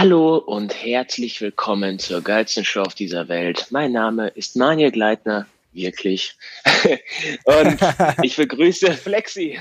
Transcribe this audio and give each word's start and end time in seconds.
Hallo 0.00 0.38
und 0.38 0.82
herzlich 0.82 1.42
willkommen 1.42 1.98
zur 1.98 2.22
geilsten 2.22 2.64
Show 2.64 2.80
auf 2.80 2.94
dieser 2.94 3.28
Welt. 3.28 3.66
Mein 3.68 3.92
Name 3.92 4.28
ist 4.28 4.56
Manuel 4.56 4.92
Gleitner, 4.92 5.44
wirklich. 5.74 6.38
und 7.44 7.78
ich 8.22 8.34
begrüße 8.34 8.94
Flexi. 8.94 9.60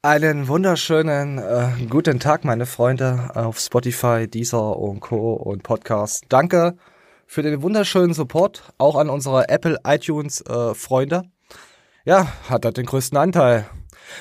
Einen 0.00 0.48
wunderschönen 0.48 1.36
äh, 1.36 1.68
guten 1.90 2.18
Tag, 2.18 2.46
meine 2.46 2.64
Freunde 2.64 3.30
auf 3.34 3.60
Spotify, 3.60 4.26
Deezer 4.26 4.78
und 4.78 5.00
Co. 5.00 5.34
und 5.34 5.62
Podcast. 5.62 6.24
Danke 6.30 6.78
für 7.26 7.42
den 7.42 7.60
wunderschönen 7.60 8.14
Support, 8.14 8.72
auch 8.78 8.96
an 8.96 9.10
unsere 9.10 9.50
Apple 9.50 9.78
iTunes 9.84 10.40
äh, 10.46 10.74
Freunde. 10.74 11.24
Ja, 12.06 12.32
hat 12.48 12.64
er 12.64 12.72
den 12.72 12.86
größten 12.86 13.18
Anteil. 13.18 13.66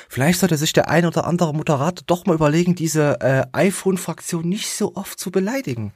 Vielleicht 0.10 0.40
sollte 0.40 0.58
sich 0.58 0.74
der 0.74 0.90
ein 0.90 1.06
oder 1.06 1.26
andere 1.26 1.54
Moderator 1.54 2.04
doch 2.06 2.26
mal 2.26 2.36
überlegen, 2.36 2.76
diese 2.76 3.20
äh, 3.22 3.46
iPhone-Fraktion 3.54 4.48
nicht 4.48 4.70
so 4.70 4.96
oft 4.96 5.20
zu 5.20 5.32
beleidigen. 5.32 5.94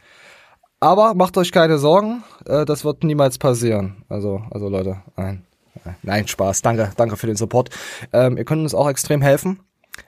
Aber 0.80 1.14
macht 1.14 1.38
euch 1.38 1.52
keine 1.52 1.78
Sorgen, 1.78 2.24
äh, 2.46 2.66
das 2.66 2.86
wird 2.86 3.04
niemals 3.04 3.38
passieren. 3.38 4.04
Also, 4.10 4.42
also 4.52 4.70
Leute, 4.70 5.02
nein, 5.16 5.46
nein, 6.04 6.28
Spaß. 6.28 6.62
Danke, 6.62 6.92
danke 6.98 7.18
für 7.18 7.28
den 7.28 7.36
Support. 7.36 7.70
Ähm, 8.14 8.38
ihr 8.38 8.46
könnt 8.46 8.62
uns 8.62 8.76
auch 8.76 8.90
extrem 8.90 9.22
helfen, 9.22 9.62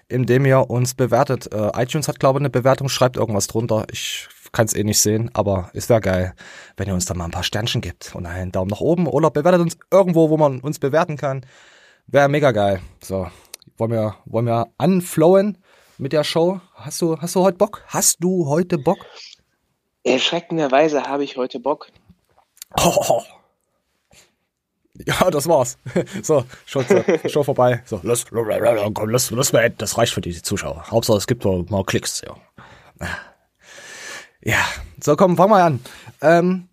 indem 0.07 0.45
ihr 0.45 0.69
uns 0.69 0.93
bewertet. 0.93 1.51
Äh, 1.53 1.71
iTunes 1.81 2.07
hat, 2.07 2.19
glaube 2.19 2.39
ich, 2.39 2.41
eine 2.41 2.49
Bewertung, 2.49 2.89
schreibt 2.89 3.17
irgendwas 3.17 3.47
drunter. 3.47 3.85
Ich 3.91 4.27
kann 4.51 4.65
es 4.65 4.75
eh 4.75 4.83
nicht 4.83 4.99
sehen, 4.99 5.31
aber 5.33 5.69
es 5.73 5.89
wäre 5.89 6.01
geil, 6.01 6.33
wenn 6.77 6.87
ihr 6.87 6.93
uns 6.93 7.05
da 7.05 7.13
mal 7.13 7.25
ein 7.25 7.31
paar 7.31 7.43
Sternchen 7.43 7.81
gibt 7.81 8.15
und 8.15 8.25
einen 8.25 8.51
Daumen 8.51 8.69
nach 8.69 8.79
oben 8.79 9.07
oder 9.07 9.31
bewertet 9.31 9.61
uns 9.61 9.77
irgendwo, 9.91 10.29
wo 10.29 10.37
man 10.37 10.59
uns 10.59 10.79
bewerten 10.79 11.17
kann. 11.17 11.45
Wäre 12.07 12.29
mega 12.29 12.51
geil. 12.51 12.79
So, 13.03 13.27
wollen 13.77 13.91
wir, 13.91 14.15
wollen 14.25 14.45
wir 14.45 14.67
anflowen 14.77 15.57
mit 15.97 16.13
der 16.13 16.23
Show? 16.23 16.59
Hast 16.75 17.01
du, 17.01 17.17
hast 17.19 17.35
du 17.35 17.41
heute 17.41 17.57
Bock? 17.57 17.83
Hast 17.87 18.23
du 18.23 18.47
heute 18.47 18.77
Bock? 18.77 18.99
Erschreckenderweise 20.03 21.03
habe 21.03 21.23
ich 21.23 21.37
heute 21.37 21.59
Bock. 21.59 21.87
Oh. 22.77 23.21
Ja, 25.05 25.29
das 25.29 25.47
war's. 25.47 25.77
So, 26.23 26.43
Show, 26.65 26.83
Show 27.27 27.43
vorbei. 27.43 27.83
So, 27.85 27.99
los, 28.03 28.25
komm, 28.25 29.09
los, 29.09 29.29
los, 29.31 29.51
das 29.77 29.97
reicht 29.97 30.13
für 30.13 30.21
die 30.21 30.41
Zuschauer. 30.41 30.89
Hauptsache, 30.89 31.17
es 31.17 31.27
gibt 31.27 31.45
mal 31.45 31.83
Klicks. 31.83 32.21
Ja. 32.21 32.35
ja, 34.41 34.65
so 34.99 35.15
komm, 35.15 35.37
fangen 35.37 35.51
wir 35.51 35.63
an. 35.63 35.79
Ähm, 36.21 36.69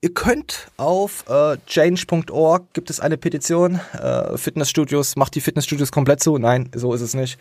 Ihr 0.00 0.14
könnt 0.14 0.68
auf 0.76 1.24
äh, 1.28 1.56
change.org 1.66 2.72
gibt 2.72 2.88
es 2.88 3.00
eine 3.00 3.16
Petition. 3.16 3.80
Äh, 3.94 4.38
Fitnessstudios 4.38 5.16
macht 5.16 5.34
die 5.34 5.40
Fitnessstudios 5.40 5.90
komplett 5.90 6.22
zu. 6.22 6.38
Nein, 6.38 6.70
so 6.72 6.94
ist 6.94 7.00
es 7.00 7.14
nicht. 7.14 7.36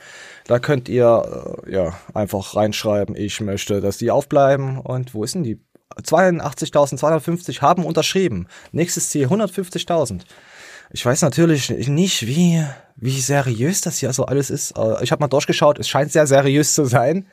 Da 0.47 0.57
könnt 0.57 0.89
ihr 0.89 1.61
äh, 1.67 1.71
ja 1.71 1.93
einfach 2.15 2.55
reinschreiben, 2.55 3.15
ich 3.15 3.41
möchte, 3.41 3.79
dass 3.79 3.99
die 3.99 4.09
aufbleiben. 4.09 4.79
Und 4.79 5.13
wo 5.13 5.23
ist 5.23 5.35
denn 5.35 5.43
die? 5.43 5.59
82.250 6.01 7.61
haben 7.61 7.85
unterschrieben. 7.85 8.47
Nächstes 8.71 9.09
Ziel 9.09 9.27
150.000. 9.27 10.21
Ich 10.91 11.05
weiß 11.05 11.21
natürlich 11.21 11.69
nicht, 11.69 12.25
wie 12.25 12.65
wie 12.95 13.21
seriös 13.21 13.81
das 13.81 13.99
hier 13.99 14.11
so 14.13 14.25
alles 14.25 14.49
ist. 14.49 14.75
Äh, 14.75 15.03
ich 15.03 15.11
habe 15.11 15.19
mal 15.19 15.27
durchgeschaut. 15.27 15.77
Es 15.77 15.87
scheint 15.87 16.11
sehr 16.11 16.25
seriös 16.25 16.73
zu 16.73 16.85
sein. 16.85 17.27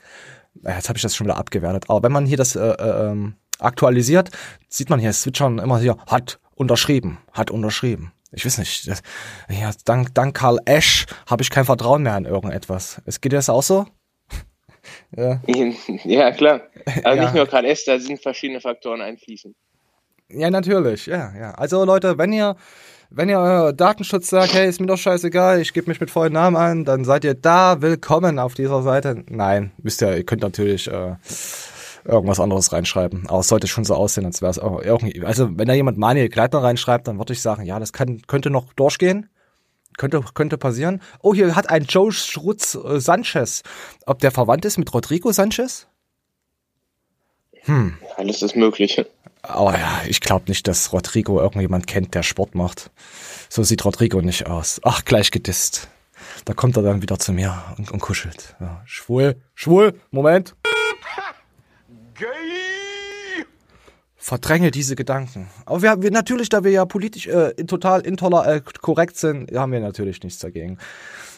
Jetzt 0.62 0.88
habe 0.90 0.98
ich 0.98 1.02
das 1.02 1.16
schon 1.16 1.26
wieder 1.26 1.38
abgewertet. 1.38 1.84
Aber 1.88 2.02
wenn 2.02 2.12
man 2.12 2.26
hier 2.26 2.36
das 2.36 2.56
äh, 2.56 2.60
äh, 2.60 3.10
ähm, 3.10 3.36
aktualisiert, 3.58 4.30
sieht 4.68 4.90
man 4.90 5.00
hier, 5.00 5.10
es 5.10 5.24
wird 5.26 5.36
schon 5.36 5.58
immer 5.58 5.78
hier, 5.78 5.96
hat 6.06 6.38
unterschrieben, 6.54 7.18
hat 7.32 7.50
unterschrieben. 7.50 8.12
Ich 8.32 8.44
weiß 8.44 8.58
nicht, 8.58 8.88
das, 8.88 9.02
ja, 9.48 9.70
dank, 9.84 10.14
dank 10.14 10.36
Karl 10.36 10.58
Esch 10.64 11.06
habe 11.26 11.42
ich 11.42 11.50
kein 11.50 11.64
Vertrauen 11.64 12.02
mehr 12.02 12.14
an 12.14 12.24
irgendetwas. 12.24 13.00
Es 13.04 13.20
geht 13.20 13.32
dir 13.32 13.36
das 13.36 13.48
auch 13.48 13.62
so? 13.62 13.86
ja. 15.16 15.40
ja, 16.04 16.32
klar. 16.32 16.62
Aber 17.04 17.14
ja. 17.14 17.22
nicht 17.22 17.34
nur 17.34 17.46
Karl 17.46 17.64
Esch, 17.64 17.84
da 17.84 17.98
sind 17.98 18.20
verschiedene 18.20 18.60
Faktoren 18.60 19.00
einfließen. 19.00 19.54
Ja, 20.30 20.50
natürlich, 20.50 21.06
ja, 21.06 21.32
ja. 21.38 21.50
Also 21.52 21.84
Leute, 21.84 22.18
wenn 22.18 22.32
ihr, 22.32 22.56
wenn 23.10 23.28
ihr 23.28 23.38
euer 23.38 23.72
Datenschutz 23.72 24.30
sagt, 24.30 24.54
hey, 24.54 24.68
ist 24.68 24.80
mir 24.80 24.86
doch 24.86 24.98
scheißegal, 24.98 25.60
ich 25.60 25.72
gebe 25.72 25.88
mich 25.88 26.00
mit 26.00 26.10
vollen 26.10 26.32
Namen 26.32 26.56
an, 26.56 26.84
dann 26.84 27.04
seid 27.04 27.24
ihr 27.24 27.34
da 27.34 27.82
willkommen 27.82 28.40
auf 28.40 28.54
dieser 28.54 28.82
Seite. 28.82 29.22
Nein, 29.28 29.70
wisst 29.78 30.02
ihr, 30.02 30.16
ihr 30.16 30.24
könnt 30.24 30.42
natürlich 30.42 30.90
äh, 30.90 31.14
irgendwas 32.04 32.40
anderes 32.40 32.72
reinschreiben. 32.72 33.28
Aber 33.28 33.40
es 33.40 33.48
sollte 33.48 33.66
schon 33.66 33.84
so 33.84 33.94
aussehen, 33.94 34.26
als 34.26 34.42
wäre 34.42 34.50
es 34.50 34.58
auch 34.58 34.80
irgendwie. 34.82 35.24
Also, 35.24 35.48
wenn 35.56 35.68
da 35.68 35.74
jemand 35.74 35.98
Manuel 35.98 36.28
Gleitner 36.28 36.62
reinschreibt, 36.62 37.08
dann 37.08 37.18
würde 37.18 37.32
ich 37.32 37.40
sagen, 37.40 37.64
ja, 37.64 37.78
das 37.78 37.92
kann, 37.92 38.22
könnte 38.26 38.50
noch 38.50 38.72
durchgehen. 38.74 39.28
Könnte, 39.96 40.24
könnte 40.34 40.58
passieren. 40.58 41.00
Oh, 41.22 41.34
hier 41.34 41.54
hat 41.54 41.70
ein 41.70 41.84
Joe 41.84 42.10
Schrutz 42.10 42.74
äh, 42.74 42.98
Sanchez. 42.98 43.62
Ob 44.06 44.18
der 44.18 44.32
verwandt 44.32 44.64
ist 44.64 44.76
mit 44.76 44.92
Rodrigo 44.92 45.30
Sanchez? 45.30 45.86
Hm. 47.62 47.96
Alles 48.16 48.42
ist 48.42 48.56
möglich. 48.56 49.04
Aber 49.42 49.78
ja, 49.78 50.02
ich 50.08 50.20
glaube 50.20 50.46
nicht, 50.48 50.66
dass 50.66 50.92
Rodrigo 50.92 51.40
irgendjemand 51.40 51.86
kennt, 51.86 52.14
der 52.14 52.22
Sport 52.22 52.54
macht. 52.54 52.90
So 53.48 53.62
sieht 53.62 53.84
Rodrigo 53.84 54.20
nicht 54.20 54.46
aus. 54.46 54.80
Ach, 54.84 55.04
gleich 55.04 55.30
gedisst. 55.30 55.88
Da 56.44 56.54
kommt 56.54 56.76
er 56.76 56.82
dann 56.82 57.02
wieder 57.02 57.18
zu 57.18 57.32
mir 57.32 57.62
und, 57.78 57.90
und 57.90 58.00
kuschelt. 58.00 58.56
Ja, 58.60 58.82
schwul, 58.86 59.36
schwul, 59.54 60.00
Moment. 60.10 60.56
Verdränge 64.16 64.70
diese 64.70 64.96
Gedanken. 64.96 65.50
Aber 65.66 65.82
wir, 65.82 66.02
wir 66.02 66.10
natürlich, 66.10 66.48
da 66.48 66.64
wir 66.64 66.70
ja 66.70 66.86
politisch 66.86 67.26
äh, 67.26 67.52
total 67.66 68.00
intoler 68.00 68.46
äh, 68.46 68.62
korrekt 68.80 69.18
sind, 69.18 69.54
haben 69.54 69.72
wir 69.72 69.80
natürlich 69.80 70.22
nichts 70.22 70.38
dagegen. 70.38 70.78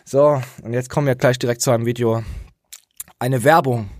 So, 0.04 0.41
und 0.62 0.72
jetzt 0.72 0.88
kommen 0.88 1.08
wir 1.08 1.16
gleich 1.16 1.38
direkt 1.38 1.62
zu 1.62 1.72
einem 1.72 1.84
Video. 1.84 2.22
Eine 3.19 3.42
Werbung. 3.42 3.91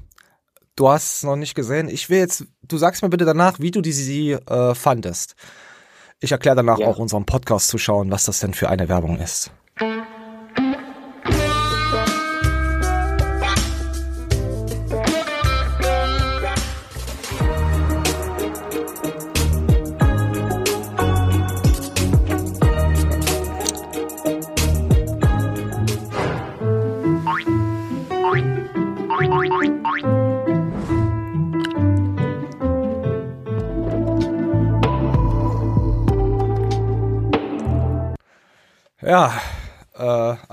Du 0.77 0.89
hast 0.89 1.17
es 1.17 1.23
noch 1.25 1.35
nicht 1.35 1.57
gesehen. 1.57 1.89
Ich 1.89 2.11
will 2.11 2.19
jetzt, 2.19 2.45
du 2.63 2.79
sagst 2.79 3.03
mir 3.03 3.09
bitte 3.09 3.25
danach, 3.25 3.59
wie 3.59 3.73
du 3.73 3.81
die 3.81 3.93
sie 3.93 4.33
äh, 4.33 4.75
fandest. 4.75 5.35
Ich 6.21 6.31
erkläre 6.33 6.57
danach 6.57 6.79
ja. 6.79 6.87
auch 6.87 6.99
unserem 6.99 7.27
Podcast 7.27 7.69
zu 7.69 7.79
schauen, 7.79 8.11
was 8.11 8.25
das 8.25 8.41
denn 8.41 8.55
für 8.55 8.69
eine 8.69 8.89
Werbung 8.89 9.19
ist. 9.19 9.51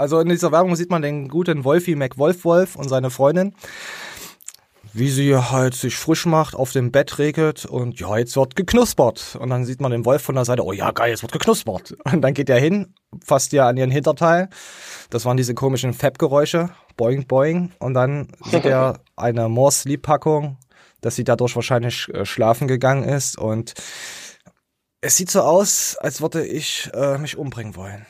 Also 0.03 0.19
in 0.19 0.27
dieser 0.27 0.51
Werbung 0.51 0.75
sieht 0.75 0.89
man 0.89 1.01
den 1.01 1.29
guten 1.29 1.63
Wolfie 1.63 1.95
McWolf-Wolf 1.95 2.75
und 2.75 2.89
seine 2.89 3.09
Freundin, 3.09 3.55
wie 4.91 5.07
sie 5.07 5.33
halt 5.33 5.75
sich 5.75 5.95
frisch 5.95 6.25
macht, 6.25 6.55
auf 6.55 6.73
dem 6.73 6.91
Bett 6.91 7.19
regelt 7.19 7.63
und 7.63 8.01
ja, 8.01 8.17
jetzt 8.17 8.35
wird 8.35 8.57
geknuspert. 8.57 9.37
Und 9.39 9.49
dann 9.49 9.63
sieht 9.63 9.79
man 9.79 9.93
den 9.93 10.03
Wolf 10.03 10.21
von 10.21 10.35
der 10.35 10.43
Seite, 10.43 10.65
oh 10.65 10.73
ja, 10.73 10.91
geil, 10.91 11.11
jetzt 11.11 11.21
wird 11.21 11.31
geknuspert. 11.31 11.95
Und 12.11 12.21
dann 12.21 12.33
geht 12.33 12.49
er 12.49 12.59
hin, 12.59 12.93
fasst 13.25 13.53
ja 13.53 13.69
an 13.69 13.77
ihren 13.77 13.91
Hinterteil. 13.91 14.49
Das 15.09 15.23
waren 15.23 15.37
diese 15.37 15.53
komischen 15.53 15.93
Fab-Geräusche, 15.93 16.69
boing, 16.97 17.25
boing. 17.25 17.71
Und 17.79 17.93
dann 17.93 18.27
sieht 18.51 18.65
er 18.65 18.99
eine 19.15 19.47
More 19.47 19.71
Sleep-Packung, 19.71 20.57
dass 20.99 21.15
sie 21.15 21.23
dadurch 21.23 21.55
wahrscheinlich 21.55 22.09
äh, 22.13 22.25
schlafen 22.25 22.67
gegangen 22.67 23.05
ist 23.05 23.37
und 23.37 23.73
es 24.99 25.15
sieht 25.15 25.31
so 25.31 25.41
aus, 25.41 25.95
als 25.97 26.21
würde 26.21 26.45
ich 26.45 26.89
äh, 26.93 27.17
mich 27.17 27.37
umbringen 27.37 27.77
wollen. 27.77 28.05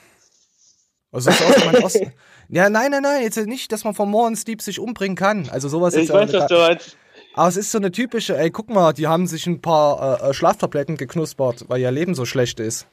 Also 1.14 1.30
das 1.30 1.40
ist 1.40 1.46
auch 1.46 1.72
mein 1.72 1.84
Osten. 1.84 2.12
Ja, 2.50 2.70
nein, 2.70 2.92
nein, 2.92 3.04
nein, 3.04 3.22
jetzt 3.22 3.38
nicht, 3.38 3.72
dass 3.72 3.84
man 3.84 3.94
vom 3.94 4.10
Morgensdieb 4.10 4.62
sich 4.62 4.80
umbringen 4.80 5.16
kann. 5.16 5.48
Also 5.50 5.70
sowas 5.70 5.94
ich 5.94 6.04
ist 6.04 6.14
weiß, 6.14 6.34
was 6.34 6.48
du 6.48 6.56
meinst. 6.56 6.98
Aber 7.36 7.48
es 7.48 7.56
ist 7.56 7.72
so 7.72 7.78
eine 7.78 7.92
typische, 7.92 8.38
ey, 8.38 8.52
guck 8.52 8.70
mal, 8.70 8.94
die 8.94 9.08
haben 9.08 9.28
sich 9.28 9.48
ein 9.48 9.62
paar 9.62 10.22
äh, 10.22 10.30
äh 10.30 10.34
Schlaftabletten 10.34 10.98
geknuspert, 10.98 11.66
weil 11.68 11.82
ihr 11.82 11.92
Leben 11.92 12.16
so 12.16 12.26
schlecht 12.26 12.60
ist. 12.60 12.88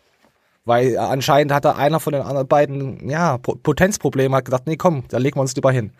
Weil 0.64 0.92
äh, 0.92 0.96
anscheinend 0.98 1.52
hatte 1.52 1.76
einer 1.76 1.98
von 1.98 2.12
den 2.12 2.22
anderen 2.22 2.46
beiden, 2.46 3.08
ja, 3.08 3.38
Potenzprobleme, 3.38 4.36
hat 4.36 4.44
gedacht, 4.44 4.66
nee, 4.66 4.76
komm, 4.76 5.04
da 5.08 5.18
legen 5.18 5.36
wir 5.36 5.42
uns 5.42 5.56
lieber 5.56 5.72
hin. 5.72 5.92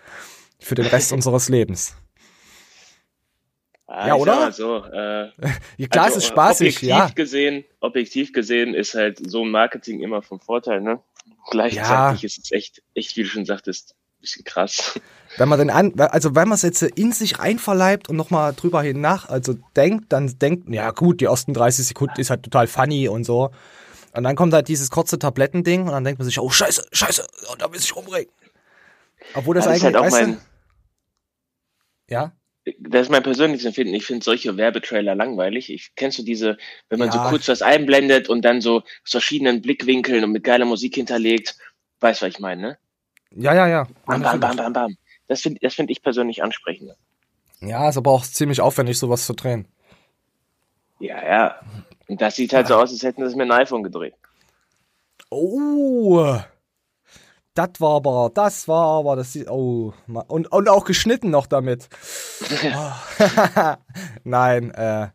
Für 0.58 0.74
den 0.74 0.86
Rest 0.86 1.12
unseres 1.14 1.48
Lebens. 1.48 1.96
Ah, 3.86 4.08
ja, 4.08 4.14
oder? 4.14 4.52
So, 4.52 4.84
äh, 4.84 5.30
ja, 5.76 5.86
klar, 5.90 6.04
also, 6.04 6.18
es 6.18 6.24
ist 6.24 6.28
spaßig, 6.28 6.76
objektiv 6.76 6.88
ja. 6.88 7.08
Gesehen, 7.08 7.64
objektiv 7.80 8.32
gesehen 8.32 8.74
ist 8.74 8.94
halt 8.94 9.18
so 9.18 9.42
ein 9.42 9.50
Marketing 9.50 10.00
immer 10.00 10.22
vom 10.22 10.38
Vorteil, 10.38 10.80
ne? 10.80 11.00
Gleichzeitig 11.50 12.22
ja. 12.22 12.26
ist 12.26 12.38
es 12.38 12.52
echt, 12.52 12.82
echt, 12.94 13.16
wie 13.16 13.22
du 13.22 13.28
schon 13.28 13.46
sagtest, 13.46 13.92
ein 13.92 14.20
bisschen 14.20 14.44
krass. 14.44 15.00
Wenn 15.36 15.48
man 15.48 15.58
den 15.58 15.70
an, 15.70 15.98
also 15.98 16.34
wenn 16.34 16.48
man 16.48 16.56
es 16.56 16.62
jetzt 16.62 16.82
in 16.82 17.12
sich 17.12 17.38
einverleibt 17.38 18.08
und 18.08 18.16
nochmal 18.16 18.52
drüber 18.52 18.82
hinach, 18.82 19.28
also 19.28 19.54
denkt, 19.76 20.12
dann 20.12 20.38
denkt, 20.38 20.68
ja 20.68 20.90
gut, 20.90 21.20
die 21.20 21.26
ersten 21.26 21.54
30 21.54 21.86
Sekunden 21.86 22.20
ist 22.20 22.30
halt 22.30 22.42
total 22.42 22.66
funny 22.66 23.08
und 23.08 23.24
so. 23.24 23.50
Und 24.12 24.24
dann 24.24 24.34
kommt 24.34 24.52
halt 24.52 24.68
dieses 24.68 24.90
kurze 24.90 25.18
Tablettending 25.18 25.82
und 25.82 25.92
dann 25.92 26.04
denkt 26.04 26.18
man 26.18 26.26
sich, 26.26 26.40
oh 26.40 26.50
scheiße, 26.50 26.88
scheiße, 26.90 27.26
oh, 27.50 27.54
da 27.56 27.72
will 27.72 27.78
ich 27.78 27.94
umbringen. 27.94 28.30
Obwohl 29.34 29.54
das, 29.54 29.64
das 29.64 29.74
eigentlich, 29.74 29.90
ist 29.90 29.94
halt 29.94 29.96
auch 29.96 30.10
mein, 30.10 30.40
ja? 32.08 32.32
Das 32.78 33.02
ist 33.02 33.10
mein 33.10 33.22
persönliches 33.22 33.64
Empfinden. 33.66 33.94
Ich 33.94 34.04
finde 34.06 34.24
solche 34.24 34.56
Werbetrailer 34.56 35.14
langweilig. 35.14 35.70
Ich, 35.70 35.92
kennst 35.96 36.18
du 36.18 36.22
diese, 36.22 36.58
wenn 36.88 36.98
man 36.98 37.08
ja. 37.08 37.14
so 37.14 37.30
kurz 37.30 37.48
was 37.48 37.62
einblendet 37.62 38.28
und 38.28 38.42
dann 38.44 38.60
so 38.60 38.78
aus 38.78 39.10
verschiedenen 39.10 39.62
Blickwinkeln 39.62 40.24
und 40.24 40.32
mit 40.32 40.44
geiler 40.44 40.64
Musik 40.64 40.94
hinterlegt? 40.94 41.56
Weißt 42.00 42.20
du, 42.20 42.26
was 42.26 42.34
ich 42.34 42.40
meine, 42.40 42.62
ne? 42.62 42.78
Ja, 43.32 43.54
ja, 43.54 43.68
ja. 43.68 43.86
Bam, 44.06 44.22
bam, 44.22 44.40
bam, 44.40 44.56
bam, 44.56 44.72
bam. 44.72 44.96
Das 45.28 45.42
finde 45.42 45.60
das 45.60 45.74
find 45.74 45.90
ich 45.90 46.02
persönlich 46.02 46.42
ansprechender. 46.42 46.96
Ja, 47.60 47.88
ist 47.88 47.96
aber 47.96 48.10
auch 48.10 48.24
ziemlich 48.24 48.60
aufwendig, 48.60 48.98
sowas 48.98 49.26
zu 49.26 49.34
drehen. 49.34 49.66
Ja, 50.98 51.24
ja. 51.24 51.60
Und 52.08 52.20
das 52.20 52.36
sieht 52.36 52.52
halt 52.52 52.68
ja. 52.68 52.76
so 52.76 52.82
aus, 52.82 52.90
als 52.90 53.02
hätten 53.02 53.22
sie 53.22 53.28
es 53.28 53.36
mit 53.36 53.50
einem 53.50 53.60
iPhone 53.60 53.82
gedreht. 53.82 54.14
Oh, 55.30 56.36
das 57.66 57.80
war 57.80 57.96
aber, 57.96 58.30
das 58.32 58.68
war 58.68 58.98
aber, 58.98 59.16
das 59.16 59.36
oh, 59.48 59.92
und, 60.28 60.50
und 60.50 60.68
auch 60.68 60.84
geschnitten 60.84 61.30
noch 61.30 61.46
damit. 61.46 61.88
Oh. 62.62 63.16
Nein, 64.24 64.70
äh, 64.72 65.08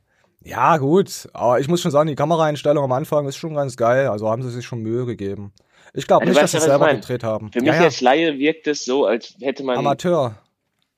ja, 0.44 0.78
gut, 0.78 1.28
aber 1.34 1.60
ich 1.60 1.68
muss 1.68 1.82
schon 1.82 1.92
sagen, 1.92 2.08
die 2.08 2.16
Kameraeinstellung 2.16 2.84
am 2.84 2.92
Anfang 2.92 3.28
ist 3.28 3.36
schon 3.36 3.56
ganz 3.56 3.78
geil, 3.78 4.08
also 4.08 4.30
haben 4.30 4.44
sie 4.44 4.52
sich 4.52 4.66
schon 4.66 4.80
Mühe 4.80 5.06
gegeben. 5.06 5.54
Ich 5.94 6.08
glaube 6.08 6.26
nicht, 6.26 6.42
dass 6.42 6.52
sie 6.52 6.60
selber 6.60 6.94
gedreht 6.94 7.24
haben. 7.24 7.52
Für 7.52 7.60
mich 7.60 7.68
ja, 7.68 7.76
ja. 7.76 7.84
als 7.84 8.02
Laie 8.02 8.38
wirkt 8.38 8.68
es 8.68 8.86
so, 8.86 9.06
als 9.06 9.36
hätte 9.40 9.64
man. 9.64 9.78
Amateur. 9.78 10.38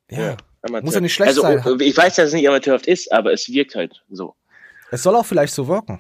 Ja. 0.09 0.19
ja 0.19 0.37
Amateur. 0.61 0.85
Muss 0.85 0.95
ja 0.95 1.01
nicht 1.01 1.13
schlecht 1.13 1.29
also, 1.29 1.41
sein. 1.41 1.79
Ich 1.79 1.95
weiß, 1.95 2.15
dass 2.15 2.27
es 2.27 2.33
nicht 2.33 2.47
amateurhaft 2.47 2.87
ist, 2.87 3.11
aber 3.11 3.31
es 3.31 3.47
wirkt 3.49 3.75
halt 3.75 4.03
so. 4.09 4.35
Es 4.91 5.03
soll 5.03 5.15
auch 5.15 5.25
vielleicht 5.25 5.53
so 5.53 5.67
wirken. 5.67 5.99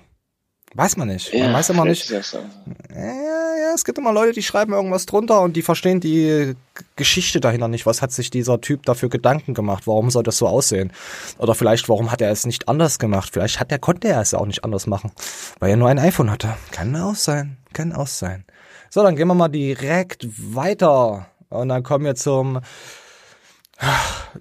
Weiß 0.73 0.97
man 0.97 1.07
nicht. 1.07 1.33
Man 1.33 1.41
ja, 1.41 1.53
weiß 1.53 1.69
immer 1.69 1.85
nicht. 1.85 2.09
Ja, 2.09 2.19
ja, 2.19 3.73
es 3.73 3.85
gibt 3.85 3.97
immer 3.97 4.11
Leute, 4.11 4.33
die 4.33 4.43
schreiben 4.43 4.73
irgendwas 4.73 5.05
drunter 5.05 5.41
und 5.41 5.55
die 5.55 5.61
verstehen 5.61 5.99
die 5.99 6.55
Geschichte 6.95 7.39
dahinter 7.39 7.67
nicht. 7.67 7.85
Was 7.85 8.01
hat 8.01 8.11
sich 8.11 8.29
dieser 8.29 8.59
Typ 8.59 8.85
dafür 8.85 9.09
Gedanken 9.09 9.53
gemacht? 9.53 9.87
Warum 9.87 10.11
soll 10.11 10.23
das 10.23 10.37
so 10.37 10.47
aussehen? 10.47 10.91
Oder 11.37 11.55
vielleicht, 11.55 11.87
warum 11.89 12.11
hat 12.11 12.21
er 12.21 12.31
es 12.31 12.45
nicht 12.45 12.67
anders 12.67 12.99
gemacht? 12.99 13.29
Vielleicht 13.31 13.59
hat 13.59 13.71
er, 13.71 13.79
konnte 13.79 14.09
er 14.09 14.21
es 14.21 14.33
auch 14.33 14.45
nicht 14.45 14.63
anders 14.65 14.87
machen, 14.87 15.11
weil 15.59 15.71
er 15.71 15.77
nur 15.77 15.89
ein 15.89 15.99
iPhone 15.99 16.29
hatte. 16.29 16.55
Kann 16.71 16.95
auch 16.95 17.15
sein. 17.15 17.57
Kann 17.73 17.93
auch 17.93 18.07
sein. 18.07 18.45
So, 18.89 19.03
dann 19.03 19.15
gehen 19.15 19.27
wir 19.27 19.35
mal 19.35 19.47
direkt 19.47 20.27
weiter. 20.53 21.27
Und 21.49 21.69
dann 21.69 21.83
kommen 21.83 22.05
wir 22.05 22.15
zum 22.15 22.59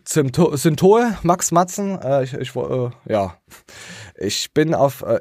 zum 0.04 0.30
Syntol, 0.52 1.16
Max 1.22 1.52
Matzen. 1.52 2.00
Äh, 2.00 2.24
ich, 2.24 2.34
ich 2.34 2.56
äh, 2.56 2.90
ja, 3.06 3.36
ich 4.16 4.52
bin 4.52 4.74
auf. 4.74 5.02
Äh, 5.02 5.20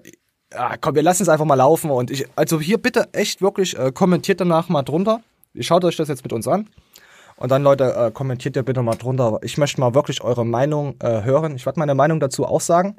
ja, 0.55 0.77
komm, 0.79 0.95
wir 0.95 1.03
lassen 1.03 1.23
es 1.23 1.29
einfach 1.29 1.45
mal 1.45 1.55
laufen 1.55 1.91
und 1.91 2.09
ich, 2.11 2.25
also 2.35 2.59
hier 2.59 2.77
bitte 2.77 3.09
echt 3.11 3.41
wirklich 3.41 3.77
äh, 3.77 3.91
kommentiert 3.91 4.39
danach 4.39 4.69
mal 4.69 4.83
drunter. 4.83 5.21
Ihr 5.53 5.63
schaut 5.63 5.83
euch 5.83 5.95
das 5.97 6.07
jetzt 6.07 6.23
mit 6.23 6.33
uns 6.33 6.47
an. 6.47 6.69
Und 7.37 7.51
dann, 7.51 7.63
Leute, 7.63 7.93
äh, 7.95 8.11
kommentiert 8.11 8.55
ihr 8.55 8.63
bitte 8.63 8.81
mal 8.81 8.95
drunter. 8.95 9.39
Ich 9.41 9.57
möchte 9.57 9.81
mal 9.81 9.93
wirklich 9.93 10.21
eure 10.21 10.45
Meinung 10.45 10.95
äh, 11.01 11.23
hören. 11.23 11.55
Ich 11.55 11.65
werde 11.65 11.79
meine 11.79 11.93
Meinung 11.93 12.19
dazu 12.19 12.45
auch 12.45 12.61
sagen. 12.61 12.95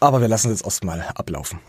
Aber 0.00 0.20
wir 0.20 0.28
lassen 0.28 0.50
es 0.50 0.60
jetzt 0.60 0.64
erstmal 0.64 1.04
ablaufen. 1.14 1.60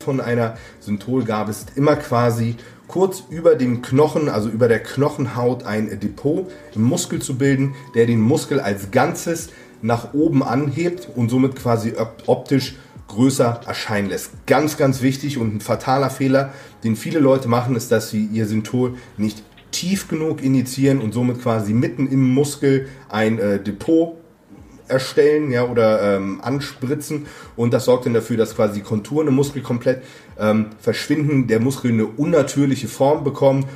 Von 0.00 0.20
einer 0.20 0.56
Synthol-Gabe 0.80 1.50
ist 1.50 1.76
immer 1.76 1.96
quasi 1.96 2.56
kurz 2.86 3.24
über 3.28 3.56
dem 3.56 3.82
Knochen, 3.82 4.28
also 4.28 4.48
über 4.48 4.68
der 4.68 4.82
Knochenhaut, 4.82 5.64
ein 5.64 5.98
Depot 6.00 6.50
im 6.74 6.82
Muskel 6.82 7.20
zu 7.20 7.36
bilden, 7.36 7.74
der 7.94 8.06
den 8.06 8.20
Muskel 8.20 8.60
als 8.60 8.90
Ganzes 8.90 9.50
nach 9.80 10.14
oben 10.14 10.42
anhebt 10.42 11.08
und 11.14 11.28
somit 11.28 11.56
quasi 11.56 11.94
optisch 12.26 12.76
größer 13.12 13.60
erscheinen 13.66 14.08
lässt. 14.08 14.46
Ganz, 14.46 14.76
ganz 14.76 15.02
wichtig 15.02 15.38
und 15.38 15.54
ein 15.54 15.60
fataler 15.60 16.10
Fehler, 16.10 16.52
den 16.82 16.96
viele 16.96 17.18
Leute 17.18 17.48
machen, 17.48 17.76
ist, 17.76 17.92
dass 17.92 18.10
sie 18.10 18.24
ihr 18.26 18.46
Synthol 18.46 18.94
nicht 19.16 19.42
tief 19.70 20.08
genug 20.08 20.42
injizieren 20.42 21.00
und 21.00 21.12
somit 21.12 21.42
quasi 21.42 21.72
mitten 21.72 22.06
im 22.06 22.32
Muskel 22.34 22.88
ein 23.08 23.38
äh, 23.38 23.62
Depot 23.62 24.16
erstellen 24.88 25.50
ja, 25.50 25.64
oder 25.64 26.16
ähm, 26.16 26.40
anspritzen 26.42 27.26
und 27.56 27.72
das 27.72 27.86
sorgt 27.86 28.04
dann 28.06 28.14
dafür, 28.14 28.36
dass 28.36 28.54
quasi 28.54 28.80
die 28.80 28.82
Konturen 28.82 29.28
im 29.28 29.34
Muskel 29.34 29.62
komplett 29.62 30.02
ähm, 30.38 30.70
verschwinden, 30.78 31.46
der 31.46 31.60
Muskel 31.60 31.92
eine 31.92 32.06
unnatürliche 32.06 32.88
Form 32.88 33.24
bekommt. 33.24 33.66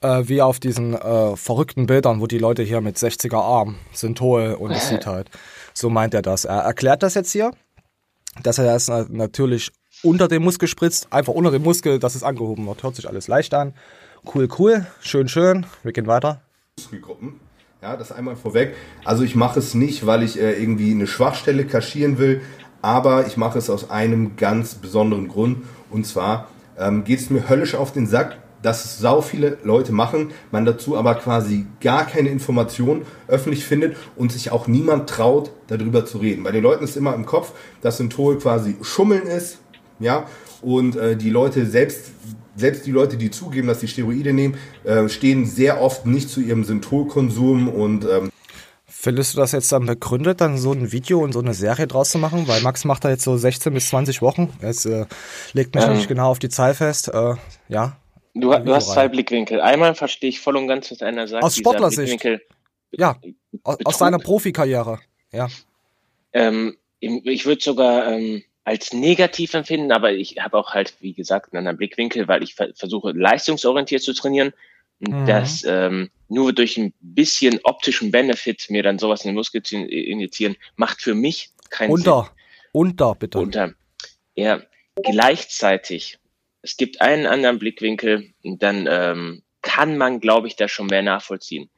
Äh, 0.00 0.22
wie 0.26 0.42
auf 0.42 0.60
diesen 0.60 0.94
äh, 0.94 1.36
verrückten 1.36 1.86
Bildern, 1.86 2.20
wo 2.20 2.26
die 2.26 2.38
Leute 2.38 2.62
hier 2.62 2.80
mit 2.80 2.96
60er 2.96 3.40
Arm 3.40 3.76
sind 3.92 4.20
hohe 4.20 4.56
und 4.58 4.70
es 4.70 4.88
sieht 4.88 5.06
halt. 5.06 5.30
So 5.74 5.90
meint 5.90 6.14
er 6.14 6.22
das. 6.22 6.44
Er 6.44 6.60
erklärt 6.60 7.02
das 7.02 7.14
jetzt 7.14 7.32
hier 7.32 7.50
dass 8.42 8.58
er 8.58 8.64
das 8.64 8.88
natürlich 9.08 9.70
unter 10.02 10.28
dem 10.28 10.42
Muskel 10.42 10.68
spritzt, 10.68 11.12
einfach 11.12 11.32
unter 11.32 11.50
dem 11.50 11.62
Muskel, 11.62 11.98
dass 11.98 12.14
es 12.14 12.22
angehoben 12.22 12.66
wird. 12.66 12.82
Hört 12.82 12.96
sich 12.96 13.08
alles 13.08 13.28
leicht 13.28 13.54
an. 13.54 13.74
Cool, 14.34 14.48
cool, 14.58 14.86
schön, 15.00 15.28
schön. 15.28 15.66
Wir 15.82 15.92
gehen 15.92 16.06
weiter. 16.06 16.40
Muskelgruppen. 16.78 17.40
Ja, 17.82 17.96
das 17.96 18.10
einmal 18.10 18.36
vorweg. 18.36 18.74
Also 19.04 19.22
ich 19.22 19.34
mache 19.34 19.58
es 19.58 19.74
nicht, 19.74 20.06
weil 20.06 20.22
ich 20.22 20.40
äh, 20.40 20.60
irgendwie 20.60 20.90
eine 20.90 21.06
Schwachstelle 21.06 21.66
kaschieren 21.66 22.18
will, 22.18 22.40
aber 22.82 23.26
ich 23.26 23.36
mache 23.36 23.58
es 23.58 23.70
aus 23.70 23.90
einem 23.90 24.36
ganz 24.36 24.74
besonderen 24.74 25.28
Grund. 25.28 25.64
Und 25.90 26.06
zwar 26.06 26.48
ähm, 26.78 27.04
geht 27.04 27.20
es 27.20 27.30
mir 27.30 27.48
höllisch 27.48 27.74
auf 27.74 27.92
den 27.92 28.06
Sack, 28.06 28.38
dass 28.62 28.84
es 28.84 28.98
sau 28.98 29.20
viele 29.20 29.58
Leute 29.62 29.92
machen, 29.92 30.32
man 30.50 30.64
dazu 30.64 30.96
aber 30.96 31.14
quasi 31.14 31.66
gar 31.80 32.06
keine 32.06 32.30
Information 32.30 33.02
öffentlich 33.28 33.64
findet 33.64 33.96
und 34.16 34.32
sich 34.32 34.50
auch 34.50 34.66
niemand 34.66 35.08
traut, 35.08 35.50
darüber 35.68 36.04
zu 36.04 36.18
reden. 36.18 36.42
Bei 36.42 36.52
den 36.52 36.62
Leuten 36.62 36.84
ist 36.84 36.96
immer 36.96 37.14
im 37.14 37.26
Kopf, 37.26 37.52
dass 37.80 37.98
Synthol 37.98 38.38
quasi 38.38 38.76
Schummeln 38.82 39.26
ist, 39.26 39.58
ja, 39.98 40.26
und 40.62 40.96
äh, 40.96 41.16
die 41.16 41.30
Leute 41.30 41.66
selbst 41.66 42.12
selbst 42.56 42.86
die 42.86 42.90
Leute, 42.90 43.16
die 43.16 43.30
zugeben, 43.30 43.68
dass 43.68 43.80
sie 43.80 43.88
Steroide 43.88 44.32
nehmen, 44.32 44.56
äh, 44.84 45.08
stehen 45.08 45.44
sehr 45.44 45.80
oft 45.80 46.06
nicht 46.06 46.30
zu 46.30 46.40
ihrem 46.40 46.64
Synthol-Konsum 46.64 47.68
und 47.68 48.06
ähm 48.06 48.30
Findest 48.88 49.34
du 49.34 49.38
das 49.38 49.52
jetzt 49.52 49.70
dann 49.70 49.86
begründet, 49.86 50.40
dann 50.40 50.58
so 50.58 50.72
ein 50.72 50.90
Video 50.90 51.20
und 51.20 51.32
so 51.32 51.38
eine 51.38 51.54
Serie 51.54 51.86
draus 51.86 52.10
zu 52.10 52.18
machen? 52.18 52.48
Weil 52.48 52.62
Max 52.62 52.84
macht 52.84 53.04
da 53.04 53.10
jetzt 53.10 53.22
so 53.22 53.36
16 53.36 53.72
bis 53.72 53.88
20 53.90 54.20
Wochen. 54.20 54.52
Es 54.60 54.84
äh, 54.84 55.04
legt 55.52 55.74
mich 55.76 55.84
ähm, 55.84 55.92
nicht 55.92 56.08
genau 56.08 56.30
auf 56.30 56.40
die 56.40 56.48
Zahl 56.48 56.74
fest. 56.74 57.08
Äh, 57.08 57.34
ja. 57.68 57.96
Du, 58.38 58.50
du 58.50 58.74
hast 58.74 58.92
zwei 58.92 59.08
Blickwinkel. 59.08 59.60
Einmal 59.60 59.94
verstehe 59.94 60.28
ich 60.28 60.40
voll 60.40 60.56
und 60.56 60.68
ganz, 60.68 60.90
was 60.90 61.00
einer 61.00 61.26
sagt. 61.26 61.42
Aus 61.42 61.56
Sportlersicht. 61.56 62.22
Ja, 62.92 63.18
aus, 63.62 63.78
aus 63.84 63.98
seiner 63.98 64.18
Profikarriere. 64.18 65.00
Ja. 65.32 65.48
Ähm, 66.32 66.76
ich 67.00 67.46
würde 67.46 67.62
sogar 67.62 68.12
ähm, 68.12 68.42
als 68.64 68.92
negativ 68.92 69.54
empfinden, 69.54 69.90
aber 69.90 70.12
ich 70.12 70.36
habe 70.38 70.58
auch 70.58 70.74
halt, 70.74 70.94
wie 71.00 71.14
gesagt, 71.14 71.52
einen 71.52 71.60
anderen 71.60 71.78
Blickwinkel, 71.78 72.28
weil 72.28 72.42
ich 72.42 72.54
versuche 72.54 73.12
leistungsorientiert 73.12 74.02
zu 74.02 74.12
trainieren. 74.12 74.52
Mhm. 74.98 75.26
Dass 75.26 75.64
ähm, 75.64 76.10
nur 76.28 76.52
durch 76.52 76.76
ein 76.78 76.92
bisschen 77.00 77.60
optischen 77.64 78.10
Benefit 78.10 78.66
mir 78.70 78.82
dann 78.82 78.98
sowas 78.98 79.24
in 79.24 79.30
den 79.30 79.34
Muskel 79.34 79.62
zu 79.62 79.76
injizieren, 79.76 80.56
macht 80.76 81.02
für 81.02 81.14
mich 81.14 81.50
keinen 81.70 81.90
unter, 81.90 82.22
Sinn. 82.22 82.30
Unter, 82.72 83.14
bitte. 83.14 83.38
Unter. 83.38 83.74
Ja, 84.34 84.62
gleichzeitig 85.02 86.18
es 86.66 86.76
gibt 86.76 87.00
einen 87.00 87.26
anderen 87.26 87.60
Blickwinkel 87.60 88.34
und 88.42 88.60
dann 88.60 88.88
ähm, 88.90 89.42
kann 89.62 89.96
man, 89.96 90.18
glaube 90.18 90.48
ich, 90.48 90.56
da 90.56 90.66
schon 90.66 90.88
mehr 90.88 91.02
nachvollziehen. 91.02 91.70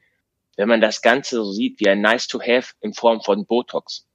Wenn 0.57 0.67
man 0.67 0.81
das 0.81 1.03
Ganze 1.03 1.35
so 1.35 1.51
sieht 1.51 1.79
wie 1.79 1.89
ein 1.89 2.01
Nice 2.01 2.27
to 2.27 2.41
Have 2.41 2.73
in 2.81 2.93
Form 2.95 3.21
von 3.21 3.45
Botox. 3.45 4.07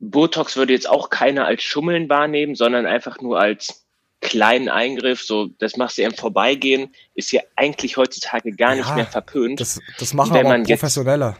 Botox 0.00 0.56
würde 0.56 0.72
jetzt 0.72 0.88
auch 0.88 1.10
keiner 1.10 1.46
als 1.46 1.62
Schummeln 1.62 2.08
wahrnehmen, 2.08 2.56
sondern 2.56 2.86
einfach 2.86 3.20
nur 3.20 3.38
als 3.38 3.86
kleinen 4.20 4.68
Eingriff, 4.68 5.22
so 5.22 5.46
das 5.46 5.76
machst 5.76 5.98
du 5.98 6.02
im 6.02 6.14
Vorbeigehen, 6.14 6.92
ist 7.14 7.30
ja 7.30 7.40
eigentlich 7.54 7.96
heutzutage 7.96 8.50
gar 8.50 8.74
ja, 8.74 8.82
nicht 8.82 8.96
mehr 8.96 9.06
verpönt. 9.06 9.60
Das, 9.60 9.80
das 10.00 10.12
machen 10.12 10.34
wenn 10.34 10.46
aber 10.46 10.60
Professionelle. 10.64 11.36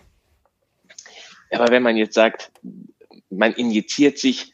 Jetzt, 1.50 1.60
aber 1.60 1.72
wenn 1.72 1.82
man 1.82 1.96
jetzt 1.96 2.14
sagt, 2.14 2.52
man 3.30 3.52
injiziert 3.52 4.18
sich 4.18 4.52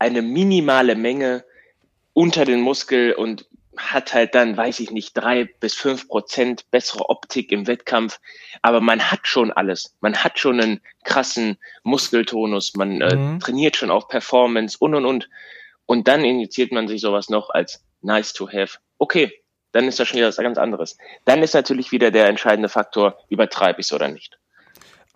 eine 0.00 0.20
minimale 0.20 0.96
Menge 0.96 1.44
unter 2.18 2.44
den 2.44 2.60
Muskel 2.60 3.12
und 3.12 3.46
hat 3.76 4.12
halt 4.12 4.34
dann, 4.34 4.56
weiß 4.56 4.80
ich 4.80 4.90
nicht, 4.90 5.12
drei 5.12 5.44
bis 5.44 5.76
fünf 5.76 6.08
Prozent 6.08 6.68
bessere 6.72 7.10
Optik 7.10 7.52
im 7.52 7.68
Wettkampf. 7.68 8.18
Aber 8.60 8.80
man 8.80 9.12
hat 9.12 9.28
schon 9.28 9.52
alles. 9.52 9.94
Man 10.00 10.16
hat 10.16 10.36
schon 10.36 10.60
einen 10.60 10.80
krassen 11.04 11.58
Muskeltonus. 11.84 12.74
Man 12.74 13.00
äh, 13.02 13.14
mhm. 13.14 13.38
trainiert 13.38 13.76
schon 13.76 13.92
auf 13.92 14.08
Performance 14.08 14.76
und 14.80 14.96
und 14.96 15.06
und. 15.06 15.30
Und 15.86 16.08
dann 16.08 16.24
injiziert 16.24 16.72
man 16.72 16.88
sich 16.88 17.00
sowas 17.02 17.28
noch 17.28 17.50
als 17.50 17.84
nice 18.02 18.32
to 18.32 18.48
have. 18.48 18.78
Okay, 18.98 19.32
dann 19.70 19.86
ist 19.86 20.00
das 20.00 20.08
schon 20.08 20.16
wieder 20.16 20.26
was 20.26 20.38
ganz 20.38 20.58
anderes. 20.58 20.98
Dann 21.24 21.44
ist 21.44 21.54
natürlich 21.54 21.92
wieder 21.92 22.10
der 22.10 22.26
entscheidende 22.26 22.68
Faktor, 22.68 23.16
übertreibe 23.28 23.80
ich 23.80 23.86
es 23.86 23.92
oder 23.92 24.08
nicht. 24.08 24.37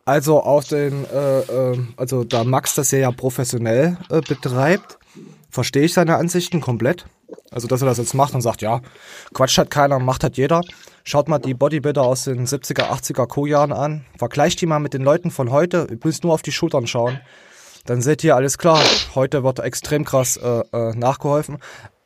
Also 0.05 0.43
auf 0.43 0.67
den, 0.67 1.05
äh, 1.11 1.41
äh, 1.41 1.79
also 1.97 2.25
da 2.25 2.45
Max 2.45 2.75
das 2.75 2.91
ja 2.91 3.11
professionell 3.13 3.99
äh, 4.11 4.21
betreibt, 4.21 4.99
verstehe 5.49 5.85
ich 5.85 5.95
seine 5.95 6.17
Ansichten 6.17 6.61
komplett. 6.61 7.07
Also, 7.51 7.69
dass 7.69 7.83
er 7.83 7.87
das 7.87 7.99
jetzt 7.99 8.15
macht 8.15 8.35
und 8.35 8.41
sagt, 8.41 8.63
ja, 8.63 8.81
Quatsch 9.33 9.59
hat 9.59 9.71
keiner, 9.71 9.99
macht 9.99 10.25
hat 10.25 10.37
jeder. 10.37 10.63
Schaut 11.05 11.29
mal 11.29 11.39
die 11.39 11.55
Bodybuilder 11.55 12.03
aus 12.03 12.25
den 12.25 12.47
70er, 12.47 12.91
80er 12.91 13.27
Co-Jahren 13.27 13.73
an. 13.73 14.05
Vergleicht 14.19 14.61
die 14.61 14.67
mal 14.67 14.81
mit 14.81 14.95
den 14.95 15.03
Leuten 15.03 15.31
von 15.31 15.51
heute. 15.51 15.87
Ihr 15.91 15.99
müsst 16.03 16.25
nur 16.25 16.35
auf 16.35 16.43
die 16.43 16.53
Schultern 16.53 16.87
schauen. 16.87 17.21
Dann 17.85 18.01
seht 18.01 18.23
ihr 18.25 18.37
alles 18.37 18.59
klar. 18.59 18.83
Heute 19.15 19.45
wird 19.45 19.59
extrem 19.59 20.05
krass 20.05 20.37
äh, 20.37 20.63
äh, 20.73 20.95
nachgeholfen. 20.95 21.59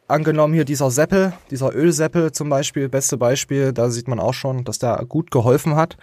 Angenommen 0.09 0.55
hier 0.55 0.65
dieser 0.65 0.91
Seppel, 0.91 1.33
dieser 1.51 1.75
Ölseppel 1.75 2.33
zum 2.33 2.49
Beispiel, 2.49 2.89
beste 2.89 3.17
Beispiel, 3.17 3.73
da 3.73 3.91
sieht 3.91 4.07
man 4.09 4.21
auch 4.21 4.35
schon, 4.35 4.65
dass 4.65 4.79
der 4.79 5.05
gut 5.09 5.31
geholfen 5.31 5.75
hat. 5.77 5.97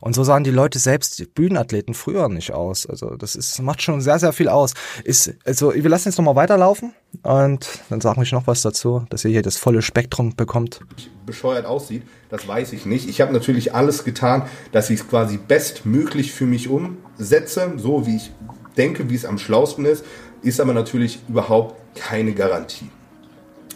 Und 0.00 0.14
so 0.14 0.24
sahen 0.24 0.44
die 0.44 0.50
Leute 0.50 0.78
selbst, 0.78 1.18
die 1.18 1.26
Bühnenathleten 1.26 1.94
früher 1.94 2.28
nicht 2.28 2.52
aus. 2.52 2.86
Also 2.86 3.16
das 3.16 3.34
ist, 3.34 3.60
macht 3.60 3.82
schon 3.82 4.00
sehr, 4.00 4.18
sehr 4.18 4.32
viel 4.32 4.48
aus. 4.48 4.74
Ist, 5.04 5.34
also 5.44 5.74
wir 5.74 5.88
lassen 5.88 6.08
jetzt 6.08 6.18
nochmal 6.18 6.36
weiterlaufen 6.36 6.92
und 7.22 7.66
dann 7.88 8.00
sagen 8.00 8.22
wir 8.22 8.28
noch 8.32 8.46
was 8.46 8.62
dazu, 8.62 9.04
dass 9.10 9.24
ihr 9.24 9.30
hier 9.30 9.42
das 9.42 9.56
volle 9.56 9.82
Spektrum 9.82 10.36
bekommt. 10.36 10.80
Bescheuert 11.26 11.66
aussieht, 11.66 12.02
das 12.30 12.46
weiß 12.46 12.72
ich 12.72 12.86
nicht. 12.86 13.08
Ich 13.08 13.20
habe 13.20 13.32
natürlich 13.32 13.74
alles 13.74 14.04
getan, 14.04 14.44
dass 14.72 14.90
ich 14.90 15.00
es 15.00 15.08
quasi 15.08 15.38
bestmöglich 15.38 16.32
für 16.32 16.46
mich 16.46 16.68
umsetze, 16.68 17.72
so 17.76 18.06
wie 18.06 18.16
ich 18.16 18.32
denke, 18.76 19.10
wie 19.10 19.14
es 19.14 19.24
am 19.24 19.38
schlausten 19.38 19.84
ist, 19.84 20.04
ist 20.42 20.60
aber 20.60 20.72
natürlich 20.72 21.20
überhaupt 21.28 21.74
keine 21.94 22.32
Garantie. 22.32 22.90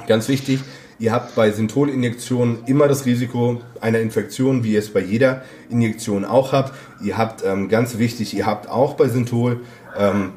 Ganz 0.07 0.29
wichtig, 0.29 0.61
ihr 1.03 1.11
habt 1.11 1.35
bei 1.35 1.51
Syntholinjektionen 1.51 2.65
immer 2.67 2.87
das 2.87 3.07
Risiko 3.07 3.61
einer 3.81 3.99
Infektion, 3.99 4.63
wie 4.63 4.75
ihr 4.75 4.79
es 4.79 4.93
bei 4.93 5.01
jeder 5.01 5.43
Injektion 5.69 6.25
auch 6.25 6.53
habt. 6.53 6.73
Ihr 7.03 7.19
habt, 7.19 7.45
ähm, 7.45 7.69
ganz 7.69 7.99
wichtig, 7.99 8.35
ihr 8.35 8.47
habt 8.47 8.69
auch 8.69 8.95
bei 8.95 9.09
Synthol 9.09 9.63
ähm, 9.99 10.33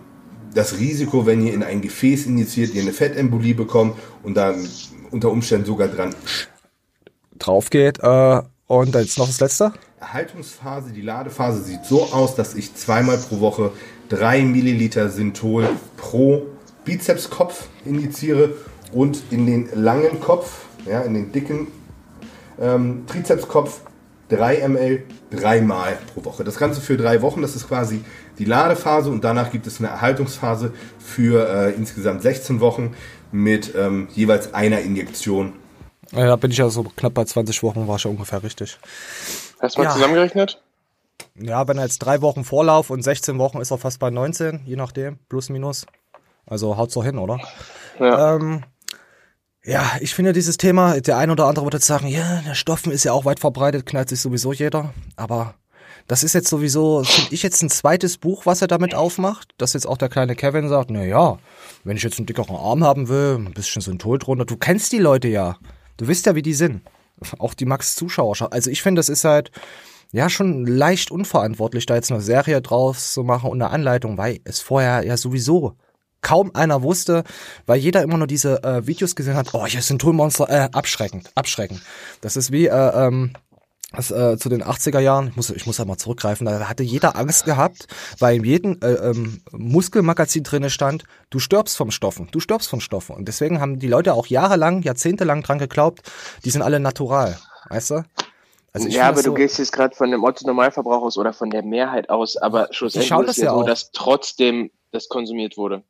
das 0.55 0.79
Risiko, 0.79 1.27
wenn 1.27 1.45
ihr 1.45 1.53
in 1.53 1.61
ein 1.61 1.81
Gefäß 1.81 2.25
injiziert, 2.25 2.73
ihr 2.73 2.81
eine 2.81 2.93
Fettembolie 2.93 3.53
bekommt 3.53 3.95
und 4.23 4.35
dann 4.35 4.67
unter 5.11 5.29
Umständen 5.29 5.67
sogar 5.67 5.87
dran 5.87 6.15
drauf 7.37 7.69
geht. 7.69 7.99
Äh, 8.01 8.41
und 8.65 8.95
jetzt 8.95 9.19
noch 9.19 9.27
das 9.27 9.39
letzte. 9.39 9.71
Erhaltungsphase, 9.99 10.91
die 10.91 11.01
Ladephase 11.01 11.61
sieht 11.61 11.85
so 11.85 12.05
aus, 12.05 12.33
dass 12.33 12.55
ich 12.55 12.73
zweimal 12.73 13.17
pro 13.17 13.39
Woche 13.39 13.71
3 14.09 14.41
Milliliter 14.41 15.09
Synthol 15.09 15.69
pro 15.95 16.47
Bizepskopf 16.85 17.67
injiziere 17.85 18.55
und 18.91 19.23
in 19.31 19.45
den 19.45 19.69
langen 19.73 20.19
Kopf, 20.19 20.65
ja, 20.85 21.01
in 21.01 21.13
den 21.13 21.31
dicken 21.31 21.67
ähm, 22.59 23.05
Trizepskopf 23.07 23.81
3 24.29 24.67
ml 24.67 25.03
dreimal 25.29 25.97
pro 26.13 26.25
Woche. 26.25 26.43
Das 26.43 26.57
Ganze 26.57 26.81
für 26.81 26.97
drei 26.97 27.21
Wochen, 27.21 27.41
das 27.41 27.55
ist 27.55 27.67
quasi 27.67 28.03
die 28.39 28.45
Ladephase 28.45 29.09
und 29.09 29.23
danach 29.23 29.51
gibt 29.51 29.67
es 29.67 29.79
eine 29.79 29.89
Erhaltungsphase 29.89 30.73
für 30.99 31.47
äh, 31.47 31.71
insgesamt 31.73 32.21
16 32.21 32.59
Wochen 32.59 32.95
mit 33.31 33.73
ähm, 33.75 34.07
jeweils 34.13 34.53
einer 34.53 34.79
Injektion. 34.81 35.53
Ja, 36.11 36.25
da 36.27 36.35
bin 36.35 36.51
ich 36.51 36.57
ja 36.57 36.69
so 36.69 36.83
knapp 36.83 37.13
bei 37.13 37.25
20 37.25 37.61
Wochen, 37.63 37.87
war 37.87 37.99
schon 37.99 38.11
ungefähr 38.11 38.41
richtig. 38.43 38.77
Hast 39.59 39.75
du 39.75 39.81
mal 39.81 39.87
Ja. 39.87 39.93
zusammengerechnet? 39.93 40.61
Ja, 41.39 41.67
wenn 41.67 41.77
er 41.77 41.83
jetzt 41.83 41.99
drei 41.99 42.21
Wochen 42.21 42.43
Vorlauf 42.43 42.89
und 42.89 43.01
16 43.03 43.37
Wochen 43.39 43.59
ist 43.59 43.71
er 43.71 43.77
fast 43.77 43.99
bei 43.99 44.09
19, 44.09 44.61
je 44.65 44.75
nachdem, 44.75 45.17
plus 45.29 45.49
minus. 45.49 45.85
Also 46.45 46.77
haut's 46.77 46.93
doch 46.93 47.03
hin, 47.03 47.17
oder? 47.17 47.39
Ja. 47.99 48.35
Ähm, 48.35 48.63
ja, 49.65 49.97
ich 49.99 50.13
finde 50.13 50.31
dieses 50.31 50.57
Thema, 50.57 50.99
der 51.01 51.17
ein 51.17 51.31
oder 51.31 51.47
andere 51.47 51.65
wird 51.65 51.73
jetzt 51.73 51.87
sagen, 51.87 52.07
ja, 52.07 52.41
der 52.45 52.53
Stoffen 52.53 52.91
ist 52.91 53.03
ja 53.03 53.13
auch 53.13 53.25
weit 53.25 53.39
verbreitet, 53.39 53.85
knallt 53.85 54.09
sich 54.09 54.21
sowieso 54.21 54.53
jeder. 54.53 54.93
Aber 55.15 55.55
das 56.07 56.23
ist 56.23 56.33
jetzt 56.33 56.49
sowieso, 56.49 57.03
finde 57.03 57.33
ich 57.33 57.41
jetzt 57.41 57.63
ein 57.63 57.71
zweites 57.71 58.17
Buch, 58.17 58.45
was 58.45 58.61
er 58.61 58.67
damit 58.67 58.93
aufmacht, 58.93 59.49
dass 59.57 59.73
jetzt 59.73 59.87
auch 59.87 59.97
der 59.97 60.09
kleine 60.09 60.35
Kevin 60.35 60.69
sagt, 60.69 60.91
na 60.91 61.03
ja, 61.03 61.39
wenn 61.83 61.97
ich 61.97 62.03
jetzt 62.03 62.19
einen 62.19 62.27
dickeren 62.27 62.55
Arm 62.55 62.83
haben 62.83 63.09
will, 63.09 63.37
ein 63.39 63.53
bisschen 63.53 63.81
Synthol 63.81 64.19
drunter, 64.19 64.45
du 64.45 64.55
kennst 64.55 64.91
die 64.91 64.99
Leute 64.99 65.29
ja. 65.29 65.57
Du 65.97 66.07
weißt 66.07 66.27
ja, 66.27 66.35
wie 66.35 66.43
die 66.43 66.53
sind. 66.53 66.81
Auch 67.39 67.55
die 67.55 67.65
Max-Zuschauer. 67.65 68.51
Also 68.51 68.69
ich 68.69 68.83
finde, 68.83 68.99
das 68.99 69.09
ist 69.09 69.23
halt, 69.23 69.49
ja, 70.11 70.29
schon 70.29 70.67
leicht 70.67 71.09
unverantwortlich, 71.09 71.87
da 71.87 71.95
jetzt 71.95 72.11
eine 72.11 72.21
Serie 72.21 72.61
draus 72.61 73.13
zu 73.13 73.23
machen 73.23 73.49
und 73.49 73.61
eine 73.61 73.71
Anleitung, 73.71 74.17
weil 74.17 74.41
es 74.43 74.59
vorher 74.59 75.03
ja 75.03 75.17
sowieso 75.17 75.75
kaum 76.25 76.49
einer 76.55 76.81
wusste, 76.81 77.23
weil 77.67 77.77
jeder 77.79 78.01
immer 78.01 78.17
nur 78.17 78.25
diese 78.25 78.63
äh, 78.63 78.87
Videos 78.87 79.15
gesehen 79.15 79.35
hat, 79.35 79.53
oh, 79.53 79.67
hier 79.67 79.83
sind 79.83 80.01
Toolmonster, 80.01 80.49
äh, 80.49 80.69
abschreckend, 80.73 81.29
abschreckend. 81.35 81.81
Das 82.21 82.35
ist 82.35 82.51
wie, 82.51 82.65
äh, 82.65 82.71
ähm, 83.07 83.33
das, 83.95 84.09
äh, 84.09 84.35
zu 84.37 84.49
den 84.49 84.63
80er 84.63 84.99
Jahren, 84.99 85.27
ich 85.27 85.35
muss, 85.35 85.51
ich 85.51 85.67
muss 85.67 85.77
da 85.77 85.85
mal 85.85 85.97
zurückgreifen, 85.97 86.45
da 86.45 86.67
hatte 86.67 86.81
jeder 86.81 87.15
Angst 87.15 87.45
gehabt, 87.45 87.85
weil 88.17 88.37
in 88.37 88.43
jedem 88.43 88.79
äh, 88.81 88.87
ähm, 88.93 89.43
Muskelmagazin 89.51 90.41
drinne 90.43 90.71
stand, 90.71 91.03
du 91.29 91.37
stirbst 91.37 91.77
vom 91.77 91.91
Stoffen, 91.91 92.27
du 92.31 92.39
stirbst 92.39 92.69
vom 92.69 92.79
Stoffen. 92.79 93.15
Und 93.15 93.27
deswegen 93.27 93.61
haben 93.61 93.77
die 93.77 93.87
Leute 93.87 94.15
auch 94.15 94.25
jahrelang, 94.25 94.81
jahrzehntelang 94.81 95.43
dran 95.43 95.59
geglaubt, 95.59 96.01
die 96.43 96.49
sind 96.49 96.63
alle 96.63 96.79
natural, 96.79 97.37
weißt 97.69 97.91
du? 97.91 98.03
Also 98.73 98.87
ja, 98.89 99.03
aber 99.03 99.17
das 99.17 99.23
du 99.25 99.29
so- 99.29 99.35
gehst 99.35 99.59
jetzt 99.59 99.71
gerade 99.71 99.95
von 99.95 100.09
dem 100.09 100.23
Otto-Normalverbraucher 100.23 101.05
aus 101.05 101.17
oder 101.19 101.33
von 101.33 101.51
der 101.51 101.61
Mehrheit 101.61 102.09
aus, 102.09 102.35
aber 102.35 102.69
schlussendlich 102.71 103.11
ist 103.29 103.29
es 103.29 103.37
ja 103.37 103.45
ja 103.45 103.51
so, 103.51 103.57
auch. 103.61 103.65
dass 103.65 103.91
trotzdem 103.91 104.71
das 104.91 105.07
konsumiert 105.07 105.55
wurde. 105.57 105.83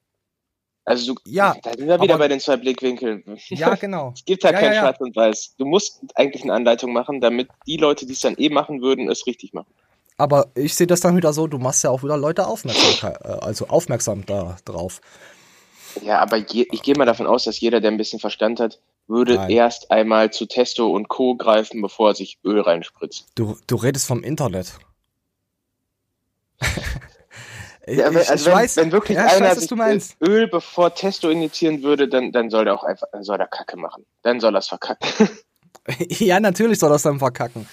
Also 0.86 1.14
du, 1.14 1.20
Ja, 1.26 1.56
da 1.64 1.72
sind 1.74 1.88
wir 1.88 2.00
wieder 2.00 2.18
bei 2.18 2.28
den 2.28 2.40
zwei 2.40 2.58
Blickwinkeln. 2.58 3.24
Ja, 3.50 3.74
genau. 3.76 4.14
Es 4.16 4.24
gibt 4.24 4.44
halt 4.44 4.54
Ja, 4.54 4.60
kein 4.62 4.74
ja. 4.74 4.82
Schwarz 4.82 5.00
und 5.00 5.16
Weiß. 5.16 5.56
Du 5.58 5.66
musst 5.66 6.00
eigentlich 6.14 6.44
eine 6.44 6.54
Anleitung 6.54 6.94
machen, 6.94 7.22
damit 7.22 7.50
die 7.66 7.78
Leute, 7.78 8.06
die 8.06 8.14
es 8.14 8.22
dann 8.22 8.36
eh 8.38 8.50
machen 8.50 8.82
würden, 8.82 9.10
es 9.10 9.26
richtig 9.26 9.54
machen. 9.54 9.74
Aber 10.18 10.48
ich 10.56 10.76
sehe 10.76 10.88
das 10.88 11.02
dann 11.02 11.18
wieder 11.18 11.34
so, 11.34 11.48
du 11.48 11.58
machst 11.58 11.84
ja 11.84 11.90
auch 11.90 12.04
wieder 12.04 12.16
Leute 12.18 12.48
aufmerksam, 12.48 13.12
äh, 13.24 13.28
also 13.28 13.68
aufmerksam 13.68 14.26
da 14.26 14.56
drauf. 14.64 15.02
Ja, 16.04 16.20
aber 16.20 16.38
je, 16.38 16.68
ich 16.72 16.84
gehe 16.84 16.96
mal 16.96 17.06
davon 17.06 17.26
aus, 17.28 17.46
dass 17.46 17.60
jeder, 17.60 17.82
der 17.82 17.92
ein 17.92 17.98
bisschen 17.98 18.20
Verstand 18.20 18.60
hat, 18.60 18.80
würde 19.08 19.36
Nein. 19.36 19.50
erst 19.50 19.92
einmal 19.92 20.32
zu 20.32 20.46
Testo 20.46 20.90
und 20.90 21.08
Co. 21.10 21.36
greifen, 21.36 21.82
bevor 21.82 22.10
er 22.12 22.16
sich 22.16 22.38
Öl 22.44 22.62
reinspritzt. 22.62 23.26
Du, 23.36 23.58
du 23.68 23.76
redest 23.76 24.08
vom 24.08 24.24
Internet. 24.24 24.78
Ja, 27.88 28.14
wenn, 28.14 28.22
ich, 28.22 28.30
also 28.30 28.34
ich 28.34 28.46
wenn, 28.46 28.54
weiß, 28.54 28.78
wenn 28.78 28.92
wirklich 28.92 29.18
ja, 29.18 29.26
ich 29.28 29.32
einer 29.34 29.46
weiß, 29.46 29.52
was 29.52 29.60
sich 29.60 29.70
du 29.70 29.76
meinst. 29.76 30.18
Öl 30.22 30.48
bevor 30.48 30.96
Testo 30.96 31.30
injizieren 31.30 31.84
würde, 31.84 32.08
dann, 32.08 32.32
dann 32.32 32.50
soll 32.50 32.68
er 32.68 32.74
auch 32.74 32.84
einfach, 32.84 33.08
dann 33.12 33.24
soll 33.24 33.40
er 33.40 33.48
Kacke 33.48 33.78
machen. 33.78 34.06
Dann 34.24 34.40
soll 34.40 34.56
er 34.56 34.60
es 34.60 34.68
verkacken. 34.68 35.30
ja, 36.10 36.40
natürlich 36.40 36.80
soll 36.80 36.90
das 36.90 37.04
dann 37.04 37.20
verkacken. 37.20 37.68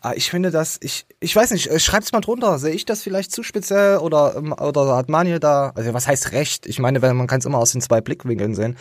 Aber 0.00 0.16
ich 0.16 0.30
finde 0.30 0.52
das, 0.52 0.78
ich, 0.80 1.06
ich 1.18 1.34
weiß 1.34 1.50
nicht, 1.50 1.68
äh, 1.68 1.80
schreibt's 1.80 2.12
mal 2.12 2.20
drunter. 2.20 2.58
Sehe 2.58 2.72
ich 2.72 2.84
das 2.84 3.02
vielleicht 3.02 3.32
zu 3.32 3.42
speziell 3.42 3.98
oder, 3.98 4.36
ähm, 4.36 4.52
oder 4.52 4.96
hat 4.96 5.08
Manuel 5.08 5.40
da, 5.40 5.72
also 5.74 5.92
was 5.92 6.06
heißt 6.06 6.32
recht? 6.32 6.66
Ich 6.66 6.78
meine, 6.78 7.00
man 7.00 7.26
kann 7.26 7.40
es 7.40 7.46
immer 7.46 7.58
aus 7.58 7.72
den 7.72 7.80
zwei 7.80 8.00
Blickwinkeln 8.00 8.54
sehen. 8.54 8.76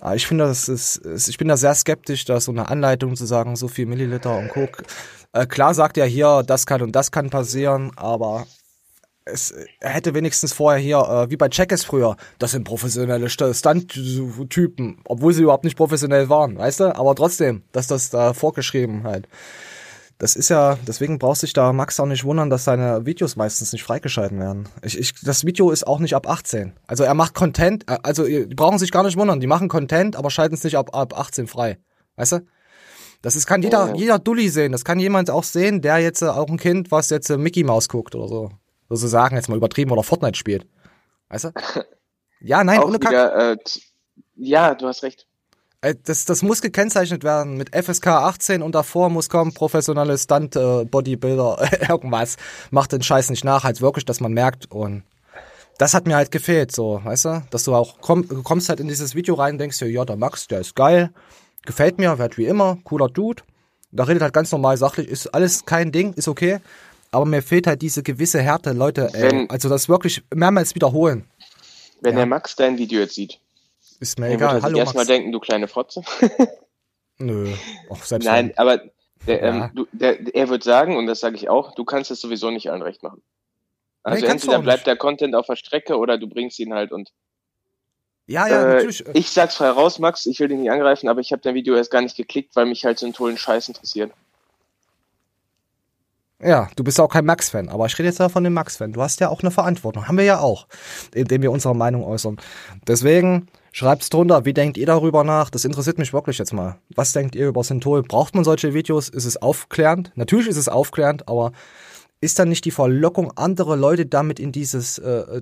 Aber 0.00 0.14
ich 0.14 0.26
finde, 0.26 0.44
das 0.44 0.68
ist, 0.68 0.96
ist, 0.96 1.28
ich 1.28 1.38
bin 1.38 1.48
da 1.48 1.56
sehr 1.56 1.74
skeptisch, 1.74 2.24
da 2.24 2.40
so 2.40 2.52
eine 2.52 2.68
Anleitung 2.68 3.16
zu 3.16 3.26
sagen, 3.26 3.56
so 3.56 3.68
viel 3.68 3.86
Milliliter 3.86 4.36
und 4.36 4.48
Coke. 4.48 4.84
Äh, 5.32 5.46
klar 5.46 5.74
sagt 5.74 5.98
er 5.98 6.06
hier, 6.06 6.42
das 6.46 6.64
kann 6.64 6.82
und 6.82 6.92
das 6.92 7.10
kann 7.10 7.28
passieren, 7.28 7.92
aber 7.96 8.46
es 9.26 9.52
er 9.80 9.90
hätte 9.90 10.14
wenigstens 10.14 10.52
vorher 10.52 10.80
hier, 10.80 10.98
äh, 10.98 11.30
wie 11.30 11.36
bei 11.36 11.48
Checkers 11.48 11.84
früher, 11.84 12.16
das 12.38 12.52
sind 12.52 12.64
professionelle 12.64 13.26
St- 13.26 13.52
Stunt-Typen, 13.54 14.98
obwohl 15.04 15.32
sie 15.32 15.42
überhaupt 15.42 15.64
nicht 15.64 15.76
professionell 15.76 16.28
waren, 16.28 16.56
weißt 16.58 16.80
du? 16.80 16.96
Aber 16.96 17.14
trotzdem, 17.14 17.62
dass 17.72 17.86
das 17.86 18.10
da 18.10 18.32
vorgeschrieben 18.32 19.04
halt. 19.04 19.28
Das 20.18 20.34
ist 20.34 20.48
ja, 20.48 20.78
deswegen 20.86 21.18
brauchst 21.18 21.42
dich 21.42 21.52
da 21.52 21.74
Max 21.74 22.00
auch 22.00 22.06
nicht 22.06 22.24
wundern, 22.24 22.48
dass 22.48 22.64
seine 22.64 23.04
Videos 23.04 23.36
meistens 23.36 23.72
nicht 23.74 23.82
freigeschalten 23.84 24.38
werden. 24.38 24.66
Ich, 24.82 24.98
ich, 24.98 25.12
das 25.22 25.44
Video 25.44 25.70
ist 25.70 25.86
auch 25.86 25.98
nicht 25.98 26.14
ab 26.14 26.26
18. 26.26 26.72
Also 26.86 27.04
er 27.04 27.12
macht 27.12 27.34
Content, 27.34 27.84
äh, 27.90 27.98
also 28.02 28.24
ihr- 28.24 28.46
die 28.46 28.54
brauchen 28.54 28.78
sich 28.78 28.90
gar 28.92 29.02
nicht 29.02 29.18
wundern, 29.18 29.40
die 29.40 29.46
machen 29.46 29.68
Content, 29.68 30.16
aber 30.16 30.30
schalten 30.30 30.54
es 30.54 30.64
nicht 30.64 30.78
ab, 30.78 30.94
ab 30.96 31.18
18 31.18 31.46
frei. 31.48 31.76
Weißt 32.16 32.32
du? 32.32 32.40
Das 33.20 33.36
ist, 33.36 33.46
kann 33.46 33.60
jeder, 33.62 33.94
jeder 33.94 34.18
Dulli 34.18 34.48
sehen. 34.48 34.72
Das 34.72 34.84
kann 34.86 34.98
jemand 35.00 35.28
auch 35.30 35.44
sehen, 35.44 35.82
der 35.82 35.98
jetzt 35.98 36.22
äh, 36.22 36.26
auch 36.28 36.48
ein 36.48 36.56
Kind, 36.58 36.90
was 36.90 37.10
jetzt 37.10 37.28
äh, 37.28 37.36
Mickey 37.36 37.64
Mouse 37.64 37.88
guckt 37.90 38.14
oder 38.14 38.28
so. 38.28 38.50
Sozusagen 38.88 39.36
jetzt 39.36 39.48
mal 39.48 39.56
übertrieben 39.56 39.90
oder 39.90 40.02
Fortnite 40.02 40.38
spielt. 40.38 40.66
Weißt 41.28 41.44
du? 41.44 41.50
Ja, 42.40 42.62
nein, 42.64 42.78
auch 42.80 42.86
ohne 42.86 42.98
Kack. 42.98 43.10
wieder, 43.10 43.52
äh, 43.52 43.56
ja, 44.36 44.74
du 44.74 44.86
hast 44.86 45.02
recht. 45.02 45.26
Äh, 45.80 45.94
Das, 46.04 46.24
das 46.24 46.42
muss 46.42 46.62
gekennzeichnet 46.62 47.24
werden 47.24 47.56
mit 47.56 47.74
FSK 47.74 48.06
18 48.08 48.62
und 48.62 48.74
davor 48.74 49.10
muss 49.10 49.28
kommen 49.28 49.52
professionelle 49.52 50.16
Stunt 50.18 50.56
äh, 50.56 50.84
Bodybuilder 50.84 51.68
irgendwas. 51.88 52.36
Macht 52.70 52.92
den 52.92 53.02
Scheiß 53.02 53.30
nicht 53.30 53.44
nach, 53.44 53.64
halt 53.64 53.80
wirklich, 53.80 54.04
dass 54.04 54.20
man 54.20 54.32
merkt 54.32 54.70
und 54.70 55.02
das 55.78 55.92
hat 55.92 56.06
mir 56.06 56.16
halt 56.16 56.30
gefehlt, 56.30 56.72
so, 56.72 57.00
weißt 57.04 57.24
du, 57.26 57.42
dass 57.50 57.64
du 57.64 57.74
auch 57.74 57.98
komm, 58.00 58.26
kommst 58.44 58.70
halt 58.70 58.80
in 58.80 58.88
dieses 58.88 59.14
Video 59.14 59.34
rein 59.34 59.54
und 59.54 59.58
denkst 59.58 59.78
dir, 59.78 59.90
ja, 59.90 60.06
der 60.06 60.16
Max, 60.16 60.46
der 60.46 60.60
ist 60.60 60.74
geil, 60.74 61.10
gefällt 61.66 61.98
mir, 61.98 62.18
wird 62.18 62.38
wie 62.38 62.46
immer, 62.46 62.78
cooler 62.84 63.08
Dude. 63.08 63.42
Da 63.92 64.04
redet 64.04 64.22
halt 64.22 64.32
ganz 64.32 64.50
normal 64.52 64.76
sachlich, 64.76 65.08
ist 65.08 65.28
alles 65.28 65.64
kein 65.64 65.92
Ding, 65.92 66.12
ist 66.14 66.28
okay. 66.28 66.60
Aber 67.16 67.24
mir 67.24 67.40
fehlt 67.40 67.66
halt 67.66 67.80
diese 67.80 68.02
gewisse 68.02 68.42
Härte, 68.42 68.72
Leute, 68.74 69.08
ey, 69.14 69.22
Wenn- 69.30 69.48
also 69.48 69.70
das 69.70 69.88
wirklich 69.88 70.22
mehrmals 70.34 70.74
wiederholen. 70.74 71.24
Wenn 72.02 72.12
Ja. 72.12 72.18
der 72.18 72.26
Max 72.26 72.56
dein 72.56 72.76
Video 72.76 73.00
jetzt 73.00 73.14
sieht, 73.14 73.40
Ist 74.00 74.18
mir 74.18 74.28
egal. 74.28 74.60
Hallo 74.60 74.76
erstmal 74.76 75.06
denken, 75.06 75.32
du 75.32 75.40
kleine 75.40 75.66
Fotze. 75.66 76.02
Nö. 77.18 77.50
Och, 77.88 78.04
selbst 78.04 78.26
Nein, 78.26 78.52
aber 78.56 78.82
der, 79.26 79.38
Ja. 79.42 79.64
ähm, 79.64 79.70
du, 79.74 79.86
der, 79.92 80.34
er 80.34 80.50
wird 80.50 80.62
sagen, 80.62 80.98
und 80.98 81.06
das 81.06 81.20
sage 81.20 81.36
ich 81.36 81.48
auch, 81.48 81.74
du 81.74 81.86
kannst 81.86 82.10
es 82.10 82.20
sowieso 82.20 82.50
nicht 82.50 82.70
allen 82.70 82.82
recht 82.82 83.02
machen. 83.02 83.22
Also 84.02 84.22
Nee, 84.26 84.30
entweder 84.32 84.58
bleibt 84.60 84.86
der 84.86 84.96
Content 84.96 85.34
auf 85.34 85.46
der 85.46 85.56
Strecke 85.56 85.96
oder 85.96 86.18
du 86.18 86.28
bringst 86.28 86.58
ihn 86.58 86.74
halt 86.74 86.92
und 86.92 87.12
Ja, 88.26 88.46
ja, 88.46 88.62
äh, 88.62 88.74
natürlich. 88.74 89.04
ich 89.14 89.30
sag's 89.30 89.54
frei 89.56 89.70
raus, 89.70 89.98
Max, 89.98 90.26
ich 90.26 90.38
will 90.38 90.48
dich 90.48 90.58
nicht 90.58 90.70
angreifen, 90.70 91.08
aber 91.08 91.22
ich 91.22 91.32
habe 91.32 91.40
dein 91.40 91.54
Video 91.54 91.76
erst 91.76 91.90
gar 91.90 92.02
nicht 92.02 92.18
geklickt, 92.18 92.54
weil 92.56 92.66
mich 92.66 92.84
halt 92.84 92.98
so 92.98 93.06
einen 93.06 93.14
tollen 93.14 93.38
Scheiß 93.38 93.68
interessiert. 93.68 94.12
Ja, 96.42 96.68
du 96.76 96.84
bist 96.84 97.00
auch 97.00 97.08
kein 97.08 97.24
Max-Fan, 97.24 97.70
aber 97.70 97.86
ich 97.86 97.98
rede 97.98 98.08
jetzt 98.08 98.18
ja 98.18 98.28
von 98.28 98.44
dem 98.44 98.52
Max-Fan. 98.52 98.92
Du 98.92 99.00
hast 99.00 99.20
ja 99.20 99.30
auch 99.30 99.40
eine 99.40 99.50
Verantwortung. 99.50 100.06
Haben 100.06 100.18
wir 100.18 100.24
ja 100.24 100.40
auch, 100.40 100.66
indem 101.14 101.40
wir 101.40 101.50
unsere 101.50 101.74
Meinung 101.74 102.04
äußern. 102.04 102.36
Deswegen 102.86 103.46
schreibt's 103.72 104.10
drunter, 104.10 104.44
wie 104.44 104.52
denkt 104.52 104.76
ihr 104.76 104.84
darüber 104.84 105.24
nach? 105.24 105.48
Das 105.48 105.64
interessiert 105.64 105.96
mich 105.98 106.12
wirklich 106.12 106.36
jetzt 106.36 106.52
mal. 106.52 106.78
Was 106.94 107.14
denkt 107.14 107.34
ihr 107.36 107.48
über 107.48 107.64
Synthol? 107.64 108.02
Braucht 108.02 108.34
man 108.34 108.44
solche 108.44 108.74
Videos? 108.74 109.08
Ist 109.08 109.24
es 109.24 109.40
aufklärend? 109.40 110.12
Natürlich 110.14 110.48
ist 110.48 110.58
es 110.58 110.68
aufklärend, 110.68 111.26
aber 111.26 111.52
ist 112.20 112.38
dann 112.38 112.50
nicht 112.50 112.66
die 112.66 112.70
Verlockung, 112.70 113.32
andere 113.36 113.76
Leute 113.76 114.04
damit 114.04 114.38
in 114.38 114.52
dieses 114.52 114.98
äh, 114.98 115.40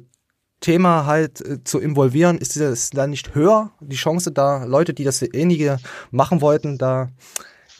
Thema 0.61 1.07
halt 1.07 1.41
äh, 1.41 1.63
zu 1.63 1.79
involvieren, 1.79 2.39
ist 2.39 2.59
das 2.59 2.91
dann 2.91 3.11
nicht 3.11 3.35
höher, 3.35 3.73
die 3.81 3.97
Chance 3.97 4.33
da, 4.33 4.65
Leute, 4.65 4.95
die 4.95 5.05
das 5.05 5.23
ähnliche 5.23 5.79
machen 6.11 6.41
wollten, 6.41 6.79
da 6.79 7.11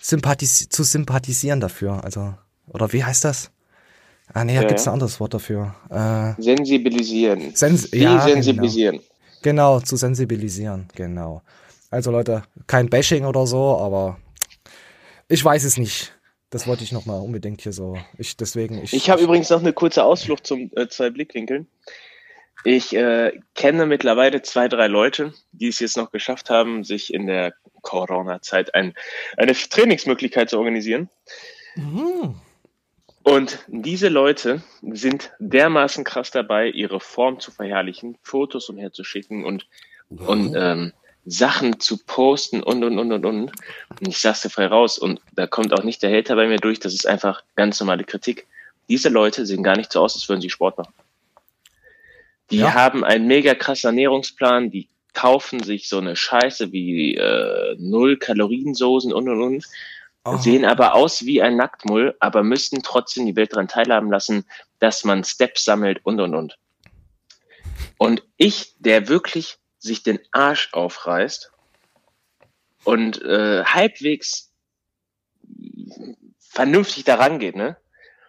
sympathis 0.01 0.69
zu 0.69 0.83
sympathisieren 0.83 1.61
dafür, 1.61 2.05
also, 2.05 2.35
oder 2.69 2.93
wie 2.93 3.05
heißt 3.05 3.25
das? 3.25 3.51
Ah, 4.33 4.45
nee, 4.45 4.55
da 4.55 4.63
Ja, 4.63 4.69
gibt's 4.69 4.87
ja. 4.87 4.93
ein 4.93 4.95
anderes 4.95 5.21
Wort 5.21 5.35
dafür. 5.35 5.75
Äh, 5.91 6.41
Sensibilisieren. 6.41 7.55
Sens 7.55 7.91
ja, 7.93 8.25
Desensibilisieren. 8.25 9.01
Genau, 9.43 9.81
zu 9.81 9.97
sensibilisieren, 9.97 10.89
genau. 10.95 11.43
Also 11.91 12.11
Leute, 12.11 12.43
kein 12.67 12.89
Bashing 12.89 13.27
oder 13.27 13.47
so, 13.47 13.77
aber 13.79 14.19
ich 15.29 15.45
weiß 15.45 15.65
es 15.65 15.77
nicht. 15.77 16.15
Das 16.51 16.67
wollte 16.67 16.85
ich 16.85 16.93
nochmal 16.93 17.21
unbedingt 17.21 17.61
hier 17.61 17.73
so. 17.73 17.99
Ich 18.17 18.37
deswegen 18.37 18.83
ich. 18.83 18.93
Ich 18.93 19.11
habe 19.11 19.23
übrigens 19.23 19.51
noch 19.51 19.61
eine 19.61 19.73
kurze 19.73 20.05
Ausflucht 20.05 20.47
zum 20.47 20.71
äh, 20.77 20.89
zwei 20.89 21.11
Blickwinkeln. 21.11 21.67
Ich 22.65 22.95
äh, 22.97 23.33
kenne 23.55 23.85
mittlerweile 23.87 24.41
zwei, 24.41 24.69
drei 24.69 24.87
Leute, 24.87 25.35
die 25.53 25.69
es 25.69 25.81
jetzt 25.81 25.97
noch 25.97 26.11
geschafft 26.11 26.49
haben, 26.49 26.83
sich 26.83 27.13
in 27.13 27.27
der 27.27 27.53
Corona-Zeit 27.83 28.75
ein, 28.75 28.95
eine 29.37 29.53
Trainingsmöglichkeit 29.53 30.49
zu 30.49 30.59
organisieren. 30.59 31.11
Mhm. 31.77 32.37
Und 33.25 33.59
diese 33.69 34.09
Leute 34.09 34.63
sind 34.83 35.33
dermaßen 35.39 36.05
krass 36.05 36.31
dabei, 36.31 36.69
ihre 36.69 37.01
Form 37.01 37.41
zu 37.41 37.51
verherrlichen, 37.51 38.19
Fotos 38.23 38.69
umherzuschicken 38.69 39.45
und, 39.45 39.67
und 40.11 40.55
ähm, 40.55 40.93
Sachen 41.25 41.81
zu 41.81 41.97
posten 42.05 42.63
und, 42.63 42.85
und, 42.85 42.99
und, 42.99 43.13
und, 43.13 43.25
und. 43.25 43.53
Und 43.99 44.09
ich 44.09 44.19
sag's 44.19 44.43
dir 44.43 44.51
frei 44.51 44.67
raus. 44.67 44.99
Und 44.99 45.23
da 45.33 45.47
kommt 45.47 45.73
auch 45.73 45.85
nicht 45.85 46.03
der 46.03 46.15
Hater 46.15 46.37
bei 46.37 46.47
mir 46.47 46.59
durch. 46.59 46.81
Das 46.81 46.93
ist 46.93 47.07
einfach 47.07 47.43
ganz 47.57 47.81
normale 47.81 48.05
Kritik. 48.05 48.47
Diese 48.91 49.09
Leute 49.09 49.47
sehen 49.47 49.63
gar 49.63 49.77
nicht 49.79 49.91
so 49.91 50.03
aus, 50.03 50.15
als 50.15 50.29
würden 50.29 50.43
sie 50.43 50.51
Sport 50.51 50.77
machen. 50.77 50.93
Die 52.51 52.59
Ja. 52.59 52.75
haben 52.75 53.05
einen 53.05 53.27
mega 53.27 53.55
krassen 53.55 53.89
Ernährungsplan. 53.89 54.71
Die 54.71 54.89
kaufen 55.15 55.63
sich 55.63 55.89
so 55.89 55.97
eine 55.97 56.15
Scheiße 56.15 56.73
wie 56.73 57.15
äh, 57.15 57.75
null 57.79 58.19
Kaloriensoßen 58.19 59.15
und, 59.15 59.31
und, 59.31 59.41
und 59.41 59.65
Oh. 60.27 60.39
sehen 60.39 60.65
aber 60.65 60.95
aus 60.95 61.27
wie 61.27 61.43
ein 61.43 61.57
Nacktmull, 61.57 62.17
aber 62.19 62.43
müssten 62.43 62.83
trotzdem 62.83 63.27
die 63.27 63.37
Welt 63.37 63.53
daran 63.53 63.69
teilhaben 63.69 64.11
lassen, 64.11 64.47
dass 64.79 65.05
man 65.05 65.23
Steps 65.23 65.65
sammelt 65.65 66.01
und 66.05 66.21
und 66.21 66.35
und. 66.35 66.59
Und 67.99 68.23
ich, 68.37 68.75
der 68.79 69.09
wirklich 69.09 69.59
sich 69.79 70.03
den 70.03 70.19
Arsch 70.33 70.71
aufreißt 70.73 71.53
und 72.85 73.23
äh, 73.23 73.65
halbwegs 73.65 74.51
vernünftig 76.39 77.05
daran 77.05 77.39
geht, 77.39 77.57
ne? 77.57 77.77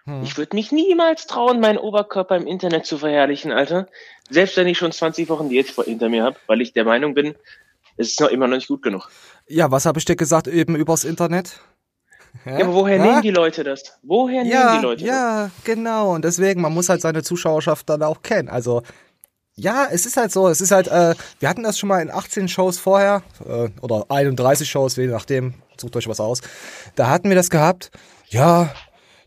Hm. 0.05 0.21
Ich 0.23 0.37
würde 0.37 0.55
mich 0.55 0.71
niemals 0.71 1.27
trauen, 1.27 1.59
meinen 1.59 1.77
Oberkörper 1.77 2.35
im 2.35 2.45
Internet 2.45 2.85
zu 2.85 2.97
verherrlichen, 2.97 3.51
Alter. 3.51 3.87
Selbst 4.29 4.57
wenn 4.57 4.67
ich 4.67 4.77
schon 4.77 4.91
20 4.91 5.29
Wochen 5.29 5.49
Diät 5.49 5.67
hinter 5.69 6.09
mir 6.09 6.23
habe, 6.23 6.37
weil 6.47 6.61
ich 6.61 6.73
der 6.73 6.85
Meinung 6.85 7.13
bin, 7.13 7.35
es 7.97 8.09
ist 8.09 8.19
noch 8.19 8.29
immer 8.29 8.47
noch 8.47 8.55
nicht 8.55 8.67
gut 8.67 8.81
genug. 8.81 9.09
Ja, 9.47 9.71
was 9.71 9.85
habe 9.85 9.99
ich 9.99 10.05
dir 10.05 10.15
gesagt 10.15 10.47
eben 10.47 10.75
übers 10.75 11.05
Internet? 11.05 11.59
Ja, 12.45 12.65
aber 12.65 12.73
woher 12.73 12.99
nehmen 12.99 13.21
die 13.21 13.31
Leute 13.31 13.63
das? 13.63 13.97
Woher 14.03 14.43
ja, 14.43 14.65
nehmen 14.65 14.79
die 14.79 14.85
Leute 14.85 15.05
das? 15.05 15.09
ja, 15.09 15.51
genau. 15.63 16.13
Und 16.13 16.25
deswegen, 16.25 16.61
man 16.61 16.73
muss 16.73 16.89
halt 16.89 17.01
seine 17.01 17.23
Zuschauerschaft 17.23 17.89
dann 17.89 18.03
auch 18.03 18.21
kennen. 18.21 18.49
Also, 18.49 18.81
ja, 19.55 19.87
es 19.89 20.05
ist 20.05 20.17
halt 20.17 20.31
so. 20.31 20.47
Es 20.47 20.61
ist 20.61 20.71
halt, 20.71 20.87
äh, 20.87 21.15
wir 21.39 21.49
hatten 21.49 21.63
das 21.63 21.79
schon 21.79 21.89
mal 21.89 22.01
in 22.01 22.11
18 22.11 22.47
Shows 22.47 22.77
vorher, 22.77 23.23
äh, 23.45 23.69
oder 23.81 24.05
31 24.09 24.69
Shows, 24.69 24.97
je 24.97 25.07
nachdem, 25.07 25.55
sucht 25.79 25.95
euch 25.95 26.07
was 26.07 26.19
aus. 26.19 26.41
Da 26.95 27.09
hatten 27.09 27.29
wir 27.29 27.35
das 27.35 27.49
gehabt. 27.49 27.91
Ja, 28.27 28.69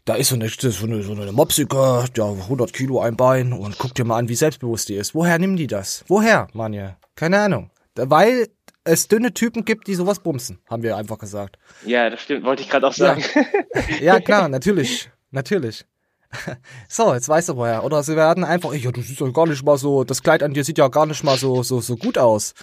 da 0.04 0.14
ist 0.14 0.28
so 0.28 0.34
eine, 0.34 0.48
so 0.48 0.86
eine, 0.86 1.02
so 1.02 1.12
eine 1.12 1.32
Mopsika, 1.32 2.04
der 2.16 2.24
100 2.24 2.72
Kilo 2.72 3.00
ein 3.00 3.16
Bein 3.16 3.52
und 3.52 3.78
guck 3.78 3.94
dir 3.94 4.04
mal 4.04 4.18
an, 4.18 4.28
wie 4.28 4.34
selbstbewusst 4.34 4.88
die 4.88 4.94
ist. 4.94 5.14
Woher 5.14 5.38
nehmen 5.38 5.56
die 5.56 5.66
das? 5.66 6.04
Woher, 6.08 6.48
Manje? 6.52 6.96
Keine 7.14 7.40
Ahnung. 7.40 7.70
Weil 7.94 8.48
es 8.88 9.08
dünne 9.08 9.34
Typen 9.34 9.64
gibt, 9.64 9.86
die 9.86 9.94
sowas 9.94 10.20
bumsen, 10.20 10.58
haben 10.68 10.82
wir 10.82 10.96
einfach 10.96 11.18
gesagt. 11.18 11.58
Ja, 11.84 12.10
das 12.10 12.22
stimmt, 12.22 12.44
wollte 12.44 12.62
ich 12.62 12.70
gerade 12.70 12.86
auch 12.86 12.92
sagen. 12.92 13.22
Ja, 14.00 14.20
klar, 14.20 14.48
natürlich. 14.58 15.10
Natürlich. 15.30 15.84
So, 16.88 17.14
jetzt 17.14 17.28
weißt 17.28 17.50
du 17.50 17.56
woher. 17.56 17.84
Oder 17.84 18.02
sie 18.02 18.16
werden 18.16 18.44
einfach, 18.44 18.74
ja, 18.74 18.90
du 18.90 19.00
siehst 19.00 19.20
ja 19.20 19.28
gar 19.30 19.46
nicht 19.46 19.64
mal 19.64 19.78
so, 19.78 20.04
das 20.04 20.22
Kleid 20.22 20.42
an 20.42 20.52
dir 20.52 20.64
sieht 20.64 20.78
ja 20.78 20.88
gar 20.88 21.06
nicht 21.06 21.24
mal 21.24 21.38
so, 21.38 21.62
so, 21.62 21.80
so 21.80 21.96
gut 21.96 22.18
aus. 22.18 22.54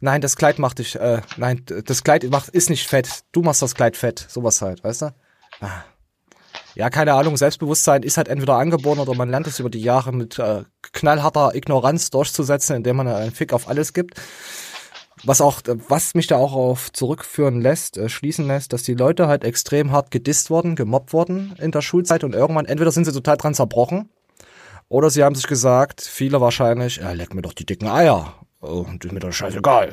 Nein, 0.00 0.20
das 0.20 0.36
Kleid 0.36 0.58
macht 0.58 0.78
dich, 0.78 0.96
äh, 0.96 1.20
nein, 1.36 1.64
das 1.66 2.02
Kleid 2.02 2.28
macht, 2.30 2.48
ist 2.48 2.70
nicht 2.70 2.86
fett. 2.86 3.22
Du 3.32 3.42
machst 3.42 3.62
das 3.62 3.74
Kleid 3.74 3.96
fett. 3.96 4.24
Sowas 4.28 4.60
halt, 4.62 4.82
weißt 4.82 5.02
du? 5.02 5.14
Ah. 5.60 5.84
Ja, 6.74 6.90
keine 6.90 7.14
Ahnung, 7.14 7.36
Selbstbewusstsein 7.36 8.02
ist 8.02 8.16
halt 8.16 8.28
entweder 8.28 8.56
angeboren 8.56 8.98
oder 8.98 9.14
man 9.14 9.28
lernt 9.28 9.46
es 9.46 9.60
über 9.60 9.70
die 9.70 9.82
Jahre 9.82 10.12
mit 10.12 10.38
äh, 10.38 10.62
knallharter 10.92 11.54
Ignoranz 11.54 12.10
durchzusetzen, 12.10 12.76
indem 12.76 12.96
man 12.96 13.08
einen 13.08 13.32
Fick 13.32 13.52
auf 13.52 13.68
alles 13.68 13.92
gibt. 13.92 14.20
Was 15.24 15.40
auch, 15.40 15.60
was 15.88 16.14
mich 16.14 16.26
da 16.26 16.36
auch 16.36 16.52
auf 16.52 16.92
zurückführen 16.92 17.60
lässt, 17.60 17.96
äh, 17.96 18.08
schließen 18.08 18.46
lässt, 18.46 18.72
dass 18.72 18.82
die 18.82 18.94
Leute 18.94 19.28
halt 19.28 19.44
extrem 19.44 19.92
hart 19.92 20.10
gedisst 20.10 20.50
wurden, 20.50 20.74
gemobbt 20.74 21.12
wurden 21.12 21.54
in 21.58 21.70
der 21.70 21.80
Schulzeit 21.82 22.24
und 22.24 22.34
irgendwann 22.34 22.66
entweder 22.66 22.90
sind 22.90 23.04
sie 23.04 23.12
total 23.12 23.36
dran 23.36 23.54
zerbrochen 23.54 24.08
oder 24.88 25.10
sie 25.10 25.22
haben 25.22 25.34
sich 25.36 25.46
gesagt, 25.46 26.00
viele 26.00 26.40
wahrscheinlich, 26.40 26.96
ja, 26.96 27.12
leck 27.12 27.34
mir 27.34 27.42
doch 27.42 27.52
die 27.52 27.64
dicken 27.66 27.88
Eier. 27.88 28.34
Oh, 28.60 28.84
und 28.88 29.04
ist 29.04 29.12
mir 29.12 29.18
doch 29.20 29.32
scheißegal. 29.32 29.92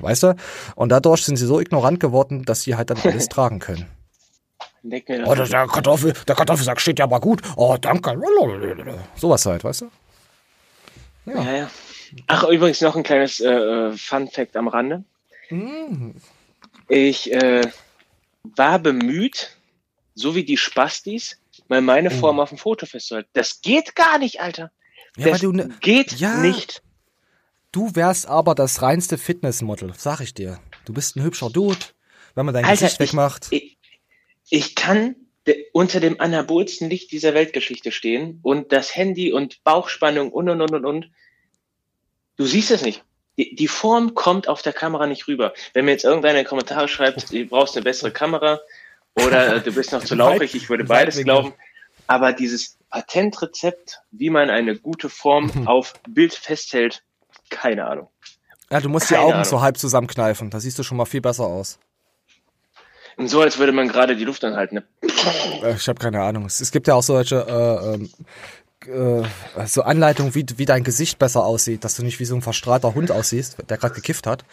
Weißt 0.00 0.22
du? 0.24 0.36
Und 0.74 0.90
dadurch 0.90 1.24
sind 1.24 1.36
sie 1.36 1.46
so 1.46 1.58
ignorant 1.58 2.00
geworden, 2.00 2.44
dass 2.44 2.62
sie 2.62 2.74
halt 2.76 2.90
dann 2.90 2.98
alles 3.04 3.28
tragen 3.28 3.60
können. 3.60 3.86
Mir 4.82 5.02
Oh, 5.24 5.34
das. 5.34 5.50
der 5.50 5.66
Kartoffel, 5.66 6.12
der 6.28 6.34
Kartoffelsack 6.36 6.80
steht 6.80 6.98
ja 6.98 7.06
aber 7.06 7.20
gut. 7.20 7.42
Oh, 7.56 7.76
danke. 7.80 8.14
Sowas 9.16 9.44
halt, 9.46 9.64
weißt 9.64 9.82
du? 9.82 9.90
Ja, 11.26 11.42
ja. 11.52 11.70
Ach, 12.26 12.44
übrigens 12.44 12.80
noch 12.80 12.96
ein 12.96 13.02
kleines 13.02 13.40
äh, 13.40 13.92
Fun 13.92 14.28
Fact 14.28 14.56
am 14.56 14.68
Rande. 14.68 15.04
Ich 16.88 17.32
äh, 17.32 17.62
war 18.42 18.78
bemüht, 18.78 19.56
so 20.14 20.34
wie 20.34 20.44
die 20.44 20.56
Spastis, 20.56 21.38
mal 21.68 21.80
meine 21.80 22.10
Form 22.10 22.40
auf 22.40 22.50
dem 22.50 22.58
Foto 22.58 22.86
festzuhalten. 22.86 23.28
Das 23.32 23.60
geht 23.60 23.94
gar 23.94 24.18
nicht, 24.18 24.40
Alter. 24.40 24.70
Ja, 25.16 25.30
das 25.30 25.40
du 25.40 25.52
ne- 25.52 25.70
geht 25.80 26.12
Ja. 26.12 26.36
nicht. 26.38 26.82
Du 27.72 27.94
wärst 27.94 28.26
aber 28.26 28.54
das 28.54 28.82
reinste 28.82 29.18
Fitnessmodel, 29.18 29.92
sag 29.96 30.20
ich 30.20 30.32
dir. 30.34 30.60
Du 30.84 30.92
bist 30.92 31.16
ein 31.16 31.22
hübscher 31.22 31.50
Dude. 31.50 31.78
Wenn 32.34 32.46
man 32.46 32.54
dein 32.54 32.64
Alter, 32.64 32.84
Gesicht 32.84 33.00
wegmacht. 33.00 33.48
Ich, 33.50 33.78
ich 34.50 34.74
kann 34.74 35.16
de, 35.46 35.66
unter 35.72 36.00
dem 36.00 36.20
anabolsten 36.20 36.88
Licht 36.88 37.12
dieser 37.12 37.34
Weltgeschichte 37.34 37.92
stehen 37.92 38.40
und 38.42 38.72
das 38.72 38.94
Handy 38.94 39.32
und 39.32 39.62
Bauchspannung 39.64 40.30
und 40.32 40.48
und 40.48 40.60
und 40.60 40.74
und 40.74 40.84
und. 40.84 41.10
Du 42.36 42.44
siehst 42.44 42.70
es 42.70 42.82
nicht. 42.82 43.02
Die, 43.38 43.54
die 43.54 43.68
Form 43.68 44.14
kommt 44.14 44.48
auf 44.48 44.62
der 44.62 44.72
Kamera 44.72 45.06
nicht 45.06 45.28
rüber. 45.28 45.52
Wenn 45.74 45.84
mir 45.84 45.90
jetzt 45.92 46.04
irgendeiner 46.04 46.38
in 46.38 46.44
die 46.44 46.48
Kommentare 46.48 46.88
schreibt, 46.88 47.32
du 47.32 47.44
brauchst 47.46 47.76
eine 47.76 47.84
bessere 47.84 48.10
Kamera 48.10 48.60
oder 49.14 49.56
äh, 49.56 49.60
du 49.60 49.72
bist 49.72 49.92
noch 49.92 50.02
zu 50.04 50.14
lauchig, 50.14 50.54
ich 50.54 50.70
würde 50.70 50.84
beides 50.84 51.22
glauben. 51.22 51.52
Aber 52.06 52.32
dieses 52.32 52.78
Patentrezept, 52.90 54.00
wie 54.10 54.30
man 54.30 54.48
eine 54.48 54.76
gute 54.76 55.08
Form 55.10 55.50
auf 55.66 55.94
Bild 56.08 56.34
festhält, 56.34 57.02
keine 57.50 57.86
Ahnung. 57.86 58.08
ja, 58.70 58.80
du 58.80 58.88
musst 58.88 59.10
die 59.10 59.14
keine 59.14 59.24
Augen 59.26 59.32
Ahnung. 59.34 59.44
so 59.44 59.60
halb 59.60 59.76
zusammenkneifen. 59.76 60.50
Da 60.50 60.58
siehst 60.60 60.78
du 60.78 60.82
schon 60.82 60.96
mal 60.96 61.04
viel 61.04 61.20
besser 61.20 61.44
aus. 61.44 61.78
Und 63.18 63.28
so, 63.28 63.40
als 63.40 63.58
würde 63.58 63.72
man 63.72 63.88
gerade 63.88 64.14
die 64.16 64.24
Luft 64.24 64.44
anhalten. 64.44 64.76
Ne? 64.76 64.84
Äh, 65.62 65.74
Ich 65.74 65.88
habe 65.88 65.98
keine 65.98 66.22
Ahnung. 66.22 66.44
Es, 66.46 66.60
es 66.60 66.70
gibt 66.70 66.86
ja 66.86 66.94
auch 66.94 67.02
solche 67.02 67.36
äh, 67.48 67.94
ähm, 67.94 68.10
äh, 68.88 69.22
so 69.66 69.82
Anleitungen, 69.82 70.34
wie, 70.34 70.46
wie 70.56 70.64
dein 70.64 70.84
Gesicht 70.84 71.18
besser 71.18 71.44
aussieht, 71.44 71.84
dass 71.84 71.96
du 71.96 72.04
nicht 72.04 72.20
wie 72.20 72.24
so 72.24 72.34
ein 72.34 72.42
verstrahlter 72.42 72.94
Hund 72.94 73.10
aussiehst, 73.10 73.56
der 73.68 73.76
gerade 73.76 73.94
gekifft 73.94 74.26
hat. 74.26 74.44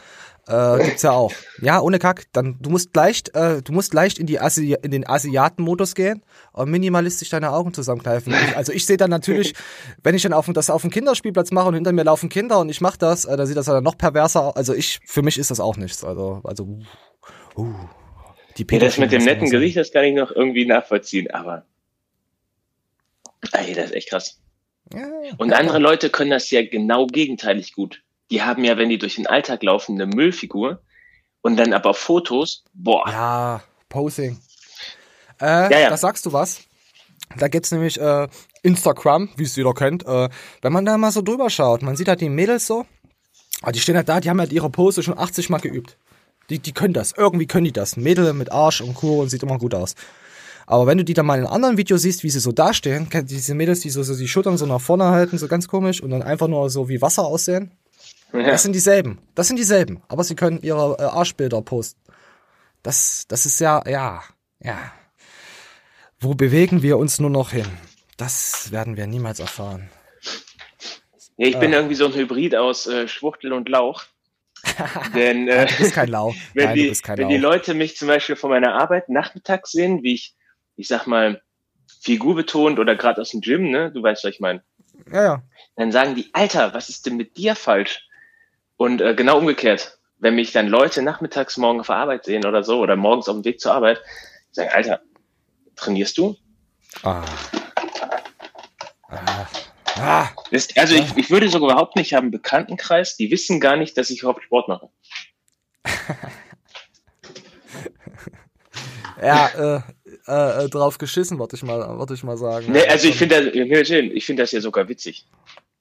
Äh, 0.48 0.84
gibt's 0.84 1.04
ja 1.04 1.12
auch. 1.12 1.32
Ja, 1.62 1.80
ohne 1.80 2.00
Kack. 2.00 2.26
Dann 2.34 2.58
du 2.62 2.70
musst 2.70 2.94
leicht, 2.96 3.34
äh, 3.34 3.62
du 3.62 3.72
musst 3.72 3.94
leicht 3.94 4.20
in 4.20 4.26
die 4.26 4.40
Asi 4.40 4.76
in 4.82 4.92
den 4.92 5.08
Asiaten-Modus 5.08 5.96
gehen 5.96 6.22
und 6.52 6.70
minimalistisch 6.70 7.30
deine 7.30 7.52
Augen 7.52 7.74
zusammenkneifen. 7.74 8.34
Ich, 8.34 8.58
also 8.58 8.74
ich 8.74 8.86
sehe 8.86 8.98
dann 8.98 9.10
natürlich, 9.10 9.54
wenn 10.04 10.16
ich 10.16 10.24
dann 10.24 10.34
auf 10.34 10.50
das 10.54 10.70
auf 10.70 10.82
dem 10.82 10.92
Kinderspielplatz 10.92 11.52
mache 11.52 11.70
und 11.70 11.76
hinter 11.76 11.94
mir 11.94 12.04
laufen 12.04 12.28
Kinder 12.28 12.60
und 12.60 12.70
ich 12.70 12.82
mache 12.82 12.98
das, 12.98 13.24
äh, 13.24 13.38
dann 13.38 13.48
sieht 13.48 13.56
das 13.56 13.68
dann 13.68 13.84
noch 13.84 13.98
perverser. 13.98 14.48
aus. 14.48 14.56
Also 14.58 14.74
ich, 14.74 15.00
für 15.06 15.22
mich 15.22 15.38
ist 15.40 15.50
das 15.50 15.60
auch 15.62 15.78
nichts. 15.78 16.04
Also 16.04 16.42
also. 16.44 16.68
Uh, 17.56 17.62
uh, 17.62 17.74
die 18.58 18.68
Ja, 18.70 18.80
das 18.80 18.98
mit 18.98 19.12
dem 19.12 19.24
netten 19.24 19.50
Gesicht, 19.50 19.78
das 19.78 19.92
kann 19.92 20.04
ich 20.04 20.14
noch 20.14 20.32
irgendwie 20.32 20.66
nachvollziehen, 20.66 21.32
aber 21.32 21.66
ey, 23.52 23.74
das 23.74 23.86
ist 23.86 23.96
echt 23.96 24.10
krass. 24.10 24.40
Ja, 24.94 25.08
Und 25.38 25.54
andere 25.54 25.80
Leute 25.80 26.10
können 26.10 26.32
das 26.32 26.50
ja 26.52 26.66
genau 26.66 27.08
gegenteilig 27.08 27.74
gut. 27.74 28.02
Die 28.30 28.42
haben 28.42 28.64
ja, 28.64 28.78
wenn 28.78 28.90
die 28.90 28.98
durch 28.98 29.16
den 29.16 29.28
Alltag 29.28 29.64
laufen, 29.64 30.00
eine 30.00 30.06
Müllfigur 30.14 30.82
und 31.42 31.58
dann 31.58 31.74
aber 31.74 31.94
Fotos, 31.94 32.64
boah, 32.74 33.08
Ja, 33.08 33.64
Posing. 33.90 34.40
Äh, 35.42 35.46
Ja, 35.46 35.80
ja. 35.80 35.90
da 35.90 35.98
sagst 35.98 36.26
du 36.26 36.34
was. 36.34 36.62
Da 37.38 37.48
gibt's 37.48 37.72
nämlich 37.72 38.00
äh, 38.00 38.28
Instagram, 38.62 39.30
wie 39.38 39.44
es 39.44 39.56
jeder 39.56 39.74
kennt. 39.74 40.06
Äh, 40.06 40.30
wenn 40.62 40.74
man 40.74 40.86
da 40.86 40.98
mal 40.98 41.12
so 41.12 41.22
drüber 41.22 41.50
schaut, 41.50 41.82
man 41.82 41.96
sieht 41.96 42.08
halt 42.08 42.22
die 42.22 42.30
Mädels 42.30 42.68
so, 42.68 42.86
ah, 43.62 43.72
die 43.72 43.80
stehen 43.80 43.96
halt 43.96 44.10
da, 44.10 44.20
die 44.20 44.30
haben 44.30 44.40
halt 44.40 44.52
ihre 44.52 44.70
Pose 44.70 45.04
schon 45.04 45.18
80 45.18 45.50
Mal 45.50 45.60
geübt. 45.60 45.98
Die, 46.50 46.60
die 46.60 46.74
können 46.74 46.94
das, 46.94 47.14
irgendwie 47.16 47.48
können 47.48 47.66
die 47.66 47.72
das. 47.72 47.98
Mädel 47.98 48.34
mit 48.34 48.52
Arsch 48.52 48.82
und 48.82 48.94
Kur 48.96 49.20
und 49.20 49.30
sieht 49.30 49.44
immer 49.44 49.58
gut 49.58 49.74
aus. 49.74 49.96
Aber 50.68 50.88
wenn 50.88 50.98
du 50.98 51.04
die 51.04 51.14
dann 51.14 51.26
mal 51.26 51.38
in 51.40 51.46
einem 51.46 51.54
anderen 51.54 51.78
Video 51.78 51.98
siehst, 51.98 52.24
wie 52.24 52.30
sie 52.30 52.40
so 52.40 52.52
dastehen, 52.52 53.10
kennt 53.10 53.30
diese 53.30 53.54
Mädels, 53.54 53.82
die 53.82 53.90
so, 53.90 54.02
so 54.04 54.16
die 54.16 54.28
Schultern 54.28 54.58
so 54.58 54.66
nach 54.66 54.80
vorne 54.82 55.06
halten, 55.06 55.38
so 55.38 55.48
ganz 55.48 55.68
komisch 55.68 56.02
und 56.02 56.10
dann 56.12 56.22
einfach 56.24 56.48
nur 56.48 56.70
so 56.70 56.88
wie 56.90 57.02
Wasser 57.02 57.24
aussehen. 57.26 57.72
Ja. 58.32 58.44
Das 58.44 58.64
sind 58.64 58.74
dieselben. 58.74 59.20
Das 59.36 59.48
sind 59.48 59.58
dieselben. 59.58 60.02
Aber 60.08 60.24
sie 60.24 60.36
können 60.36 60.60
ihre 60.62 60.98
äh, 61.00 61.04
Arschbilder 61.04 61.62
posten. 61.62 62.00
Das, 62.82 63.26
das 63.28 63.46
ist 63.46 63.60
ja, 63.60 63.82
ja, 63.88 64.24
ja. 64.62 64.92
Wo 66.20 66.34
bewegen 66.34 66.82
wir 66.82 66.98
uns 66.98 67.20
nur 67.20 67.30
noch 67.30 67.52
hin? 67.52 67.68
Das 68.18 68.72
werden 68.72 68.98
wir 68.98 69.08
niemals 69.08 69.40
erfahren. 69.40 69.90
Ja, 71.38 71.48
ich 71.48 71.60
bin 71.60 71.74
Ah. 71.74 71.78
irgendwie 71.78 71.96
so 71.96 72.06
ein 72.06 72.14
Hybrid 72.14 72.56
aus 72.56 72.88
äh, 72.88 73.08
Schwuchtel 73.08 73.54
und 73.54 73.68
Lauch. 73.70 74.04
Denn 75.16 75.48
äh, 75.48 75.66
Du 75.68 75.76
bist 75.78 75.94
kein 75.94 76.08
Lau. 76.10 76.34
wenn, 76.54 76.66
Nein, 76.68 76.76
die, 76.76 76.92
kein 77.02 77.18
wenn 77.18 77.30
die 77.30 77.38
Lau. 77.38 77.50
Leute 77.52 77.74
mich 77.74 77.98
zum 77.98 78.08
Beispiel 78.08 78.36
von 78.36 78.50
meiner 78.50 78.74
Arbeit 78.80 79.10
nachmittags 79.10 79.72
sehen, 79.72 80.04
wie 80.04 80.14
ich, 80.14 80.36
ich 80.76 80.88
sag 80.88 81.08
mal, 81.08 81.42
figurbetont 82.02 82.80
oder 82.80 82.96
gerade 82.96 83.22
aus 83.22 83.30
dem 83.32 83.42
Gym, 83.42 83.70
ne, 83.72 83.92
du 83.92 84.02
weißt, 84.02 84.24
was 84.24 84.34
ich 84.34 84.40
meine, 84.40 84.64
Ja, 85.12 85.24
ja. 85.24 85.44
dann 85.76 85.92
sagen 85.92 86.16
die, 86.16 86.30
Alter, 86.34 86.74
was 86.74 86.90
ist 86.90 87.06
denn 87.06 87.18
mit 87.18 87.38
dir 87.38 87.56
falsch? 87.56 88.08
Und 88.78 89.02
äh, 89.02 89.16
genau 89.16 89.38
umgekehrt, 89.38 90.00
wenn 90.18 90.36
mich 90.36 90.52
dann 90.52 90.68
Leute 90.68 91.02
nachmittags 91.02 91.58
morgen 91.58 91.80
auf 91.80 91.88
der 91.88 91.98
Arbeit 91.98 92.26
sehen 92.26 92.46
oder 92.46 92.64
so 92.64 92.80
oder 92.80 92.96
morgens 92.96 93.28
auf 93.30 93.36
dem 93.36 93.46
Weg 93.46 93.60
zur 93.60 93.74
Arbeit, 93.74 94.02
sagen, 94.52 94.70
Alter, 94.74 95.02
trainierst 95.76 96.18
du? 96.18 96.36
Ah. 97.04 97.24
Ah. 99.10 99.48
Ah. 99.96 100.30
Das, 100.52 100.68
also 100.76 100.96
ich, 100.96 101.16
ich 101.18 101.30
würde 101.30 101.50
sogar 101.50 101.72
überhaupt 101.72 101.96
nicht 101.96 102.14
haben, 102.14 102.32
Bekanntenkreis, 102.32 103.16
die 103.16 103.30
wissen 103.32 103.60
gar 103.60 103.76
nicht, 103.76 103.98
dass 103.98 104.10
ich 104.10 104.22
überhaupt 104.22 104.44
Sport 104.44 104.68
mache. 104.68 104.90
Ja, 109.22 109.48
äh, 109.78 109.82
äh, 110.26 110.70
drauf 110.70 110.98
geschissen, 110.98 111.40
wollte 111.40 111.56
ich 111.56 111.64
mal, 111.64 111.98
wollte 111.98 112.14
ich 112.14 112.24
mal 112.24 112.38
sagen. 112.38 112.72
Nee, 112.72 112.88
also 112.88 113.08
ich 113.08 113.16
finde 113.16 113.44
das, 113.44 113.54
ja, 113.54 113.86
schön, 113.86 114.16
ich 114.16 114.26
finde 114.26 114.44
das 114.44 114.52
ja 114.52 114.62
sogar 114.62 114.88
witzig. 114.88 115.26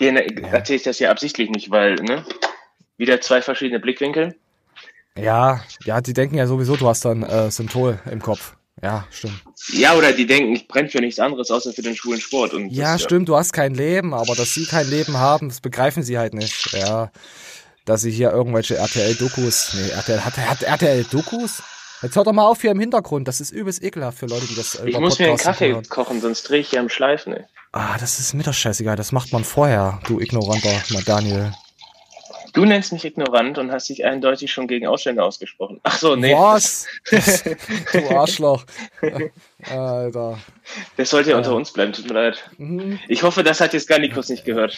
Denen 0.00 0.16
erzähle 0.16 0.76
ich 0.76 0.83
das 0.83 0.98
ja 0.98 1.11
absichtlich 1.11 1.50
nicht, 1.50 1.70
weil, 1.70 1.94
ne, 1.96 2.24
wieder 2.96 3.20
zwei 3.20 3.42
verschiedene 3.42 3.81
Blickwinkel. 3.81 4.35
Ja, 5.16 5.62
ja, 5.85 6.00
die 6.00 6.14
denken 6.14 6.37
ja 6.37 6.46
sowieso, 6.46 6.76
du 6.76 6.88
hast 6.88 7.05
dann 7.05 7.22
äh, 7.22 7.50
Synthol 7.50 8.00
im 8.11 8.20
Kopf. 8.20 8.57
Ja, 8.83 9.07
stimmt. 9.11 9.42
Ja, 9.72 9.94
oder 9.94 10.12
die 10.12 10.26
denken, 10.26 10.55
ich 10.55 10.66
brenne 10.66 10.88
für 10.88 10.98
nichts 10.98 11.20
anderes 11.20 11.50
außer 11.50 11.72
für 11.72 11.83
den 11.83 11.94
schwulen 11.94 12.20
Sport. 12.20 12.55
Und 12.55 12.70
Ja, 12.70 12.94
das, 12.94 13.02
stimmt, 13.02 13.28
du 13.28 13.37
hast 13.37 13.52
kein 13.52 13.74
Leben, 13.74 14.12
aber 14.12 14.35
dass 14.35 14.55
sie 14.55 14.64
kein 14.64 14.88
Leben 14.88 15.18
haben, 15.18 15.48
das 15.50 15.61
begreifen 15.61 16.02
sie 16.02 16.18
halt 16.18 16.35
nicht. 16.35 16.72
Ja, 16.72 17.12
dass 17.85 18.02
sie 18.02 18.11
hier 18.11 18.33
irgendwelche 18.33 18.76
RTL-Dokus, 18.76 19.74
nee, 19.74 19.90
RTL, 19.90 20.24
hat, 20.24 20.37
hat 20.37 20.62
RTL 20.62 21.05
Dokus? 21.05 21.62
Jetzt 22.03 22.17
hört 22.17 22.27
doch 22.27 22.33
mal 22.33 22.47
auf 22.47 22.61
hier 22.61 22.73
im 22.73 22.81
Hintergrund, 22.81 23.29
das 23.29 23.41
ist 23.41 23.53
übelst 23.53 23.83
ekelhaft 23.83 24.19
für 24.19 24.27
Leute, 24.27 24.47
die 24.47 24.57
das 24.57 24.75
äh, 24.75 24.88
Ich 24.88 24.99
muss 24.99 25.19
mir 25.19 25.29
einen 25.29 25.37
Kaffee 25.37 25.73
hören. 25.73 25.88
kochen, 25.88 26.21
sonst 26.21 26.43
drehe 26.43 26.61
ich 26.61 26.71
hier 26.71 26.81
am 26.81 26.88
Schleifen, 26.88 27.35
ey. 27.35 27.45
Ah, 27.73 27.97
das 27.99 28.19
ist 28.19 28.35
mir 28.35 28.43
doch 28.43 28.53
scheißegal, 28.53 28.97
das 28.97 29.12
macht 29.12 29.33
man 29.33 29.45
vorher, 29.45 30.01
du 30.07 30.21
ignoranter 30.21 30.83
mal 30.91 31.03
Daniel. 31.05 31.53
Du 32.53 32.67
nennst 32.67 32.93
mich 32.93 33.05
ignorant 33.05 33.57
und 33.57 33.73
hast 33.73 33.88
dich 33.88 34.05
eindeutig 34.05 34.53
schon 34.53 34.69
gegen 34.69 34.87
Ausländer 34.87 35.25
ausgesprochen. 35.25 35.81
Ach 35.85 35.97
so, 35.97 36.17
nee. 36.17 36.35
Was? 36.35 36.87
du 37.11 38.11
Arschloch. 38.11 38.65
Alter. 39.71 40.38
Das 40.99 41.09
sollte 41.09 41.31
ja 41.31 41.38
unter 41.38 41.55
uns 41.55 41.73
bleiben, 41.73 41.95
tut 41.95 42.09
mir 42.09 42.15
leid. 42.15 42.51
Mhm. 42.59 42.99
Ich 43.09 43.23
hoffe, 43.23 43.43
das 43.43 43.61
hat 43.61 43.73
jetzt 43.73 43.88
gar 43.88 43.99
Nikos 43.99 44.29
nicht 44.29 44.45
gehört. 44.45 44.77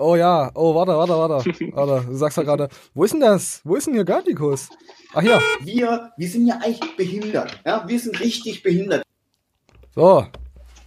Oh 0.00 0.14
ja, 0.14 0.50
oh, 0.54 0.74
warte, 0.76 0.96
warte, 0.96 1.12
warte. 1.12 1.72
warte. 1.74 2.06
Du 2.06 2.14
sagst 2.14 2.36
ja 2.38 2.44
gerade, 2.44 2.68
wo 2.94 3.02
ist 3.04 3.12
denn 3.12 3.20
das? 3.20 3.60
Wo 3.64 3.74
ist 3.74 3.86
denn 3.88 3.94
hier 3.94 4.04
Gardikus? 4.04 4.68
Ach 5.12 5.22
hier, 5.22 5.40
Wir, 5.60 6.12
wir 6.16 6.28
sind 6.28 6.46
ja 6.46 6.54
eigentlich 6.62 6.96
behindert. 6.96 7.58
Ja, 7.66 7.84
wir 7.86 7.98
sind 7.98 8.18
richtig 8.20 8.62
behindert. 8.62 9.02
so. 9.94 10.24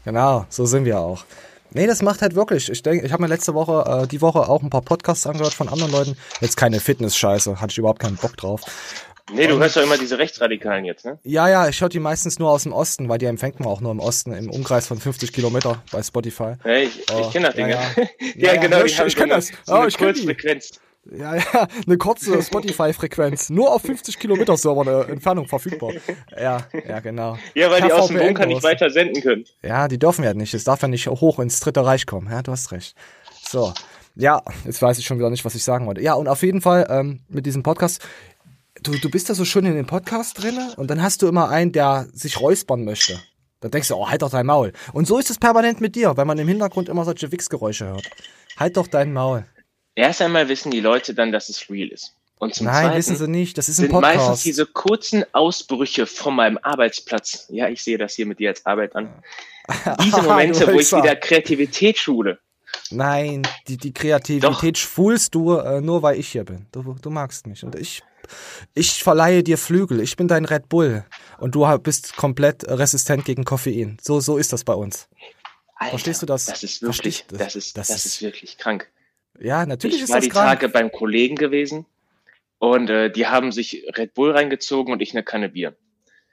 Genau, 0.04 0.46
so 0.50 0.66
sind 0.66 0.86
wir 0.86 1.00
auch. 1.00 1.26
Nee, 1.74 1.86
das 1.88 2.02
macht 2.02 2.22
halt 2.22 2.34
wirklich. 2.36 2.70
Ich 2.70 2.82
denke, 2.82 3.06
ich 3.06 3.12
habe 3.12 3.22
mir 3.22 3.28
letzte 3.30 3.54
Woche, 3.54 4.04
äh, 4.04 4.08
die 4.08 4.20
Woche 4.22 4.40
auch 4.50 4.64
ein 4.64 4.70
paar 4.70 4.82
Podcasts 4.82 5.28
angehört 5.28 5.54
von 5.54 5.70
anderen 5.70 5.92
Leuten. 5.92 6.18
Jetzt 6.40 6.58
keine 6.58 6.80
Fitness-Scheiße, 6.80 7.62
hatte 7.62 7.72
ich 7.72 7.78
überhaupt 7.78 8.00
keinen 8.00 8.18
Bock 8.18 8.36
drauf. 8.36 8.62
Nee, 9.34 9.48
du 9.48 9.58
hörst 9.60 9.76
doch 9.78 9.84
immer 9.84 9.98
diese 9.98 10.18
Rechtsradikalen 10.18 10.86
jetzt, 10.86 11.06
ne? 11.06 11.20
Ja, 11.24 11.48
ja, 11.50 11.68
ich 11.70 11.80
höre 11.82 11.90
die 11.90 12.00
meistens 12.00 12.40
nur 12.40 12.50
aus 12.50 12.64
dem 12.64 12.74
Osten, 12.74 13.08
weil 13.10 13.18
die 13.18 13.26
empfängt 13.26 13.60
man 13.60 13.70
auch 13.70 13.82
nur 13.82 13.92
im 13.92 14.00
Osten, 14.00 14.34
im 14.34 14.50
Umkreis 14.50 14.88
von 14.88 15.00
50 15.00 15.32
Kilometer 15.34 15.82
bei 15.92 16.02
Spotify. 16.04 16.54
Ja, 16.66 16.74
ich, 16.76 17.00
Oh, 17.14 17.22
ich 17.22 17.32
kenne 17.32 17.48
das 17.48 17.56
Ding. 17.56 17.70
ja, 17.70 17.80
Ja, 18.36 18.54
ja. 18.54 18.54
Ja, 18.62 18.70
ja, 18.70 18.86
ich- 18.86 18.92
ich 18.92 18.98
so 18.98 19.04
kenn 19.20 19.24
eine- 19.32 19.36
das. 19.36 19.52
So 19.66 19.74
Oh, 19.76 19.86
ich 19.86 19.98
kenn 19.98 20.14
die. 20.14 20.26
Kurzfrequenz. 20.26 20.72
Ja, 21.18 21.36
ja, 21.36 21.68
eine 21.88 21.98
kurze 21.98 22.42
Spotify-Frequenz, 22.44 23.50
nur 23.50 23.74
auf 23.74 23.82
50 23.82 24.20
Kilometer 24.20 24.56
Server 24.56 24.82
eine 24.82 25.12
Entfernung 25.12 25.48
verfügbar. 25.48 25.94
Ja, 26.40 26.60
ja, 26.88 27.00
genau. 27.00 27.38
Ja, 27.56 27.72
weil 27.72 27.82
die 27.82 27.88
Per 27.88 27.98
aus 28.02 28.08
dem 28.10 28.18
Bunker 28.20 28.46
nicht 28.46 28.62
weiter 28.62 28.90
senden 28.92 29.22
können. 29.24 29.46
Ja, 29.64 29.88
die 29.88 29.98
dürfen 29.98 30.24
ja 30.24 30.34
nicht. 30.36 30.54
Es 30.54 30.64
darf 30.64 30.82
ja 30.84 30.88
nicht 30.88 31.08
hoch 31.08 31.40
ins 31.40 31.60
Dritte 31.60 31.84
Reich 31.86 32.06
kommen. 32.06 32.28
Ja, 32.30 32.44
du 32.44 32.52
hast 32.52 32.72
recht. 32.72 32.96
So. 33.50 33.74
Ja, 34.16 34.44
jetzt 34.66 34.82
weiß 34.82 35.00
ich 35.00 35.06
schon 35.06 35.18
wieder 35.18 35.30
nicht, 35.30 35.44
was 35.46 35.56
ich 35.56 35.64
sagen 35.64 35.88
wollte. 35.88 36.02
Ja, 36.02 36.14
und 36.14 36.28
auf 36.28 36.44
jeden 36.44 36.62
Fall 36.62 36.86
ähm, 36.90 37.22
mit 37.30 37.46
diesem 37.46 37.64
Podcast. 37.64 38.02
Du, 38.84 38.94
du 38.98 39.10
bist 39.12 39.30
da 39.30 39.36
so 39.36 39.46
schön 39.46 39.66
in 39.66 39.76
den 39.76 39.86
Podcast 39.86 40.42
drinne 40.42 40.74
und 40.78 40.90
dann 40.90 41.02
hast 41.02 41.22
du 41.22 41.28
immer 41.28 41.50
einen, 41.50 41.72
der 41.72 42.08
sich 42.14 42.40
räuspern 42.40 42.84
möchte. 42.84 43.22
Dann 43.60 43.70
denkst 43.70 43.90
du, 43.90 43.96
oh, 43.96 44.10
halt 44.10 44.24
doch 44.24 44.32
dein 44.32 44.48
Maul. 44.48 44.74
Und 44.92 45.08
so 45.08 45.20
ist 45.20 45.30
es 45.30 45.38
permanent 45.38 45.82
mit 45.82 45.96
dir, 45.96 46.18
wenn 46.18 46.26
man 46.26 46.40
im 46.40 46.48
Hintergrund 46.48 46.90
immer 46.90 47.06
solche 47.06 47.32
Wichsgeräusche 47.32 47.86
hört. 47.86 48.10
Halt 48.58 48.78
doch 48.78 48.88
dein 48.88 49.14
Maul. 49.14 49.46
Erst 49.94 50.22
einmal 50.24 50.50
wissen 50.50 50.72
die 50.72 50.80
Leute 50.80 51.14
dann, 51.14 51.32
dass 51.32 51.50
es 51.50 51.70
real 51.70 51.90
ist. 51.90 52.16
Und 52.40 52.56
zum 52.56 52.66
Nein, 52.66 52.86
Zweiten 52.86 52.98
wissen 52.98 53.16
sie 53.18 53.28
nicht. 53.28 53.56
Das 53.60 53.70
ist 53.70 53.78
ein 53.78 53.90
sind 53.90 54.02
meistens 54.02 54.24
Podcast. 54.26 54.46
diese 54.46 54.66
kurzen 54.66 55.26
Ausbrüche 55.32 56.08
von 56.08 56.36
meinem 56.36 56.58
Arbeitsplatz. 56.64 57.46
Ja, 57.50 57.70
ich 57.70 57.84
sehe 57.84 58.00
das 58.00 58.16
hier 58.16 58.26
mit 58.26 58.40
dir 58.40 58.50
als 58.50 58.66
Arbeit 58.66 58.96
an. 58.96 59.14
Diese 60.04 60.18
Ah, 60.18 60.24
Momente, 60.24 60.66
wo 60.74 60.80
ich 60.80 60.92
wieder 60.92 61.16
Kreativität 61.16 62.00
schule. 62.00 62.40
Nein, 62.90 63.44
die, 63.68 63.78
die 63.78 63.94
Kreativität 63.94 64.78
schwulst 64.80 65.36
du 65.36 65.54
äh, 65.58 65.82
nur, 65.82 66.02
weil 66.02 66.18
ich 66.20 66.30
hier 66.30 66.44
bin. 66.44 66.66
Du, 66.72 66.96
du 67.00 67.10
magst 67.12 67.46
mich. 67.46 67.64
Und 67.64 67.76
ich, 67.76 68.02
ich 68.74 69.04
verleihe 69.04 69.44
dir 69.44 69.58
Flügel. 69.58 70.00
Ich 70.02 70.16
bin 70.16 70.28
dein 70.28 70.46
Red 70.46 70.70
Bull. 70.70 71.06
Und 71.38 71.56
du 71.56 71.66
bist 71.80 72.16
komplett 72.16 72.68
resistent 72.68 73.26
gegen 73.26 73.44
Koffein. 73.46 73.98
So, 74.02 74.20
so 74.20 74.38
ist 74.38 74.54
das 74.54 74.64
bei 74.64 74.74
uns. 74.74 75.08
Alter, 75.76 75.92
Verstehst 75.92 76.22
du 76.22 76.26
das? 76.28 76.46
Das 76.46 76.64
ist 76.64 76.82
wirklich, 76.84 77.26
du? 77.28 77.38
das 77.38 77.56
ist, 77.56 77.76
Das 77.78 77.88
das, 77.88 77.98
ist- 77.98 78.06
ist 78.06 78.22
wirklich 78.22 78.58
krank. 78.58 78.90
Ja, 79.40 79.66
natürlich 79.66 79.98
Ich 79.98 80.04
ist 80.04 80.10
war 80.10 80.18
das 80.18 80.26
die 80.26 80.30
krank. 80.30 80.60
Tage 80.60 80.70
beim 80.70 80.92
Kollegen 80.92 81.36
gewesen 81.36 81.86
und 82.60 82.90
äh, 82.92 83.10
die 83.10 83.26
haben 83.28 83.52
sich 83.52 83.84
Red 83.98 84.14
Bull 84.14 84.32
reingezogen 84.32 84.94
und 84.94 85.02
ich 85.02 85.12
eine 85.14 85.24
Kanne 85.24 85.50
Bier. 85.50 85.76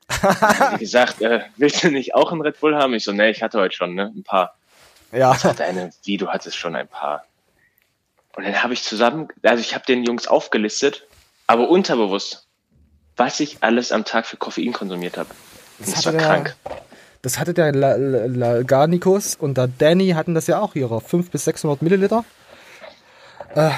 Wie 0.72 0.78
gesagt, 0.78 1.22
äh, 1.22 1.40
willst 1.56 1.82
du 1.82 1.90
nicht 1.90 2.14
auch 2.14 2.32
einen 2.32 2.42
Red 2.42 2.60
Bull 2.60 2.76
haben? 2.76 2.92
Ich 2.94 3.04
so, 3.04 3.12
nee, 3.12 3.30
ich 3.30 3.42
hatte 3.42 3.58
heute 3.60 3.74
schon 3.74 3.94
ne, 3.94 4.12
ein 4.14 4.22
paar. 4.24 4.58
Ja, 5.12 5.34
Deine, 5.56 5.90
wie, 6.04 6.18
du 6.18 6.28
hattest 6.28 6.56
schon 6.56 6.76
ein 6.76 6.86
paar. 6.88 7.24
Und 8.36 8.44
dann 8.44 8.62
habe 8.62 8.74
ich 8.74 8.82
zusammen, 8.82 9.28
also 9.42 9.60
ich 9.62 9.74
habe 9.74 9.86
den 9.86 10.04
Jungs 10.04 10.26
aufgelistet, 10.26 11.06
aber 11.48 11.68
unterbewusst, 11.68 12.46
was 13.16 13.40
ich 13.40 13.58
alles 13.64 13.90
am 13.90 14.04
Tag 14.04 14.26
für 14.26 14.36
Koffein 14.36 14.72
konsumiert 14.72 15.16
habe. 15.18 15.30
Das 15.80 15.90
Das, 15.94 16.04
war 16.06 16.12
der- 16.12 16.20
krank. 16.22 16.56
das 17.22 17.38
hatte 17.40 17.52
der 17.54 17.72
La, 17.72 17.96
La, 17.96 18.58
La 18.60 18.84
und 19.40 19.58
der 19.58 19.66
Danny 19.66 20.10
hatten 20.10 20.34
das 20.34 20.46
ja 20.46 20.60
auch 20.60 20.76
ihre 20.76 21.00
500 21.00 21.32
bis 21.32 21.44
600 21.44 21.82
Milliliter. 21.82 22.24
Äh, 23.54 23.70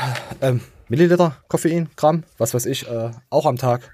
ähm, 0.42 0.60
Milliliter 0.88 1.36
Koffein, 1.48 1.88
Gramm, 1.96 2.24
was 2.36 2.52
weiß 2.52 2.66
ich, 2.66 2.86
äh, 2.88 3.10
auch 3.30 3.46
am 3.46 3.56
Tag. 3.56 3.88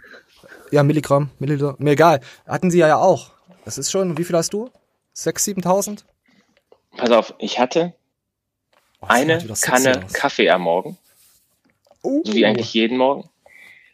Ja, 0.71 0.83
Milligramm, 0.83 1.31
Milliliter, 1.39 1.77
mir 1.79 1.93
egal. 1.93 2.21
Hatten 2.49 2.71
sie 2.71 2.79
ja 2.79 2.97
auch. 2.97 3.31
Das 3.65 3.79
ist 3.79 3.91
schon, 3.91 4.17
wie 4.19 4.25
viel 4.25 4.37
hast 4.37 4.53
du? 4.53 4.71
6.000, 5.15 5.63
7.000? 5.65 6.05
Pass 6.97 7.11
auf, 7.11 7.35
ich 7.39 7.59
hatte 7.59 7.93
Oh, 9.03 9.07
eine 9.09 9.39
Kanne. 9.61 10.07
Kaffee 10.13 10.49
am 10.51 10.63
Morgen, 10.63 10.97
Oh. 12.03 12.23
so 12.25 12.33
wie 12.33 12.47
eigentlich 12.47 12.73
jeden 12.73 12.97
Morgen. 12.97 13.29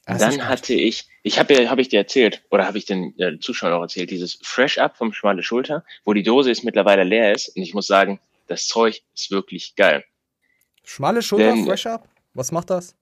Das 0.05 0.17
ist 0.21 0.23
Dann 0.39 0.49
hatte 0.49 0.75
ich, 0.75 1.07
ich 1.23 1.39
habe 1.39 1.55
ja, 1.55 1.71
habe 1.71 1.81
ich 1.81 1.89
dir 1.89 1.99
erzählt, 2.01 2.43
oder 2.51 2.67
habe 2.67 2.77
ich 2.79 2.87
den 2.87 3.19
äh, 3.21 3.39
Zuschauern 3.39 3.73
auch 3.75 3.83
erzählt, 3.83 4.11
dieses 4.11 4.39
Fresh 4.43 4.79
Up 4.79 4.97
vom 4.97 5.13
Schmale 5.13 5.43
Schulter, 5.45 5.85
wo 6.05 6.13
die 6.13 6.25
Dose 6.25 6.49
jetzt 6.49 6.65
mittlerweile 6.65 7.05
leer 7.05 7.33
ist. 7.33 7.49
Und 7.57 7.63
ich 7.63 7.73
muss 7.73 7.87
sagen, 7.87 8.21
das 8.49 8.67
Zeug 8.67 9.01
ist 9.15 9.31
wirklich 9.31 9.77
geil. 9.77 10.05
Schmale 10.85 11.23
Schulter, 11.23 11.53
Denn- 11.53 11.65
Fresh 11.65 11.87
Up? 11.87 12.09
Was 12.35 12.51
macht 12.51 12.71
das? 12.71 12.97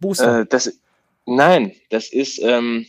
Booster. 0.00 0.40
Äh, 0.40 0.46
das, 0.46 0.80
nein, 1.26 1.76
das 1.90 2.08
ist 2.08 2.38
ähm, 2.42 2.86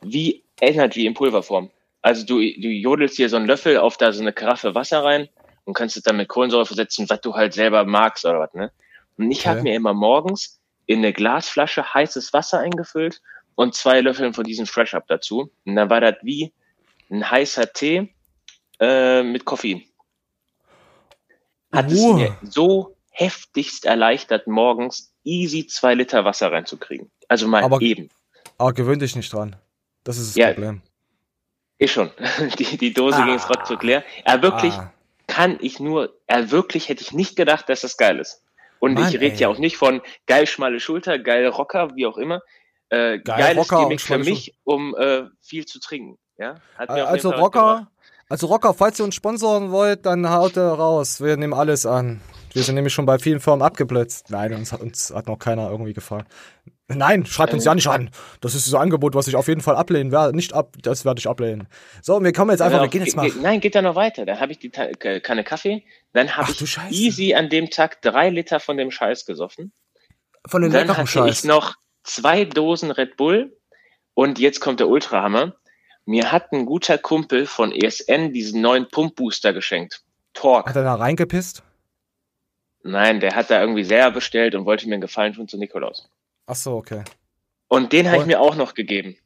wie 0.00 0.44
Energy 0.60 1.06
in 1.06 1.14
Pulverform. 1.14 1.70
Also 2.00 2.24
du, 2.24 2.36
du 2.38 2.68
jodelst 2.68 3.16
hier 3.16 3.28
so 3.28 3.36
einen 3.36 3.46
Löffel 3.46 3.78
auf 3.78 3.96
da 3.96 4.12
so 4.12 4.20
eine 4.22 4.32
Karaffe 4.32 4.74
Wasser 4.74 5.02
rein 5.04 5.28
und 5.64 5.74
kannst 5.74 5.96
es 5.96 6.02
dann 6.02 6.16
mit 6.16 6.28
Kohlensäure 6.28 6.66
versetzen, 6.66 7.08
was 7.10 7.20
du 7.20 7.34
halt 7.34 7.52
selber 7.54 7.84
magst 7.84 8.24
oder 8.24 8.40
was, 8.40 8.54
ne? 8.54 8.70
Und 9.16 9.30
ich 9.30 9.40
Okay. 9.40 9.48
habe 9.48 9.62
mir 9.62 9.74
immer 9.74 9.94
morgens 9.94 10.60
in 10.86 10.98
eine 10.98 11.12
Glasflasche 11.12 11.94
heißes 11.94 12.32
Wasser 12.32 12.60
eingefüllt 12.60 13.20
und 13.54 13.74
zwei 13.74 14.00
Löffeln 14.00 14.34
von 14.34 14.44
diesem 14.44 14.66
Fresh 14.66 14.94
Up 14.94 15.06
dazu. 15.08 15.50
Und 15.64 15.76
dann 15.76 15.90
war 15.90 16.00
das 16.00 16.16
wie 16.22 16.52
ein 17.10 17.28
heißer 17.30 17.72
Tee 17.72 18.14
äh, 18.80 19.22
mit 19.22 19.44
Koffein. 19.44 19.82
Hat 21.72 21.90
es 21.90 21.98
Uh. 22.00 22.14
mir 22.14 22.36
so 22.42 22.96
heftigst 23.10 23.84
erleichtert, 23.84 24.46
morgens 24.46 25.12
easy 25.24 25.66
zwei 25.66 25.94
Liter 25.94 26.24
Wasser 26.24 26.52
reinzukriegen. 26.52 27.10
Also 27.28 27.48
mal 27.48 27.62
Aber- 27.64 27.80
eben. 27.80 28.08
Aber 28.58 28.72
gewöhn 28.72 28.98
dich 28.98 29.16
nicht 29.16 29.32
dran. 29.32 29.56
Das 30.04 30.18
ist 30.18 30.28
das 30.30 30.36
Ja. 30.36 30.52
Problem. 30.52 30.82
Eh 31.78 31.88
schon. 31.88 32.10
Die, 32.58 32.76
die 32.76 32.92
Dose 32.92 33.16
Ah. 33.18 33.24
ging 33.24 33.34
jetzt 33.34 33.48
ruckzuck 33.50 33.82
leer. 33.82 34.04
Er 34.24 34.42
wirklich 34.42 34.74
Ah. 34.74 34.92
kann 35.26 35.58
ich 35.60 35.80
nur, 35.80 36.16
er 36.26 36.50
wirklich 36.50 36.88
hätte 36.88 37.02
ich 37.02 37.12
nicht 37.12 37.34
gedacht, 37.36 37.68
dass 37.68 37.80
das 37.80 37.96
geil 37.96 38.18
ist. 38.20 38.43
Und 38.84 38.94
Mann, 38.94 39.08
ich 39.08 39.18
rede 39.18 39.36
ja 39.36 39.48
auch 39.48 39.56
nicht 39.56 39.78
von 39.78 40.02
geil 40.26 40.46
schmale 40.46 40.78
Schulter, 40.78 41.18
geil 41.18 41.46
Rocker, 41.46 41.94
wie 41.94 42.04
auch 42.04 42.18
immer. 42.18 42.42
Äh, 42.90 43.18
geiles 43.18 43.56
Rocker 43.56 43.84
Gimmick 43.84 44.02
für 44.02 44.18
mich, 44.18 44.54
um 44.62 44.94
äh, 44.94 45.24
viel 45.40 45.64
zu 45.64 45.80
trinken. 45.80 46.18
Ja? 46.36 46.56
Jeden 46.78 46.90
Also. 46.90 47.30
Rocker, 47.30 47.90
also 48.28 48.46
Rocker, 48.46 48.74
falls 48.74 48.98
ihr 48.98 49.04
uns 49.04 49.14
sponsoren 49.14 49.70
wollt, 49.70 50.06
dann 50.06 50.28
haut 50.30 50.56
er 50.56 50.72
raus. 50.72 51.20
Wir 51.20 51.36
nehmen 51.36 51.54
alles 51.54 51.86
an. 51.86 52.20
Wir 52.52 52.62
sind 52.62 52.76
nämlich 52.76 52.94
schon 52.94 53.06
bei 53.06 53.18
vielen 53.18 53.40
Firmen 53.40 53.62
abgeblitzt. 53.62 54.30
Nein, 54.30 54.54
uns, 54.54 54.72
hat- 54.72 54.80
uns 54.80 55.12
hat 55.14 55.26
noch 55.26 55.38
keiner 55.38 55.70
irgendwie 55.70 55.92
gefragt. 55.92 56.30
Nein, 56.86 57.24
schreibt 57.24 57.54
uns 57.54 57.64
ja 57.64 57.74
nicht 57.74 57.86
an. 57.88 58.10
Das 58.42 58.54
ist 58.54 58.66
so 58.66 58.76
ein 58.76 58.82
Angebot, 58.82 59.14
was 59.14 59.26
ich 59.26 59.36
auf 59.36 59.48
jeden 59.48 59.62
Fall 59.62 59.74
ablehnen 59.74 60.12
werde. 60.12 60.36
Nicht 60.36 60.52
ab, 60.52 60.76
das 60.82 61.04
werde 61.06 61.18
ich 61.18 61.26
ablehnen. 61.26 61.66
So, 62.02 62.22
wir 62.22 62.32
kommen 62.32 62.50
jetzt 62.50 62.60
einfach, 62.60 62.78
Genau, 62.78 62.82
wir 62.84 62.90
gehen 62.90 63.04
jetzt 63.06 63.16
mal. 63.16 63.28
Nein, 63.40 63.60
geht 63.60 63.74
da 63.74 63.80
noch 63.82 63.94
weiter. 63.94 64.26
Dann 64.26 64.38
habe 64.38 64.52
ich 64.52 64.58
die 64.58 64.70
Ta 64.70 64.88
Kanne 65.20 65.44
Kaffee. 65.44 65.82
Dann 66.12 66.36
habe 66.36 66.52
ich 66.52 66.78
easy 66.90 67.34
an 67.34 67.48
dem 67.48 67.70
Tag 67.70 68.02
drei 68.02 68.28
Liter 68.28 68.60
von 68.60 68.76
dem 68.76 68.90
Scheiß 68.90 69.24
gesoffen. 69.24 69.72
Von 70.46 70.60
Dann 70.62 70.72
leckeren 70.72 70.96
hatte 70.98 71.06
Scheiß. 71.08 71.38
ich 71.38 71.44
noch 71.44 71.74
zwei 72.02 72.44
Dosen 72.44 72.90
Red 72.90 73.16
Bull. 73.16 73.56
Und 74.12 74.38
jetzt 74.38 74.60
kommt 74.60 74.78
der 74.78 74.88
Ultrahammer. 74.88 75.54
Mir 76.06 76.32
hat 76.32 76.52
ein 76.52 76.66
guter 76.66 76.98
Kumpel 76.98 77.46
von 77.46 77.72
ESN 77.72 78.32
diesen 78.32 78.60
neuen 78.60 78.88
Pumpbooster 78.88 79.52
geschenkt. 79.52 80.02
Torque. 80.34 80.68
Hat 80.68 80.76
er 80.76 80.82
da 80.84 80.94
reingepisst? 80.96 81.62
Nein, 82.82 83.20
der 83.20 83.34
hat 83.34 83.50
da 83.50 83.60
irgendwie 83.60 83.84
selber 83.84 84.10
bestellt 84.12 84.54
und 84.54 84.66
wollte 84.66 84.86
mir 84.86 84.94
einen 84.94 85.00
Gefallen 85.00 85.32
tun 85.32 85.48
zu 85.48 85.56
Nikolaus. 85.56 86.08
Ach 86.46 86.54
so, 86.54 86.76
okay. 86.76 87.02
Und 87.68 87.92
den 87.92 88.08
habe 88.10 88.18
ich 88.22 88.26
mir 88.26 88.40
auch 88.40 88.56
noch 88.56 88.74
gegeben. 88.74 89.16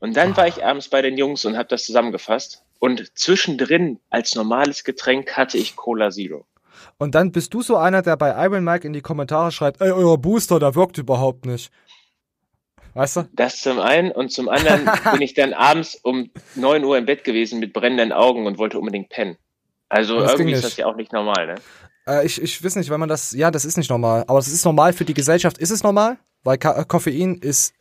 Und 0.00 0.16
dann 0.16 0.32
Ah. 0.32 0.36
war 0.38 0.48
ich 0.48 0.64
abends 0.64 0.88
bei 0.88 1.02
den 1.02 1.18
Jungs 1.18 1.44
und 1.44 1.56
habe 1.56 1.68
das 1.68 1.84
zusammengefasst. 1.84 2.62
Und 2.78 3.16
zwischendrin 3.16 4.00
als 4.10 4.34
normales 4.34 4.82
Getränk 4.82 5.36
hatte 5.36 5.58
ich 5.58 5.76
Cola 5.76 6.10
Zero. 6.10 6.46
Und 6.98 7.14
dann 7.14 7.30
bist 7.30 7.52
du 7.54 7.62
so 7.62 7.76
einer, 7.76 8.02
der 8.02 8.16
bei 8.16 8.30
Iron 8.46 8.64
Mike 8.64 8.86
in 8.86 8.92
die 8.94 9.02
Kommentare 9.02 9.52
schreibt, 9.52 9.80
ey, 9.80 9.90
euer 9.92 10.16
Booster, 10.18 10.58
der 10.58 10.74
wirkt 10.74 10.96
überhaupt 10.98 11.44
nicht. 11.44 11.70
Weißt 12.94 13.16
du? 13.16 13.28
Das 13.32 13.60
zum 13.60 13.80
einen 13.80 14.12
und 14.12 14.30
zum 14.30 14.48
anderen 14.48 14.84
bin 15.12 15.22
ich 15.22 15.34
dann 15.34 15.54
abends 15.54 15.94
um 16.02 16.30
9 16.54 16.84
Uhr 16.84 16.98
im 16.98 17.06
Bett 17.06 17.24
gewesen 17.24 17.60
mit 17.60 17.72
brennenden 17.72 18.12
Augen 18.12 18.46
und 18.46 18.58
wollte 18.58 18.78
unbedingt 18.78 19.08
pennen. 19.08 19.36
Also 19.88 20.20
Das 20.20 20.32
irgendwie 20.32 20.52
ist 20.52 20.64
das 20.64 20.76
ja 20.76 20.86
auch 20.86 20.96
nicht 20.96 21.12
normal, 21.12 21.46
ne? 21.46 21.54
Äh, 22.06 22.26
ich, 22.26 22.40
ich 22.40 22.62
weiß 22.62 22.76
nicht, 22.76 22.90
wenn 22.90 23.00
man 23.00 23.08
das, 23.08 23.32
ja, 23.32 23.50
das 23.50 23.64
ist 23.64 23.76
nicht 23.76 23.90
normal. 23.90 24.24
Aber 24.26 24.38
es 24.38 24.48
ist 24.48 24.64
normal 24.64 24.92
für 24.92 25.04
die 25.04 25.14
Gesellschaft. 25.14 25.58
Ist 25.58 25.70
es 25.70 25.82
normal? 25.82 26.18
Weil 26.44 26.58
Ka 26.58 26.84
Koffein 26.84 27.36
ist, 27.36 27.74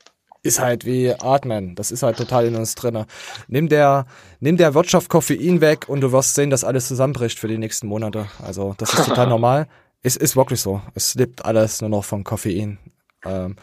ist 0.43 0.59
halt 0.59 0.85
wie 0.85 1.13
Atmen. 1.13 1.75
Das 1.75 1.91
ist 1.91 2.03
halt 2.03 2.17
total 2.17 2.45
in 2.45 2.55
uns 2.55 2.75
drinne. 2.75 3.07
Nimm 3.47 3.69
der, 3.69 4.05
nimm 4.39 4.57
der 4.57 4.73
Wirtschaft 4.73 5.09
Koffein 5.09 5.61
weg 5.61 5.89
und 5.89 6.01
du 6.01 6.11
wirst 6.11 6.35
sehen, 6.35 6.49
dass 6.49 6.63
alles 6.63 6.87
zusammenbricht 6.87 7.39
für 7.39 7.47
die 7.47 7.57
nächsten 7.57 7.87
Monate. 7.87 8.27
Also, 8.43 8.75
das 8.77 8.93
ist 8.93 9.05
total 9.05 9.27
normal. 9.29 9.67
Es 10.03 10.15
ist 10.15 10.35
wirklich 10.35 10.61
so. 10.61 10.81
Es 10.95 11.15
lebt 11.15 11.45
alles 11.45 11.81
nur 11.81 11.89
noch 11.89 12.03
von 12.03 12.23
Koffein. 12.23 12.77
Ähm, 13.23 13.55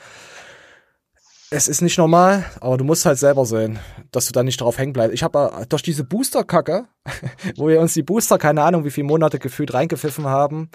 es 1.51 1.69
ist 1.69 1.81
nicht 1.81 1.99
normal, 1.99 2.45
aber 2.61 2.77
du 2.77 2.85
musst 2.85 3.07
halt 3.07 3.19
selber 3.19 3.47
sehen, 3.47 3.79
dass 4.11 4.27
du 4.27 4.33
da 4.33 4.43
nicht 4.43 4.61
drauf 4.61 4.79
hängen 4.79 4.93
bleibst. 4.93 5.15
Ich 5.15 5.23
habe 5.23 5.53
äh, 5.59 5.67
durch 5.67 5.83
diese 5.83 6.05
Booster-Kacke, 6.05 6.87
wo 7.57 7.69
wir 7.69 7.81
uns 7.81 7.95
die 7.95 8.03
Booster, 8.03 8.39
keine 8.39 8.63
Ahnung, 8.63 8.85
wie 8.85 8.91
viele 8.91 9.07
Monate 9.07 9.39
gefühlt 9.39 9.73
reingepfiffen 9.73 10.27
haben, 10.27 10.71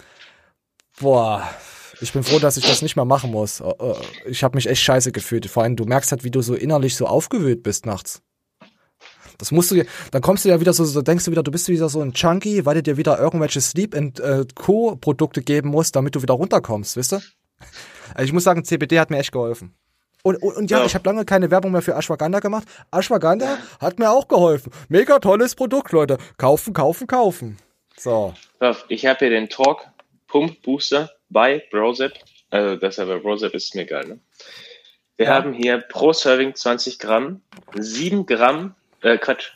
boah, 0.99 1.47
ich 2.01 2.11
bin 2.11 2.23
froh, 2.23 2.39
dass 2.39 2.57
ich 2.57 2.65
das 2.65 2.81
nicht 2.81 2.95
mehr 2.95 3.05
machen 3.05 3.31
muss. 3.31 3.59
Äh, 3.59 3.69
äh, 3.69 3.95
Ich 4.25 4.43
habe 4.43 4.55
mich 4.55 4.67
echt 4.67 4.81
scheiße 4.81 5.11
gefühlt. 5.11 5.45
Vor 5.45 5.63
allem, 5.63 5.75
du 5.75 5.85
merkst 5.85 6.11
halt, 6.11 6.23
wie 6.23 6.31
du 6.31 6.41
so 6.41 6.55
innerlich 6.55 6.95
so 6.95 7.05
aufgewühlt 7.05 7.63
bist 7.63 7.85
nachts. 7.85 8.21
Das 9.37 9.51
musst 9.51 9.71
du 9.71 9.75
dir, 9.75 9.85
dann 10.11 10.21
kommst 10.21 10.45
du 10.45 10.49
ja 10.49 10.59
wieder 10.59 10.73
so, 10.73 10.85
so 10.85 11.01
denkst 11.01 11.25
du 11.25 11.31
wieder, 11.31 11.43
du 11.43 11.51
bist 11.51 11.67
wieder 11.67 11.89
so 11.89 12.01
ein 12.01 12.13
Junkie, 12.13 12.65
weil 12.65 12.75
du 12.75 12.83
dir 12.83 12.97
wieder 12.97 13.19
irgendwelche 13.19 13.61
Sleep 13.61 13.95
and 13.95 14.19
äh, 14.19 14.45
Co. 14.55 14.95
Produkte 14.95 15.41
geben 15.41 15.69
musst, 15.69 15.95
damit 15.95 16.15
du 16.15 16.21
wieder 16.21 16.35
runterkommst, 16.35 16.97
weißt 16.97 17.13
du? 17.13 17.15
Also 17.15 18.25
ich 18.25 18.33
muss 18.33 18.43
sagen, 18.43 18.63
CBD 18.63 18.99
hat 18.99 19.09
mir 19.09 19.17
echt 19.17 19.31
geholfen. 19.31 19.75
Und, 20.25 20.41
und, 20.41 20.55
und 20.55 20.71
ja, 20.71 20.79
Ja. 20.79 20.85
ich 20.85 20.95
habe 20.95 21.07
lange 21.07 21.25
keine 21.25 21.51
Werbung 21.51 21.71
mehr 21.73 21.81
für 21.81 21.95
Ashwagandha 21.95 22.39
gemacht. 22.39 22.65
Ashwagandha 22.91 23.57
hat 23.81 23.99
mir 23.99 24.09
auch 24.09 24.27
geholfen. 24.29 24.71
Mega 24.89 25.19
tolles 25.19 25.53
Produkt, 25.53 25.91
Leute. 25.91 26.17
Kaufen, 26.37 26.73
kaufen, 26.73 27.07
kaufen. 27.07 27.57
So. 27.97 28.33
Ich 28.87 29.05
habe 29.05 29.19
hier 29.19 29.29
den 29.29 29.49
Torque 29.49 29.85
Pump 30.27 30.61
Booster 30.61 31.11
bei 31.29 31.63
Brozep. 31.71 32.13
Also, 32.49 32.77
dass 32.77 32.97
er 32.97 33.05
bei 33.07 33.17
Brozep 33.17 33.53
ist, 33.53 33.65
ist 33.65 33.75
mir 33.75 33.81
egal, 33.81 34.07
ne? 34.07 34.19
Wir 35.17 35.27
Ja. 35.27 35.33
haben 35.35 35.53
hier 35.53 35.79
pro 35.79 36.13
Serving 36.13 36.55
20 36.55 36.99
Gramm, 36.99 37.41
7 37.75 38.25
Gramm, 38.25 38.75
äh, 39.01 39.17
Quatsch, 39.17 39.51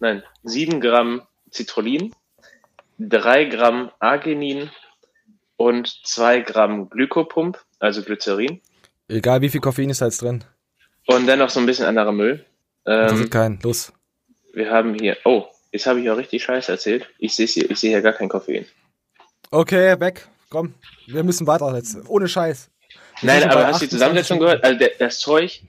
nein, 0.00 0.22
7 0.42 0.80
Gramm 0.80 1.22
Citrullin, 1.52 2.12
3 2.98 3.44
Gramm 3.44 3.90
Arginin 4.00 4.70
und 5.56 5.88
2 6.04 6.40
Gramm 6.40 6.88
Glykopump, 6.88 7.58
also 7.78 8.02
Glycerin. 8.02 8.60
Egal 9.08 9.40
wie 9.40 9.48
viel 9.48 9.60
Koffein 9.60 9.90
ist 9.90 10.00
da 10.00 10.06
jetzt 10.06 10.22
drin. 10.22 10.44
Und 11.06 11.26
dann 11.26 11.38
noch 11.38 11.50
so 11.50 11.60
ein 11.60 11.66
bisschen 11.66 11.86
anderer 11.86 12.12
Müll. 12.12 12.44
Ähm, 12.86 13.30
keinen. 13.30 13.60
Los. 13.62 13.92
wir 14.54 14.70
haben 14.70 14.94
hier, 14.94 15.16
oh, 15.24 15.46
jetzt 15.72 15.86
habe 15.86 16.00
ich 16.00 16.10
auch 16.10 16.16
richtig 16.16 16.42
Scheiße 16.42 16.72
erzählt. 16.72 17.08
Ich 17.18 17.34
sehe 17.34 17.46
hier, 17.46 17.70
ich 17.70 17.78
sehe 17.78 17.90
hier 17.90 18.02
gar 18.02 18.12
kein 18.12 18.28
Koffein. 18.28 18.66
Okay, 19.50 19.98
weg. 20.00 20.26
Komm. 20.50 20.74
Wir 21.06 21.22
müssen 21.22 21.46
weiter 21.46 21.74
jetzt. 21.76 21.96
Ohne 22.08 22.28
Scheiß. 22.28 22.70
Wir 23.20 23.26
Nein, 23.26 23.44
aber 23.44 23.66
hast 23.66 23.80
du 23.80 23.86
28 23.86 23.88
die 23.88 23.94
Zusammensetzung 23.94 24.38
gehört? 24.40 24.64
Also 24.64 24.78
der, 24.78 24.90
das 24.98 25.20
Zeug, 25.20 25.62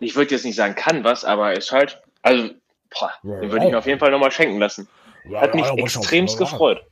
ich 0.00 0.16
würde 0.16 0.34
jetzt 0.34 0.44
nicht 0.44 0.56
sagen, 0.56 0.74
kann 0.74 1.04
was, 1.04 1.24
aber 1.24 1.56
ist 1.56 1.72
halt, 1.72 2.00
also, 2.22 2.50
boah, 2.98 3.12
den 3.22 3.50
würde 3.50 3.66
ich 3.66 3.70
mir 3.70 3.78
auf 3.78 3.86
jeden 3.86 4.00
Fall 4.00 4.10
nochmal 4.10 4.32
schenken 4.32 4.58
lassen. 4.58 4.88
Hat 5.34 5.54
mich 5.54 5.66
extremst 5.76 6.38
gefreut. 6.38 6.82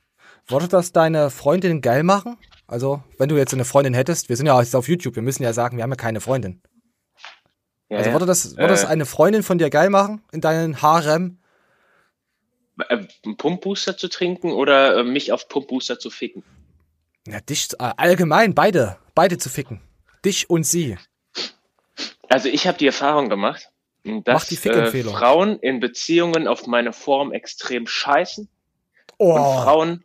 Würde 0.47 0.69
das 0.69 0.93
deine 0.93 1.31
Freundin 1.31 1.81
geil 1.81 2.03
machen? 2.03 2.39
Also, 2.69 3.03
wenn 3.17 3.31
du 3.31 3.37
jetzt 3.37 3.55
eine 3.55 3.65
Freundin 3.65 3.95
hättest, 3.95 4.29
wir 4.29 4.37
sind 4.37 4.47
ja 4.47 4.61
jetzt 4.61 4.77
auf 4.77 4.89
YouTube, 4.89 5.17
wir 5.17 5.23
müssen 5.23 5.43
ja 5.43 5.55
sagen, 5.55 5.79
wir 5.79 5.83
haben 5.83 5.91
ja 5.91 5.97
keine 5.97 6.21
Freundin. 6.21 6.61
Ja, 7.89 7.99
Also 7.99 8.13
würde 8.13 8.27
das, 8.27 8.57
würde 8.57 8.69
das 8.69 8.85
Äh. 8.85 8.89
eine 8.89 9.07
Freundin 9.07 9.43
von 9.43 9.57
dir 9.57 9.71
geil 9.71 9.89
machen 9.89 10.23
in 10.33 10.43
deinen 10.43 10.83
Harem? 10.83 11.39
Äh, 12.89 13.07
einen 13.25 13.37
Pumpbooster 13.39 13.97
zu 13.97 14.09
trinken 14.09 14.53
oder 14.53 14.99
äh, 14.99 15.03
mich 15.03 15.33
auf 15.33 15.49
Pumpbooster 15.49 15.99
zu 15.99 16.11
ficken? 16.11 16.45
Ja, 17.27 17.41
dich, 17.41 17.69
äh, 17.79 17.91
allgemein, 17.97 18.55
beide, 18.55 18.99
beide 19.15 19.39
zu 19.39 19.49
ficken. 19.49 19.81
Dich 20.25 20.51
und 20.51 20.65
sie. 20.65 20.99
Also 22.29 22.51
ich 22.51 22.67
habe 22.67 22.77
die 22.77 22.87
Erfahrung 22.87 23.31
gemacht, 23.31 23.71
Mach 24.05 24.23
dass 24.25 24.47
die 24.49 24.57
äh. 24.69 25.05
Frauen 25.05 25.59
in 25.61 25.81
Beziehungen 25.81 26.47
auf 26.47 26.67
meine 26.67 26.93
Form 26.93 27.33
extrem 27.33 27.87
scheißen 27.87 28.47
Oh, 29.17 29.33
und 29.35 29.63
Frauen 29.63 30.05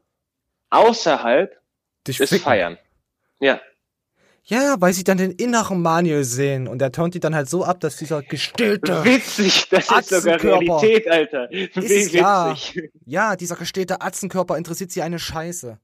außerhalb 0.69 1.59
dich 2.07 2.19
es 2.19 2.29
ficken. 2.29 2.43
feiern. 2.43 2.77
Ja, 3.39 3.59
Ja, 4.45 4.75
weil 4.79 4.93
sie 4.93 5.03
dann 5.05 5.17
den 5.17 5.31
inneren 5.31 5.81
Manuel 5.81 6.23
sehen 6.25 6.67
und 6.67 6.79
der 6.79 6.91
turnt 6.91 7.13
die 7.15 7.19
dann 7.21 7.33
halt 7.35 7.49
so 7.49 7.63
ab, 7.63 7.79
dass 7.79 7.95
dieser 7.97 8.21
gestillte, 8.21 9.03
witzig, 9.05 9.67
das 9.69 9.83
ist 9.83 9.87
sogar 9.87 9.99
Atzenkörper. 10.35 10.81
Realität, 10.81 11.07
Alter. 11.09 11.47
Wie 11.49 11.69
es 11.75 12.11
ja. 12.11 12.51
witzig. 12.51 12.91
ja, 13.05 13.35
dieser 13.37 13.55
gestillte 13.55 14.01
Atzenkörper 14.01 14.57
interessiert 14.57 14.91
sie 14.91 15.01
eine 15.01 15.19
Scheiße. 15.19 15.79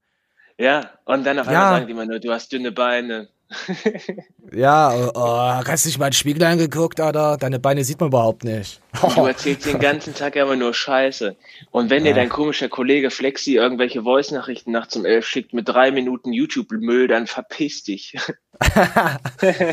Ja, 0.58 0.90
und 1.06 1.24
dann 1.24 1.38
auf 1.38 1.46
Ja. 1.46 1.52
einmal 1.52 1.72
sagen 1.76 1.86
die 1.86 1.92
immer 1.92 2.04
nur, 2.06 2.18
du 2.20 2.30
hast 2.32 2.52
dünne 2.52 2.70
Beine. 2.70 3.28
Ja, 4.52 4.92
oh, 4.92 5.10
oh, 5.14 5.38
hast 5.66 5.84
du 5.84 5.88
nicht 5.88 5.98
mal 5.98 6.06
in 6.06 6.10
den 6.10 6.16
Spiegel 6.16 6.42
angeguckt, 6.42 7.00
Alter? 7.00 7.36
Deine 7.36 7.60
Beine 7.60 7.84
sieht 7.84 8.00
man 8.00 8.08
überhaupt 8.08 8.42
nicht. 8.44 8.80
Du 9.14 9.24
erzählst 9.26 9.66
den 9.66 9.78
ganzen 9.78 10.14
Tag 10.14 10.34
immer 10.34 10.56
nur 10.56 10.74
Scheiße. 10.74 11.36
Und 11.70 11.88
wenn 11.90 12.02
dir 12.02 12.10
Ja. 12.10 12.16
dein 12.16 12.28
komischer 12.28 12.68
Kollege 12.68 13.10
Flexi 13.10 13.54
irgendwelche 13.54 14.02
Voice-Nachrichten 14.02 14.72
nachts 14.72 14.96
um 14.96 15.04
elf 15.04 15.24
schickt 15.26 15.52
mit 15.52 15.68
drei 15.68 15.92
Minuten 15.92 16.32
YouTube-Müll, 16.32 17.06
dann 17.06 17.26
verpiss 17.28 17.84
dich. 17.84 18.16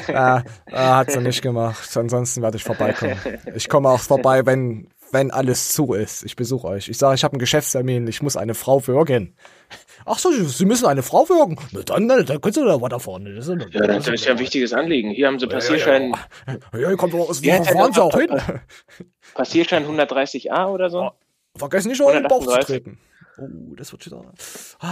ja, 0.07 0.43
ah, 0.71 0.97
hat 0.97 1.11
sie 1.11 1.19
nicht 1.21 1.41
gemacht. 1.41 1.89
Ansonsten 1.97 2.41
werde 2.41 2.57
ich 2.57 2.63
vorbeikommen. 2.63 3.17
Ich 3.55 3.67
komme 3.69 3.89
auch 3.89 3.99
vorbei, 4.01 4.45
wenn, 4.45 4.87
wenn 5.11 5.31
alles 5.31 5.69
zu 5.73 5.93
ist. 5.93 6.23
Ich 6.23 6.35
besuche 6.35 6.67
euch. 6.67 6.87
Ich 6.89 6.97
sage, 6.97 7.15
ich 7.15 7.23
habe 7.23 7.33
einen 7.33 7.39
Geschäftstermin, 7.39 8.07
ich 8.07 8.21
muss 8.21 8.37
eine 8.37 8.53
Frau 8.53 8.85
würgen. 8.87 9.35
Ach 10.09 10.17
so, 10.17 10.31
Sie 10.31 10.65
müssen 10.65 10.85
eine 10.85 11.03
Frau 11.03 11.27
würgen? 11.27 11.57
Na 11.71 11.81
dann, 11.81 12.07
dann 12.07 12.25
können 12.41 12.53
Sie 12.53 12.63
da 12.63 12.81
weiter 12.81 12.99
vorne. 12.99 13.35
Das 13.35 13.47
ist, 13.47 13.61
Ja, 13.73 13.85
das 13.87 14.07
ist 14.07 14.25
ja 14.25 14.31
ein 14.31 14.39
wichtiges 14.39 14.71
Anliegen. 14.73 15.09
Hier 15.11 15.27
haben 15.27 15.37
sie 15.37 15.47
Passierschein, 15.47 16.13
Ja, 16.73 16.95
kommt 16.95 17.13
aus, 17.13 17.43
Ja, 17.43 17.59
wo 17.59 17.63
fahren 17.65 17.91
Sie 17.93 17.99
ja, 17.99 18.03
auch 18.05 18.17
hin? 18.17 18.29
Passierschein 19.33 19.85
130a 19.85 20.67
oder 20.67 20.89
so. 20.89 21.11
Vergessen 21.57 21.89
nicht, 21.89 22.01
euren 22.01 22.23
Bauch 22.23 22.43
zu 22.43 22.51
138. 22.51 22.65
treten. 22.83 22.99
Oh, 23.39 23.75
das 23.75 23.91
wird 23.91 24.05
wieder. 24.05 24.23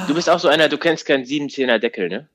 Du 0.08 0.14
bist 0.14 0.30
auch 0.30 0.40
so 0.40 0.50
einer, 0.50 0.68
du 0.70 0.78
kennst 0.78 1.06
keinen 1.06 1.24
710er 1.24 1.80
Deckel, 1.80 2.10
ne? 2.10 2.28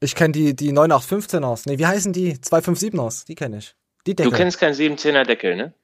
Ich 0.00 0.14
kenne 0.14 0.32
die, 0.32 0.54
die 0.54 0.72
9815 0.72 1.42
aus. 1.44 1.66
Nee, 1.66 1.78
wie 1.78 1.86
heißen 1.86 2.12
die? 2.12 2.40
257 2.40 2.98
aus. 3.00 3.24
Die 3.24 3.34
kenne 3.34 3.58
ich. 3.58 3.74
Die 4.06 4.14
Du 4.14 4.22
Deckel. 4.24 4.38
kennst 4.38 4.58
keinen 4.60 4.74
710er 4.74 5.24
Deckel, 5.24 5.56
ne? 5.56 5.74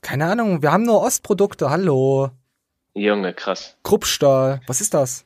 Keine 0.00 0.26
Ahnung, 0.26 0.62
wir 0.62 0.72
haben 0.72 0.84
nur 0.84 1.02
Ostprodukte. 1.02 1.68
Hallo. 1.70 2.30
Junge, 2.94 3.32
krass. 3.34 3.76
Kruppstahl. 3.82 4.60
Was 4.66 4.80
ist 4.80 4.94
das? 4.94 5.24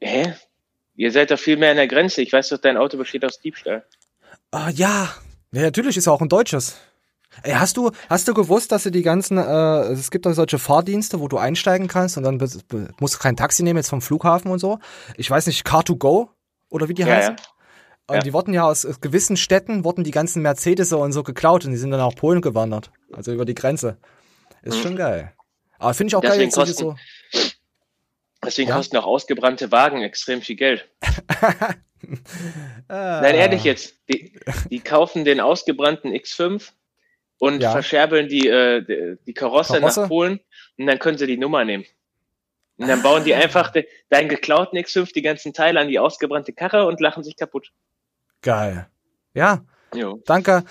Hä? 0.00 0.34
Ihr 0.96 1.12
seid 1.12 1.30
doch 1.30 1.38
viel 1.38 1.56
mehr 1.58 1.70
an 1.70 1.76
der 1.76 1.88
Grenze. 1.88 2.22
Ich 2.22 2.32
weiß 2.32 2.48
doch, 2.48 2.58
dein 2.58 2.76
Auto 2.76 2.96
besteht 2.96 3.24
aus 3.24 3.38
Diebstahl. 3.40 3.84
Ah, 4.50 4.70
ja. 4.70 5.14
Ja, 5.52 5.62
natürlich 5.62 5.96
ist 5.96 6.06
er 6.06 6.12
auch 6.12 6.22
ein 6.22 6.28
deutsches. 6.28 6.76
Ey, 7.42 7.52
hast 7.52 7.76
du, 7.76 7.90
hast 8.08 8.26
du 8.28 8.32
gewusst, 8.34 8.72
dass 8.72 8.84
du 8.84 8.90
die 8.90 9.02
ganzen, 9.02 9.36
äh, 9.36 9.42
es 9.92 10.10
gibt 10.10 10.24
doch 10.24 10.32
solche 10.32 10.58
Fahrdienste, 10.58 11.20
wo 11.20 11.28
du 11.28 11.36
einsteigen 11.36 11.86
kannst 11.86 12.16
und 12.16 12.22
dann 12.22 12.36
musst 12.38 13.14
du 13.14 13.18
kein 13.18 13.36
Taxi 13.36 13.62
nehmen, 13.62 13.76
jetzt 13.76 13.90
vom 13.90 14.00
Flughafen 14.00 14.50
und 14.50 14.58
so. 14.58 14.78
Ich 15.18 15.30
weiß 15.30 15.46
nicht, 15.46 15.66
Car2Go 15.66 16.28
oder 16.70 16.88
wie 16.88 16.94
die 16.94 17.02
Ja, 17.02 17.08
heißen. 17.08 17.36
ja. 17.36 17.42
Und 18.08 18.14
Ja. 18.16 18.22
die 18.22 18.32
wurden 18.32 18.54
ja 18.54 18.64
aus 18.64 18.86
aus 18.86 19.00
gewissen 19.02 19.36
Städten, 19.36 19.84
wurden 19.84 20.04
die 20.04 20.12
ganzen 20.12 20.40
Mercedes 20.40 20.92
und 20.94 21.12
so 21.12 21.22
geklaut 21.24 21.64
und 21.66 21.72
die 21.72 21.76
sind 21.76 21.90
dann 21.90 22.00
nach 22.00 22.14
Polen 22.14 22.40
gewandert. 22.40 22.90
Also 23.12 23.32
über 23.32 23.44
die 23.44 23.54
Grenze. 23.54 23.98
Ist 24.62 24.78
Mhm. 24.78 24.82
schon 24.82 24.96
geil. 24.96 25.32
Aber 25.78 25.94
finde 25.94 26.08
ich 26.08 26.14
auch 26.16 26.22
geil, 26.22 26.30
Deswegen 26.32 26.46
jetzt 26.48 26.54
solche 26.54 26.72
kosten- 26.72 26.96
so. 27.32 27.50
Deswegen 28.44 28.68
Ja. 28.70 28.76
kosten 28.76 28.96
auch 28.96 29.06
ausgebrannte 29.06 29.72
Wagen 29.72 30.02
extrem 30.02 30.42
viel 30.42 30.56
Geld. 30.56 30.88
Ah. 32.88 33.20
Nein, 33.22 33.34
ehrlich 33.34 33.64
jetzt. 33.64 33.96
Die, 34.08 34.38
die 34.70 34.80
kaufen 34.80 35.24
den 35.24 35.40
ausgebrannten 35.40 36.12
X5 36.12 36.70
und 37.38 37.62
Ja. 37.62 37.72
verscherbeln 37.72 38.28
die, 38.28 38.46
äh, 38.46 39.16
die 39.26 39.34
Karosse, 39.34 39.80
Karosse? 39.80 40.02
nach 40.02 40.08
Polen 40.08 40.38
und 40.78 40.86
dann 40.86 40.98
können 41.00 41.18
sie 41.18 41.26
die 41.26 41.38
Nummer 41.38 41.64
nehmen. 41.64 41.84
Und 42.76 42.86
dann 42.88 43.02
bauen 43.02 43.24
die 43.24 43.34
einfach 43.34 43.70
de, 43.72 43.88
deinen 44.10 44.28
geklauten 44.28 44.78
X5 44.78 45.12
die 45.14 45.22
ganzen 45.22 45.52
Teile 45.52 45.80
an 45.80 45.88
die 45.88 45.98
ausgebrannte 45.98 46.52
Karre 46.52 46.86
und 46.86 47.00
lachen 47.00 47.24
sich 47.24 47.34
kaputt. 47.36 47.72
Geil. 48.42 48.86
Ja, 49.34 49.64
Jo. 49.94 50.22
danke. 50.26 50.64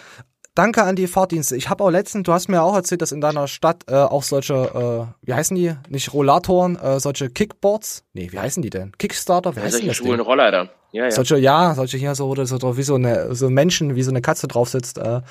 Danke 0.56 0.84
an 0.84 0.96
die 0.96 1.08
Fahrdienste. 1.08 1.58
Ich 1.58 1.70
habe 1.70 1.84
auch 1.84 1.90
letztens, 1.90 2.24
du 2.24 2.32
hast 2.32 2.48
mir 2.48 2.64
auch 2.64 2.76
erzählt, 2.76 3.02
dass 3.02 3.12
in 3.12 3.20
deiner 3.20 3.50
Stadt 3.50 3.84
äh, 3.90 3.96
auch 3.96 4.24
solche, 4.24 4.54
äh, 4.54 5.28
wie 5.28 5.34
heißen 5.34 5.56
die? 5.56 5.76
Nicht 5.90 6.14
Rollatoren, 6.14 6.78
äh, 6.78 6.98
solche 7.02 7.30
Kickboards? 7.30 8.06
Nee, 8.14 8.32
wie 8.32 8.40
heißen 8.40 8.64
die 8.64 8.70
denn? 8.70 8.94
Kickstarter? 8.98 9.54
Wie 9.54 9.60
Ja, 9.60 9.70
solche 9.70 9.88
das 9.88 9.98
schwulen 9.98 10.18
Ding? 10.20 10.26
Roller 10.26 10.52
da. 10.52 10.70
Ja, 10.94 11.04
ja. 11.04 11.12
Solche, 11.12 11.38
ja, 11.38 11.76
solche 11.76 11.98
hier 11.98 12.16
so, 12.16 12.30
oder 12.30 12.46
so, 12.46 12.58
so 12.58 12.78
wie 12.78 12.84
so 12.84 12.96
eine, 12.96 13.36
so 13.36 13.50
Menschen, 13.50 13.96
wie 13.96 14.04
so 14.04 14.12
eine 14.12 14.22
Katze 14.22 14.48
drauf 14.48 14.70
sitzt. 14.70 14.98
Äh, 14.98 15.22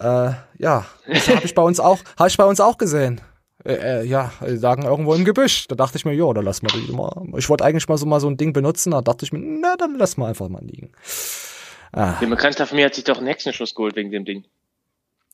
äh, 0.00 0.32
ja, 0.58 0.84
das 1.06 1.28
habe 1.28 1.44
ich 1.44 1.54
bei 1.54 1.62
uns 1.62 1.78
auch, 1.78 2.00
habe 2.18 2.28
ich 2.28 2.36
bei 2.36 2.44
uns 2.44 2.58
auch 2.58 2.76
gesehen. 2.76 3.20
Äh, 3.64 4.00
äh, 4.00 4.04
ja, 4.04 4.32
lagen 4.40 4.82
irgendwo 4.82 5.14
im 5.14 5.24
Gebüsch. 5.24 5.68
Da 5.68 5.76
dachte 5.76 5.96
ich 5.96 6.04
mir, 6.04 6.14
ja, 6.14 6.32
dann 6.32 6.44
lass 6.44 6.62
mal 6.62 6.72
die 6.72 6.90
mal. 6.90 7.12
Ich 7.36 7.48
wollte 7.48 7.64
eigentlich 7.64 7.86
mal 7.86 7.98
so 7.98 8.06
mal 8.06 8.18
so 8.18 8.28
ein 8.28 8.36
Ding 8.36 8.52
benutzen, 8.52 8.90
da 8.90 9.00
dachte 9.00 9.24
ich 9.24 9.32
mir, 9.32 9.38
na, 9.38 9.76
dann 9.76 9.94
lass 9.96 10.16
mal 10.16 10.26
einfach 10.26 10.48
mal 10.48 10.64
liegen. 10.64 10.90
Ah, 11.92 12.18
Ein 12.20 12.30
Bekannter 12.30 12.66
von 12.66 12.76
mir 12.76 12.86
hat 12.86 12.94
sich 12.94 13.04
doch 13.04 13.18
einen 13.18 13.26
Hexenschuss 13.26 13.74
geholt 13.74 13.96
wegen 13.96 14.10
dem 14.10 14.24
Ding. 14.24 14.44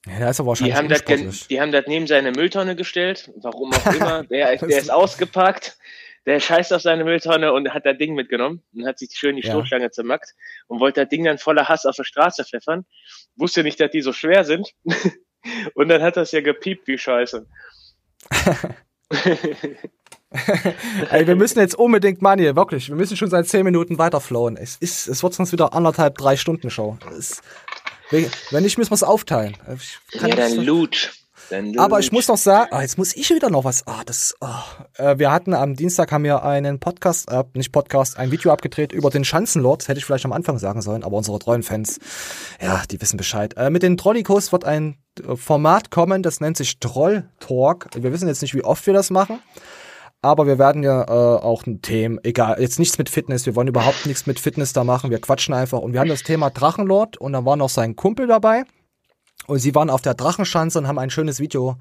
ja, 0.06 0.18
der 0.18 0.30
ist 0.30 0.40
aber 0.40 0.46
Die 0.54 0.60
wahrscheinlich 0.60 0.76
haben, 0.76 0.88
das 0.88 1.04
gen- 1.04 1.26
unsportlich. 1.26 1.48
die 1.48 1.60
haben 1.60 1.72
das 1.72 1.84
neben 1.86 2.06
seine 2.06 2.32
Mülltonne 2.32 2.76
gestellt, 2.76 3.30
warum 3.36 3.72
auch 3.74 3.86
immer. 3.94 4.24
Der, 4.30 4.56
der 4.56 4.78
ist 4.78 4.90
ausgepackt, 4.90 5.76
der 6.24 6.40
scheißt 6.40 6.72
auf 6.72 6.82
seine 6.82 7.04
Mülltonne 7.04 7.52
und 7.52 7.72
hat 7.74 7.84
das 7.86 7.98
Ding 7.98 8.14
mitgenommen 8.14 8.62
und 8.74 8.86
hat 8.86 8.98
sich 8.98 9.10
schön 9.12 9.36
die 9.36 9.42
Ja. 9.42 9.50
Stoßstange 9.52 9.90
zermackt 9.90 10.30
und 10.66 10.80
wollte 10.80 11.02
das 11.02 11.08
Ding 11.10 11.24
dann 11.24 11.38
voller 11.38 11.68
Hass 11.68 11.84
auf 11.86 11.96
der 11.96 12.04
Straße 12.04 12.44
pfeffern. 12.44 12.84
Wusste 13.36 13.62
nicht, 13.62 13.78
dass 13.78 13.90
die 13.90 14.00
so 14.00 14.12
schwer 14.12 14.44
sind. 14.44 14.70
und 15.74 15.88
dann 15.88 16.02
hat 16.02 16.16
das 16.16 16.32
ja 16.32 16.40
gepiept 16.40 16.88
wie 16.88 16.98
Scheiße. 16.98 17.46
Ey, 21.10 21.26
wir 21.26 21.36
müssen 21.36 21.60
jetzt 21.60 21.76
unbedingt, 21.76 22.20
hier, 22.38 22.56
wirklich, 22.56 22.88
wir 22.88 22.96
müssen 22.96 23.16
schon 23.16 23.30
seit 23.30 23.46
zehn 23.46 23.64
Minuten 23.64 23.98
weiterflowen. 23.98 24.56
Es 24.56 24.76
ist, 24.76 25.06
es 25.06 25.22
wird 25.22 25.34
sonst 25.34 25.52
wieder 25.52 25.72
anderthalb, 25.72 26.18
drei 26.18 26.36
Stunden 26.36 26.70
Show. 26.70 26.98
Es, 27.16 27.42
wenn 28.10 28.62
nicht, 28.62 28.78
müssen 28.78 28.90
wir 28.90 28.94
es 28.94 29.02
aufteilen. 29.02 29.56
Ja, 30.12 30.28
dann 30.28 30.56
Loot. 30.56 31.12
Aber 31.78 32.00
ich 32.00 32.10
muss 32.10 32.26
noch 32.26 32.36
sagen, 32.36 32.70
ah, 32.72 32.82
jetzt 32.82 32.98
muss 32.98 33.14
ich 33.14 33.30
wieder 33.30 33.50
noch 33.50 33.64
was. 33.64 33.86
Ah, 33.86 34.02
das. 34.04 34.34
Äh, 34.94 35.18
wir 35.18 35.30
hatten 35.30 35.54
am 35.54 35.76
Dienstag 35.76 36.10
haben 36.10 36.24
wir 36.24 36.42
einen 36.42 36.80
Podcast, 36.80 37.30
äh, 37.30 37.44
nicht 37.54 37.70
Podcast, 37.70 38.18
ein 38.18 38.32
Video 38.32 38.50
abgedreht 38.50 38.92
über 38.92 39.10
den 39.10 39.24
Schanzenlord. 39.24 39.86
Hätte 39.86 39.98
ich 39.98 40.04
vielleicht 40.04 40.24
am 40.24 40.32
Anfang 40.32 40.58
sagen 40.58 40.82
sollen, 40.82 41.04
aber 41.04 41.16
unsere 41.16 41.38
treuen 41.38 41.62
Fans, 41.62 42.00
ja, 42.60 42.82
die 42.90 43.00
wissen 43.00 43.16
Bescheid. 43.16 43.54
Äh, 43.56 43.70
mit 43.70 43.84
den 43.84 43.96
Trollikos 43.96 44.50
wird 44.50 44.64
ein 44.64 44.96
äh, 45.20 45.36
Format 45.36 45.90
kommen, 45.90 46.22
das 46.24 46.40
nennt 46.40 46.56
sich 46.56 46.80
Troll 46.80 47.28
Talk. 47.38 47.90
Wir 47.94 48.12
wissen 48.12 48.26
jetzt 48.26 48.42
nicht, 48.42 48.54
wie 48.54 48.64
oft 48.64 48.84
wir 48.86 48.94
das 48.94 49.10
machen. 49.10 49.38
Aber 50.26 50.48
wir 50.48 50.58
werden 50.58 50.82
ja 50.82 51.02
äh, 51.04 51.40
auch 51.40 51.66
ein 51.66 51.82
Thema, 51.82 52.18
egal, 52.24 52.60
jetzt 52.60 52.80
nichts 52.80 52.98
mit 52.98 53.08
Fitness, 53.08 53.46
wir 53.46 53.54
wollen 53.54 53.68
überhaupt 53.68 54.06
nichts 54.06 54.26
mit 54.26 54.40
Fitness 54.40 54.72
da 54.72 54.82
machen, 54.82 55.12
wir 55.12 55.20
quatschen 55.20 55.54
einfach. 55.54 55.78
Und 55.78 55.92
wir 55.92 56.00
haben 56.00 56.08
das 56.08 56.24
Thema 56.24 56.50
Drachenlord 56.50 57.16
und 57.16 57.32
da 57.32 57.44
war 57.44 57.54
noch 57.54 57.68
sein 57.68 57.94
Kumpel 57.94 58.26
dabei. 58.26 58.64
Und 59.46 59.60
sie 59.60 59.72
waren 59.76 59.88
auf 59.88 60.02
der 60.02 60.14
Drachenschanze 60.14 60.80
und 60.80 60.88
haben 60.88 60.98
ein 60.98 61.10
schönes 61.10 61.38
Video 61.38 61.76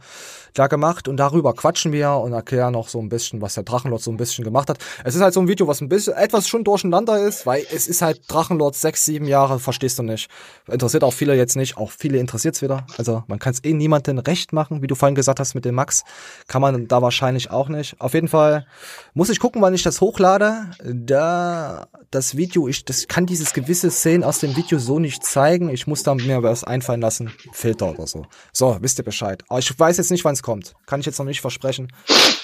da 0.56 0.68
gemacht 0.68 1.08
und 1.08 1.18
darüber 1.18 1.54
quatschen 1.54 1.92
wir 1.92 2.12
und 2.12 2.34
erklären 2.34 2.74
noch 2.74 2.88
so 2.88 3.00
ein 3.00 3.10
bisschen, 3.10 3.42
was 3.42 3.54
der 3.54 3.64
Drachenlord 3.64 4.02
so 4.02 4.12
ein 4.12 4.18
bisschen 4.18 4.44
gemacht 4.44 4.70
hat. 4.70 4.80
Es 5.04 5.16
ist 5.16 5.22
halt 5.22 5.34
so 5.34 5.42
ein 5.42 5.48
Video, 5.48 5.68
was 5.68 5.82
ein 5.82 5.90
bisschen 5.90 6.14
etwas 6.14 6.48
schon 6.48 6.64
durcheinander 6.64 7.20
ist, 7.20 7.46
weil 7.46 7.66
es 7.74 7.88
ist 7.88 8.02
halt 8.02 8.22
Drachenlord 8.28 8.76
sechs, 8.76 9.06
sieben 9.06 9.26
Jahre, 9.28 9.60
verstehst 9.60 10.00
du 10.00 10.04
nicht. 10.04 10.30
Interessiert 10.68 11.04
auch 11.04 11.14
viele 11.14 11.36
jetzt 11.36 11.56
nicht, 11.56 11.78
auch 11.78 11.92
viele 11.92 12.18
interessiert's 12.18 12.62
wieder. 12.62 12.88
Also 12.98 13.24
man 13.28 13.40
kann 13.40 13.54
es 13.54 13.64
eh 13.64 13.74
niemandem 13.74 14.18
recht 14.20 14.54
machen, 14.54 14.82
wie 14.82 14.88
du 14.88 14.96
vorhin 14.96 15.16
gesagt 15.16 15.40
hast 15.40 15.54
mit 15.56 15.66
dem 15.66 15.76
Max. 15.76 16.04
Kann 16.48 16.62
man 16.62 16.88
da 16.88 17.02
wahrscheinlich 17.02 17.52
auch 17.52 17.70
nicht. 17.70 18.00
Auf 18.00 18.14
jeden 18.14 18.28
Fall 18.28 18.66
muss 19.14 19.30
ich 19.30 19.40
gucken, 19.40 19.62
wann 19.62 19.74
ich 19.74 19.84
das 19.84 20.02
hochlade. 20.02 20.72
Da 20.84 21.88
das 22.12 22.38
Video, 22.38 22.68
ich 22.68 22.86
das 22.86 23.08
kann 23.08 23.26
dieses 23.26 23.54
gewisse 23.54 23.92
Szenen 23.92 24.24
aus 24.24 24.40
dem 24.40 24.56
Video 24.56 24.80
so 24.80 25.00
nicht 25.00 25.24
zeigen. 25.24 25.70
Ich 25.70 25.86
muss 25.86 26.04
da 26.04 26.16
mir 26.16 26.44
was 26.44 26.64
einfallen 26.64 27.02
lassen. 27.02 27.32
Filter 27.52 27.92
oder 27.92 28.08
so. 28.08 28.26
So, 28.54 28.78
wisst 28.80 29.00
ihr 29.00 29.04
Bescheid. 29.04 29.44
Aber 29.50 29.60
ich 29.60 29.78
weiß 29.78 29.98
jetzt 29.98 30.12
nicht, 30.12 30.24
wann 30.24 30.34
es 30.34 30.44
kommt. 30.46 30.76
Kann 30.86 31.00
ich 31.00 31.08
jetzt 31.08 31.18
noch 31.18 31.26
nicht 31.26 31.42
versprechen. 31.42 31.92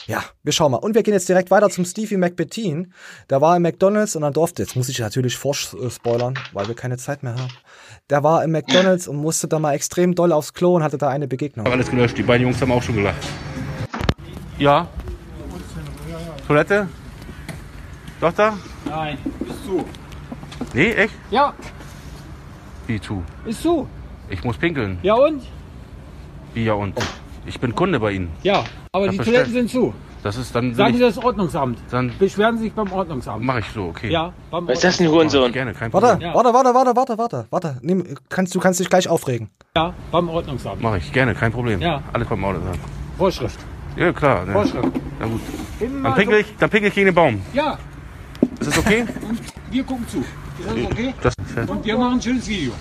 Ja, 0.07 0.23
wir 0.41 0.51
schauen 0.51 0.71
mal. 0.71 0.77
Und 0.79 0.95
wir 0.95 1.03
gehen 1.03 1.13
jetzt 1.13 1.29
direkt 1.29 1.51
weiter 1.51 1.69
zum 1.69 1.85
Stevie 1.85 2.17
McBettin. 2.17 2.93
Der 3.29 3.41
war 3.41 3.55
im 3.55 3.61
McDonalds 3.61 4.15
und 4.15 4.23
dann 4.23 4.33
durfte, 4.33 4.63
jetzt 4.63 4.75
muss 4.75 4.89
ich 4.89 4.97
natürlich 4.97 5.37
vorspoilern, 5.37 6.33
weil 6.51 6.67
wir 6.67 6.73
keine 6.73 6.97
Zeit 6.97 7.21
mehr 7.21 7.35
haben. 7.35 7.53
Der 8.09 8.23
war 8.23 8.43
im 8.43 8.51
McDonalds 8.51 9.07
und 9.07 9.17
musste 9.17 9.47
da 9.47 9.59
mal 9.59 9.73
extrem 9.75 10.15
doll 10.15 10.31
aufs 10.31 10.53
Klo 10.53 10.75
und 10.75 10.83
hatte 10.83 10.97
da 10.97 11.09
eine 11.09 11.27
Begegnung. 11.27 11.67
Alles 11.67 11.91
gelöscht. 11.91 12.17
Die 12.17 12.23
beiden 12.23 12.47
Jungs 12.47 12.59
haben 12.59 12.71
auch 12.71 12.81
schon 12.81 12.95
gelacht. 12.95 13.21
Ja. 14.57 14.87
Toilette? 16.47 16.87
Doch 18.19 18.33
da? 18.33 18.57
Nein, 18.85 19.19
ist 19.47 19.63
zu. 19.63 19.85
Nee, 20.73 20.91
echt? 20.93 21.13
Ja, 21.29 21.53
Wie 22.87 22.99
zu? 22.99 23.23
ist 23.45 23.61
zu. 23.61 23.87
Ich 24.27 24.43
muss 24.43 24.57
pinkeln. 24.57 24.97
Ja 25.03 25.13
und? 25.13 25.43
Wie 26.55 26.65
ja 26.65 26.73
und? 26.73 26.97
Ich 27.45 27.59
bin 27.59 27.73
Kunde 27.75 27.99
bei 27.99 28.11
Ihnen. 28.11 28.29
Ja, 28.43 28.63
aber 28.91 29.05
Ja, 29.05 29.11
die 29.11 29.15
verstehe. 29.17 29.33
Toiletten 29.35 29.53
sind 29.53 29.69
zu. 29.71 29.93
Das 30.23 30.37
ist 30.37 30.53
dann. 30.55 30.75
Sagen 30.75 30.93
will 30.93 30.99
Sie 30.99 31.07
ich, 31.07 31.15
das 31.15 31.23
Ordnungsamt. 31.23 31.79
dann 31.89 32.11
Beschweren 32.19 32.57
Sie 32.57 32.65
sich 32.65 32.73
beim 32.73 32.91
Ordnungsamt. 32.91 33.43
mache 33.43 33.59
ich 33.59 33.65
so, 33.73 33.85
okay. 33.85 34.11
Ja, 34.11 34.31
beim 34.51 34.67
Was 34.67 34.75
ist 34.75 34.83
das 34.83 34.97
denn, 34.97 35.07
Mach 35.07 35.11
ich 35.13 35.17
Hurensohn? 35.17 35.51
Gerne, 35.51 35.73
kein 35.73 35.91
Warte, 35.91 36.07
Problem. 36.07 36.29
Ja. 36.29 36.35
warte, 36.35 36.53
warte, 36.53 36.73
warte, 36.75 36.95
warte, 36.95 37.17
warte, 37.17 37.45
warte. 37.49 37.77
Nimm, 37.81 38.03
kannst, 38.29 38.53
du 38.53 38.59
kannst 38.59 38.79
dich 38.79 38.89
gleich 38.89 39.07
aufregen. 39.09 39.49
Ja, 39.75 39.93
beim 40.11 40.29
Ordnungsamt. 40.29 40.81
Mache 40.81 40.97
ich 40.99 41.11
gerne, 41.11 41.33
kein 41.33 41.51
Problem. 41.51 41.81
Ja. 41.81 42.03
Alles 42.13 42.27
beim. 42.27 42.41
Ja. 42.43 42.71
Vorschrift. 43.17 43.59
Ja, 43.97 44.13
klar. 44.13 44.45
Ne. 44.45 44.51
Vorschrift. 44.53 44.87
Na 45.19 45.25
gut. 45.25 45.41
Immer 45.79 46.09
Dann 46.09 46.15
pinkel 46.17 46.39
ich, 46.41 46.55
dann 46.59 46.69
pinkel 46.69 46.89
ich 46.89 46.95
gegen 46.95 47.05
den 47.07 47.15
Baum. 47.15 47.41
Ja, 47.53 47.79
Ist 48.59 48.67
das 48.69 48.77
okay? 48.77 49.01
und 49.27 49.39
wir 49.71 49.83
gucken 49.83 50.07
zu. 50.07 50.19
Ist 50.19 50.27
das 50.67 50.91
okay? 50.91 51.13
Das 51.23 51.33
Und 51.67 51.83
wir 51.83 51.97
machen 51.97 52.13
ein 52.13 52.21
schönes 52.21 52.47
Video. 52.47 52.71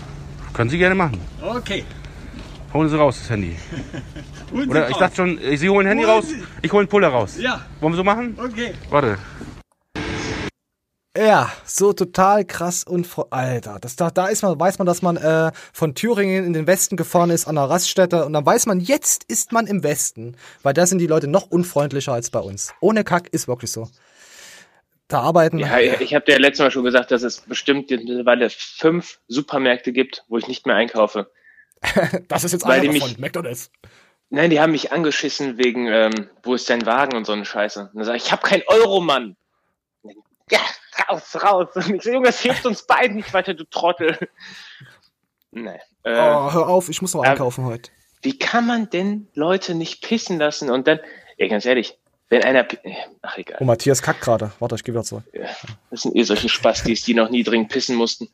können 0.53 0.69
Sie 0.69 0.77
gerne 0.77 0.95
machen. 0.95 1.19
Okay. 1.43 1.85
Holen 2.75 2.89
Sie 2.91 2.97
raus 2.99 3.19
das 3.19 3.31
Handy. 3.31 3.57
Oder 4.53 4.89
ich 4.91 4.97
dachte 4.97 5.17
schon, 5.17 5.39
Sie 5.57 5.69
holen 5.69 5.87
Handy 5.87 6.05
Holen 6.05 6.15
raus, 6.17 6.29
Sie- 6.29 6.43
ich 6.63 6.73
hole 6.73 6.81
einen 6.81 6.89
Puller 6.89 7.09
raus. 7.09 7.37
Ja, 7.39 7.65
Wollen 7.81 7.93
wir 7.93 7.97
so 7.99 8.05
machen? 8.05 8.37
okay. 8.43 8.75
Warte. 8.91 9.19
Ja, 11.19 11.51
so 11.65 11.93
total 11.93 12.45
krass 12.45 12.85
und 12.85 13.09
Alter, 13.31 13.79
das, 13.81 13.97
da, 13.97 14.11
da 14.11 14.29
ist 14.29 14.43
man, 14.43 14.59
weiß 14.59 14.79
man, 14.79 14.87
dass 14.87 15.03
man 15.03 15.17
äh, 15.17 15.51
von 15.73 15.95
Thüringen 15.97 16.45
in 16.47 16.53
den 16.53 16.69
Westen 16.69 16.97
gefahren 16.97 17.31
ist 17.31 17.49
an 17.49 17.59
einer 17.59 17.69
Raststätte 17.69 18.25
und 18.25 18.33
dann 18.33 18.47
weiß 18.47 18.67
man, 18.67 18.79
jetzt 18.79 19.25
ist 19.25 19.51
man 19.51 19.67
im 19.67 19.83
Westen, 19.83 20.37
weil 20.63 20.73
da 20.73 20.87
sind 20.87 20.99
die 21.01 21.09
Leute 21.09 21.27
noch 21.27 21.51
unfreundlicher 21.51 22.13
als 22.13 22.31
bei 22.31 22.39
uns. 22.39 22.73
Ohne 22.81 23.03
Kack 23.03 23.29
ist 23.33 23.49
wirklich 23.49 23.73
so. 23.73 23.89
Da 25.09 25.21
arbeiten. 25.23 25.59
Ja, 25.59 25.81
ich 25.81 26.15
habe 26.15 26.25
dir 26.25 26.39
letztes 26.39 26.61
Mal 26.65 26.71
schon 26.71 26.85
gesagt, 26.85 27.11
dass 27.11 27.25
es 27.25 27.41
bestimmt 27.41 27.91
mittlerweile 27.91 28.49
fünf 28.49 29.19
Supermärkte 29.27 29.93
gibt, 29.93 30.25
wo 30.29 30.39
ich 30.39 30.47
nicht 30.47 30.65
mehr 30.67 30.77
einkaufe. 30.77 31.29
das 32.29 32.45
ist 32.45 32.53
jetzt 32.53 32.65
einer 32.65 32.77
davon, 32.85 32.93
mich- 32.93 33.19
McDonalds. 33.19 33.73
Nein, 34.31 34.51
die 34.51 34.61
haben 34.61 34.71
mich 34.73 34.93
angeschissen 34.93 35.59
wegen, 35.59 35.89
ähm, 35.89 36.31
wo 36.45 36.55
ist 36.55 36.71
dein 36.71 36.87
Wagen 36.87 37.17
und 37.17 37.25
so 37.27 37.33
eine 37.33 37.45
Scheiße. 37.45 37.91
Und 37.93 37.97
dann 37.97 38.05
sage 38.05 38.17
ich, 38.19 38.25
ich 38.27 38.33
habe 38.33 38.43
keinen 38.47 38.63
Euro, 38.69 39.01
Mann. 39.01 39.37
Ja, 40.51 40.61
raus, 41.09 41.37
raus. 41.43 41.69
Und 41.75 41.95
ich 41.97 42.03
so, 42.03 42.11
Junge, 42.13 42.29
es 42.29 42.41
hilft 42.41 42.65
uns 42.67 42.83
beiden 42.87 43.17
nicht 43.17 43.33
weiter, 43.35 43.55
du 43.55 43.65
Trottel. 43.65 44.17
Nein. 45.51 45.81
Äh, 46.05 46.13
Oh, 46.13 46.53
hör 46.53 46.69
auf, 46.69 46.89
ich 46.89 47.03
muss 47.03 47.15
noch 47.15 47.25
Ähm, 47.25 47.31
einkaufen 47.33 47.65
heute. 47.65 47.91
Wie 48.23 48.39
kann 48.39 48.67
man 48.67 48.89
denn 48.91 49.29
Leute 49.35 49.75
nicht 49.75 50.03
pissen 50.03 50.39
lassen 50.39 50.71
und 50.71 50.87
dann, 50.87 51.01
ja, 51.39 51.49
ganz 51.49 51.65
ehrlich, 51.65 51.99
wenn 52.29 52.45
einer, 52.45 52.63
pi- 52.65 52.79
ach 53.23 53.37
egal, 53.39 53.57
Oh, 53.61 53.65
Matthias 53.65 54.03
kackt 54.03 54.21
gerade. 54.21 54.53
Warte, 54.61 54.77
ich 54.77 54.85
geh 54.85 54.93
wieder 54.93 55.03
zurück. 55.03 55.25
das 55.91 56.03
sind 56.03 56.15
eh 56.15 56.23
solche 56.23 56.49
Spastis, 56.49 57.03
die 57.03 57.15
noch 57.15 57.31
nie 57.31 57.43
dringend 57.43 57.71
pissen 57.71 57.97
mussten. 57.97 58.29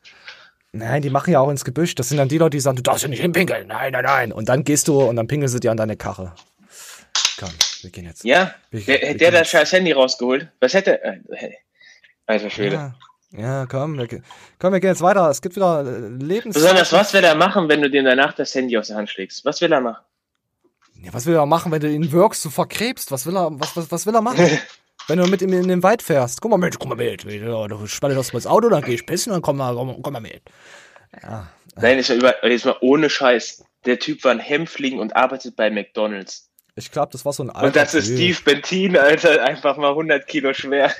Nein, 0.77 1.01
die 1.01 1.09
machen 1.09 1.31
ja 1.31 1.39
auch 1.39 1.49
ins 1.49 1.65
Gebüsch. 1.65 1.95
Das 1.95 2.09
sind 2.09 2.17
dann 2.17 2.29
die 2.29 2.37
Leute, 2.37 2.51
die 2.57 2.59
sagen, 2.59 2.77
du 2.77 2.83
darfst 2.83 3.03
ja 3.03 3.09
nicht 3.09 3.21
hinpinkeln. 3.21 3.67
Nein, 3.67 3.91
nein, 3.91 4.03
nein. 4.03 4.31
Und 4.31 4.49
dann 4.49 4.63
gehst 4.63 4.87
du 4.87 5.01
und 5.01 5.15
dann 5.15 5.27
pinkeln 5.27 5.49
sie 5.49 5.59
dir 5.59 5.71
an 5.71 5.77
deine 5.77 5.97
Karre. 5.97 6.33
Komm, 7.39 7.49
wir 7.81 7.89
gehen 7.91 8.05
jetzt. 8.05 8.23
Ja, 8.23 8.53
Wir- 8.71 8.79
der, 8.81 8.87
wir 8.87 9.07
hätte 9.07 9.17
der 9.17 9.31
das 9.31 9.49
scheiß 9.49 9.71
Handy 9.73 9.91
rausgeholt. 9.91 10.47
Was 10.59 10.73
hätte, 10.73 11.03
äh, 11.03 11.19
alter 12.25 12.49
Schwede. 12.49 12.75
Ja. 12.75 12.95
Ja, 13.37 13.65
komm, 13.65 13.97
wir, 13.97 14.07
komm, 14.57 14.71
wir 14.73 14.79
gehen 14.79 14.91
jetzt 14.91 15.01
weiter. 15.01 15.29
Es 15.29 15.41
gibt 15.41 15.57
wieder 15.57 15.81
äh, 15.85 16.07
Lebens... 16.07 16.53
Besonders, 16.55 16.93
was 16.93 17.13
will 17.13 17.23
er 17.25 17.35
machen, 17.35 17.67
wenn 17.67 17.81
du 17.81 17.89
dir 17.89 18.01
danach 18.01 18.33
das 18.33 18.55
Handy 18.55 18.77
aus 18.77 18.87
der 18.87 18.95
Hand 18.95 19.09
schlägst? 19.09 19.43
Was 19.43 19.59
will 19.59 19.71
er 19.71 19.81
machen? 19.81 20.01
Ja, 21.03 21.13
was 21.13 21.25
will 21.25 21.35
er 21.35 21.45
machen, 21.45 21.71
wenn 21.71 21.81
du 21.81 21.89
ihn 21.91 22.09
wirkst, 22.11 22.43
du 22.45 22.49
verkrebst? 22.49 23.11
Was 23.11 23.25
will 23.25 23.35
er, 23.35 23.49
was, 23.59 23.75
was, 23.75 23.91
was 23.91 24.05
will 24.05 24.15
er 24.15 24.21
machen? 24.21 24.45
wenn 25.07 25.19
du 25.19 25.27
mit 25.27 25.41
ihm 25.41 25.53
in 25.53 25.67
den 25.67 25.83
Wald 25.83 26.01
fährst. 26.01 26.41
Guck 26.41 26.51
mal 26.51 26.57
mit, 26.57 26.79
guck 26.79 26.89
mal 26.89 26.95
mit. 26.95 27.23
Du 27.23 27.87
spann 27.87 28.13
das 28.13 28.33
mal 28.33 28.39
ins 28.39 28.47
Auto, 28.47 28.69
dann 28.69 28.83
geh 28.83 28.93
ich 28.93 29.05
pissen, 29.05 29.31
dann 29.31 29.41
komm 29.41 29.57
mal, 29.57 29.73
komm, 29.73 30.01
komm 30.01 30.13
mal 30.13 30.19
mit. 30.19 30.41
Nein, 31.75 31.99
ist 31.99 32.09
ja 32.09 32.15
über, 32.15 32.45
jetzt 32.47 32.65
mal 32.65 32.77
ohne 32.81 33.09
Scheiß. 33.09 33.63
Der 33.85 33.99
Typ 33.99 34.23
war 34.23 34.31
ein 34.31 34.39
Hämpfling 34.39 34.99
und 34.99 35.15
arbeitet 35.15 35.55
bei 35.55 35.69
McDonalds. 35.69 36.49
Ich 36.75 36.91
glaube, 36.91 37.11
das 37.11 37.25
war 37.25 37.33
so 37.33 37.43
ein 37.43 37.49
alter 37.49 37.67
Und 37.67 37.75
das 37.75 37.93
ist. 37.93 38.07
Steve 38.07 38.37
Bentin, 38.43 38.97
Alter, 38.97 39.43
einfach 39.43 39.77
mal 39.77 39.89
100 39.89 40.27
Kilo 40.27 40.53
schwer. 40.53 40.91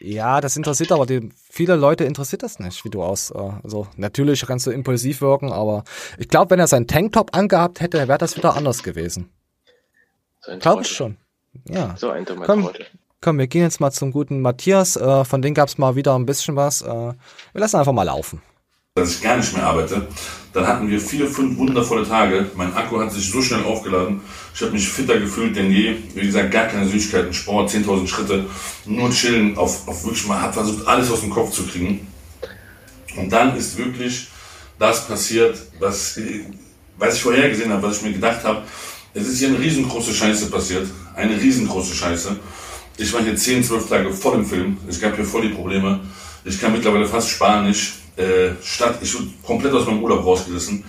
Ja, 0.00 0.40
das 0.40 0.56
interessiert 0.56 0.92
aber 0.92 1.06
die, 1.06 1.30
viele 1.50 1.76
Leute 1.76 2.04
interessiert 2.04 2.42
das 2.42 2.58
nicht, 2.58 2.84
wie 2.84 2.90
du 2.90 3.02
aus. 3.02 3.30
Äh, 3.30 3.38
also 3.62 3.88
natürlich 3.96 4.44
kannst 4.46 4.66
du 4.66 4.70
impulsiv 4.70 5.20
wirken, 5.20 5.52
aber 5.52 5.84
ich 6.18 6.28
glaube, 6.28 6.50
wenn 6.50 6.60
er 6.60 6.66
seinen 6.66 6.86
Tanktop 6.86 7.36
angehabt 7.36 7.80
hätte, 7.80 8.06
wäre 8.06 8.18
das 8.18 8.36
wieder 8.36 8.54
anders 8.54 8.82
gewesen. 8.82 9.30
So 10.40 10.52
ein 10.52 10.58
Glaube 10.60 10.82
ich 10.82 10.88
schon. 10.88 11.16
Ja. 11.68 11.96
So 11.96 12.10
ein 12.10 12.24
dummer 12.24 12.46
Komm. 12.46 12.62
Trottel. 12.62 12.86
Komm, 13.20 13.38
wir 13.38 13.48
gehen 13.48 13.62
jetzt 13.62 13.80
mal 13.80 13.90
zum 13.90 14.12
guten 14.12 14.40
Matthias. 14.42 14.96
Äh, 14.96 15.24
von 15.24 15.42
dem 15.42 15.52
gab's 15.52 15.76
mal 15.76 15.96
wieder 15.96 16.14
ein 16.14 16.24
bisschen 16.24 16.54
was. 16.54 16.82
Äh, 16.82 16.86
wir 16.86 17.14
lassen 17.54 17.76
einfach 17.76 17.92
mal 17.92 18.04
laufen. 18.04 18.40
dass 18.94 19.10
ich 19.16 19.22
gar 19.22 19.36
nicht 19.36 19.52
mehr 19.54 19.66
arbeite. 19.66 20.06
Dann 20.52 20.66
hatten 20.66 20.88
wir 20.88 21.00
vier, 21.00 21.26
fünf 21.26 21.56
wundervolle 21.58 22.06
Tage. 22.06 22.50
Mein 22.54 22.72
Akku 22.74 23.00
hat 23.00 23.12
sich 23.12 23.28
so 23.30 23.42
schnell 23.42 23.64
aufgeladen. 23.64 24.20
Ich 24.54 24.60
habe 24.60 24.72
mich 24.72 24.88
fitter 24.88 25.18
gefühlt 25.18 25.56
denn 25.56 25.70
je. 25.70 25.96
Wie 26.14 26.26
gesagt, 26.26 26.50
gar 26.52 26.66
keine 26.66 26.88
Süßigkeiten, 26.88 27.32
Sport, 27.32 27.70
10.000 27.70 28.06
Schritte, 28.06 28.46
nur 28.86 29.10
chillen, 29.10 29.56
auf, 29.56 29.86
auf 29.88 30.04
wirklich 30.04 30.26
mal, 30.26 30.40
hat 30.40 30.54
versucht, 30.54 30.86
alles 30.86 31.10
aus 31.10 31.20
dem 31.20 31.30
Kopf 31.30 31.52
zu 31.52 31.64
kriegen. 31.66 32.06
Und 33.16 33.30
dann 33.32 33.56
ist 33.56 33.76
wirklich 33.78 34.28
das 34.78 35.06
passiert, 35.06 35.60
was, 35.80 36.18
was 36.96 37.14
ich 37.16 37.22
vorher 37.22 37.48
gesehen 37.48 37.72
habe, 37.72 37.82
was 37.82 37.98
ich 37.98 38.02
mir 38.04 38.12
gedacht 38.12 38.44
habe. 38.44 38.62
Es 39.14 39.26
ist 39.26 39.38
hier 39.38 39.48
eine 39.48 39.58
riesengroße 39.58 40.12
Scheiße 40.14 40.50
passiert. 40.50 40.86
Eine 41.14 41.40
riesengroße 41.40 41.94
Scheiße. 41.94 42.36
Ich 43.00 43.12
war 43.12 43.22
hier 43.22 43.36
10, 43.36 43.62
12 43.62 43.88
Tage 43.88 44.12
voll 44.12 44.34
im 44.34 44.44
Film. 44.44 44.76
Es 44.88 45.00
gab 45.00 45.14
hier 45.14 45.24
voll 45.24 45.42
die 45.42 45.54
Probleme. 45.54 46.00
Ich 46.44 46.60
kann 46.60 46.72
mittlerweile 46.72 47.06
fast 47.06 47.30
Spanisch. 47.30 47.94
Äh, 48.16 48.50
statt, 48.60 48.98
ich 49.00 49.14
wurde 49.14 49.28
komplett 49.46 49.72
aus 49.72 49.86
meinem 49.86 50.02
Urlaub 50.02 50.24
rausgerissen. 50.24 50.82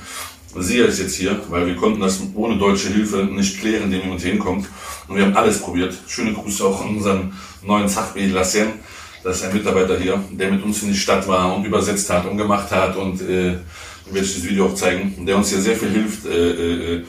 Sie 0.57 0.77
ist 0.77 0.97
jetzt 0.97 1.13
hier, 1.13 1.39
weil 1.49 1.67
wir 1.67 1.75
konnten 1.75 1.99
das 1.99 2.19
ohne 2.33 2.57
deutsche 2.57 2.89
Hilfe 2.89 3.17
nicht 3.17 3.59
klären, 3.59 3.83
indem 3.83 4.01
jemand 4.01 4.21
hinkommt. 4.21 4.67
Und 5.07 5.17
wir 5.17 5.23
haben 5.23 5.37
alles 5.37 5.59
probiert. 5.59 5.95
Schöne 6.07 6.33
Grüße 6.33 6.65
auch 6.65 6.81
an 6.81 6.97
unseren 6.97 7.33
neuen 7.61 7.87
Zachbe 7.87 8.25
Lassen. 8.25 8.79
Das 9.23 9.37
ist 9.37 9.43
ein 9.43 9.53
Mitarbeiter 9.53 9.99
hier, 9.99 10.19
der 10.31 10.49
mit 10.49 10.63
uns 10.63 10.81
in 10.81 10.89
die 10.89 10.97
Stadt 10.97 11.27
war 11.27 11.55
und 11.55 11.63
übersetzt 11.63 12.09
hat 12.09 12.25
und 12.25 12.37
gemacht 12.37 12.71
hat 12.71 12.95
und 12.95 13.21
äh, 13.21 13.51
ich 13.51 14.13
werde 14.13 14.27
das 14.27 14.43
Video 14.43 14.65
auch 14.65 14.73
zeigen, 14.73 15.13
und 15.15 15.25
der 15.27 15.37
uns 15.37 15.49
hier 15.49 15.59
sehr 15.59 15.75
viel 15.75 15.89
hilft 15.89 16.25
äh, 16.25 16.95
äh, 16.95 17.05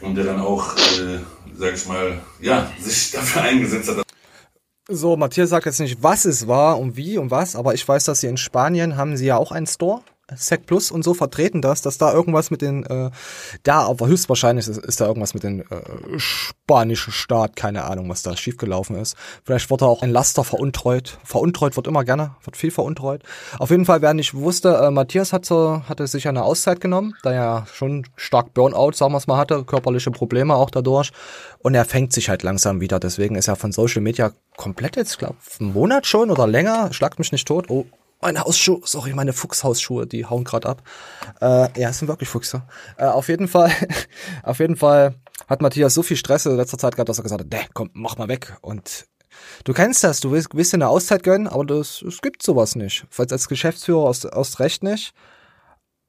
und 0.00 0.16
der 0.16 0.24
dann 0.24 0.40
auch, 0.40 0.74
äh, 0.76 1.18
sag 1.56 1.74
ich 1.74 1.86
mal, 1.86 2.20
ja, 2.40 2.72
sich 2.80 3.12
dafür 3.12 3.42
eingesetzt 3.42 3.90
hat, 3.90 4.02
So, 4.94 5.16
Matthias 5.16 5.48
sagt 5.48 5.64
jetzt 5.64 5.80
nicht, 5.80 6.02
was 6.02 6.26
es 6.26 6.46
war 6.46 6.78
und 6.78 6.98
wie 6.98 7.16
und 7.16 7.30
was, 7.30 7.56
aber 7.56 7.72
ich 7.72 7.88
weiß, 7.88 8.04
dass 8.04 8.20
sie 8.20 8.26
in 8.26 8.36
Spanien 8.36 8.98
haben 8.98 9.16
sie 9.16 9.24
ja 9.24 9.38
auch 9.38 9.50
einen 9.50 9.66
Store. 9.66 10.02
Sec 10.36 10.66
Plus 10.66 10.90
und 10.90 11.02
so 11.02 11.14
vertreten 11.14 11.62
das, 11.62 11.82
dass 11.82 11.98
da 11.98 12.12
irgendwas 12.12 12.50
mit 12.50 12.62
den, 12.62 12.84
äh, 12.84 13.10
da, 13.62 13.82
aber 13.82 14.06
höchstwahrscheinlich 14.06 14.68
ist, 14.68 14.78
ist 14.78 15.00
da 15.00 15.06
irgendwas 15.06 15.34
mit 15.34 15.42
dem 15.42 15.60
äh, 15.60 15.64
spanischen 16.18 17.12
Staat, 17.12 17.56
keine 17.56 17.84
Ahnung, 17.84 18.08
was 18.08 18.22
da 18.22 18.36
schiefgelaufen 18.36 18.96
ist. 18.96 19.16
Vielleicht 19.44 19.70
wurde 19.70 19.86
auch 19.86 20.02
ein 20.02 20.10
Laster 20.10 20.44
veruntreut. 20.44 21.18
Veruntreut 21.24 21.76
wird 21.76 21.86
immer 21.86 22.04
gerne, 22.04 22.36
wird 22.44 22.56
viel 22.56 22.70
veruntreut. 22.70 23.22
Auf 23.58 23.70
jeden 23.70 23.84
Fall, 23.84 24.02
wer 24.02 24.14
nicht 24.14 24.34
wusste, 24.34 24.76
äh, 24.76 24.90
Matthias 24.90 25.32
hat 25.32 25.44
so, 25.44 25.82
hatte 25.88 26.06
sich 26.06 26.28
eine 26.28 26.42
Auszeit 26.42 26.80
genommen, 26.80 27.14
da 27.22 27.32
er 27.32 27.66
schon 27.72 28.06
stark 28.16 28.54
Burnout, 28.54 28.92
sagen 28.92 29.12
wir 29.12 29.18
es 29.18 29.26
mal, 29.26 29.36
hatte, 29.36 29.64
körperliche 29.64 30.10
Probleme 30.10 30.54
auch 30.54 30.70
dadurch. 30.70 31.12
Und 31.58 31.74
er 31.74 31.84
fängt 31.84 32.12
sich 32.12 32.28
halt 32.28 32.42
langsam 32.42 32.80
wieder. 32.80 32.98
Deswegen 32.98 33.36
ist 33.36 33.48
er 33.48 33.56
von 33.56 33.72
Social 33.72 34.02
Media 34.02 34.32
komplett 34.56 34.96
jetzt, 34.96 35.18
glaube 35.18 35.36
einen 35.60 35.72
Monat 35.72 36.06
schon 36.06 36.30
oder 36.30 36.46
länger. 36.46 36.92
Schlagt 36.92 37.18
mich 37.18 37.32
nicht 37.32 37.46
tot. 37.46 37.66
Oh, 37.68 37.86
meine 38.22 38.40
Hausschuhe, 38.40 38.80
sorry, 38.84 39.12
meine 39.12 39.32
Fuchshausschuhe, 39.32 40.06
die 40.06 40.24
hauen 40.24 40.44
gerade 40.44 40.68
ab. 40.68 40.82
Äh, 41.40 41.80
ja, 41.80 41.90
es 41.90 41.98
sind 41.98 42.08
wirklich 42.08 42.28
Füchse. 42.28 42.62
Äh, 42.96 43.06
auf 43.06 43.28
jeden 43.28 43.48
Fall, 43.48 43.70
auf 44.42 44.58
jeden 44.60 44.76
Fall 44.76 45.16
hat 45.48 45.60
Matthias 45.60 45.94
so 45.94 46.02
viel 46.02 46.16
Stress 46.16 46.46
in 46.46 46.56
letzter 46.56 46.78
Zeit 46.78 46.94
gehabt, 46.94 47.08
dass 47.08 47.18
er 47.18 47.24
gesagt 47.24 47.42
hat, 47.42 47.50
ne, 47.50 47.66
komm, 47.74 47.90
mach 47.92 48.16
mal 48.16 48.28
weg. 48.28 48.56
Und 48.62 49.06
du 49.64 49.72
kennst 49.72 50.04
das, 50.04 50.20
du 50.20 50.30
willst, 50.30 50.50
willst 50.54 50.72
dir 50.72 50.78
eine 50.78 50.88
Auszeit 50.88 51.24
gönnen, 51.24 51.48
aber 51.48 51.64
das, 51.64 52.02
es 52.02 52.22
gibt 52.22 52.42
sowas 52.42 52.76
nicht. 52.76 53.04
Falls 53.10 53.32
als 53.32 53.48
Geschäftsführer 53.48 54.08
aus, 54.08 54.24
aus 54.24 54.60
Recht 54.60 54.82
nicht. 54.82 55.12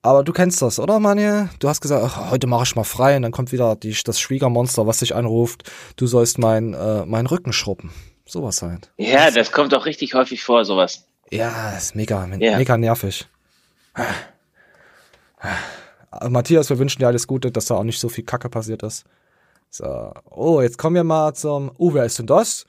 Aber 0.06 0.24
du 0.24 0.34
kennst 0.34 0.62
das, 0.62 0.80
oder, 0.80 1.00
Manuel? 1.00 1.50
Du 1.60 1.70
hast 1.70 1.80
gesagt, 1.80 2.04
ach, 2.06 2.30
heute 2.32 2.46
mache 2.46 2.64
ich 2.64 2.76
mal 2.76 2.84
frei 2.84 3.16
und 3.16 3.22
dann 3.22 3.32
kommt 3.32 3.54
wieder 3.54 3.78
die, 3.78 3.96
das 4.04 4.20
Schwiegermonster, 4.20 4.86
was 4.86 5.00
dich 5.00 5.16
anruft. 5.16 5.72
Du 5.96 6.08
sollst 6.08 6.38
mein, 6.40 6.74
äh, 6.74 7.06
meinen 7.06 7.26
Rücken 7.26 7.54
schrubben. 7.54 7.94
Sowas 8.26 8.62
halt. 8.62 8.92
Ja, 8.98 9.32
das 9.32 9.52
kommt 9.52 9.74
auch 9.74 9.86
richtig 9.86 10.14
häufig 10.14 10.44
vor, 10.44 10.66
sowas. 10.66 11.06
Ja, 11.34 11.72
ist 11.72 11.96
mega, 11.96 12.26
Ja. 12.40 12.58
mega 12.58 12.78
nervig. 12.78 13.28
Äh, 15.42 16.30
Matthias, 16.30 16.70
wir 16.70 16.78
wünschen 16.80 17.00
dir 17.00 17.08
alles 17.08 17.26
Gute, 17.28 17.52
dass 17.52 17.66
da 17.66 17.76
auch 17.76 17.84
nicht 17.84 18.00
so 18.00 18.08
viel 18.10 18.24
Kacke 18.24 18.50
passiert 18.50 18.84
ist. 18.84 19.04
So. 19.70 20.14
Oh, 20.30 20.62
jetzt 20.62 20.78
kommen 20.78 20.96
wir 20.96 21.04
mal 21.04 21.34
zum. 21.34 21.72
Oh, 21.78 21.94
wer 21.96 22.06
ist 22.06 22.20
denn 22.20 22.28
das? 22.28 22.66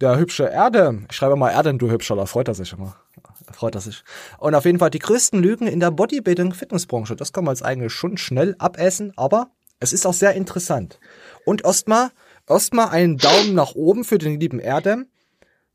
Der 0.00 0.18
hübsche 0.18 0.44
Erdem. 0.46 1.06
Ich 1.08 1.16
schreibe 1.16 1.36
mal 1.36 1.50
Erdem, 1.50 1.78
du 1.78 1.88
hübscher, 1.90 2.16
da 2.16 2.26
freut 2.26 2.48
er 2.48 2.54
sich 2.54 2.72
immer. 2.72 2.96
Da 3.46 3.52
freut 3.52 3.76
er 3.76 3.80
sich. 3.80 4.02
Und 4.38 4.56
auf 4.56 4.64
jeden 4.64 4.80
Fall 4.80 4.90
die 4.90 4.98
größten 4.98 5.40
Lügen 5.40 5.68
in 5.68 5.78
der 5.78 5.92
Bodybuilding-Fitnessbranche. 5.92 7.14
Das 7.14 7.32
kann 7.32 7.44
man 7.44 7.54
jetzt 7.54 7.62
eigentlich 7.64 7.92
schon 7.92 8.16
schnell 8.18 8.56
abessen, 8.58 9.12
aber 9.16 9.50
es 9.78 9.92
ist 9.92 10.04
auch 10.06 10.12
sehr 10.12 10.34
interessant. 10.34 10.98
Und 11.44 11.64
erstmal, 11.64 12.10
erstmal 12.48 12.88
einen 12.88 13.16
Daumen 13.16 13.54
nach 13.54 13.76
oben 13.76 14.02
für 14.02 14.18
den 14.18 14.40
lieben 14.40 14.58
Erdem, 14.58 15.06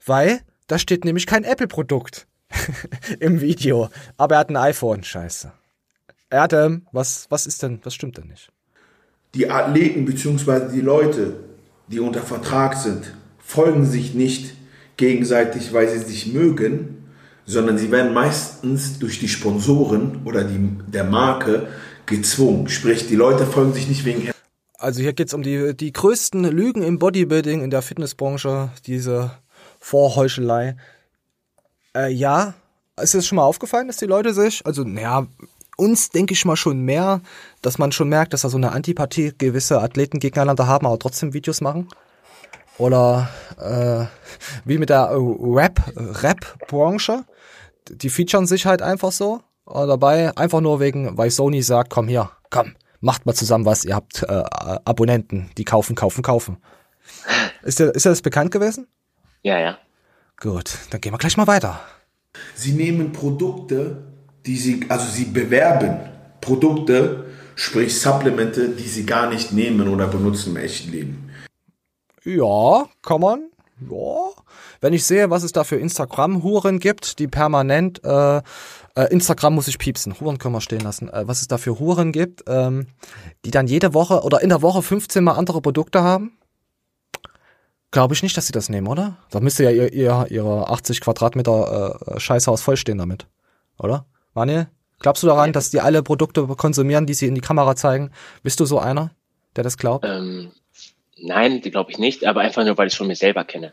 weil 0.05 0.41
da 0.67 0.77
steht 0.77 1.05
nämlich 1.05 1.25
kein 1.25 1.45
Apple-Produkt 1.45 2.27
im 3.19 3.41
Video. 3.41 3.89
Aber 4.17 4.35
er 4.35 4.39
hat 4.39 4.49
ein 4.49 4.57
iPhone, 4.57 5.03
scheiße. 5.03 5.51
Erdem, 6.29 6.87
was, 6.91 7.27
was 7.29 7.45
ist 7.45 7.63
denn, 7.63 7.79
was 7.83 7.93
stimmt 7.93 8.17
denn 8.17 8.27
nicht? 8.27 8.49
Die 9.35 9.49
Athleten 9.49 10.05
bzw. 10.05 10.71
die 10.73 10.81
Leute, 10.81 11.35
die 11.87 11.99
unter 11.99 12.21
Vertrag 12.21 12.75
sind, 12.75 13.13
folgen 13.39 13.85
sich 13.85 14.13
nicht 14.13 14.55
gegenseitig, 14.97 15.73
weil 15.73 15.89
sie 15.89 15.99
sich 15.99 16.33
mögen, 16.33 17.03
sondern 17.45 17.77
sie 17.77 17.91
werden 17.91 18.13
meistens 18.13 18.99
durch 18.99 19.19
die 19.19 19.27
Sponsoren 19.27 20.21
oder 20.25 20.43
die, 20.43 20.59
der 20.87 21.03
Marke 21.03 21.67
gezwungen. 22.05 22.69
Sprich, 22.69 23.07
die 23.07 23.15
Leute 23.15 23.45
folgen 23.45 23.73
sich 23.73 23.87
nicht 23.87 24.05
wegen 24.05 24.31
Also 24.77 25.01
hier 25.01 25.13
geht's 25.13 25.33
um 25.33 25.43
die, 25.43 25.75
die 25.75 25.91
größten 25.91 26.43
Lügen 26.45 26.83
im 26.83 26.99
Bodybuilding, 26.99 27.63
in 27.63 27.69
der 27.69 27.81
Fitnessbranche, 27.81 28.69
diese 28.85 29.31
Vorheuchelei. 29.79 30.77
Äh, 31.95 32.11
ja, 32.11 32.53
ist 33.01 33.15
es 33.15 33.25
schon 33.25 33.37
mal 33.37 33.43
aufgefallen, 33.43 33.87
dass 33.87 33.97
die 33.97 34.05
Leute 34.05 34.33
sich, 34.33 34.65
also 34.65 34.83
naja, 34.83 35.27
uns 35.77 36.09
denke 36.09 36.33
ich 36.33 36.45
mal 36.45 36.55
schon 36.55 36.81
mehr, 36.81 37.21
dass 37.61 37.77
man 37.77 37.91
schon 37.91 38.09
merkt, 38.09 38.33
dass 38.33 38.41
da 38.41 38.49
so 38.49 38.57
eine 38.57 38.71
Antipathie 38.71 39.33
gewisse 39.37 39.81
Athleten 39.81 40.19
gegeneinander 40.19 40.67
haben, 40.67 40.85
aber 40.85 40.99
trotzdem 40.99 41.33
Videos 41.33 41.61
machen. 41.61 41.87
Oder 42.77 43.29
äh, 43.59 44.05
wie 44.65 44.77
mit 44.77 44.89
der 44.89 45.11
äh, 45.11 45.15
Rap, 45.15 45.81
Rap-Branche. 45.95 47.23
Die 47.89 48.09
featuren 48.09 48.47
sich 48.47 48.65
halt 48.65 48.81
einfach 48.81 49.11
so. 49.11 49.41
Oder 49.65 49.87
dabei 49.87 50.35
einfach 50.37 50.61
nur 50.61 50.79
wegen, 50.79 51.17
weil 51.17 51.31
Sony 51.31 51.61
sagt, 51.61 51.89
komm 51.89 52.07
hier, 52.07 52.31
komm, 52.49 52.75
macht 52.99 53.25
mal 53.25 53.33
zusammen 53.33 53.65
was, 53.65 53.85
ihr 53.85 53.95
habt 53.95 54.23
äh, 54.23 54.43
Abonnenten, 54.85 55.51
die 55.57 55.63
kaufen, 55.63 55.95
kaufen, 55.95 56.21
kaufen. 56.21 56.57
Ist 57.63 57.79
dir, 57.79 57.85
ist 57.91 58.05
dir 58.05 58.09
das 58.09 58.21
bekannt 58.21 58.51
gewesen? 58.51 58.87
Ja, 59.41 59.59
ja. 59.59 59.77
Gut, 60.43 60.77
dann 60.89 60.99
gehen 60.99 61.13
wir 61.13 61.17
gleich 61.17 61.37
mal 61.37 61.47
weiter. 61.47 61.79
Sie 62.53 62.73
nehmen 62.73 63.13
Produkte, 63.13 64.03
die 64.45 64.57
sie, 64.57 64.85
also 64.89 65.09
sie 65.09 65.23
bewerben 65.23 66.01
Produkte, 66.41 67.27
sprich 67.55 67.97
Supplemente, 67.97 68.67
die 68.67 68.89
sie 68.89 69.05
gar 69.05 69.29
nicht 69.29 69.53
nehmen 69.53 69.87
oder 69.87 70.05
benutzen 70.07 70.49
im 70.49 70.57
echten 70.57 70.91
Leben. 70.91 71.29
Ja, 72.25 72.89
kann 73.01 73.21
man. 73.21 73.51
Ja. 73.89 74.31
Wenn 74.81 74.91
ich 74.91 75.05
sehe, 75.05 75.29
was 75.29 75.43
es 75.43 75.53
da 75.53 75.63
für 75.63 75.77
Instagram-Huren 75.77 76.79
gibt, 76.79 77.19
die 77.19 77.27
permanent, 77.29 78.03
äh, 78.03 78.41
äh, 78.95 79.11
Instagram 79.11 79.55
muss 79.55 79.69
ich 79.69 79.79
piepsen, 79.79 80.19
Huren 80.19 80.39
können 80.39 80.55
wir 80.55 80.61
stehen 80.61 80.81
lassen, 80.81 81.07
äh, 81.07 81.25
was 81.25 81.39
es 81.39 81.47
da 81.47 81.57
für 81.57 81.79
Huren 81.79 82.11
gibt, 82.11 82.43
ähm, 82.47 82.87
die 83.45 83.51
dann 83.51 83.67
jede 83.67 83.93
Woche 83.93 84.23
oder 84.23 84.41
in 84.41 84.49
der 84.49 84.61
Woche 84.61 84.81
15 84.81 85.23
mal 85.23 85.35
andere 85.35 85.61
Produkte 85.61 86.03
haben, 86.03 86.37
glaube 87.93 88.13
ich 88.13 88.23
nicht, 88.23 88.35
dass 88.35 88.47
sie 88.47 88.51
das 88.51 88.67
nehmen, 88.67 88.87
oder? 88.87 89.17
Da 89.29 89.39
müsste 89.39 89.63
ja 89.63 89.69
ihr, 89.69 89.93
ihr 89.93 90.25
ihre 90.29 90.69
80 90.69 90.99
Quadratmeter 90.99 91.99
äh, 92.15 92.19
Scheißhaus 92.19 92.61
vollstehen 92.61 92.97
damit, 92.97 93.27
oder? 93.77 94.05
Manuel, 94.33 94.67
glaubst 94.99 95.23
du 95.23 95.27
daran, 95.27 95.53
dass 95.53 95.69
die 95.69 95.79
alle 95.79 96.03
Produkte 96.03 96.45
konsumieren, 96.47 97.05
die 97.05 97.13
sie 97.13 97.27
in 97.27 97.35
die 97.35 97.41
Kamera 97.41 97.75
zeigen? 97.75 98.11
Bist 98.41 98.59
du 98.59 98.65
so 98.65 98.79
einer, 98.79 99.11
der 99.55 99.63
das 99.63 99.77
glaubt? 99.77 100.03
Ähm, 100.05 100.51
nein, 101.17 101.61
die 101.61 101.71
glaube 101.71 101.91
ich 101.91 101.99
nicht, 101.99 102.25
aber 102.25 102.41
einfach 102.41 102.65
nur, 102.65 102.77
weil 102.77 102.87
ich 102.87 102.93
es 102.93 102.97
von 102.97 103.07
mir 103.07 103.15
selber 103.15 103.45
kenne. 103.45 103.71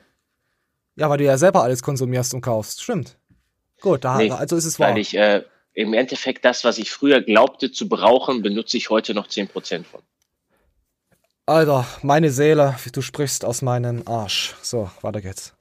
Ja, 0.96 1.08
weil 1.08 1.18
du 1.18 1.24
ja 1.24 1.38
selber 1.38 1.62
alles 1.62 1.82
konsumierst 1.82 2.34
und 2.34 2.42
kaufst. 2.42 2.82
Stimmt. 2.82 3.16
Gut, 3.80 4.04
da, 4.04 4.18
Nee, 4.18 4.30
also 4.30 4.54
ist 4.54 4.66
es 4.66 4.78
wahr. 4.78 4.90
Weil 4.90 4.98
ich 4.98 5.16
äh, 5.16 5.42
im 5.72 5.94
Endeffekt 5.94 6.44
das, 6.44 6.62
was 6.62 6.76
ich 6.76 6.90
früher 6.90 7.22
glaubte 7.22 7.72
zu 7.72 7.88
brauchen, 7.88 8.42
benutze 8.42 8.76
ich 8.76 8.90
heute 8.90 9.14
noch 9.14 9.28
10% 9.28 9.84
von. 9.84 10.02
Alter, 11.46 11.86
meine 12.02 12.30
Seele, 12.30 12.76
du 12.92 13.02
sprichst 13.02 13.44
aus 13.44 13.62
meinem 13.62 14.02
Arsch. 14.06 14.54
So, 14.62 14.90
weiter 15.02 15.20
geht's. 15.20 15.52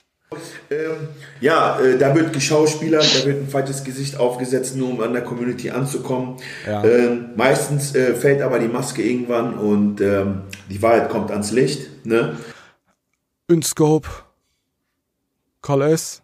Ähm, 0.69 1.07
ja, 1.41 1.79
äh, 1.79 1.97
da 1.97 2.13
wird 2.13 2.33
geschauspielert, 2.33 3.03
da 3.19 3.25
wird 3.25 3.41
ein 3.41 3.49
falsches 3.49 3.83
Gesicht 3.83 4.17
aufgesetzt, 4.17 4.75
nur 4.75 4.89
um 4.89 5.01
an 5.01 5.13
der 5.13 5.23
Community 5.23 5.71
anzukommen. 5.71 6.37
Ja. 6.67 6.83
Ähm, 6.83 7.31
meistens 7.35 7.95
äh, 7.95 8.13
fällt 8.13 8.41
aber 8.41 8.59
die 8.59 8.67
Maske 8.67 9.01
irgendwann 9.01 9.55
und 9.55 10.01
ähm, 10.01 10.43
die 10.69 10.81
Wahrheit 10.83 11.09
kommt 11.09 11.31
ans 11.31 11.51
Licht. 11.51 12.05
Ne? 12.05 12.37
InScope. 13.47 14.07
Karl 15.63 15.81
S. 15.81 16.21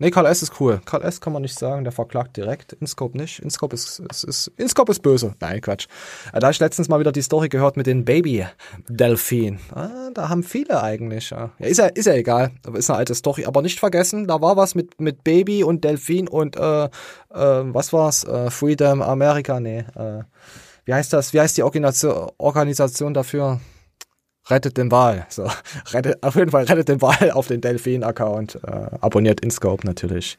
Nee, 0.00 0.10
Karl 0.12 0.26
S. 0.26 0.42
ist 0.42 0.60
cool. 0.60 0.80
Karl 0.84 1.02
S. 1.02 1.20
kann 1.20 1.32
man 1.32 1.42
nicht 1.42 1.58
sagen, 1.58 1.82
der 1.82 1.92
verklagt 1.92 2.36
direkt. 2.36 2.72
InScope 2.74 3.18
nicht. 3.18 3.40
InScope 3.40 3.74
ist, 3.74 3.98
ist, 3.98 4.22
ist, 4.24 4.52
InScope 4.56 4.92
ist 4.92 5.02
böse. 5.02 5.34
Nein, 5.40 5.60
Quatsch. 5.60 5.88
Äh, 6.32 6.38
Da 6.38 6.46
hab 6.46 6.52
ich 6.54 6.60
letztens 6.60 6.88
mal 6.88 7.00
wieder 7.00 7.10
die 7.10 7.22
Story 7.22 7.48
gehört 7.48 7.76
mit 7.76 7.88
den 7.88 8.04
Baby-Delfin. 8.04 9.58
Ah, 9.74 10.10
da 10.14 10.28
haben 10.28 10.44
viele 10.44 10.80
eigentlich. 10.82 11.30
Ja, 11.30 11.50
ist 11.58 11.78
ja, 11.78 11.86
ist 11.86 12.06
ja 12.06 12.14
egal. 12.14 12.52
Ist 12.74 12.90
eine 12.90 12.98
alte 12.98 13.16
Story. 13.16 13.44
Aber 13.44 13.60
nicht 13.60 13.80
vergessen, 13.80 14.28
da 14.28 14.40
war 14.40 14.56
was 14.56 14.76
mit, 14.76 15.00
mit 15.00 15.24
Baby 15.24 15.64
und 15.64 15.82
Delfin 15.82 16.28
und, 16.28 16.56
äh, 16.56 16.84
äh, 16.84 16.88
was 17.30 17.92
war's? 17.92 18.22
Äh, 18.22 18.50
Freedom 18.50 19.02
America? 19.02 19.58
Nee, 19.58 19.84
äh, 19.96 20.22
wie 20.84 20.94
heißt 20.94 21.12
das? 21.12 21.32
Wie 21.32 21.40
heißt 21.40 21.56
die 21.56 21.64
Organisation 21.64 23.14
dafür? 23.14 23.60
Rettet 24.48 24.76
den 24.76 24.90
Wal. 24.90 25.26
So, 25.28 25.48
rettet, 25.92 26.22
auf 26.22 26.34
jeden 26.36 26.50
Fall 26.50 26.64
rettet 26.64 26.88
den 26.88 27.02
Wal 27.02 27.30
auf 27.32 27.48
den 27.48 27.60
Delfin-Account. 27.60 28.56
Äh, 28.66 28.98
abonniert 29.00 29.40
InScope 29.40 29.86
natürlich. 29.86 30.36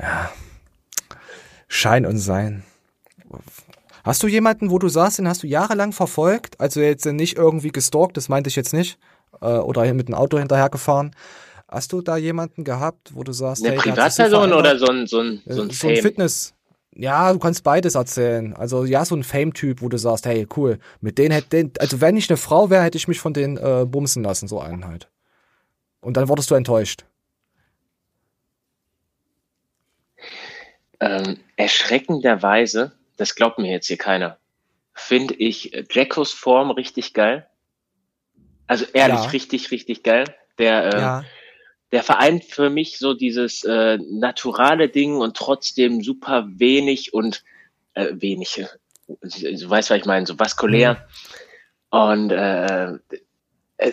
Ja. 0.00 0.30
Schein 1.68 2.06
und 2.06 2.18
Sein. 2.18 2.64
Hast 4.04 4.22
du 4.22 4.28
jemanden, 4.28 4.70
wo 4.70 4.78
du 4.78 4.88
sagst, 4.88 5.18
den 5.18 5.26
hast 5.28 5.42
du 5.42 5.48
jahrelang 5.48 5.92
verfolgt? 5.92 6.60
Also 6.60 6.80
jetzt 6.80 7.04
nicht 7.06 7.36
irgendwie 7.36 7.70
gestalkt, 7.72 8.16
das 8.16 8.28
meinte 8.28 8.48
ich 8.48 8.56
jetzt 8.56 8.72
nicht. 8.72 8.98
Äh, 9.40 9.46
oder 9.46 9.92
mit 9.94 10.08
dem 10.08 10.14
Auto 10.14 10.38
hinterhergefahren. 10.38 11.14
Hast 11.68 11.92
du 11.92 12.00
da 12.00 12.16
jemanden 12.16 12.62
gehabt, 12.62 13.10
wo 13.14 13.24
du 13.24 13.32
sagst, 13.32 13.64
Eine 13.64 13.74
hey, 13.74 13.80
Privatperson 13.90 14.52
oder 14.52 14.78
so 14.78 14.86
ein, 14.86 15.06
so 15.06 15.20
ein, 15.20 15.42
so 15.44 15.62
ein 15.62 15.70
Äh, 15.70 15.72
so 15.72 15.88
ein? 15.88 15.96
Fitness. 15.96 16.54
Ja, 16.98 17.30
du 17.30 17.38
kannst 17.38 17.62
beides 17.62 17.94
erzählen. 17.94 18.54
Also 18.54 18.84
ja, 18.86 19.04
so 19.04 19.14
ein 19.14 19.22
Fame-Typ, 19.22 19.82
wo 19.82 19.88
du 19.90 19.98
sagst, 19.98 20.24
hey, 20.24 20.46
cool, 20.56 20.78
mit 21.00 21.18
denen 21.18 21.32
hätte, 21.32 21.48
den, 21.50 21.72
also 21.78 22.00
wenn 22.00 22.16
ich 22.16 22.30
eine 22.30 22.38
Frau 22.38 22.70
wäre, 22.70 22.82
hätte 22.82 22.96
ich 22.96 23.06
mich 23.06 23.20
von 23.20 23.34
denen 23.34 23.58
äh, 23.58 23.84
bumsen 23.84 24.24
lassen, 24.24 24.48
so 24.48 24.60
einen 24.60 24.86
halt. 24.86 25.08
Und 26.00 26.16
dann 26.16 26.28
wurdest 26.28 26.50
du 26.50 26.54
enttäuscht. 26.54 27.04
Ähm, 31.00 31.38
erschreckenderweise, 31.56 32.92
das 33.18 33.34
glaubt 33.34 33.58
mir 33.58 33.70
jetzt 33.70 33.88
hier 33.88 33.98
keiner, 33.98 34.38
finde 34.94 35.34
ich 35.34 35.74
äh, 35.74 35.84
Jackos 35.90 36.32
Form 36.32 36.70
richtig 36.70 37.12
geil. 37.12 37.46
Also 38.66 38.86
ehrlich, 38.94 39.20
Ja. 39.20 39.26
richtig, 39.28 39.70
richtig 39.70 40.02
geil. 40.02 40.24
Der, 40.58 40.86
äh, 40.86 40.98
Ja. 40.98 41.24
Der 41.96 42.02
vereint 42.02 42.44
für 42.44 42.68
mich 42.68 42.98
so 42.98 43.14
dieses 43.14 43.64
äh, 43.64 43.96
naturale 43.96 44.90
Ding 44.90 45.16
und 45.16 45.34
trotzdem 45.34 46.02
super 46.02 46.44
wenig 46.46 47.14
und 47.14 47.42
äh, 47.94 48.08
wenig. 48.12 48.66
Du 49.06 49.70
weißt, 49.70 49.88
was 49.88 49.96
ich 49.96 50.04
meine, 50.04 50.26
so 50.26 50.38
vaskulär. 50.38 51.08
Und 51.88 52.32
äh, 52.32 52.98
äh, 53.78 53.92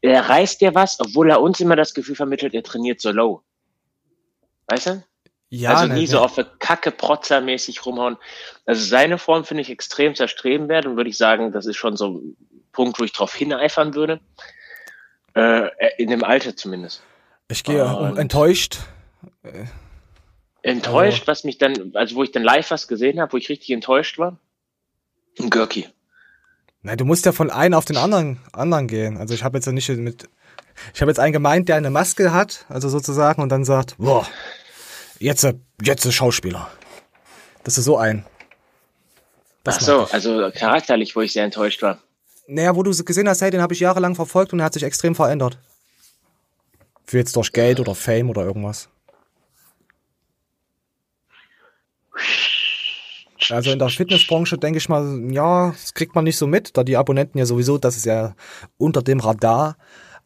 er 0.00 0.28
reißt 0.28 0.60
dir 0.60 0.74
was, 0.74 0.98
obwohl 0.98 1.30
er 1.30 1.40
uns 1.40 1.60
immer 1.60 1.76
das 1.76 1.94
Gefühl 1.94 2.16
vermittelt, 2.16 2.52
er 2.52 2.64
trainiert 2.64 3.00
so 3.00 3.12
low. 3.12 3.44
Weißt 4.66 4.88
du? 4.88 5.04
Ja, 5.50 5.74
also 5.74 5.86
ne, 5.86 5.94
nie 5.94 6.08
so 6.08 6.18
auf 6.18 6.36
eine 6.36 6.50
Kacke 6.58 6.90
protzermäßig 6.90 7.86
rumhauen. 7.86 8.16
Also 8.66 8.84
seine 8.84 9.18
Form 9.18 9.44
finde 9.44 9.60
ich 9.60 9.70
extrem 9.70 10.16
zerstrebenwert 10.16 10.84
und 10.86 10.96
würde 10.96 11.10
ich 11.10 11.16
sagen, 11.16 11.52
das 11.52 11.66
ist 11.66 11.76
schon 11.76 11.96
so 11.96 12.08
ein 12.08 12.36
Punkt, 12.72 12.98
wo 12.98 13.04
ich 13.04 13.12
drauf 13.12 13.32
hineifern 13.36 13.94
würde. 13.94 14.18
Äh, 15.34 15.68
in 15.98 16.10
dem 16.10 16.24
Alter 16.24 16.56
zumindest. 16.56 17.02
Ich 17.48 17.64
gehe 17.64 17.84
Und- 17.84 18.18
enttäuscht. 18.18 18.78
Enttäuscht, 20.62 21.26
was 21.26 21.44
mich 21.44 21.58
dann, 21.58 21.92
also 21.94 22.14
wo 22.16 22.22
ich 22.22 22.30
dann 22.32 22.42
live 22.42 22.70
was 22.70 22.86
gesehen 22.86 23.20
habe, 23.20 23.32
wo 23.32 23.36
ich 23.36 23.48
richtig 23.48 23.70
enttäuscht 23.70 24.18
war. 24.18 24.38
Ein 25.40 25.50
Görki. 25.50 25.88
Na, 26.82 26.96
du 26.96 27.04
musst 27.04 27.26
ja 27.26 27.32
von 27.32 27.50
einem 27.50 27.74
auf 27.74 27.84
den 27.84 27.96
anderen, 27.96 28.38
anderen 28.52 28.86
gehen. 28.88 29.16
Also 29.16 29.34
ich 29.34 29.42
habe 29.44 29.56
jetzt 29.56 29.66
ja 29.66 29.72
nicht 29.72 29.88
mit, 29.88 30.28
ich 30.94 31.00
habe 31.00 31.10
jetzt 31.10 31.18
einen 31.18 31.32
gemeint, 31.32 31.68
der 31.68 31.76
eine 31.76 31.90
Maske 31.90 32.32
hat, 32.32 32.64
also 32.68 32.88
sozusagen, 32.88 33.42
und 33.42 33.48
dann 33.48 33.64
sagt, 33.64 33.96
boah, 33.98 34.26
jetzt, 35.18 35.44
äh, 35.44 35.54
jetzt 35.80 36.04
ist 36.04 36.14
Schauspieler. 36.14 36.70
Das 37.64 37.78
ist 37.78 37.84
so 37.84 37.96
ein. 37.96 38.24
Das 39.64 39.76
Ach 39.76 39.80
so, 39.80 40.04
also 40.10 40.50
charakterlich, 40.52 41.14
wo 41.14 41.20
ich 41.20 41.32
sehr 41.32 41.44
enttäuscht 41.44 41.82
war. 41.82 41.98
Naja, 42.46 42.74
wo 42.74 42.82
du 42.82 42.90
gesehen 43.04 43.28
hast, 43.28 43.40
hey, 43.40 43.50
den 43.50 43.62
habe 43.62 43.74
ich 43.74 43.80
jahrelang 43.80 44.14
verfolgt 44.14 44.52
und 44.52 44.60
er 44.60 44.66
hat 44.66 44.74
sich 44.74 44.82
extrem 44.82 45.14
verändert. 45.14 45.58
Für 47.06 47.18
jetzt 47.18 47.36
durch 47.36 47.52
Geld 47.52 47.80
oder 47.80 47.94
Fame 47.94 48.30
oder 48.30 48.44
irgendwas. 48.44 48.88
Also 53.50 53.70
in 53.70 53.78
der 53.78 53.88
Fitnessbranche 53.88 54.56
denke 54.56 54.78
ich 54.78 54.88
mal, 54.88 55.30
ja, 55.30 55.70
das 55.70 55.94
kriegt 55.94 56.14
man 56.14 56.24
nicht 56.24 56.36
so 56.36 56.46
mit, 56.46 56.76
da 56.76 56.84
die 56.84 56.96
Abonnenten 56.96 57.38
ja 57.38 57.46
sowieso, 57.46 57.76
das 57.76 57.96
ist 57.96 58.06
ja 58.06 58.34
unter 58.78 59.02
dem 59.02 59.20
Radar. 59.20 59.76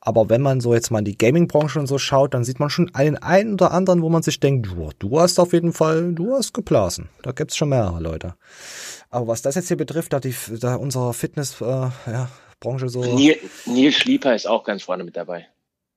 Aber 0.00 0.28
wenn 0.28 0.42
man 0.42 0.60
so 0.60 0.72
jetzt 0.74 0.90
mal 0.90 1.00
in 1.00 1.04
die 1.04 1.18
Gaming-Branche 1.18 1.80
und 1.80 1.88
so 1.88 1.98
schaut, 1.98 2.34
dann 2.34 2.44
sieht 2.44 2.60
man 2.60 2.70
schon 2.70 2.94
einen 2.94 3.16
einen 3.16 3.54
oder 3.54 3.72
anderen, 3.72 4.02
wo 4.02 4.08
man 4.08 4.22
sich 4.22 4.38
denkt, 4.38 4.66
du, 4.66 4.90
du 4.98 5.18
hast 5.18 5.40
auf 5.40 5.52
jeden 5.52 5.72
Fall, 5.72 6.12
du 6.12 6.34
hast 6.34 6.54
geblasen. 6.54 7.08
Da 7.22 7.32
gibt's 7.32 7.56
schon 7.56 7.70
mehrere 7.70 8.00
Leute. 8.00 8.34
Aber 9.10 9.28
was 9.28 9.42
das 9.42 9.54
jetzt 9.54 9.68
hier 9.68 9.76
betrifft, 9.76 10.12
da 10.12 10.20
die, 10.20 10.34
da 10.60 10.74
unsere 10.76 11.14
Fitnessbranche 11.14 11.94
äh, 12.06 12.12
ja, 12.12 12.88
so, 12.88 13.00
Neil, 13.14 13.38
Neil 13.66 13.92
Schlieper 13.92 14.34
ist 14.34 14.46
auch 14.46 14.64
ganz 14.64 14.82
vorne 14.82 15.04
mit 15.04 15.16
dabei. 15.16 15.46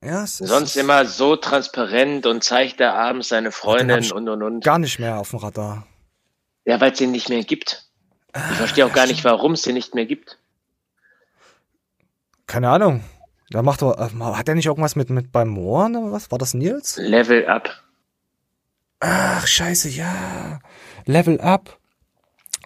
ja, 0.04 0.26
Sonst 0.28 0.76
immer 0.78 1.06
so 1.06 1.36
transparent 1.36 2.26
und 2.26 2.44
zeigt 2.44 2.80
er 2.80 2.94
abends 2.94 3.30
seine 3.30 3.52
Freundin 3.52 4.12
und 4.12 4.30
und 4.30 4.44
und. 4.44 4.64
gar 4.64 4.80
nicht 4.80 5.00
mehr 5.00 5.18
auf 5.18 5.32
dem 5.32 5.40
Radar. 5.40 5.88
Ja, 6.66 6.80
weil 6.80 6.92
es 6.92 7.00
den 7.00 7.12
nicht 7.12 7.30
mehr 7.30 7.44
gibt. 7.44 7.86
Ich 8.36 8.58
verstehe 8.58 8.86
auch 8.86 8.94
gar 8.94 9.08
nicht, 9.08 9.24
warum 9.24 9.54
es 9.54 9.64
den 9.64 9.74
nicht 9.74 9.96
mehr 9.96 10.06
gibt. 10.06 10.38
Keine 12.46 12.70
Ahnung. 12.70 13.04
Da 13.50 13.64
macht 13.64 13.82
er, 13.82 13.98
äh, 14.00 14.24
hat 14.36 14.48
er 14.48 14.56
nicht 14.56 14.68
irgendwas 14.68 14.96
mit, 14.96 15.10
mit 15.10 15.32
beim 15.32 15.50
Mohren 15.50 15.96
oder 15.96 16.12
was? 16.12 16.30
War 16.30 16.38
das 16.38 16.54
Nils? 16.54 16.98
Level 16.98 17.48
up. 17.48 17.70
Ach, 19.00 19.48
scheiße, 19.48 19.90
ja. 19.90 20.60
Level 21.06 21.42
up. 21.42 21.79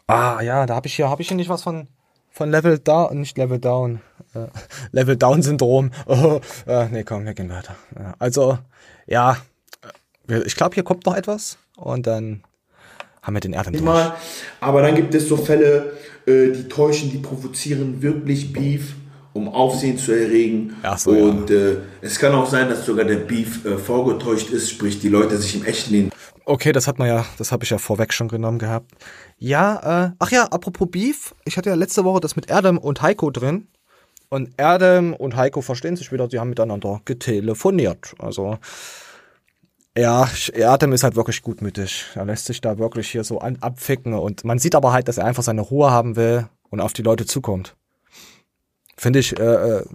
Ah, 0.08 0.42
ja, 0.42 0.66
da 0.66 0.76
habe 0.76 0.88
ich 0.88 0.96
hier, 0.96 1.10
habe 1.10 1.22
ich 1.22 1.28
hier 1.30 1.38
nicht 1.38 1.50
was 1.50 1.64
von, 1.64 1.88
von 2.30 2.52
Level 2.52 2.78
Down, 2.80 3.20
nicht 3.22 3.38
Level 3.38 3.60
Down, 3.60 4.02
äh, 4.36 4.48
Level 4.92 5.16
Down 5.16 5.42
Syndrom. 5.42 5.92
Oh, 6.08 6.40
äh, 6.68 6.88
nee, 6.90 7.04
komm, 7.04 7.26
wir 7.26 7.34
gehen 7.34 7.50
weiter. 7.50 7.76
Ja, 7.98 8.14
also, 8.20 8.58
ja, 9.08 9.38
wir- 10.28 10.46
ich 10.46 10.56
glaube, 10.56 10.76
hier 10.76 10.84
kommt 10.84 11.06
noch 11.06 11.16
etwas 11.16 11.58
und 11.78 12.06
dann 12.08 12.44
haben 13.22 13.34
wir 13.36 13.40
den 13.40 13.54
Erdem 13.54 13.74
durch. 13.74 13.84
Mal. 13.86 14.14
Aber 14.60 14.82
dann 14.82 14.96
gibt 14.96 15.16
es 15.16 15.28
so 15.30 15.38
Fälle, 15.38 15.94
äh, 16.26 16.50
die 16.52 16.68
täuschen, 16.68 17.10
die 17.10 17.20
provozieren 17.20 18.02
wirklich 18.02 18.52
Beef, 18.52 18.96
um 19.32 19.48
Aufsehen 19.48 19.98
zu 19.98 20.12
erregen. 20.12 20.76
Ach 20.84 20.98
so, 20.98 21.16
ja. 21.16 21.24
Und 21.24 21.50
äh, 21.50 21.78
es 22.02 22.20
kann 22.20 22.34
auch 22.36 22.48
sein, 22.50 22.68
dass 22.70 22.86
sogar 22.86 23.06
der 23.06 23.16
Beef 23.16 23.64
äh, 23.66 23.78
vorgetäuscht 23.78 24.50
ist, 24.52 24.70
sprich 24.70 25.00
die 25.00 25.08
Leute 25.10 25.38
sich 25.38 25.56
im 25.56 25.64
echten 25.66 25.92
Leben 25.94 26.10
Okay, 26.46 26.74
das 26.74 26.88
hat 26.88 27.00
man 27.00 27.08
ja, 27.08 27.26
das 27.38 27.52
habe 27.52 27.64
ich 27.64 27.70
ja 27.70 27.78
vorweg 27.78 28.12
schon 28.14 28.28
genommen 28.28 28.60
gehabt. 28.60 28.92
Ja, 29.38 30.08
äh, 30.08 30.12
ach 30.20 30.32
ja, 30.32 30.46
apropos 30.46 30.90
Beef, 30.92 31.34
ich 31.46 31.58
hatte 31.58 31.70
ja 31.70 31.76
letzte 31.76 32.04
Woche 32.04 32.20
das 32.20 32.36
mit 32.36 32.50
Erdem 32.50 32.78
und 32.78 33.02
Heiko 33.02 33.32
drin. 33.32 33.68
Und 34.30 34.50
Erdem 34.58 35.14
und 35.14 35.36
Heiko 35.36 35.62
verstehen 35.62 35.96
sich 35.96 36.12
wieder, 36.12 36.28
die 36.28 36.40
haben 36.40 36.50
miteinander 36.50 37.02
getelefoniert. 37.06 38.16
Also, 38.20 38.58
ja, 39.98 40.28
Erdem 40.54 40.92
ist 40.92 41.04
halt 41.04 41.16
wirklich 41.16 41.44
gutmütig. 41.44 42.08
Er 42.16 42.26
lässt 42.26 42.46
sich 42.46 42.60
da 42.60 42.78
wirklich 42.78 43.10
hier 43.10 43.24
so 43.24 43.40
an, 43.40 43.58
abficken. 43.62 44.14
Und 44.14 44.44
man 44.44 44.60
sieht 44.60 44.76
aber 44.76 44.92
halt, 44.92 45.08
dass 45.08 45.20
er 45.20 45.26
einfach 45.26 45.44
seine 45.44 45.62
Ruhe 45.62 45.92
haben 45.92 46.16
will 46.16 46.50
und 46.70 46.82
auf 46.82 46.94
die 46.94 47.04
Leute 47.04 47.26
zukommt. 47.26 47.76
Finde 48.98 49.20
ich 49.20 49.40
äh, 49.40 49.44
äh, 49.44 49.86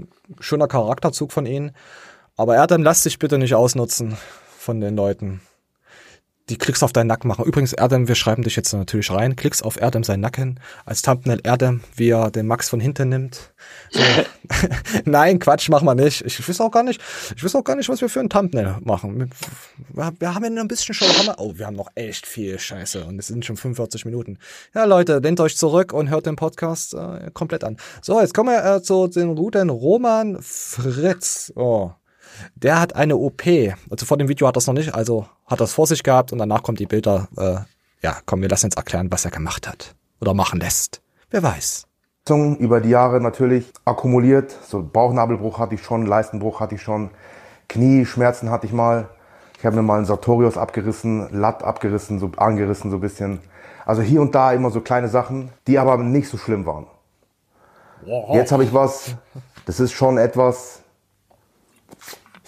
schöner 0.40 0.68
Charakterzug 0.68 1.32
von 1.32 1.44
ihnen. 1.44 1.72
Aber 2.36 2.54
Erdem, 2.54 2.84
lass 2.84 3.02
dich 3.02 3.18
bitte 3.18 3.38
nicht 3.38 3.54
ausnutzen 3.54 4.16
von 4.56 4.80
den 4.80 4.94
Leuten 4.96 5.40
die 6.48 6.56
Klicks 6.56 6.82
auf 6.82 6.92
deinen 6.92 7.06
Nacken 7.08 7.28
machen. 7.28 7.44
Übrigens, 7.44 7.72
Erdem, 7.72 8.08
wir 8.08 8.14
schreiben 8.14 8.42
dich 8.42 8.56
jetzt 8.56 8.72
natürlich 8.72 9.10
rein. 9.10 9.36
Klicks 9.36 9.62
auf 9.62 9.80
Erdem 9.80 10.04
seinen 10.04 10.20
Nacken. 10.20 10.60
Als 10.84 11.02
Thumbnail 11.02 11.40
Erdem, 11.42 11.82
wie 11.94 12.10
er 12.10 12.30
den 12.30 12.46
Max 12.46 12.68
von 12.68 12.80
hinten 12.80 13.08
nimmt. 13.08 13.52
So. 13.90 14.00
Nein, 15.04 15.38
Quatsch, 15.38 15.68
machen 15.68 15.86
wir 15.86 15.94
nicht. 15.94 16.22
Ich 16.22 16.46
weiß 16.48 16.60
auch 16.60 16.70
gar 16.70 16.82
nicht, 16.82 17.00
ich 17.34 17.42
weiß 17.42 17.54
auch 17.54 17.64
gar 17.64 17.76
nicht, 17.76 17.88
was 17.88 18.00
wir 18.00 18.08
für 18.08 18.20
ein 18.20 18.28
Thumbnail 18.28 18.76
machen. 18.80 19.30
Wir, 19.88 20.12
wir 20.18 20.34
haben 20.34 20.44
ja 20.44 20.50
nur 20.50 20.60
ein 20.64 20.68
bisschen 20.68 20.94
schon, 20.94 21.08
haben 21.08 21.26
wir, 21.26 21.38
oh, 21.38 21.54
wir 21.56 21.66
haben 21.66 21.76
noch 21.76 21.90
echt 21.94 22.26
viel 22.26 22.58
Scheiße 22.58 23.04
und 23.04 23.18
es 23.18 23.26
sind 23.26 23.44
schon 23.44 23.56
45 23.56 24.04
Minuten. 24.04 24.38
Ja, 24.74 24.84
Leute, 24.84 25.18
lehnt 25.18 25.40
euch 25.40 25.56
zurück 25.56 25.92
und 25.92 26.10
hört 26.10 26.26
den 26.26 26.36
Podcast 26.36 26.94
äh, 26.94 27.30
komplett 27.32 27.64
an. 27.64 27.76
So, 28.02 28.20
jetzt 28.20 28.34
kommen 28.34 28.50
wir 28.50 28.76
äh, 28.76 28.82
zu 28.82 29.06
den 29.08 29.34
guten 29.36 29.70
Roman 29.70 30.38
Fritz. 30.40 31.52
Oh. 31.54 31.92
Der 32.54 32.80
hat 32.80 32.94
eine 32.94 33.16
OP. 33.16 33.42
Also 33.90 34.06
vor 34.06 34.16
dem 34.16 34.28
Video 34.28 34.46
hat 34.46 34.56
er 34.56 34.58
es 34.58 34.66
noch 34.66 34.74
nicht, 34.74 34.94
also 34.94 35.26
hat 35.46 35.60
er 35.60 35.64
es 35.64 35.72
vor 35.72 35.86
sich 35.86 36.02
gehabt 36.02 36.32
und 36.32 36.38
danach 36.38 36.62
kommt 36.62 36.78
die 36.78 36.86
Bilder. 36.86 37.28
Äh, 37.36 37.56
ja, 38.02 38.18
komm, 38.26 38.42
wir 38.42 38.48
lassen 38.48 38.66
jetzt 38.66 38.76
erklären, 38.76 39.10
was 39.10 39.24
er 39.24 39.30
gemacht 39.30 39.68
hat. 39.68 39.94
Oder 40.20 40.34
machen 40.34 40.60
lässt. 40.60 41.00
Wer 41.30 41.42
weiß. 41.42 41.86
Über 42.56 42.80
die 42.80 42.90
Jahre 42.90 43.20
natürlich 43.20 43.72
akkumuliert. 43.84 44.54
So 44.66 44.82
Bauchnabelbruch 44.82 45.58
hatte 45.58 45.74
ich 45.74 45.82
schon, 45.82 46.04
Leistenbruch 46.04 46.60
hatte 46.60 46.74
ich 46.74 46.82
schon, 46.82 47.10
Knieschmerzen 47.68 48.50
hatte 48.50 48.66
ich 48.66 48.72
mal. 48.72 49.08
Ich 49.58 49.66
habe 49.66 49.76
mir 49.76 49.82
mal 49.82 49.96
einen 49.96 50.04
Sartorius 50.04 50.56
abgerissen, 50.56 51.28
Latt 51.32 51.62
abgerissen, 51.62 52.18
so 52.18 52.30
angerissen 52.36 52.90
so 52.90 52.98
ein 52.98 53.00
bisschen. 53.00 53.40
Also 53.86 54.02
hier 54.02 54.20
und 54.20 54.34
da 54.34 54.52
immer 54.52 54.70
so 54.70 54.80
kleine 54.80 55.08
Sachen, 55.08 55.50
die 55.66 55.78
aber 55.78 55.96
nicht 55.96 56.28
so 56.28 56.36
schlimm 56.36 56.66
waren. 56.66 56.86
Jetzt 58.32 58.52
habe 58.52 58.62
ich 58.62 58.72
was, 58.72 59.16
das 59.66 59.80
ist 59.80 59.92
schon 59.92 60.18
etwas, 60.18 60.82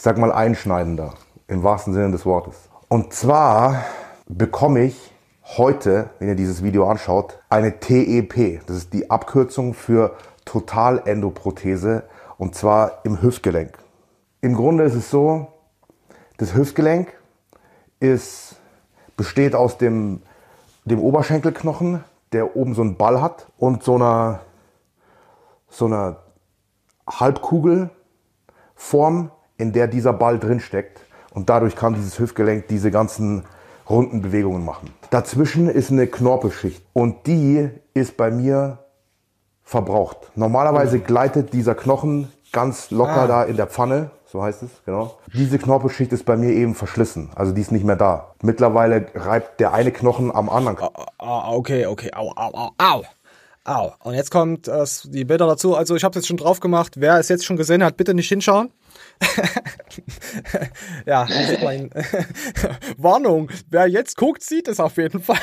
ich 0.00 0.04
sag 0.04 0.16
mal, 0.16 0.32
einschneidender, 0.32 1.12
im 1.46 1.62
wahrsten 1.62 1.92
Sinne 1.92 2.10
des 2.10 2.24
Wortes. 2.24 2.70
Und 2.88 3.12
zwar 3.12 3.84
bekomme 4.26 4.84
ich 4.84 5.12
heute, 5.44 6.08
wenn 6.18 6.28
ihr 6.28 6.36
dieses 6.36 6.64
Video 6.64 6.88
anschaut, 6.88 7.38
eine 7.50 7.80
TEP. 7.80 8.66
Das 8.66 8.78
ist 8.78 8.94
die 8.94 9.10
Abkürzung 9.10 9.74
für 9.74 10.16
Totalendoprothese 10.46 12.04
und 12.38 12.54
zwar 12.54 13.04
im 13.04 13.20
Hüftgelenk. 13.20 13.76
Im 14.40 14.54
Grunde 14.54 14.84
ist 14.84 14.94
es 14.94 15.10
so, 15.10 15.48
das 16.38 16.54
Hüftgelenk 16.54 17.12
ist, 17.98 18.56
besteht 19.18 19.54
aus 19.54 19.76
dem, 19.76 20.22
dem 20.86 20.98
Oberschenkelknochen, 20.98 22.02
der 22.32 22.56
oben 22.56 22.72
so 22.72 22.80
einen 22.80 22.96
Ball 22.96 23.20
hat 23.20 23.48
und 23.58 23.82
so 23.82 23.96
einer, 23.96 24.40
so 25.68 25.84
einer 25.84 26.22
Halbkugelform, 27.06 29.30
in 29.60 29.72
der 29.72 29.86
dieser 29.86 30.12
Ball 30.12 30.38
drin 30.38 30.60
steckt. 30.60 31.00
Und 31.32 31.48
dadurch 31.48 31.76
kann 31.76 31.94
dieses 31.94 32.18
Hüftgelenk 32.18 32.66
diese 32.68 32.90
ganzen 32.90 33.44
runden 33.88 34.22
Bewegungen 34.22 34.64
machen. 34.64 34.90
Dazwischen 35.10 35.68
ist 35.68 35.90
eine 35.90 36.06
Knorpelschicht 36.06 36.82
und 36.92 37.26
die 37.26 37.68
ist 37.94 38.16
bei 38.16 38.30
mir 38.30 38.78
verbraucht. 39.62 40.16
Normalerweise 40.34 40.98
gleitet 41.00 41.52
dieser 41.52 41.74
Knochen 41.74 42.28
ganz 42.52 42.90
locker 42.90 43.22
Ah. 43.22 43.26
da 43.26 43.42
in 43.44 43.56
der 43.56 43.66
Pfanne, 43.68 44.10
so 44.26 44.42
heißt 44.42 44.62
es, 44.64 44.70
genau. 44.84 45.16
Diese 45.32 45.58
Knorpelschicht 45.58 46.12
ist 46.12 46.24
bei 46.24 46.36
mir 46.36 46.50
eben 46.50 46.74
verschlissen, 46.74 47.30
also 47.36 47.52
die 47.52 47.60
ist 47.60 47.70
nicht 47.70 47.84
mehr 47.84 47.96
da. 47.96 48.34
Mittlerweile 48.42 49.06
reibt 49.14 49.60
der 49.60 49.72
eine 49.72 49.92
Knochen 49.92 50.34
am 50.34 50.48
anderen. 50.48 50.76
Ah, 51.18 51.52
okay, 51.52 51.86
okay. 51.86 52.10
Au, 52.14 52.30
au, 52.34 52.50
au, 52.52 52.70
au. 52.78 53.02
Au. 53.64 53.92
Und 54.02 54.14
jetzt 54.14 54.30
kommt 54.30 54.66
äh, 54.68 54.84
die 55.04 55.24
Bilder 55.26 55.46
dazu. 55.46 55.76
Also 55.76 55.94
ich 55.94 56.02
habe 56.02 56.14
jetzt 56.18 56.26
schon 56.26 56.38
drauf 56.38 56.60
gemacht. 56.60 56.94
Wer 56.96 57.18
es 57.18 57.28
jetzt 57.28 57.44
schon 57.44 57.58
gesehen 57.58 57.84
hat, 57.84 57.96
bitte 57.98 58.14
nicht 58.14 58.28
hinschauen. 58.28 58.70
ja, 61.06 61.26
ihn. 61.72 61.90
Warnung, 62.96 63.50
wer 63.68 63.86
jetzt 63.86 64.16
guckt, 64.16 64.42
sieht 64.42 64.68
es 64.68 64.80
auf 64.80 64.96
jeden 64.96 65.22
Fall. 65.22 65.38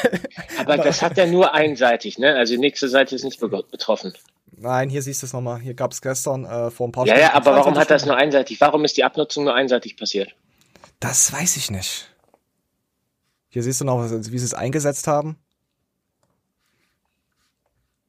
Aber 0.60 0.78
das 0.78 1.02
hat 1.02 1.18
er 1.18 1.28
nur 1.28 1.54
einseitig, 1.54 2.18
ne? 2.18 2.36
Also 2.36 2.54
die 2.54 2.60
nächste 2.60 2.90
Seite 2.90 3.16
ist 3.16 3.24
nicht 3.24 3.40
be- 3.40 3.64
betroffen. 3.70 4.14
Nein, 4.60 4.90
hier 4.90 5.02
siehst 5.04 5.22
du 5.22 5.28
es 5.28 5.34
nochmal. 5.34 5.60
Hier 5.60 5.76
gab 5.76 5.92
es 5.92 6.02
gestern 6.02 6.46
äh, 6.46 6.72
vor 6.72 6.88
ein 6.88 6.92
paar 6.92 7.06
Ja, 7.06 7.14
Stunden. 7.16 7.30
ja, 7.30 7.34
aber 7.36 7.52
warum 7.52 7.74
22 7.76 7.80
hat 7.82 7.92
das 7.92 8.06
nur 8.06 8.16
einseitig? 8.18 8.60
Warum 8.62 8.84
ist 8.86 8.98
die 8.98 9.04
Abnutzung 9.04 9.44
nur 9.44 9.54
einseitig 9.54 9.98
passiert? 9.98 10.36
Das 11.00 11.32
weiß 11.32 11.58
ich 11.58 11.70
nicht. 11.70 12.10
Hier 13.50 13.62
siehst 13.62 13.82
du 13.82 13.86
noch, 13.86 14.02
wie 14.10 14.38
sie 14.40 14.46
es 14.46 14.54
eingesetzt 14.56 15.06
haben. 15.08 15.38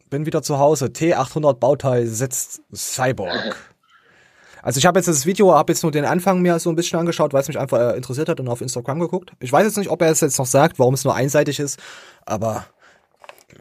Bin 0.09 0.25
wieder 0.25 0.43
zu 0.43 0.59
Hause. 0.59 0.87
T800 0.87 1.55
Bauteil 1.55 2.07
sitzt 2.07 2.63
Cyborg. 2.75 3.57
Also 4.63 4.79
ich 4.79 4.87
habe 4.87 4.99
jetzt 4.99 5.07
das 5.09 5.27
Video, 5.27 5.55
habe 5.55 5.73
jetzt 5.73 5.83
nur 5.83 5.93
den 5.93 6.05
Anfang 6.05 6.41
mir 6.43 6.59
so 6.59 6.71
ein 6.71 6.77
bisschen 6.77 6.99
angeschaut, 6.99 7.33
weil 7.33 7.43
es 7.43 7.49
mich 7.49 7.59
einfach 7.59 7.79
äh, 7.79 7.97
interessiert 7.97 8.29
hat 8.29 8.41
und 8.41 8.49
auf 8.49 8.61
Instagram 8.61 8.99
geguckt. 9.01 9.33
Ich 9.41 9.53
weiß 9.53 9.65
jetzt 9.65 9.77
nicht, 9.79 9.91
ob 9.91 10.03
er 10.03 10.11
es 10.11 10.21
jetzt 10.21 10.39
noch 10.39 10.47
sagt, 10.47 10.79
warum 10.79 10.95
es 10.95 11.05
nur 11.05 11.15
einseitig 11.15 11.61
ist, 11.61 11.79
aber 12.27 12.67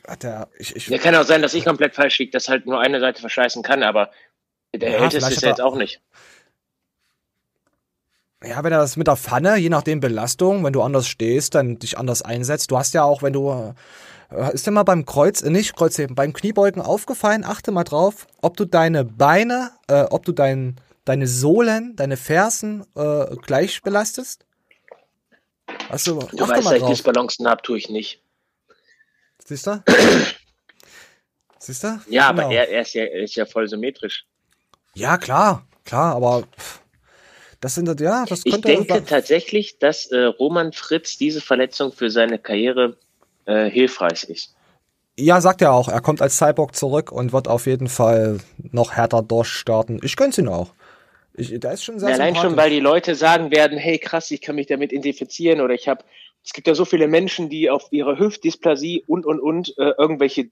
hat 0.08 0.24
er, 0.24 0.48
ich, 0.58 0.76
ich, 0.76 0.88
Ja, 0.88 0.98
kann 0.98 1.16
auch 1.16 1.24
sein, 1.24 1.42
dass 1.42 1.54
ich 1.54 1.66
komplett 1.66 1.96
falsch 1.96 2.18
liege, 2.20 2.32
dass 2.32 2.50
halt 2.50 2.66
nur 2.66 2.80
eine 2.80 3.00
Seite 3.00 3.22
verschleißen 3.22 3.64
kann, 3.64 3.84
aber 3.84 4.10
der 4.76 4.92
Ja, 4.92 5.00
hält 5.00 5.14
es 5.14 5.44
er- 5.44 5.50
jetzt 5.50 5.62
auch 5.62 5.76
nicht. 5.76 6.02
Ja, 8.44 8.64
wenn 8.64 8.72
er 8.72 8.80
das 8.80 8.98
mit 8.98 9.08
der 9.08 9.16
Pfanne, 9.16 9.58
je 9.58 9.70
nachdem 9.70 10.00
Belastung, 10.00 10.64
wenn 10.64 10.74
du 10.74 10.84
anders 10.84 11.08
stehst, 11.08 11.56
dann 11.56 11.80
dich 11.80 11.98
anders 11.98 12.22
einsetzt. 12.22 12.70
Du 12.70 12.78
hast 12.78 12.94
ja 12.94 13.04
auch, 13.04 13.24
wenn 13.24 13.34
du, 13.34 13.74
äh, 14.30 14.54
ist 14.54 14.68
dir 14.68 14.72
mal 14.72 14.84
beim 14.84 15.06
Kreuz, 15.06 15.42
äh, 15.42 15.50
nicht 15.50 15.76
Kreuzheben, 15.76 16.16
beim 16.16 16.34
Kniebeugen 16.34 16.82
aufgefallen, 16.82 17.44
achte 17.44 17.72
mal 17.72 17.84
drauf, 17.84 18.28
ob 18.42 18.56
du 18.56 18.66
deine 18.66 19.04
Beine, 19.06 19.72
äh, 19.88 20.04
ob 20.04 20.24
du 20.24 20.34
dein, 20.34 20.76
deine 21.08 21.28
Sohlen, 21.28 21.96
deine 21.96 22.18
Fersen 22.18 22.86
äh, 22.96 23.36
gleich 23.38 23.82
belastest. 23.82 24.46
Hast 25.90 26.08
du, 26.08 26.20
Du 26.20 26.48
weißt, 26.48 26.66
dass 26.66 26.74
ich. 26.74 26.84
Disbalancen 26.84 27.48
habe, 27.48 27.62
tue 27.62 27.78
ich 27.78 27.90
nicht. 27.90 28.22
Siehst 29.46 29.68
du? 29.68 29.84
Siehst 31.60 31.84
du? 31.84 32.00
Ja, 32.10 32.32
Genau. 32.32 32.44
aber 32.44 32.54
er, 32.54 32.70
er, 32.70 32.82
ist 32.82 32.94
ja, 32.94 33.04
er 33.04 33.24
ist 33.24 33.36
ja 33.36 33.46
voll 33.46 33.68
symmetrisch. 33.68 34.26
Ja, 34.96 35.18
klar, 35.18 35.66
klar, 35.86 36.16
aber 36.16 36.44
das 37.62 37.76
sind, 37.76 37.88
ja, 38.00 38.26
das 38.26 38.42
Ich 38.44 38.52
könnte... 38.52 38.68
denke 38.68 39.06
tatsächlich, 39.06 39.80
dass 39.80 40.08
äh, 40.08 40.24
Roman 40.24 40.74
Fritz 40.74 41.18
diese 41.18 41.40
Verletzung 41.42 41.94
für 41.94 42.10
seine 42.10 42.38
Karriere 42.40 42.98
äh, 43.46 43.70
hilfreich 43.70 44.26
ist. 44.26 44.54
Ja, 45.18 45.42
sagt 45.42 45.62
er 45.62 45.72
auch. 45.74 45.88
Er 45.88 46.02
kommt 46.02 46.22
als 46.22 46.38
Cyborg 46.38 46.76
zurück 46.76 47.12
und 47.12 47.34
wird 47.34 47.48
auf 47.48 47.66
jeden 47.66 47.88
Fall 47.88 48.40
noch 48.58 48.92
härter 48.92 49.24
durchstarten. 49.24 50.00
Ich 50.04 50.16
gönn's 50.16 50.38
ihn 50.38 50.48
auch. 50.48 50.74
Ich, 51.38 51.58
der 51.60 51.72
ist 51.72 51.84
schon 51.84 52.00
sehr 52.00 52.10
Ja, 52.10 52.16
allein 52.16 52.36
schon, 52.36 52.58
weil 52.58 52.72
die 52.72 52.80
Leute 52.80 53.14
sagen 53.14 53.52
werden, 53.52 53.78
hey 53.78 54.00
krass, 54.00 54.32
ich 54.32 54.42
kann 54.42 54.56
mich 54.56 54.66
damit 54.66 54.92
identifizieren 54.92 55.62
oder 55.62 55.76
ich 55.76 55.88
habe, 55.88 56.04
es 56.44 56.52
gibt 56.52 56.68
ja 56.68 56.74
so 56.74 56.84
viele 56.84 57.08
Menschen, 57.08 57.48
die 57.48 57.70
auf 57.70 57.88
ihre 57.92 58.18
Hüftdysplasie 58.18 59.04
und 59.06 59.26
und 59.26 59.40
und 59.40 59.78
äh, 59.78 59.92
irgendwelche 59.98 60.50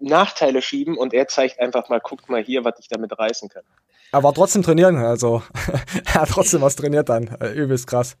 Nachteile 0.00 0.60
schieben 0.60 0.98
und 0.98 1.14
er 1.14 1.28
zeigt 1.28 1.60
einfach 1.60 1.88
mal, 1.88 2.00
guckt 2.00 2.28
mal 2.28 2.42
hier, 2.42 2.64
was 2.64 2.74
ich 2.80 2.88
damit 2.88 3.16
reißen 3.16 3.48
kann. 3.48 3.62
Er 4.10 4.24
war 4.24 4.34
trotzdem 4.34 4.62
trainieren, 4.62 4.96
also 4.96 5.42
er 6.04 6.14
hat 6.14 6.30
trotzdem 6.30 6.60
was 6.62 6.74
trainiert 6.74 7.08
dann. 7.08 7.28
Äh, 7.40 7.52
übelst 7.52 7.86
krass. 7.86 8.16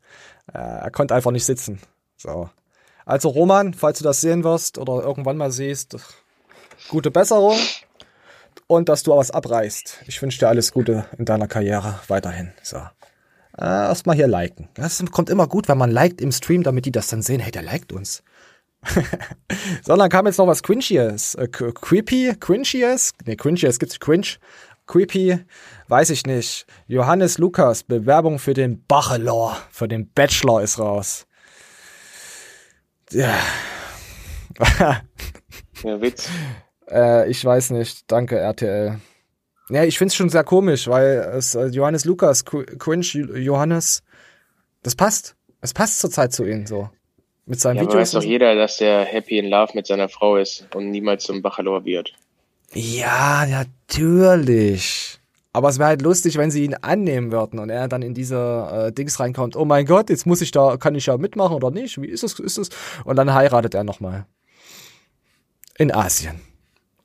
Äh, 0.52 0.58
er 0.58 0.90
konnte 0.92 1.16
einfach 1.16 1.32
nicht 1.32 1.44
sitzen. 1.44 1.80
So. 2.16 2.48
Also 3.04 3.28
Roman, 3.28 3.74
falls 3.74 3.98
du 3.98 4.04
das 4.04 4.20
sehen 4.20 4.44
wirst 4.44 4.78
oder 4.78 5.02
irgendwann 5.02 5.36
mal 5.36 5.50
siehst, 5.50 5.96
gute 6.88 7.10
Besserung 7.10 7.58
und 8.66 8.88
dass 8.88 9.02
du 9.02 9.16
was 9.16 9.30
abreißt. 9.30 10.02
Ich 10.06 10.20
wünsche 10.20 10.38
dir 10.38 10.48
alles 10.48 10.72
Gute 10.72 11.06
in 11.18 11.24
deiner 11.24 11.48
Karriere 11.48 12.00
weiterhin. 12.08 12.52
So. 12.62 12.76
Äh, 13.56 13.64
Erstmal 13.64 14.16
hier 14.16 14.26
liken. 14.26 14.68
Das 14.74 15.02
kommt 15.10 15.30
immer 15.30 15.46
gut, 15.46 15.68
wenn 15.68 15.78
man 15.78 15.90
liked 15.90 16.20
im 16.20 16.32
Stream, 16.32 16.62
damit 16.62 16.86
die 16.86 16.92
das 16.92 17.08
dann 17.08 17.22
sehen. 17.22 17.40
Hey, 17.40 17.52
der 17.52 17.62
liked 17.62 17.92
uns. 17.92 18.22
so, 19.84 19.96
dann 19.96 20.10
kam 20.10 20.26
jetzt 20.26 20.38
noch 20.38 20.46
was 20.46 20.62
Cringies. 20.62 21.34
Äh, 21.36 21.48
creepy? 21.48 22.34
Cringies? 22.38 23.12
Nee, 23.24 23.36
Cringies 23.36 23.78
gibt's 23.78 24.00
Cringe. 24.00 24.26
Creepy, 24.86 25.38
weiß 25.88 26.10
ich 26.10 26.26
nicht. 26.26 26.66
Johannes 26.86 27.38
Lukas, 27.38 27.84
Bewerbung 27.84 28.38
für 28.38 28.52
den 28.52 28.84
Bachelor, 28.86 29.56
für 29.70 29.88
den 29.88 30.10
Bachelor 30.12 30.62
ist 30.62 30.78
raus. 30.78 31.26
Ja. 33.10 33.34
Ja, 35.82 36.00
Witz. 36.00 36.30
Äh, 36.90 37.30
ich 37.30 37.44
weiß 37.44 37.70
nicht. 37.70 38.10
Danke, 38.10 38.38
RTL. 38.38 38.98
Ja, 39.70 39.84
ich 39.84 39.96
find's 39.98 40.14
schon 40.14 40.28
sehr 40.28 40.44
komisch, 40.44 40.88
weil 40.88 41.32
es 41.36 41.54
äh, 41.54 41.66
Johannes 41.66 42.04
Lukas, 42.04 42.44
Cringe 42.44 43.06
Johannes, 43.38 44.02
das 44.82 44.94
passt. 44.94 45.36
Es 45.60 45.72
passt 45.72 46.00
zurzeit 46.00 46.32
zu 46.32 46.44
ihm 46.44 46.66
so. 46.66 46.90
Mit 47.46 47.60
seinen 47.60 47.76
Ja, 47.76 47.82
aber 47.82 47.90
Videos. 47.92 48.00
weiß 48.14 48.22
doch 48.22 48.28
jeder, 48.28 48.54
dass 48.54 48.78
der 48.78 49.04
happy 49.04 49.38
in 49.38 49.48
love 49.50 49.72
mit 49.74 49.86
seiner 49.86 50.08
Frau 50.08 50.36
ist 50.36 50.66
und 50.74 50.90
niemals 50.90 51.24
zum 51.24 51.40
Bachelor 51.42 51.84
wird. 51.84 52.12
Ja, 52.72 53.46
natürlich. 53.46 55.18
Aber 55.52 55.68
es 55.68 55.78
wäre 55.78 55.88
halt 55.90 56.02
lustig, 56.02 56.36
wenn 56.36 56.50
sie 56.50 56.64
ihn 56.64 56.74
annehmen 56.74 57.30
würden 57.32 57.58
und 57.60 57.70
er 57.70 57.86
dann 57.86 58.02
in 58.02 58.12
diese 58.12 58.88
äh, 58.88 58.92
Dings 58.92 59.20
reinkommt. 59.20 59.56
Oh 59.56 59.64
mein 59.64 59.86
Gott, 59.86 60.10
jetzt 60.10 60.26
muss 60.26 60.40
ich 60.40 60.50
da, 60.50 60.76
kann 60.78 60.94
ich 60.94 61.06
ja 61.06 61.16
mitmachen 61.16 61.54
oder 61.54 61.70
nicht? 61.70 62.00
Wie 62.02 62.08
ist 62.08 62.24
es, 62.24 62.38
ist 62.40 62.58
es? 62.58 62.68
Und 63.04 63.16
dann 63.16 63.32
heiratet 63.32 63.74
er 63.74 63.84
nochmal. 63.84 64.26
In 65.78 65.94
Asien. 65.94 66.40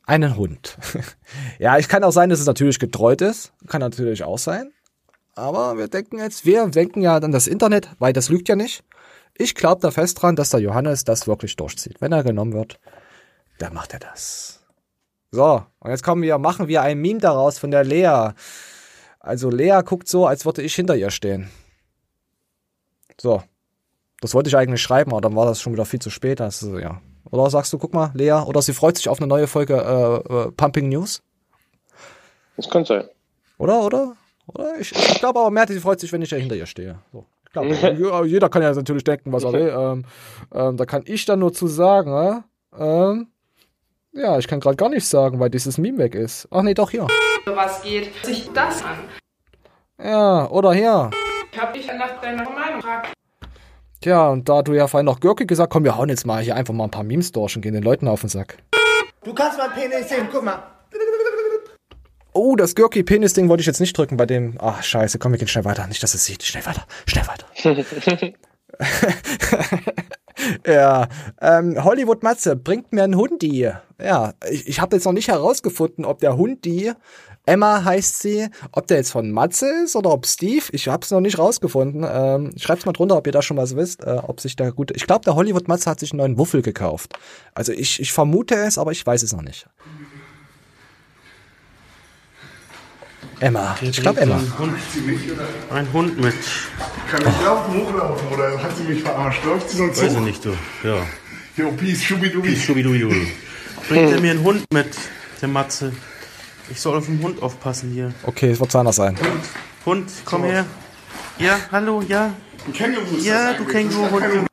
Einen 0.10 0.38
Hund. 0.38 0.76
ja, 1.60 1.78
ich 1.78 1.88
kann 1.88 2.03
auch 2.03 2.10
sein, 2.10 2.32
dass 2.32 2.39
es 2.39 2.47
natürlich 2.47 2.80
getreut 2.80 3.22
ist. 3.22 3.53
Kann 3.68 3.80
natürlich 3.80 4.24
auch 4.24 4.39
sein. 4.39 4.72
Aber 5.36 5.78
wir 5.78 5.88
denken 5.88 6.18
jetzt, 6.18 6.47
wir 6.47 6.66
denken 6.68 7.03
ja 7.03 7.18
an 7.18 7.32
das 7.32 7.45
Internet, 7.45 7.89
weil 7.99 8.12
das 8.12 8.28
lügt 8.28 8.49
ja 8.49 8.55
nicht. 8.55 8.84
Ich 9.38 9.53
glaube 9.53 9.82
da 9.82 9.91
fest 9.91 10.20
dran, 10.20 10.36
dass 10.36 10.49
der 10.49 10.62
Johannes 10.62 11.03
das 11.03 11.28
wirklich 11.28 11.57
durchzieht. 11.57 12.01
Wenn 12.01 12.12
er 12.12 12.24
genommen 12.24 12.53
wird, 12.53 12.80
dann 13.60 13.76
macht 13.76 13.93
er 13.93 13.99
das. 13.99 14.66
So, 15.30 15.64
und 15.78 15.91
jetzt 15.91 16.03
kommen 16.03 16.24
wir, 16.24 16.39
machen 16.39 16.68
wir 16.68 16.82
ein 16.82 16.97
Meme 16.97 17.20
daraus 17.20 17.60
von 17.60 17.70
der 17.70 17.84
Lea. 17.84 18.32
Also 19.20 19.51
Lea 19.51 19.82
guckt 19.86 20.07
so, 20.07 20.26
als 20.26 20.43
würde 20.43 20.64
ich 20.64 20.74
hinter 20.74 20.95
ihr 20.95 21.12
stehen. 21.12 21.51
So. 23.22 23.43
Das 24.22 24.34
wollte 24.34 24.49
ich 24.49 24.57
eigentlich 24.57 24.82
schreiben, 24.82 25.12
aber 25.12 25.22
dann 25.22 25.36
war 25.36 25.45
das 25.45 25.62
schon 25.62 25.74
wieder 25.74 25.86
viel 25.86 25.99
zu 25.99 26.10
spät. 26.10 26.39
Das 26.39 26.64
ist, 26.64 26.82
ja. 26.82 26.99
Oder 27.32 27.49
sagst 27.49 27.72
du, 27.74 27.78
guck 27.78 27.93
mal, 27.93 28.11
Lea, 28.13 28.43
oder 28.45 28.61
sie 28.61 28.74
freut 28.74 28.97
sich 28.97 29.09
auf 29.09 29.20
eine 29.20 29.28
neue 29.28 29.47
Folge 29.47 29.76
äh, 29.76 30.34
äh, 30.34 30.51
Pumping 30.51 30.89
News? 30.89 31.22
Das 32.55 32.70
könnte 32.70 32.88
sein. 32.88 33.09
Oder, 33.57 33.82
oder? 33.82 34.15
Oder? 34.47 34.80
Ich, 34.80 34.91
ich 34.91 35.20
glaube 35.20 35.39
aber, 35.39 35.51
Merti 35.51 35.80
freut 35.80 35.99
sich, 35.99 36.11
wenn 36.11 36.22
ich 36.22 36.30
da 36.30 36.36
hinter 36.36 36.55
ihr 36.55 36.65
stehe. 36.65 36.99
So. 37.13 37.26
Ich 37.45 37.51
glaube, 37.51 37.70
ja, 37.99 38.24
jeder 38.24 38.49
kann 38.49 38.61
ja 38.61 38.74
natürlich 38.74 39.03
denken, 39.03 39.32
was 39.32 39.43
er 39.43 39.53
will. 39.53 39.74
Ähm, 39.76 40.05
ähm, 40.53 40.78
da 40.78 40.86
kann 40.86 41.03
ich 41.05 41.26
dann 41.26 41.39
nur 41.39 41.53
zu 41.53 41.67
sagen, 41.67 42.11
ja? 42.11 42.43
ähm, 42.78 43.28
ja, 44.11 44.39
ich 44.39 44.47
kann 44.47 44.59
gerade 44.59 44.76
gar 44.76 44.89
nichts 44.89 45.09
sagen, 45.09 45.39
weil 45.39 45.49
dieses 45.49 45.78
Meme 45.78 45.99
weg 45.99 46.15
ist. 46.15 46.47
Ach 46.51 46.63
nee, 46.63 46.74
doch 46.74 46.89
hier. 46.89 47.07
was 47.45 47.84
geht 47.84 48.13
sich 48.26 48.49
das 48.53 48.84
an? 48.84 48.97
Ja, 50.03 50.49
oder 50.49 50.74
hier. 50.74 51.11
Ich 51.51 51.59
hab 51.59 51.74
dich 51.74 51.88
nach 51.88 52.20
deiner 52.22 52.49
Meinung 52.49 52.78
gefragt. 52.78 53.13
Tja, 54.02 54.30
und 54.30 54.47
da 54.47 54.62
du 54.62 54.74
ja 54.74 54.88
vorhin 54.88 55.06
noch 55.06 55.20
Gürke 55.20 55.45
gesagt, 55.45 55.74
komm, 55.74 55.84
wir 55.84 55.97
hauen 55.97 56.08
jetzt 56.08 56.26
mal 56.26 56.41
hier 56.41 56.56
einfach 56.56 56.74
mal 56.74 56.86
ein 56.86 56.91
paar 56.91 57.04
Memes 57.04 57.34
durch 57.34 57.58
und 57.58 57.62
gehen 57.62 57.74
den 57.74 57.84
Leuten 57.84 58.08
auf 58.08 58.22
den 58.22 58.30
Sack. 58.30 58.58
Du 59.24 59.34
kannst 59.34 59.58
meinen 59.58 59.74
Penis 59.74 60.08
sehen, 60.08 60.28
guck 60.32 60.43
mal. 60.43 60.64
Oh, 62.32 62.56
das 62.56 62.76
Gürki-Penis-Ding 62.76 63.50
wollte 63.50 63.62
ich 63.62 63.68
jetzt 63.68 63.82
nicht 63.82 63.97
drücken 63.97 64.16
bei 64.16 64.26
dem. 64.26 64.56
Ach, 64.60 64.82
scheiße, 64.82 65.20
komm, 65.20 65.34
wir 65.34 65.39
gehen 65.39 65.50
schnell 65.50 65.66
weiter. 65.66 65.86
Nicht, 65.88 66.02
dass 66.02 66.14
es 66.14 66.24
sieht. 66.24 66.43
Schnell 66.43 66.66
weiter, 66.66 66.86
schnell 67.06 67.26
weiter. 67.28 67.45
ja, 70.66 71.08
ähm, 71.41 71.84
Hollywood 71.84 72.24
Matze 72.24 72.56
bringt 72.56 72.93
mir 72.93 73.04
einen 73.04 73.18
Hundi. 73.18 73.70
Ja, 74.02 74.34
ich, 74.50 74.68
ich 74.68 74.80
habe 74.80 74.95
jetzt 74.95 75.06
noch 75.06 75.12
nicht 75.12 75.28
herausgefunden, 75.28 76.06
ob 76.06 76.20
der 76.20 76.38
Hundi, 76.38 76.93
Emma 77.50 77.84
heißt 77.84 78.20
sie, 78.20 78.47
ob 78.74 78.86
der 78.86 78.97
jetzt 78.97 79.12
von 79.12 79.32
Matze 79.32 79.66
ist 79.84 79.95
oder 79.95 80.12
ob 80.12 80.28
Steve. 80.28 80.66
Ich 80.72 80.88
habe 80.88 81.04
es 81.04 81.10
noch 81.10 81.20
nicht 81.20 81.39
rausgefunden. 81.39 82.06
Ähm, 82.08 82.52
Schreibt's 82.58 82.86
mal 82.86 82.93
drunter, 82.93 83.18
ob 83.18 83.26
ihr 83.26 83.34
da 83.34 83.41
schon 83.41 83.58
was 83.58 83.76
wisst, 83.76 84.04
äh, 84.04 84.20
ob 84.22 84.39
sich 84.39 84.56
da 84.56 84.70
gut. 84.70 84.91
Ich 84.95 85.08
glaube, 85.08 85.26
der 85.26 85.34
Hollywood 85.34 85.68
Matze 85.68 85.89
hat 85.89 86.00
sich 86.00 86.12
einen 86.12 86.20
neuen 86.20 86.38
Wuffel 86.38 86.62
gekauft. 86.62 87.18
Also 87.56 87.72
ich, 87.72 88.00
ich 88.00 88.14
vermute 88.14 88.54
es, 88.54 88.78
aber 88.78 88.91
ich 88.91 89.04
weiß 89.04 89.24
es 89.24 89.34
noch 89.34 89.41
nicht. 89.41 89.68
Emma. 93.39 93.76
Ich 93.82 94.00
glaube 94.00 94.22
Emma. 94.22 94.36
Ein 94.36 94.60
Hund, 94.60 94.74
ein 95.72 95.93
Hund 95.93 96.22
mit. 96.22 96.36
Kann 97.10 97.22
ich 97.22 97.43
laufen, 97.43 97.74
hochlaufen 97.74 98.28
oder 98.28 98.62
hat 98.62 98.78
sie 98.78 98.84
mich 98.84 99.02
verarscht? 99.02 99.43
Läuft 99.43 99.70
sie 99.72 99.78
so 99.78 99.84
ein 99.84 99.89
Weiß 99.89 100.14
ich 100.14 100.20
nicht, 100.20 100.45
du. 100.45 100.54
Ja. 100.84 101.04
Jo, 101.58 101.72
Peace, 101.72 102.04
Schubidubi. 102.04 102.56
Schubidubidu. 102.56 103.10
Bringt 103.88 104.12
er 104.12 104.22
mir 104.22 104.32
einen 104.32 104.43
Hund 104.43 104.72
mit, 104.72 104.89
der 105.41 105.50
Matze. 105.50 105.93
Ich 106.70 106.80
soll 106.82 106.97
auf 106.97 107.05
den 107.05 107.22
Hund 107.22 107.41
aufpassen 107.41 107.91
hier. 107.91 108.13
Okay, 108.24 108.51
es 108.51 108.59
wird 108.59 108.76
anders 108.76 108.97
sein. 108.97 109.17
Hund, 109.86 110.09
komm 110.26 110.43
her. 110.43 110.65
Ja, 111.39 111.57
hallo, 111.72 112.01
ja. 112.01 112.34
Ein 112.65 112.74
Känguru 112.74 113.15
ist 113.15 113.26
Ja, 113.26 113.49
das 113.53 113.57
du. 113.57 113.65
Känguru-Hund. 113.65 114.47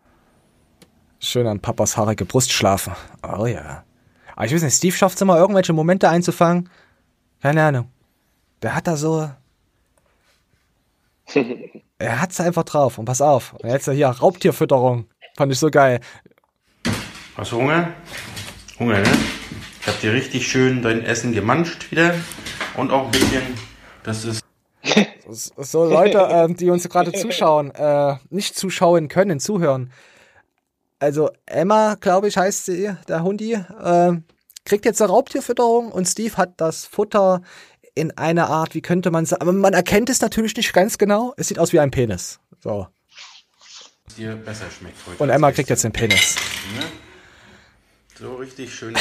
Schön 1.18 1.46
an 1.46 1.60
Papas 1.60 1.96
haarige 1.96 2.24
Brust 2.24 2.52
schlafen. 2.52 2.94
Oh 3.22 3.46
ja. 3.46 3.84
Aber 4.34 4.46
ich 4.46 4.54
weiß 4.54 4.62
nicht, 4.62 4.76
Steve 4.76 4.96
schafft 4.96 5.16
es 5.16 5.22
immer, 5.22 5.36
irgendwelche 5.36 5.72
Momente 5.72 6.08
einzufangen. 6.08 6.68
Keine 7.42 7.64
Ahnung. 7.64 7.90
Der 8.62 8.74
hat 8.74 8.86
da 8.86 8.96
so. 8.96 9.28
er 11.98 12.20
hat's 12.20 12.40
einfach 12.40 12.64
drauf. 12.64 12.98
Und 12.98 13.04
pass 13.06 13.20
auf. 13.20 13.54
Und 13.54 13.68
jetzt 13.68 13.90
hier 13.90 14.08
Raubtierfütterung. 14.08 15.06
Fand 15.36 15.52
ich 15.52 15.58
so 15.58 15.70
geil. 15.70 16.00
Hast 17.36 17.52
du 17.52 17.56
Hunger? 17.56 17.92
Hunger, 18.78 19.00
ne? 19.00 19.08
Ich 19.86 19.92
hab 19.92 20.00
dir 20.00 20.12
richtig 20.14 20.48
schön 20.48 20.82
dein 20.82 21.04
Essen 21.04 21.32
gemanscht 21.32 21.92
wieder. 21.92 22.12
Und 22.76 22.90
auch 22.90 23.04
ein 23.04 23.10
bisschen, 23.12 23.42
das 24.02 24.24
ist 24.24 24.44
So 25.28 25.84
Leute, 25.84 26.26
ähm, 26.28 26.56
die 26.56 26.70
uns 26.70 26.88
gerade 26.88 27.12
zuschauen, 27.12 27.70
äh, 27.70 28.16
nicht 28.28 28.58
zuschauen 28.58 29.06
können, 29.06 29.38
zuhören. 29.38 29.92
Also 30.98 31.30
Emma, 31.46 31.94
glaube 32.00 32.26
ich, 32.26 32.36
heißt 32.36 32.64
sie, 32.64 32.96
der 33.06 33.22
Hundi, 33.22 33.52
äh, 33.52 34.12
kriegt 34.64 34.86
jetzt 34.86 35.00
eine 35.00 35.12
Raubtierfütterung 35.12 35.92
und 35.92 36.06
Steve 36.06 36.36
hat 36.36 36.54
das 36.56 36.84
Futter 36.84 37.42
in 37.94 38.10
einer 38.18 38.50
Art, 38.50 38.74
wie 38.74 38.82
könnte 38.82 39.12
man 39.12 39.24
sagen, 39.24 39.42
aber 39.42 39.52
man 39.52 39.72
erkennt 39.72 40.10
es 40.10 40.20
natürlich 40.20 40.56
nicht 40.56 40.72
ganz 40.72 40.98
genau. 40.98 41.32
Es 41.36 41.46
sieht 41.46 41.60
aus 41.60 41.72
wie 41.72 41.78
ein 41.78 41.92
Penis. 41.92 42.40
So. 42.58 42.88
dir 44.18 44.34
besser 44.34 44.66
schmeckt 44.68 44.98
heute. 45.06 45.22
Und 45.22 45.30
Emma 45.30 45.52
kriegt 45.52 45.70
jetzt 45.70 45.84
den 45.84 45.92
Penis. 45.92 46.34
Ne? 46.74 47.05
So 48.18 48.34
richtig 48.36 48.74
schön. 48.74 48.94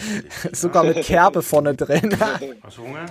Sogar 0.52 0.84
mit 0.84 1.02
Kerbe 1.04 1.42
vorne 1.42 1.74
drin. 1.74 2.16
Hast 2.62 2.78
du 2.78 2.82
Hunger? 2.82 3.06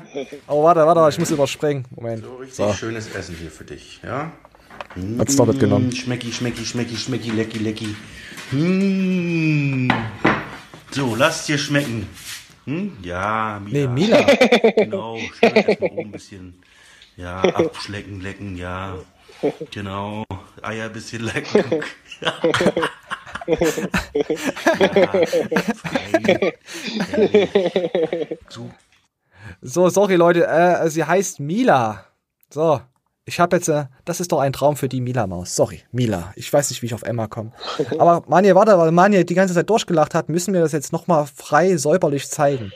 oh, 0.48 0.64
warte, 0.64 0.86
warte, 0.86 1.14
ich 1.14 1.20
muss 1.20 1.32
überspringen. 1.32 1.86
Moment. 1.96 2.24
So 2.24 2.36
richtig 2.36 2.56
So. 2.56 2.74
schönes 2.74 3.14
Essen 3.14 3.36
hier 3.36 3.52
für 3.52 3.66
dich, 3.66 4.00
ja? 4.04 4.32
Hat's 5.18 5.36
doch 5.36 5.46
mitgenommen. 5.46 5.90
Mm, 5.90 5.92
Schmecki, 5.92 6.32
schmecki, 6.32 6.66
schmecki, 6.66 6.96
schmecki, 6.96 7.32
lecki, 7.32 7.60
lecki. 7.60 7.96
Mm. 8.52 9.90
So, 10.92 11.16
lass 11.16 11.46
dir 11.46 11.58
schmecken. 11.58 12.08
Hm? 12.66 12.98
Ja, 13.04 13.62
Mila. 13.64 13.80
Nee, 13.80 13.88
Mila. 13.88 14.26
Genau, 14.78 15.18
schön 15.40 15.56
erstmal 15.56 15.90
oben 15.92 16.00
ein 16.00 16.12
bisschen. 16.12 16.64
Ja, 17.18 17.42
abschlecken, 17.42 18.22
lecken, 18.22 18.56
ja. 18.58 18.96
Genau. 19.72 20.24
Eier 20.62 20.86
ein 20.86 20.94
bisschen 20.94 21.24
lecken. 21.24 21.64
So, 28.50 28.70
So, 29.62 29.90
sorry 29.90 30.16
Leute, 30.16 30.48
äh, 30.48 30.90
sie 30.90 31.04
heißt 31.04 31.40
Mila. 31.40 32.06
So, 32.50 32.82
ich 33.26 33.40
habe 33.40 33.58
jetzt, 33.58 33.68
äh, 33.68 33.86
das 34.06 34.20
ist 34.20 34.32
doch 34.32 34.40
ein 34.40 34.54
Traum 34.54 34.76
für 34.76 34.90
die 34.90 35.02
Mila-Maus. 35.02 35.56
Sorry, 35.56 35.82
Mila. 35.92 36.34
Ich 36.36 36.52
weiß 36.52 36.70
nicht, 36.70 36.82
wie 36.82 36.88
ich 36.88 36.94
auf 36.94 37.04
Emma 37.04 37.28
komme. 37.28 37.52
Aber 37.98 38.24
Manje, 38.28 38.56
warte, 38.56 38.78
weil 38.78 38.92
Manje 38.92 39.26
die 39.26 39.36
ganze 39.36 39.54
Zeit 39.54 39.70
durchgelacht 39.70 40.16
hat, 40.16 40.30
müssen 40.30 40.54
wir 40.54 40.62
das 40.62 40.72
jetzt 40.72 40.92
nochmal 40.92 41.28
frei 41.34 41.78
säuberlich 41.78 42.30
zeigen. 42.30 42.72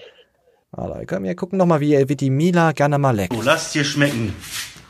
Warte, 0.72 1.06
komm, 1.06 1.24
wir 1.24 1.36
gucken 1.36 1.58
nochmal, 1.58 1.80
wie, 1.80 2.08
wie 2.10 2.16
die 2.16 2.30
Mila 2.30 2.72
gerne 2.72 2.98
mal 2.98 3.16
leckt. 3.16 3.34
So, 3.34 3.42
lass 3.42 3.72
dir 3.72 3.84
schmecken. 3.84 4.36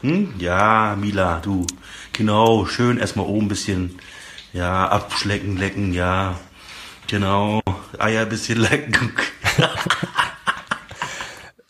Hm? 0.01 0.33
Ja, 0.37 0.97
Mila, 0.99 1.39
du. 1.39 1.65
Genau, 2.11 2.65
schön 2.65 2.97
erstmal 2.97 3.25
oben 3.25 3.45
ein 3.45 3.49
bisschen. 3.49 3.99
Ja, 4.53 4.87
abschlecken, 4.87 5.57
lecken, 5.57 5.93
ja. 5.93 6.35
Genau. 7.07 7.59
Eier 7.99 8.21
ein 8.21 8.29
bisschen 8.29 8.59
lecken. 8.59 9.11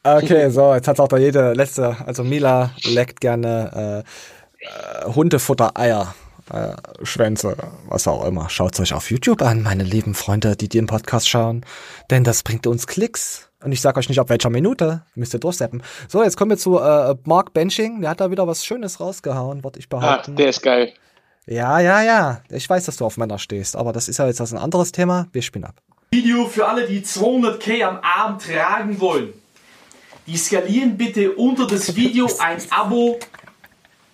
Okay, 0.05 0.49
so, 0.49 0.73
jetzt 0.73 0.89
hat 0.89 0.99
auch 0.99 1.07
da 1.07 1.15
jede 1.17 1.53
letzte, 1.53 1.95
also 2.05 2.25
Mila 2.25 2.71
leckt 2.83 3.21
gerne 3.21 4.03
äh, 4.61 4.65
äh, 4.65 5.13
Hundefutter, 5.13 5.77
Eier, 5.79 6.13
äh, 6.51 6.73
Schwänze, 7.03 7.55
was 7.87 8.05
auch 8.05 8.25
immer. 8.25 8.49
Schaut's 8.49 8.81
euch 8.81 8.93
auf 8.93 9.09
YouTube 9.11 9.41
an, 9.41 9.63
meine 9.63 9.83
lieben 9.85 10.13
Freunde, 10.13 10.57
die 10.57 10.67
den 10.67 10.87
Podcast 10.87 11.29
schauen, 11.29 11.65
denn 12.09 12.25
das 12.25 12.43
bringt 12.43 12.67
uns 12.67 12.85
Klicks. 12.85 13.49
Und 13.63 13.71
ich 13.71 13.79
sag 13.79 13.95
euch 13.95 14.09
nicht, 14.09 14.19
ab 14.19 14.27
welcher 14.27 14.49
Minute, 14.49 15.03
müsst 15.15 15.33
ihr 15.33 15.39
durchseppen. 15.39 15.81
So, 16.09 16.21
jetzt 16.21 16.35
kommen 16.35 16.51
wir 16.51 16.57
zu 16.57 16.79
äh, 16.79 17.15
Mark 17.23 17.53
Benching, 17.53 18.01
der 18.01 18.09
hat 18.09 18.19
da 18.19 18.29
wieder 18.29 18.45
was 18.45 18.65
Schönes 18.65 18.99
rausgehauen, 18.99 19.63
würde 19.63 19.79
ich 19.79 19.85
Ah, 19.85 19.99
behaupten. 19.99 20.35
der 20.35 20.49
ist 20.49 20.61
geil. 20.61 20.91
Ja, 21.45 21.79
ja, 21.79 22.01
ja, 22.01 22.41
ich 22.49 22.69
weiß, 22.69 22.85
dass 22.85 22.97
du 22.97 23.05
auf 23.05 23.17
Männer 23.17 23.37
stehst, 23.37 23.75
aber 23.75 23.91
das 23.91 24.07
ist 24.07 24.17
ja 24.17 24.27
jetzt 24.27 24.39
das 24.39 24.53
ein 24.53 24.59
anderes 24.59 24.91
Thema, 24.91 25.27
wir 25.31 25.41
spielen 25.41 25.65
ab. 25.65 25.75
Video 26.11 26.45
für 26.47 26.67
alle, 26.67 26.87
die 26.87 27.01
200k 27.01 27.83
am 27.83 27.97
Abend 27.97 28.43
tragen 28.43 28.99
wollen. 28.99 29.33
Die 30.27 30.37
skalieren 30.37 30.95
bitte 30.97 31.33
unter 31.33 31.67
das 31.67 31.95
Video 31.95 32.29
ein 32.39 32.61
Abo 32.69 33.19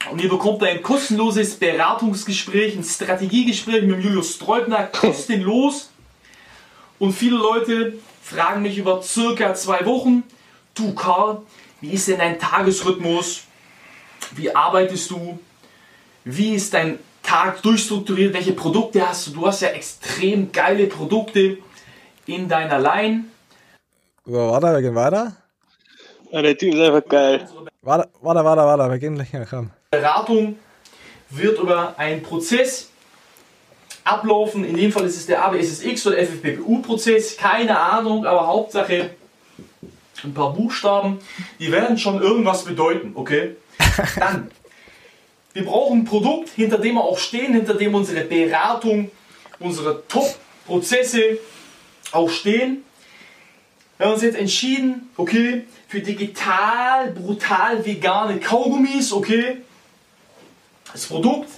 und 0.10 0.22
ihr 0.22 0.30
bekommt 0.30 0.64
ein 0.64 0.82
kostenloses 0.82 1.56
Beratungsgespräch, 1.56 2.76
ein 2.76 2.84
Strategiegespräch 2.84 3.84
mit 3.84 4.04
Julius 4.04 4.36
Streubner, 4.36 4.86
kostenlos. 4.86 5.92
Und 6.98 7.14
viele 7.14 7.38
Leute 7.38 7.94
fragen 8.24 8.64
mich 8.64 8.78
über 8.78 9.04
circa 9.04 9.54
zwei 9.54 9.86
Wochen, 9.86 10.24
du 10.74 10.96
Karl, 10.96 11.44
wie 11.82 11.92
ist 11.92 12.08
denn 12.08 12.18
dein 12.18 12.40
Tagesrhythmus? 12.40 13.44
Wie 14.36 14.54
arbeitest 14.56 15.12
du? 15.12 15.40
Wie 16.24 16.56
ist 16.56 16.74
dein 16.74 16.98
Tag 17.30 17.62
durchstrukturiert? 17.62 18.34
Welche 18.34 18.54
Produkte 18.54 19.08
hast 19.08 19.28
du? 19.28 19.32
Du 19.32 19.46
hast 19.46 19.62
ja 19.62 19.68
extrem 19.68 20.52
geile 20.52 20.88
Produkte 20.88 21.60
in 22.26 22.50
deiner 22.50 22.80
Line. 22.80 23.26
So, 24.26 24.34
warte, 24.34 24.74
wir 24.74 24.82
gehen 24.82 24.96
weiter. 24.96 25.36
Ja, 26.32 26.42
der 26.42 26.58
Typ 26.58 26.74
ist 26.74 26.82
einfach 26.82 27.08
geil. 27.08 27.48
Warte, 27.84 28.10
warte, 28.22 28.44
warte, 28.44 28.62
warte, 28.64 28.92
wir 28.92 28.98
gehen 28.98 29.14
gleich 29.14 29.48
komm. 29.48 29.70
Beratung 29.92 30.58
wird 31.30 31.60
über 31.60 31.94
einen 32.00 32.24
Prozess 32.24 32.90
ablaufen. 34.04 34.66
In 34.66 34.76
dem 34.76 34.92
Fall 34.92 35.06
ist 35.06 35.18
es 35.18 35.28
der 35.28 35.46
ABSSX 35.46 36.08
oder 36.08 36.18
FFPPU-Prozess. 36.18 37.38
Keine 37.38 37.80
Ahnung, 37.80 38.26
aber 38.26 38.48
Hauptsache 38.48 39.12
ein 40.24 40.34
paar 40.34 40.54
Buchstaben. 40.54 41.20
Die 41.60 41.72
werden 41.72 42.00
schon 42.00 42.20
irgendwas 42.20 42.64
bedeuten, 42.64 43.12
okay? 43.14 43.56
Dann, 44.18 44.50
wir 45.60 45.66
brauchen 45.66 45.99
ein 45.99 46.05
Produkt, 46.05 46.51
hinter 46.55 46.78
dem 46.78 46.95
wir 46.95 47.03
auch 47.03 47.20
stehen, 47.20 47.53
hinter 47.53 47.74
dem 47.74 47.93
unsere 47.93 48.22
Beratung, 48.22 49.12
unsere 49.60 50.07
Top-Prozesse 50.07 51.38
auch 52.14 52.30
stehen. 52.30 52.86
Wir 53.97 54.05
haben 54.05 54.14
uns 54.14 54.24
jetzt 54.24 54.38
entschieden, 54.38 55.10
okay, 55.18 55.66
für 55.89 55.99
digital, 55.99 57.12
brutal 57.12 57.86
vegane 57.86 58.39
Kaugummis, 58.39 59.12
okay. 59.12 59.57
Das 60.93 61.07
Produkt 61.07 61.49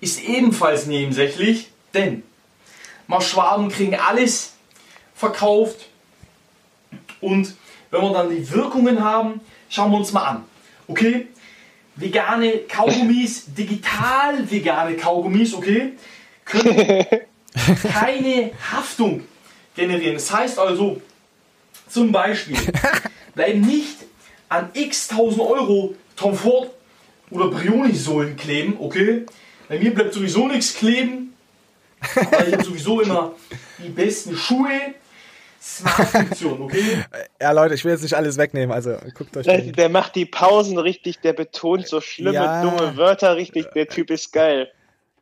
ist 0.00 0.20
ebenfalls 0.24 0.86
nebensächlich, 0.86 1.68
denn 1.94 2.24
Schwaben 3.20 3.68
kriegen 3.68 3.94
alles 3.94 4.54
verkauft 5.14 5.86
und 7.20 7.54
wenn 7.92 8.00
wir 8.02 8.12
dann 8.12 8.30
die 8.30 8.50
Wirkungen 8.50 9.04
haben, 9.04 9.40
schauen 9.68 9.92
wir 9.92 9.98
uns 9.98 10.10
mal 10.10 10.24
an. 10.24 10.44
Okay, 10.88 11.28
vegane 11.96 12.60
Kaugummis, 12.68 13.44
digital 13.56 14.50
vegane 14.50 14.96
Kaugummis, 14.96 15.54
okay, 15.54 15.92
können 16.44 17.06
keine 17.92 18.50
Haftung 18.72 19.24
generieren. 19.74 20.14
Das 20.14 20.32
heißt 20.32 20.58
also, 20.58 21.00
zum 21.88 22.12
Beispiel, 22.12 22.56
bleiben 23.34 23.60
nicht 23.60 23.96
an 24.48 24.70
x 24.74 25.08
tausend 25.08 25.42
Euro 25.42 25.94
Tom 26.16 26.34
Ford 26.34 26.70
oder 27.30 27.48
Brioni-Sohlen 27.48 28.36
kleben, 28.36 28.76
okay? 28.78 29.24
Bei 29.68 29.78
mir 29.78 29.94
bleibt 29.94 30.12
sowieso 30.12 30.46
nichts 30.46 30.74
kleben, 30.74 31.34
weil 32.14 32.48
ich 32.48 32.54
habe 32.54 32.64
sowieso 32.64 33.00
immer 33.00 33.34
die 33.78 33.88
besten 33.88 34.36
Schuhe, 34.36 34.94
Smart-Funktion, 35.64 36.62
okay? 36.62 37.04
Ja, 37.40 37.52
Leute, 37.52 37.74
ich 37.74 37.84
will 37.84 37.92
jetzt 37.92 38.02
nicht 38.02 38.14
alles 38.14 38.36
wegnehmen, 38.36 38.72
also 38.72 38.96
guckt 39.14 39.36
euch 39.36 39.46
Der, 39.46 39.60
den. 39.60 39.72
der 39.72 39.88
macht 39.88 40.14
die 40.14 40.26
Pausen 40.26 40.78
richtig, 40.78 41.20
der 41.20 41.32
betont 41.32 41.88
so 41.88 42.00
schlimme, 42.00 42.34
Ja. 42.34 42.62
dumme 42.62 42.96
Wörter 42.96 43.36
richtig. 43.36 43.66
Der 43.74 43.86
Typ 43.88 44.10
ist 44.10 44.32
geil. 44.32 44.68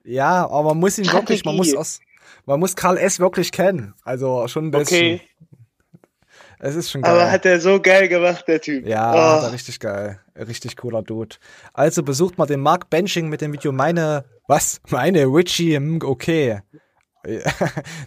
Ja, 0.05 0.45
aber 0.47 0.71
man 0.71 0.79
muss 0.79 0.99
ihn 0.99 1.11
wirklich, 1.13 1.45
man 1.45 1.57
muss 1.57 1.69
Strategie. 1.69 1.79
aus, 1.81 2.01
man 2.47 2.59
muss 2.61 2.75
Karl 2.75 2.99
S. 2.99 3.21
wirklich 3.21 3.53
kennen. 3.53 3.95
Also 4.05 4.47
schon 4.49 4.67
ein 4.67 4.71
bisschen. 4.73 5.15
Okay. 5.17 5.21
Es 6.65 6.77
ist 6.77 6.91
schon 6.91 7.03
geil. 7.03 7.13
Aber 7.13 7.31
hat 7.31 7.45
er 7.45 7.61
so 7.61 7.81
geil 7.81 8.09
gemacht, 8.09 8.45
der 8.47 8.61
Typ. 8.61 8.87
Ja, 8.87 9.43
Oh. 9.45 9.49
richtig 9.51 9.81
geil. 9.81 10.21
Richtig 10.37 10.77
cooler 10.77 11.03
Dude. 11.03 11.37
Also 11.73 12.03
besucht 12.05 12.39
mal 12.39 12.47
den 12.47 12.61
Mark 12.61 12.89
Benching 12.89 13.29
mit 13.29 13.41
dem 13.41 13.53
Video 13.53 13.73
meine, 13.73 14.25
was? 14.47 14.81
Meine 14.89 15.25
Richie, 15.27 15.79
okay. 16.05 16.61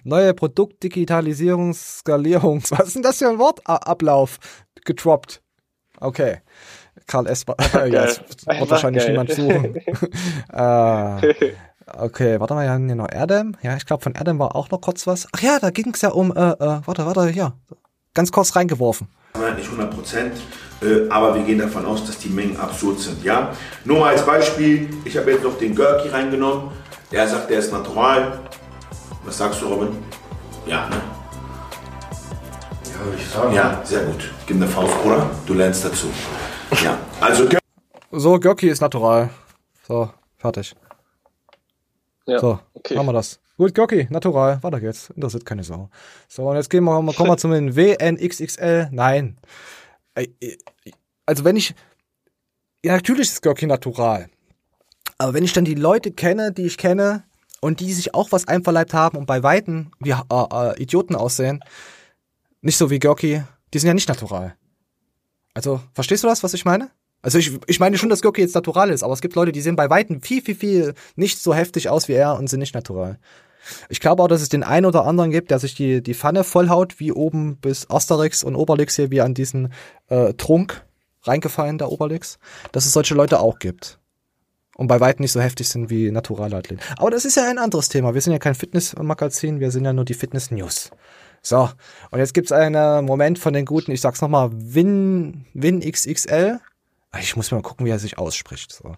Neue 0.03 0.33
Produktdigitalisierung, 0.33 1.73
Skalierung. 1.73 2.61
Was 2.69 2.87
ist 2.87 2.95
denn 2.95 3.03
das 3.03 3.17
für 3.19 3.29
ein 3.29 3.39
Wort? 3.39 3.61
A 3.65 3.75
Ablauf. 3.75 4.37
Gedroppt. 4.85 5.41
Okay. 5.99 6.37
Karl 7.07 7.27
S. 7.27 7.47
war- 7.47 7.55
ja, 7.87 8.05
das 8.05 8.21
wird 8.45 8.69
wahrscheinlich 8.69 9.07
niemand 9.07 9.31
suchen. 9.31 9.75
äh, 9.75 11.33
okay, 11.97 12.39
warte 12.39 12.53
mal, 12.55 12.63
wir 12.65 12.71
haben 12.71 12.85
hier 12.87 12.95
noch 12.95 13.11
Erdem. 13.11 13.55
Ja, 13.61 13.75
ich 13.77 13.85
glaube, 13.85 14.03
von 14.03 14.13
Erdem 14.15 14.39
war 14.39 14.55
auch 14.55 14.69
noch 14.71 14.81
kurz 14.81 15.05
was. 15.07 15.27
Ach 15.31 15.41
ja, 15.41 15.59
da 15.59 15.69
ging 15.69 15.93
es 15.93 16.01
ja 16.01 16.09
um, 16.09 16.31
äh, 16.35 16.51
äh, 16.51 16.81
warte, 16.85 17.05
warte, 17.05 17.27
hier. 17.27 17.53
Ganz 18.13 18.31
kurz 18.31 18.55
reingeworfen. 18.55 19.07
Nicht 19.57 19.65
100 19.65 19.93
Prozent, 19.93 20.33
äh, 20.81 21.09
aber 21.09 21.35
wir 21.35 21.43
gehen 21.43 21.59
davon 21.59 21.85
aus, 21.85 22.05
dass 22.05 22.17
die 22.17 22.29
Mengen 22.29 22.57
absurd 22.57 22.99
sind. 22.99 23.21
Ja? 23.23 23.51
Nur 23.83 23.99
mal 23.99 24.13
als 24.13 24.25
Beispiel, 24.25 24.89
ich 25.03 25.17
habe 25.17 25.31
jetzt 25.31 25.43
noch 25.43 25.57
den 25.57 25.75
Gurky 25.75 26.07
reingenommen. 26.07 26.71
Der 27.11 27.27
sagt, 27.27 27.49
der 27.49 27.59
ist 27.59 27.71
natural. 27.73 28.39
Was 29.25 29.37
sagst 29.39 29.61
du, 29.61 29.67
Robin? 29.67 29.89
Ja, 30.67 30.87
ne? 30.87 31.01
Ja, 32.93 33.05
würde 33.05 33.17
ich 33.17 33.27
sagen. 33.27 33.53
Ja, 33.53 33.81
sehr 33.83 34.03
gut. 34.03 34.31
Gib 34.45 34.57
eine 34.57 34.67
Faust, 34.67 34.93
oder? 35.03 35.29
Du 35.47 35.55
lernst 35.55 35.83
dazu. 35.83 36.07
Ja, 36.83 36.97
also 37.19 37.47
So, 38.11 38.39
Görki 38.39 38.69
ist 38.69 38.81
natural. 38.81 39.29
So, 39.87 40.11
fertig. 40.37 40.75
Ja, 42.27 42.39
so, 42.39 42.59
okay. 42.73 42.95
machen 42.95 43.07
wir 43.07 43.13
das. 43.13 43.39
Gut, 43.57 43.73
Görki, 43.73 44.07
natural. 44.11 44.61
Weiter 44.61 44.79
geht's. 44.79 45.09
Interessiert 45.09 45.45
keine 45.45 45.63
Sau. 45.63 45.89
So, 46.27 46.47
und 46.47 46.55
jetzt 46.55 46.69
gehen 46.69 46.83
wir, 46.83 47.13
kommen 47.13 47.29
wir 47.29 47.37
zum 47.37 47.51
WNXXL. 47.51 48.89
Nein. 48.91 49.37
Also, 51.25 51.43
wenn 51.43 51.55
ich. 51.55 51.73
Ja, 52.83 52.93
natürlich 52.93 53.29
ist 53.29 53.41
Görki 53.41 53.65
natural. 53.65 54.29
Aber 55.17 55.33
wenn 55.33 55.43
ich 55.43 55.53
dann 55.53 55.65
die 55.65 55.75
Leute 55.75 56.11
kenne, 56.11 56.51
die 56.51 56.65
ich 56.65 56.77
kenne, 56.77 57.23
und 57.65 57.79
die 57.79 57.93
sich 57.93 58.13
auch 58.13 58.31
was 58.31 58.47
einverleibt 58.47 58.93
haben 58.93 59.17
und 59.17 59.25
bei 59.25 59.41
Weitem 59.41 59.89
wie 59.99 60.11
äh, 60.11 60.15
äh, 60.31 60.79
Idioten 60.79 61.15
aussehen, 61.15 61.63
nicht 62.61 62.77
so 62.77 62.91
wie 62.91 62.99
Görki, 62.99 63.41
die 63.73 63.79
sind 63.79 63.87
ja 63.87 63.95
nicht 63.95 64.07
natural. 64.07 64.55
Also, 65.55 65.81
verstehst 65.93 66.23
du 66.23 66.27
das, 66.27 66.43
was 66.43 66.53
ich 66.53 66.63
meine? 66.63 66.91
Also 67.23 67.39
ich, 67.39 67.57
ich 67.65 67.79
meine 67.79 67.97
schon, 67.97 68.09
dass 68.09 68.21
Görki 68.21 68.41
jetzt 68.41 68.53
natural 68.53 68.91
ist, 68.91 69.01
aber 69.01 69.13
es 69.13 69.21
gibt 69.21 69.33
Leute, 69.33 69.51
die 69.51 69.61
sehen 69.61 69.75
bei 69.75 69.89
Weitem 69.89 70.21
viel, 70.21 70.43
viel, 70.43 70.53
viel 70.53 70.93
nicht 71.15 71.41
so 71.41 71.55
heftig 71.55 71.89
aus 71.89 72.07
wie 72.07 72.13
er 72.13 72.37
und 72.37 72.51
sind 72.51 72.59
nicht 72.59 72.75
natural. 72.75 73.17
Ich 73.89 73.99
glaube 73.99 74.21
auch, 74.21 74.27
dass 74.27 74.43
es 74.43 74.49
den 74.49 74.61
einen 74.61 74.85
oder 74.85 75.07
anderen 75.07 75.31
gibt, 75.31 75.49
der 75.49 75.57
sich 75.57 75.73
die, 75.73 76.03
die 76.03 76.13
Pfanne 76.13 76.43
vollhaut, 76.43 76.99
wie 76.99 77.11
oben 77.11 77.57
bis 77.57 77.89
Asterix 77.89 78.43
und 78.43 78.55
Obelix 78.55 78.95
hier, 78.95 79.09
wie 79.09 79.21
an 79.21 79.33
diesen 79.33 79.73
äh, 80.09 80.35
Trunk 80.35 80.85
reingefallen, 81.23 81.79
der 81.79 81.91
Obelix, 81.91 82.37
dass 82.73 82.85
es 82.85 82.93
solche 82.93 83.15
Leute 83.15 83.39
auch 83.39 83.57
gibt. 83.57 83.97
Und 84.77 84.87
bei 84.87 84.99
weitem 84.99 85.23
nicht 85.23 85.31
so 85.31 85.39
heftig 85.39 85.69
sind 85.69 85.89
wie 85.89 86.11
naturale 86.11 86.57
Athleten. 86.57 86.81
Aber 86.97 87.09
das 87.09 87.23
ist 87.23 87.37
ja 87.37 87.49
ein 87.49 87.57
anderes 87.57 87.87
Thema. 87.87 88.13
Wir 88.13 88.21
sind 88.21 88.33
ja 88.33 88.39
kein 88.39 88.55
Fitnessmagazin, 88.55 89.61
wir 89.61 89.71
sind 89.71 89.85
ja 89.85 89.93
nur 89.93 90.03
die 90.03 90.13
Fitness 90.13 90.51
News. 90.51 90.91
So, 91.41 91.69
und 92.11 92.19
jetzt 92.19 92.33
gibt's 92.33 92.51
einen 92.51 93.05
Moment 93.05 93.39
von 93.39 93.53
den 93.53 93.65
guten, 93.65 93.91
ich 93.91 94.01
sag's 94.01 94.21
nochmal, 94.21 94.49
Win, 94.51 95.45
Win 95.53 95.79
XXL. 95.79 96.59
Ich 97.19 97.37
muss 97.37 97.51
mal 97.51 97.61
gucken, 97.61 97.85
wie 97.85 97.91
er 97.91 97.99
sich 97.99 98.17
ausspricht. 98.17 98.73
So. 98.73 98.95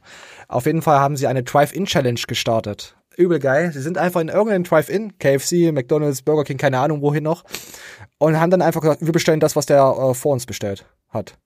Auf 0.48 0.66
jeden 0.66 0.82
Fall 0.82 1.00
haben 1.00 1.16
sie 1.16 1.28
eine 1.28 1.44
Drive-In-Challenge 1.44 2.22
gestartet. 2.28 2.96
Übel 3.16 3.40
geil. 3.40 3.72
Sie 3.74 3.82
sind 3.82 3.98
einfach 3.98 4.22
in 4.22 4.30
irgendeinem 4.30 4.64
Drive-In, 4.64 5.20
KFC, 5.20 5.72
McDonalds, 5.72 6.24
Burger 6.24 6.44
King, 6.44 6.58
keine 6.58 6.80
Ahnung 6.80 7.02
wohin 7.02 7.24
noch. 7.24 7.44
Und 8.18 8.40
haben 8.40 8.50
dann 8.50 8.64
einfach 8.64 8.82
gesagt, 8.82 9.06
wir 9.06 9.12
bestellen 9.12 9.40
das, 9.40 9.56
was 9.56 9.68
der 9.68 9.82
äh, 9.84 10.14
vor 10.16 10.34
uns 10.34 10.48
bestellt 10.48 10.86
hat. 11.10 11.38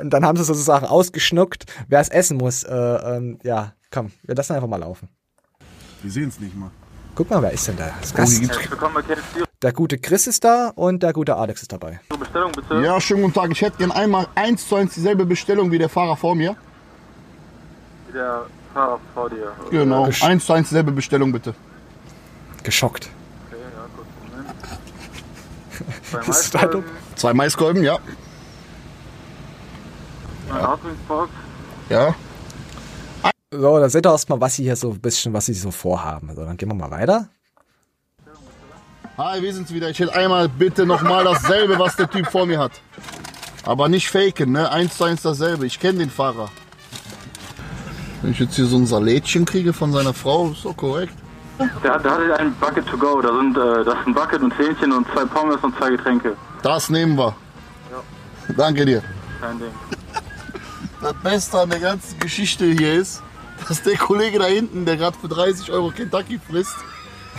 Und 0.00 0.10
dann 0.10 0.24
haben 0.24 0.36
sie 0.36 0.44
sozusagen 0.44 0.86
ausgeschnuckt, 0.86 1.64
wer 1.88 2.00
es 2.00 2.08
essen 2.08 2.36
muss. 2.38 2.62
Äh, 2.64 2.74
ähm, 2.74 3.38
ja, 3.42 3.72
komm, 3.90 4.12
wir 4.22 4.34
lassen 4.34 4.54
einfach 4.54 4.68
mal 4.68 4.78
laufen. 4.80 5.08
Wir 6.02 6.10
sehen 6.10 6.28
es 6.28 6.38
nicht 6.40 6.56
mal. 6.56 6.70
Guck 7.14 7.30
mal, 7.30 7.40
wer 7.42 7.52
ist 7.52 7.68
denn 7.68 7.76
da? 7.76 7.90
Das 8.00 8.12
Oh, 8.12 8.16
Gast. 8.16 8.42
Der 9.62 9.72
gute 9.72 9.98
Chris 9.98 10.26
ist 10.26 10.42
da 10.44 10.70
und 10.74 11.02
der 11.02 11.12
gute 11.12 11.36
Alex 11.36 11.62
ist 11.62 11.72
dabei. 11.72 12.00
Bestellung 12.18 12.50
bitte. 12.52 12.82
Ja, 12.82 13.00
schönen 13.00 13.22
guten 13.22 13.34
Tag. 13.34 13.50
Ich 13.52 13.62
hätte 13.62 13.78
gern 13.78 13.92
einmal 13.92 14.26
eins 14.34 14.68
zu 14.68 14.74
eins 14.74 14.94
dieselbe 14.94 15.24
Bestellung 15.24 15.70
wie 15.70 15.78
der 15.78 15.88
Fahrer 15.88 16.16
vor 16.16 16.34
mir. 16.34 16.56
Der 18.12 18.42
Fahrer 18.74 18.98
vor 19.14 19.30
dir. 19.30 19.52
Genau. 19.70 20.06
Gesch- 20.06 20.24
Eins 20.24 20.44
zu 20.44 20.52
eins 20.52 20.68
dieselbe 20.68 20.90
Bestellung 20.92 21.30
bitte. 21.32 21.54
Geschockt. 22.64 23.08
Okay, 23.48 23.60
ja, 23.76 23.86
kurz 23.96 24.08
Moment. 26.10 26.34
Zwei 26.50 26.66
Zwei 27.16 27.34
Maiskolben, 27.34 27.82
ja. 27.82 27.98
Hauswurstbox. 30.50 31.30
Ja. 31.88 32.14
So, 33.50 33.78
da 33.78 33.88
seht 33.88 34.06
ihr 34.06 34.10
erstmal, 34.10 34.40
was 34.40 34.56
sie 34.56 34.64
hier 34.64 34.76
so 34.76 34.90
ein 34.90 35.00
bisschen, 35.00 35.32
was 35.32 35.46
sie 35.46 35.54
so 35.54 35.70
vorhaben. 35.70 36.28
Also, 36.30 36.44
dann 36.44 36.56
gehen 36.56 36.68
wir 36.68 36.74
mal 36.74 36.90
weiter. 36.90 37.28
Hi, 39.16 39.40
wir 39.40 39.54
sind's 39.54 39.72
wieder. 39.72 39.90
Ich 39.90 40.00
hätte 40.00 40.14
einmal 40.14 40.48
bitte 40.48 40.84
nochmal 40.84 41.22
dasselbe, 41.22 41.78
was 41.78 41.94
der 41.94 42.10
Typ 42.10 42.26
vor 42.26 42.46
mir 42.46 42.58
hat. 42.58 42.72
Aber 43.64 43.88
nicht 43.88 44.10
faken, 44.10 44.52
ne? 44.52 44.70
Eins 44.70 44.96
zu 44.96 45.04
eins 45.04 45.22
dasselbe. 45.22 45.66
Ich 45.66 45.78
kenne 45.78 46.00
den 46.00 46.10
Fahrer. 46.10 46.48
Wenn 48.22 48.32
ich 48.32 48.40
jetzt 48.40 48.56
hier 48.56 48.66
so 48.66 48.76
ein 48.76 48.86
Salätchen 48.86 49.44
kriege 49.44 49.72
von 49.72 49.92
seiner 49.92 50.14
Frau, 50.14 50.50
ist 50.50 50.64
doch 50.64 50.76
korrekt. 50.76 51.14
Der, 51.84 51.98
der 52.00 52.10
hatte 52.10 52.36
ein 52.38 52.52
Bucket 52.56 52.86
to 52.86 52.98
go. 52.98 53.22
Da 53.22 53.28
sind 53.28 53.56
äh, 53.56 53.84
das 53.84 53.94
ist 54.00 54.06
ein 54.06 54.14
Bucket 54.14 54.42
und 54.42 54.58
Hähnchen 54.58 54.92
und 54.92 55.06
zwei 55.12 55.24
Pommes 55.26 55.62
und 55.62 55.76
zwei 55.76 55.90
Getränke. 55.90 56.36
Das 56.64 56.88
nehmen 56.88 57.18
wir. 57.18 57.36
Danke 58.56 58.86
dir. 58.86 59.02
Kein 59.40 59.58
Ding. 59.58 59.70
Das 61.02 61.14
Beste 61.22 61.60
an 61.60 61.68
der 61.68 61.80
ganzen 61.80 62.18
Geschichte 62.18 62.64
hier 62.64 62.94
ist, 62.94 63.22
dass 63.68 63.82
der 63.82 63.98
Kollege 63.98 64.38
da 64.38 64.46
hinten, 64.46 64.86
der 64.86 64.96
gerade 64.96 65.18
für 65.18 65.28
30 65.28 65.70
Euro 65.70 65.90
Kentucky 65.90 66.38
frisst, 66.38 66.76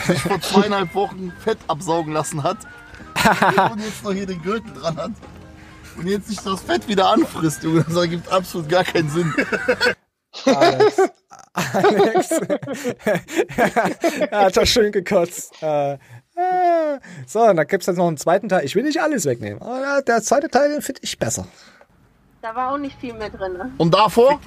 sich 0.05 0.19
vor 0.19 0.39
zweieinhalb 0.39 0.93
Wochen 0.93 1.33
Fett 1.43 1.57
absaugen 1.65 2.13
lassen 2.13 2.43
hat 2.43 2.57
und 3.71 3.79
jetzt 3.79 4.03
noch 4.03 4.11
hier 4.11 4.27
den 4.27 4.39
Gürtel 4.43 4.71
dran 4.71 4.97
hat 4.97 5.11
und 5.97 6.05
jetzt 6.05 6.27
sich 6.27 6.37
das 6.37 6.61
Fett 6.61 6.87
wieder 6.87 7.09
anfrisst, 7.09 7.63
Junge. 7.63 7.83
Das 7.83 7.95
ergibt 7.95 8.31
absolut 8.31 8.69
gar 8.69 8.83
keinen 8.83 9.09
Sinn. 9.09 9.33
Alex. 10.45 10.97
Alex. 11.53 12.29
er 14.29 14.45
hat 14.45 14.57
doch 14.57 14.67
schön 14.67 14.91
gekotzt. 14.91 15.53
Äh. 15.63 15.97
So, 17.27 17.41
und 17.43 17.57
dann 17.57 17.67
gibt's 17.67 17.87
jetzt 17.87 17.97
noch 17.97 18.07
einen 18.07 18.17
zweiten 18.17 18.49
Teil. 18.49 18.65
Ich 18.65 18.75
will 18.75 18.83
nicht 18.83 19.01
alles 19.01 19.25
wegnehmen. 19.25 19.61
Aber 19.61 20.01
der 20.01 20.21
zweite 20.21 20.49
Teil, 20.49 20.81
finde 20.81 21.01
ich 21.03 21.17
besser. 21.17 21.47
Da 22.41 22.53
war 22.55 22.73
auch 22.73 22.77
nicht 22.77 22.99
viel 22.99 23.13
mehr 23.13 23.29
drin. 23.29 23.53
Ne? 23.53 23.71
Und 23.77 23.93
davor? 23.93 24.39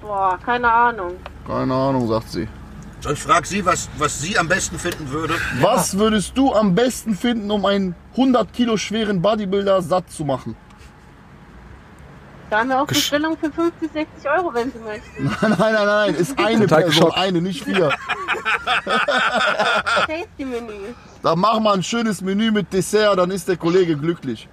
Boah, 0.00 0.38
keine 0.44 0.70
Ahnung. 0.70 1.16
Keine 1.46 1.74
Ahnung, 1.74 2.06
sagt 2.08 2.30
sie. 2.30 2.48
Sonst 3.00 3.22
frag 3.22 3.46
sie, 3.46 3.64
was, 3.66 3.88
was 3.98 4.20
sie 4.20 4.38
am 4.38 4.48
besten 4.48 4.78
finden 4.78 5.10
würde. 5.10 5.34
Was 5.60 5.98
würdest 5.98 6.38
du 6.38 6.52
am 6.52 6.74
besten 6.74 7.16
finden, 7.16 7.50
um 7.50 7.64
einen 7.66 7.96
100 8.12 8.52
Kilo 8.52 8.76
schweren 8.76 9.20
Bodybuilder 9.20 9.82
satt 9.82 10.10
zu 10.10 10.24
machen? 10.24 10.54
Da 12.52 12.58
haben 12.58 12.68
wir 12.68 12.82
auch 12.82 12.86
Gesch- 12.86 12.88
Bestellung 12.96 13.38
für 13.38 13.50
50, 13.50 13.90
60 13.92 14.30
Euro, 14.30 14.52
wenn 14.52 14.70
Sie 14.70 14.78
möchten. 14.80 15.24
Nein, 15.40 15.56
nein, 15.58 15.72
nein, 15.72 15.86
nein, 15.86 16.14
ist 16.16 16.38
eine 16.38 16.66
Person, 16.66 17.10
eine, 17.12 17.40
nicht 17.40 17.64
vier. 17.64 17.88
Tasty-Menü. 20.06 20.92
Da 21.22 21.34
mach 21.34 21.58
mal 21.60 21.72
ein 21.74 21.82
schönes 21.82 22.20
Menü 22.20 22.50
mit 22.50 22.70
Dessert, 22.70 23.18
dann 23.18 23.30
ist 23.30 23.48
der 23.48 23.56
Kollege 23.56 23.96
glücklich. 23.96 24.50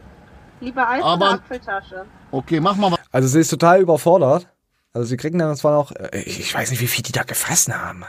Lieber 0.62 0.88
Eis 0.88 1.04
Aber- 1.04 1.26
oder 1.26 1.34
Apfeltasche? 1.36 2.06
Okay, 2.32 2.62
mach 2.62 2.78
mal 2.78 2.94
was. 2.94 3.00
Also 3.12 3.28
sie 3.28 3.42
ist 3.42 3.50
total 3.50 3.82
überfordert. 3.82 4.48
Also 4.94 5.06
sie 5.10 5.18
kriegen 5.18 5.38
dann 5.38 5.54
zwar 5.58 5.74
noch, 5.74 5.92
äh, 5.92 6.20
ich 6.22 6.54
weiß 6.56 6.72
nicht, 6.72 6.80
wie 6.80 6.88
viel 6.88 7.04
die 7.04 7.12
da 7.12 7.24
gefressen 7.24 7.78
haben. 7.78 8.06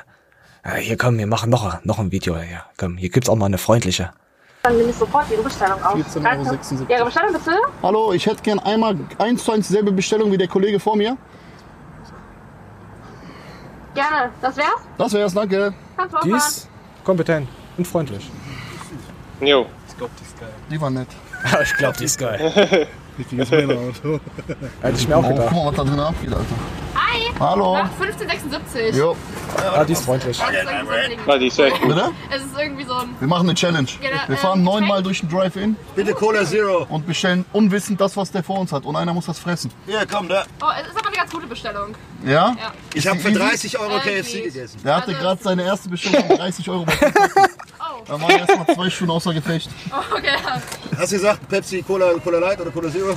Äh, 0.62 0.76
Hier 0.80 0.96
komm, 0.98 1.18
wir 1.18 1.26
machen 1.26 1.50
noch, 1.50 1.84
noch 1.84 1.98
ein 1.98 2.12
Video. 2.12 2.36
Hier, 2.38 2.62
komm, 2.76 2.96
hier 2.96 3.10
gibt's 3.10 3.28
auch 3.28 3.34
mal 3.34 3.46
eine 3.46 3.58
freundliche. 3.58 4.12
Dann 4.62 4.76
nehme 4.76 4.90
ich 4.90 4.96
sofort 4.96 5.24
Ihre 5.30 5.42
Bestellung 5.42 5.82
auf. 5.82 5.94
14,76 5.94 6.22
Danke. 6.22 6.50
Euro. 6.50 6.92
Ihre 6.92 7.04
Bestellung 7.06 7.32
bitte? 7.32 7.56
Hallo, 7.82 8.12
ich 8.12 8.26
hätte 8.26 8.42
gern 8.42 8.58
einmal 8.58 8.96
eins 9.18 9.44
zu 9.44 9.52
eins 9.52 9.68
dieselbe 9.68 9.90
Bestellung 9.90 10.30
wie 10.32 10.36
der 10.36 10.48
Kollege 10.48 10.78
vor 10.78 10.96
mir. 10.96 11.16
Gerne. 13.94 14.30
Das 14.42 14.56
wär's? 14.56 14.66
Das 14.98 15.12
wär's, 15.14 15.34
danke. 15.34 15.72
Kannst 15.96 16.16
Die 16.24 16.28
du 16.30 16.36
ist 16.36 16.68
kompetent 17.04 17.48
und 17.78 17.86
freundlich. 17.86 18.30
Jo. 19.40 19.66
Ich 19.88 19.96
glaube, 19.96 20.12
die 20.18 20.24
ist 20.24 20.38
geil. 20.38 20.52
Die 20.70 20.80
war 20.80 20.90
nett. 20.90 21.08
ich 21.62 21.74
glaube, 21.74 21.96
die 21.98 22.04
ist 22.04 22.18
geil. 22.18 22.86
Richtiges 23.20 23.50
Männerauto. 23.50 24.20
Hätte 24.82 24.98
ich 24.98 25.06
mir 25.08 25.16
auch 25.16 25.28
gedacht. 25.28 25.46
guck 25.50 25.56
mal, 25.64 25.66
was 25.70 25.76
da 25.76 25.84
drin 25.84 26.00
abgeht, 26.00 26.32
Alter. 26.32 26.44
Hi! 26.94 27.30
Hallo. 27.38 27.74
Nach 27.74 27.90
1576. 28.00 28.96
Jo. 28.96 29.14
Ah, 29.74 29.84
die 29.84 29.92
ist 29.92 30.04
freundlich. 30.04 30.40
Ah, 30.42 31.38
die 31.38 31.46
ist 31.48 31.58
echt 31.58 31.80
gut. 31.80 31.88
Bitte? 31.88 32.10
Es 32.34 32.42
ist 32.42 32.58
irgendwie 32.58 32.84
so 32.84 32.94
ein. 32.94 33.08
Wir 33.18 33.28
machen 33.28 33.48
eine 33.48 33.54
Challenge. 33.54 33.86
Genau, 34.00 34.12
Wir 34.26 34.36
fahren 34.36 34.64
Getränk? 34.64 34.80
neunmal 34.80 35.02
durch 35.02 35.20
den 35.20 35.28
Drive-In. 35.28 35.76
Bitte 35.94 36.14
Cola 36.14 36.44
Zero. 36.44 36.86
Und 36.88 37.06
bestellen 37.06 37.44
unwissend 37.52 38.00
das, 38.00 38.16
was 38.16 38.30
der 38.32 38.42
vor 38.42 38.58
uns 38.58 38.72
hat. 38.72 38.84
Und 38.84 38.96
einer 38.96 39.12
muss 39.12 39.26
das 39.26 39.38
fressen. 39.38 39.70
Ja, 39.86 40.00
komm, 40.10 40.28
da. 40.28 40.44
Oh, 40.62 40.66
es 40.80 40.88
ist 40.88 40.96
aber 40.98 41.08
eine 41.08 41.16
ganz 41.16 41.30
gute 41.30 41.46
Bestellung. 41.46 41.94
Ja? 42.24 42.30
Ja. 42.30 42.54
Ich 42.94 43.06
habe 43.06 43.18
für 43.18 43.28
Easy? 43.28 43.38
30 43.38 43.78
Euro 43.78 43.96
Äh, 43.96 44.00
KFC 44.22 44.42
gegessen. 44.44 44.80
Der 44.84 44.96
hatte 44.96 45.08
Also- 45.08 45.20
gerade 45.20 45.42
seine 45.42 45.62
erste 45.64 45.88
Bestellung 45.90 46.24
von 46.26 46.36
30 46.38 46.68
Euro 46.70 46.84
bei. 46.84 46.92
Da 48.06 48.20
waren 48.20 48.30
erstmal 48.30 48.66
zwei 48.74 48.90
Stunden 48.90 49.12
außer 49.12 49.34
Gefecht. 49.34 49.70
Oh, 49.92 50.16
okay. 50.16 50.36
Hast 50.96 51.12
du 51.12 51.16
gesagt 51.16 51.48
Pepsi, 51.48 51.82
Cola, 51.82 52.12
Cola 52.22 52.38
Light 52.38 52.60
oder 52.60 52.70
Cola 52.70 52.90
Zero? 52.90 53.16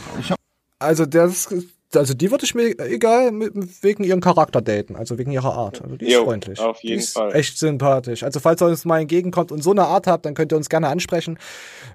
Also 0.80 1.06
das, 1.06 1.48
also 1.96 2.14
die 2.14 2.32
würde 2.32 2.46
ich 2.46 2.56
mir 2.56 2.78
egal 2.80 3.32
mit, 3.32 3.54
wegen 3.84 4.04
ihrem 4.04 4.20
Charakter 4.22 4.62
daten, 4.62 4.96
also 4.96 5.18
wegen 5.18 5.32
ihrer 5.32 5.54
Art. 5.54 5.82
Also 5.82 5.96
die 5.96 6.06
ist 6.08 6.14
Jo, 6.14 6.24
freundlich. 6.26 6.60
auf 6.60 6.82
jeden 6.82 6.98
die 7.00 7.04
ist 7.04 7.14
Fall. 7.14 7.36
echt 7.36 7.58
sympathisch. 7.58 8.24
Also 8.24 8.40
falls 8.40 8.62
ihr 8.62 8.68
uns 8.68 8.86
mal 8.86 9.00
entgegenkommt 9.02 9.52
und 9.52 9.62
so 9.64 9.72
eine 9.72 9.86
Art 9.86 10.08
habt, 10.08 10.26
dann 10.26 10.34
könnt 10.34 10.52
ihr 10.52 10.58
uns 10.58 10.70
gerne 10.70 10.88
ansprechen. 10.90 11.38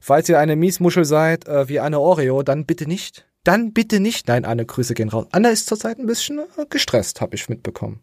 Falls 0.01 0.29
ihr 0.29 0.39
eine 0.39 0.57
Miesmuschel 0.57 1.05
seid, 1.05 1.47
äh, 1.49 1.69
wie 1.69 1.81
eine 1.81 2.01
Oreo, 2.01 2.43
dann 2.43 2.65
bitte 2.67 2.87
nicht. 2.87 3.27
Dann 3.45 3.73
bitte 3.73 4.01
nicht. 4.01 4.29
Nein, 4.29 4.45
Anne, 4.45 4.65
Grüße 4.67 4.95
gehen 4.95 5.09
raus. 5.09 5.27
Anna 5.33 5.49
ist 5.51 5.67
zurzeit 5.69 5.99
ein 5.99 6.07
bisschen 6.07 6.39
äh, 6.39 6.67
gestresst, 6.69 7.21
habe 7.21 7.35
ich 7.35 7.49
mitbekommen. 7.49 8.01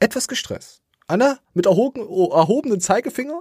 Etwas 0.00 0.28
gestresst. 0.28 0.82
Anna, 1.06 1.38
mit 1.54 1.66
erhoben, 1.66 2.00
erhobenen 2.02 2.80
Zeigefinger? 2.80 3.40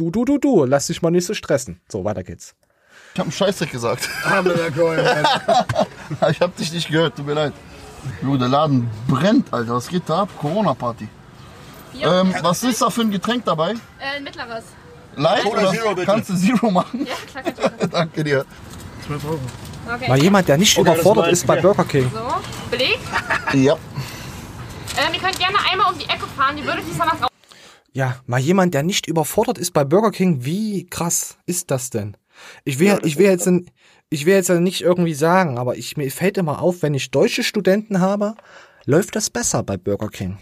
Du, 0.00 0.10
du, 0.10 0.24
du, 0.24 0.38
du, 0.38 0.64
lass 0.64 0.86
dich 0.86 1.02
mal 1.02 1.10
nicht 1.10 1.26
so 1.26 1.34
stressen. 1.34 1.78
So, 1.86 2.02
weiter 2.06 2.22
geht's. 2.22 2.54
Ich 3.12 3.20
hab 3.20 3.26
einen 3.26 3.32
Scheißdreck 3.32 3.70
gesagt. 3.70 4.08
Ich 6.30 6.40
hab 6.40 6.56
dich 6.56 6.72
nicht 6.72 6.88
gehört, 6.88 7.16
tut 7.16 7.26
mir 7.26 7.34
leid. 7.34 7.52
Jo, 8.22 8.38
der 8.38 8.48
Laden 8.48 8.88
brennt, 9.06 9.52
Alter. 9.52 9.74
Was 9.74 9.88
geht 9.88 10.04
da 10.06 10.22
ab? 10.22 10.30
Corona-Party. 10.38 11.06
Ähm, 12.00 12.34
was 12.40 12.62
ist 12.62 12.80
da 12.80 12.88
für 12.88 13.02
ein 13.02 13.10
Getränk 13.10 13.44
dabei? 13.44 13.72
Äh, 13.72 14.16
ein 14.16 14.24
mittleres. 14.24 14.64
Light 15.16 15.42
Cola 15.42 15.60
oder 15.60 15.70
Zero, 15.72 15.94
bitte. 15.94 16.06
kannst 16.06 16.30
du 16.30 16.34
Zero 16.34 16.70
machen? 16.70 17.06
Ja, 17.06 17.42
klar, 17.42 17.70
machen. 17.70 17.90
Danke 17.92 18.24
dir. 18.24 18.46
Okay. 19.06 20.08
Mal 20.08 20.22
jemand, 20.22 20.48
der 20.48 20.56
nicht 20.56 20.78
Okay, 20.78 20.86
das 20.86 20.94
überfordert 20.94 21.26
meins. 21.26 21.38
ist 21.40 21.46
bei 21.46 21.60
Burger 21.60 21.84
King. 21.84 22.10
So, 22.10 22.20
Beleg. 22.70 22.98
Ja. 23.52 23.74
Ähm, 23.74 25.12
ihr 25.12 25.20
könnt 25.20 25.38
gerne 25.38 25.58
einmal 25.70 25.92
um 25.92 25.98
die 25.98 26.06
Ecke 26.06 26.26
fahren. 26.36 26.56
Die 26.56 26.64
würde 26.64 26.80
ich 26.80 26.88
jetzt 26.88 26.98
danach 26.98 27.20
raus. 27.20 27.30
Ja, 27.92 28.20
mal 28.26 28.38
jemand, 28.40 28.74
der 28.74 28.82
nicht 28.82 29.06
überfordert 29.06 29.58
ist 29.58 29.72
bei 29.72 29.84
Burger 29.84 30.10
King, 30.12 30.44
wie 30.44 30.86
krass 30.86 31.38
ist 31.46 31.70
das 31.70 31.90
denn? 31.90 32.16
Ich 32.64 32.78
will, 32.78 32.98
ich 33.02 33.18
will 33.18 33.26
jetzt, 33.26 33.46
n- 33.46 33.68
ich 34.10 34.26
will 34.26 34.34
jetzt 34.34 34.48
nicht 34.50 34.80
irgendwie 34.82 35.14
sagen, 35.14 35.58
aber 35.58 35.76
ich, 35.76 35.96
mir 35.96 36.10
fällt 36.10 36.38
immer 36.38 36.62
auf, 36.62 36.82
wenn 36.82 36.94
ich 36.94 37.10
deutsche 37.10 37.42
Studenten 37.42 38.00
habe, 38.00 38.34
läuft 38.86 39.16
das 39.16 39.28
besser 39.28 39.62
bei 39.62 39.76
Burger 39.76 40.08
King. 40.08 40.38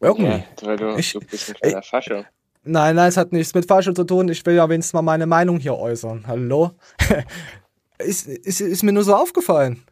Irgendwie. 0.00 0.24
Ja, 0.26 0.44
weil 0.62 0.76
du, 0.76 0.96
Ich- 0.96 1.12
du 1.12 1.20
bist 1.20 1.48
ein 1.50 1.54
kleiner 1.54 1.82
Fasche. 1.82 2.26
Nein, 2.62 2.96
nein, 2.96 3.08
es 3.08 3.16
hat 3.16 3.32
nichts 3.32 3.54
mit 3.54 3.66
Fasche 3.66 3.94
zu 3.94 4.04
tun. 4.04 4.28
Ich 4.28 4.44
will 4.44 4.54
ja 4.54 4.68
wenigstens 4.68 4.92
mal 4.92 5.02
meine 5.02 5.26
Meinung 5.26 5.58
hier 5.58 5.76
äußern. 5.76 6.24
Hallo? 6.26 6.72
ist, 7.98 8.26
ist, 8.26 8.60
ist 8.60 8.82
mir 8.82 8.92
nur 8.92 9.04
so 9.04 9.14
aufgefallen. 9.14 9.82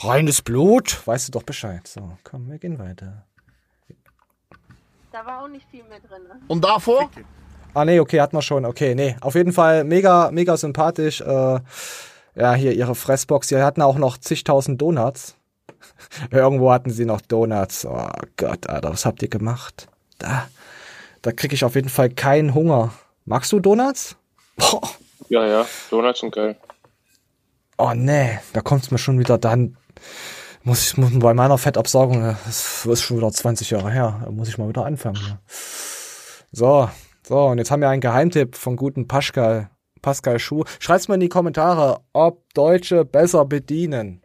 Reines 0.00 0.42
Blut, 0.42 1.04
weißt 1.06 1.28
du 1.28 1.32
doch 1.32 1.42
Bescheid. 1.42 1.86
So, 1.86 2.16
komm, 2.24 2.48
wir 2.50 2.58
gehen 2.58 2.78
weiter. 2.78 3.26
Da 5.12 5.26
war 5.26 5.44
auch 5.44 5.48
nicht 5.48 5.66
viel 5.70 5.84
mehr 5.84 6.00
drin. 6.00 6.22
Ne? 6.22 6.40
Und 6.48 6.64
davor? 6.64 7.10
Ah, 7.74 7.84
nee, 7.84 8.00
okay, 8.00 8.20
hat 8.20 8.32
man 8.32 8.40
schon. 8.40 8.64
Okay, 8.64 8.94
nee. 8.94 9.14
Auf 9.20 9.34
jeden 9.34 9.52
Fall 9.52 9.84
mega, 9.84 10.30
mega 10.30 10.56
sympathisch. 10.56 11.20
Äh, 11.20 11.60
ja, 12.34 12.54
hier 12.54 12.72
ihre 12.72 12.94
Fressbox. 12.94 13.48
Sie 13.48 13.62
hatten 13.62 13.82
auch 13.82 13.96
noch 13.96 14.16
zigtausend 14.16 14.80
Donuts. 14.80 15.36
Irgendwo 16.30 16.72
hatten 16.72 16.90
sie 16.90 17.04
noch 17.04 17.20
Donuts. 17.20 17.84
Oh 17.84 18.08
Gott, 18.38 18.66
Alter, 18.68 18.90
was 18.90 19.04
habt 19.04 19.22
ihr 19.22 19.28
gemacht? 19.28 19.86
Da, 20.18 20.48
da 21.20 21.32
krieg 21.32 21.52
ich 21.52 21.64
auf 21.64 21.74
jeden 21.74 21.90
Fall 21.90 22.08
keinen 22.08 22.54
Hunger. 22.54 22.92
Magst 23.26 23.52
du 23.52 23.60
Donuts? 23.60 24.16
Boah. 24.56 24.80
Ja, 25.28 25.46
ja, 25.46 25.66
Donuts 25.90 26.20
sind 26.20 26.34
geil. 26.34 26.56
Oh 27.76 27.92
nee, 27.94 28.38
da 28.52 28.60
kommt's 28.60 28.90
mir 28.90 28.98
schon 28.98 29.18
wieder 29.18 29.38
dann. 29.38 29.76
Muss 30.64 30.86
ich 30.86 30.96
muss 30.96 31.10
bei 31.18 31.34
meiner 31.34 31.58
Fettabsaugung, 31.58 32.24
äh, 32.24 32.34
das 32.46 32.86
ist 32.86 33.02
schon 33.02 33.16
wieder 33.16 33.32
20 33.32 33.70
Jahre 33.70 33.90
her, 33.90 34.26
muss 34.30 34.48
ich 34.48 34.58
mal 34.58 34.68
wieder 34.68 34.84
anfangen. 34.84 35.18
Ja. 35.20 35.38
So, 36.52 36.88
so, 37.26 37.46
und 37.46 37.58
jetzt 37.58 37.70
haben 37.70 37.80
wir 37.80 37.88
einen 37.88 38.00
Geheimtipp 38.00 38.56
von 38.56 38.76
guten 38.76 39.08
Pascal, 39.08 39.70
Pascal 40.02 40.38
Schuh. 40.38 40.64
Schreibt's 40.78 41.08
mal 41.08 41.14
in 41.14 41.20
die 41.20 41.28
Kommentare, 41.28 42.00
ob 42.12 42.42
Deutsche 42.54 43.04
besser 43.04 43.44
bedienen. 43.44 44.22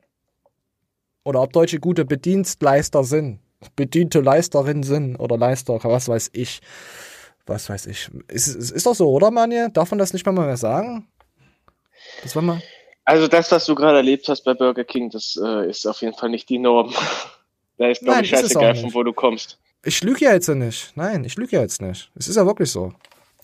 Oder 1.24 1.42
ob 1.42 1.54
Deutsche 1.54 1.80
gute 1.80 2.06
Bedienstleister 2.06 3.04
sind. 3.04 3.40
Bediente 3.76 4.20
Leisterinnen 4.20 4.84
sind 4.84 5.16
oder 5.18 5.38
Leister, 5.38 5.80
was 5.84 6.08
weiß 6.08 6.30
ich. 6.34 6.62
Was 7.46 7.70
weiß 7.70 7.88
ich. 7.88 8.12
Ist, 8.28 8.48
ist, 8.48 8.72
ist 8.72 8.86
doch 8.86 8.96
so, 8.96 9.10
oder, 9.10 9.32
Manje? 9.32 9.70
Darf 9.72 9.92
man 9.92 10.00
das 10.00 10.14
nicht 10.14 10.26
mal 10.26 10.34
mehr 10.34 10.58
sagen? 10.58 11.08
Das 12.24 12.36
war 12.36 12.44
mal. 12.44 12.62
Also 13.08 13.30
das, 13.30 13.49
was 13.53 13.66
du 13.66 13.74
gerade 13.74 13.95
erlebt 13.95 14.28
hast 14.28 14.41
bei 14.41 14.53
Burger 14.53 14.84
King, 14.84 15.10
das 15.10 15.39
äh, 15.41 15.70
ist 15.70 15.88
auf 15.88 16.01
jeden 16.01 16.14
Fall 16.14 16.28
nicht 16.28 16.49
die 16.49 16.60
Norm. 16.60 16.93
da 17.78 17.88
ist, 17.88 18.01
glaube 18.01 18.22
ich, 18.22 18.30
scheißegal, 18.30 18.76
von 18.76 18.93
wo 18.93 19.01
du 19.01 19.14
kommst. 19.14 19.58
Ich 19.86 20.03
lüge 20.03 20.26
ja 20.26 20.34
jetzt 20.34 20.49
nicht. 20.49 20.91
Nein, 20.95 21.24
ich 21.24 21.38
lüge 21.38 21.55
ja 21.55 21.62
jetzt 21.62 21.82
nicht. 21.82 22.12
Es 22.16 22.28
ist 22.28 22.36
ja 22.36 22.45
wirklich 22.45 22.70
so. 22.70 22.91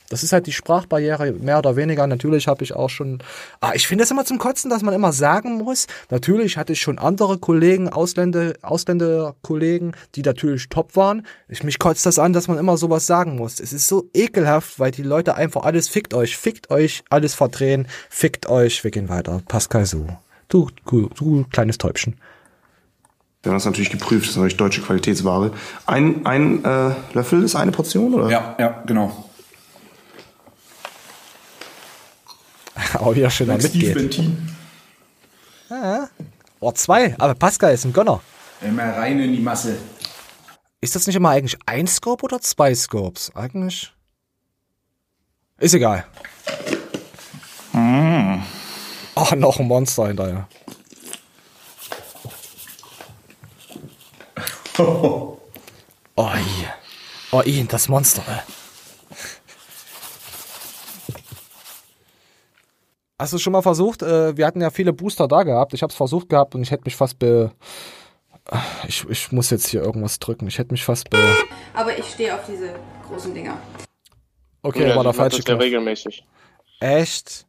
Das 0.09 0.23
ist 0.23 0.33
halt 0.33 0.47
die 0.47 0.51
Sprachbarriere, 0.51 1.31
mehr 1.31 1.57
oder 1.57 1.75
weniger. 1.75 2.05
Natürlich 2.07 2.47
habe 2.47 2.63
ich 2.63 2.75
auch 2.75 2.89
schon. 2.89 3.19
Ah, 3.61 3.71
ich 3.73 3.87
finde 3.87 4.03
es 4.03 4.11
immer 4.11 4.25
zum 4.25 4.37
Kotzen, 4.37 4.69
dass 4.69 4.83
man 4.83 4.93
immer 4.93 5.13
sagen 5.13 5.57
muss. 5.57 5.87
Natürlich 6.09 6.57
hatte 6.57 6.73
ich 6.73 6.81
schon 6.81 6.99
andere 6.99 7.37
Kollegen, 7.37 7.89
Ausländer, 7.89 8.53
Ausländerkollegen, 8.61 9.95
die 10.15 10.21
natürlich 10.21 10.69
top 10.69 10.95
waren. 10.95 11.25
Ich 11.47 11.63
mich 11.63 11.79
kotzt 11.79 12.05
das 12.05 12.19
an, 12.19 12.33
dass 12.33 12.47
man 12.47 12.57
immer 12.57 12.77
sowas 12.77 13.07
sagen 13.07 13.35
muss. 13.35 13.59
Es 13.59 13.73
ist 13.73 13.87
so 13.87 14.09
ekelhaft, 14.13 14.79
weil 14.79 14.91
die 14.91 15.03
Leute 15.03 15.35
einfach 15.35 15.63
alles 15.63 15.89
fickt 15.89 16.13
euch, 16.13 16.37
fickt 16.37 16.69
euch, 16.69 17.03
alles 17.09 17.33
verdrehen, 17.33 17.87
fickt 18.09 18.47
euch. 18.47 18.83
Wir 18.83 18.91
gehen 18.91 19.09
weiter. 19.09 19.41
Pascal 19.47 19.85
so. 19.85 20.07
Du, 20.49 20.69
du, 20.85 21.09
du 21.15 21.45
kleines 21.51 21.77
Täubchen. 21.77 22.15
Wir 23.43 23.51
haben 23.51 23.57
das 23.57 23.65
natürlich 23.65 23.89
geprüft, 23.89 24.23
das 24.23 24.29
ist 24.29 24.35
natürlich 24.37 24.55
deutsche 24.55 24.81
Qualitätsware. 24.81 25.51
Ein, 25.85 26.25
ein 26.25 26.63
äh, 26.63 26.91
Löffel 27.13 27.43
ist 27.43 27.55
eine 27.55 27.71
Portion, 27.71 28.13
oder? 28.13 28.29
Ja, 28.29 28.55
ja, 28.57 28.83
genau. 28.85 29.29
Auch 32.99 33.15
wieder 33.15 33.29
schön 33.29 33.47
Steve 33.59 33.63
mitgeht. 33.63 33.93
Bentin. 33.93 34.55
Ah. 35.69 36.07
Oh, 36.59 36.71
zwei. 36.71 37.15
Aber 37.19 37.35
Pascal 37.35 37.73
ist 37.73 37.85
ein 37.85 37.93
Gönner. 37.93 38.21
Immer 38.61 38.95
rein 38.95 39.19
in 39.19 39.33
die 39.33 39.39
Masse. 39.39 39.77
Ist 40.81 40.95
das 40.95 41.07
nicht 41.07 41.15
immer 41.15 41.29
eigentlich 41.29 41.57
ein 41.65 41.87
Scope 41.87 42.23
oder 42.23 42.41
zwei 42.41 42.73
Scopes? 42.75 43.31
Eigentlich. 43.35 43.93
Ist 45.59 45.73
egal. 45.73 46.05
Mm. 47.73 48.41
Oh, 49.15 49.35
noch 49.35 49.59
ein 49.59 49.67
Monster 49.67 50.07
hinterher. 50.07 50.47
Oh. 54.79 55.37
Oh, 57.33 57.41
i, 57.45 57.65
das 57.67 57.89
Monster, 57.89 58.23
ey. 58.27 58.62
Hast 63.23 63.31
du 63.31 63.37
schon 63.37 63.53
mal 63.53 63.61
versucht? 63.61 64.01
Äh, 64.01 64.35
wir 64.35 64.45
hatten 64.45 64.59
ja 64.59 64.69
viele 64.69 64.91
Booster 64.91 65.29
da 65.29 65.43
gehabt. 65.43 65.73
Ich 65.73 65.81
habe 65.81 65.91
es 65.91 65.95
versucht 65.95 66.27
gehabt 66.27 66.55
und 66.55 66.61
ich 66.61 66.71
hätte 66.71 66.83
mich 66.83 66.97
fast 66.97 67.19
be. 67.19 67.51
Ich, 68.85 69.07
ich 69.09 69.31
muss 69.31 69.49
jetzt 69.49 69.67
hier 69.67 69.81
irgendwas 69.81 70.19
drücken. 70.19 70.45
Ich 70.47 70.57
hätte 70.57 70.73
mich 70.73 70.83
fast 70.83 71.09
be. 71.09 71.17
Aber 71.73 71.97
ich 71.97 72.03
stehe 72.03 72.35
auf 72.35 72.41
diese 72.45 72.75
großen 73.07 73.33
Dinger. 73.33 73.57
Okay, 74.61 74.89
Ja, 74.89 74.97
war 74.97 75.03
der 75.03 75.13
falsche 75.13 75.37
das 75.37 75.47
ja 75.47 75.55
regelmäßig. 75.55 76.25
Echt? 76.81 77.45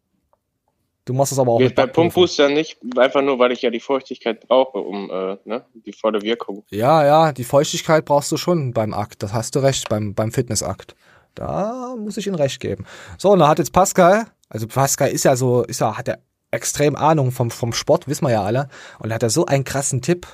Du 1.07 1.12
machst 1.12 1.33
es 1.33 1.41
aber 1.41 1.51
auch 1.51 1.59
Geht 1.59 1.75
bei. 1.75 1.89
Pumpbooster 1.89 2.51
nicht, 2.51 2.79
einfach 2.97 3.22
nur, 3.22 3.41
weil 3.41 3.51
ich 3.51 3.62
ja 3.62 3.70
die 3.70 3.81
Feuchtigkeit 3.81 4.47
brauche, 4.47 4.79
um 4.79 5.11
äh, 5.11 5.39
ne, 5.45 5.64
die 5.75 5.93
volle 5.93 6.22
Wirkung. 6.22 6.62
Ja, 6.70 7.05
ja, 7.05 7.33
die 7.33 7.43
Feuchtigkeit 7.43 8.05
brauchst 8.05 8.31
du 8.31 8.37
schon 8.37 8.72
beim 8.72 8.95
Akt. 8.95 9.25
Das 9.25 9.33
hast 9.33 9.57
du 9.57 9.59
recht, 9.59 9.89
beim, 9.89 10.14
beim 10.14 10.31
Fitnessakt. 10.31 10.95
Da 11.35 11.97
muss 11.99 12.16
ich 12.16 12.29
ihm 12.29 12.37
recht 12.37 12.61
geben. 12.61 12.87
So, 13.18 13.33
und 13.33 13.41
da 13.41 13.49
hat 13.49 13.59
jetzt 13.59 13.72
Pascal, 13.72 14.29
also 14.55 14.69
Pascal 14.69 15.09
ist 15.09 15.25
ja 15.25 15.35
so, 15.35 15.65
ist 15.65 15.81
ja, 15.81 15.99
hat 15.99 16.07
ja 16.07 16.15
extrem 16.53 16.95
Ahnung 16.95 17.33
vom, 17.33 17.51
vom 17.51 17.73
Sport, 17.73 18.07
wissen 18.07 18.25
wir 18.25 18.31
ja 18.31 18.45
alle. 18.45 18.69
Und 19.01 19.11
er 19.11 19.17
hat 19.17 19.23
ja 19.25 19.29
so 19.29 19.47
einen 19.47 19.65
krassen 19.65 20.01
Tipp. 20.01 20.29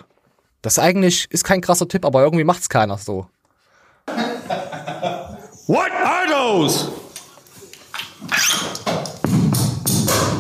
Das 0.61 0.79
eigentlich 0.79 1.27
ist 1.31 1.43
kein 1.43 1.63
krasser 1.63 1.89
Tipp, 1.89 2.05
aber 2.05 2.23
irgendwie 2.23 2.45
macht's 2.45 2.69
keiner 2.69 2.99
so. 2.99 3.27
What 5.67 5.91
are 6.05 6.27
those? 6.31 6.93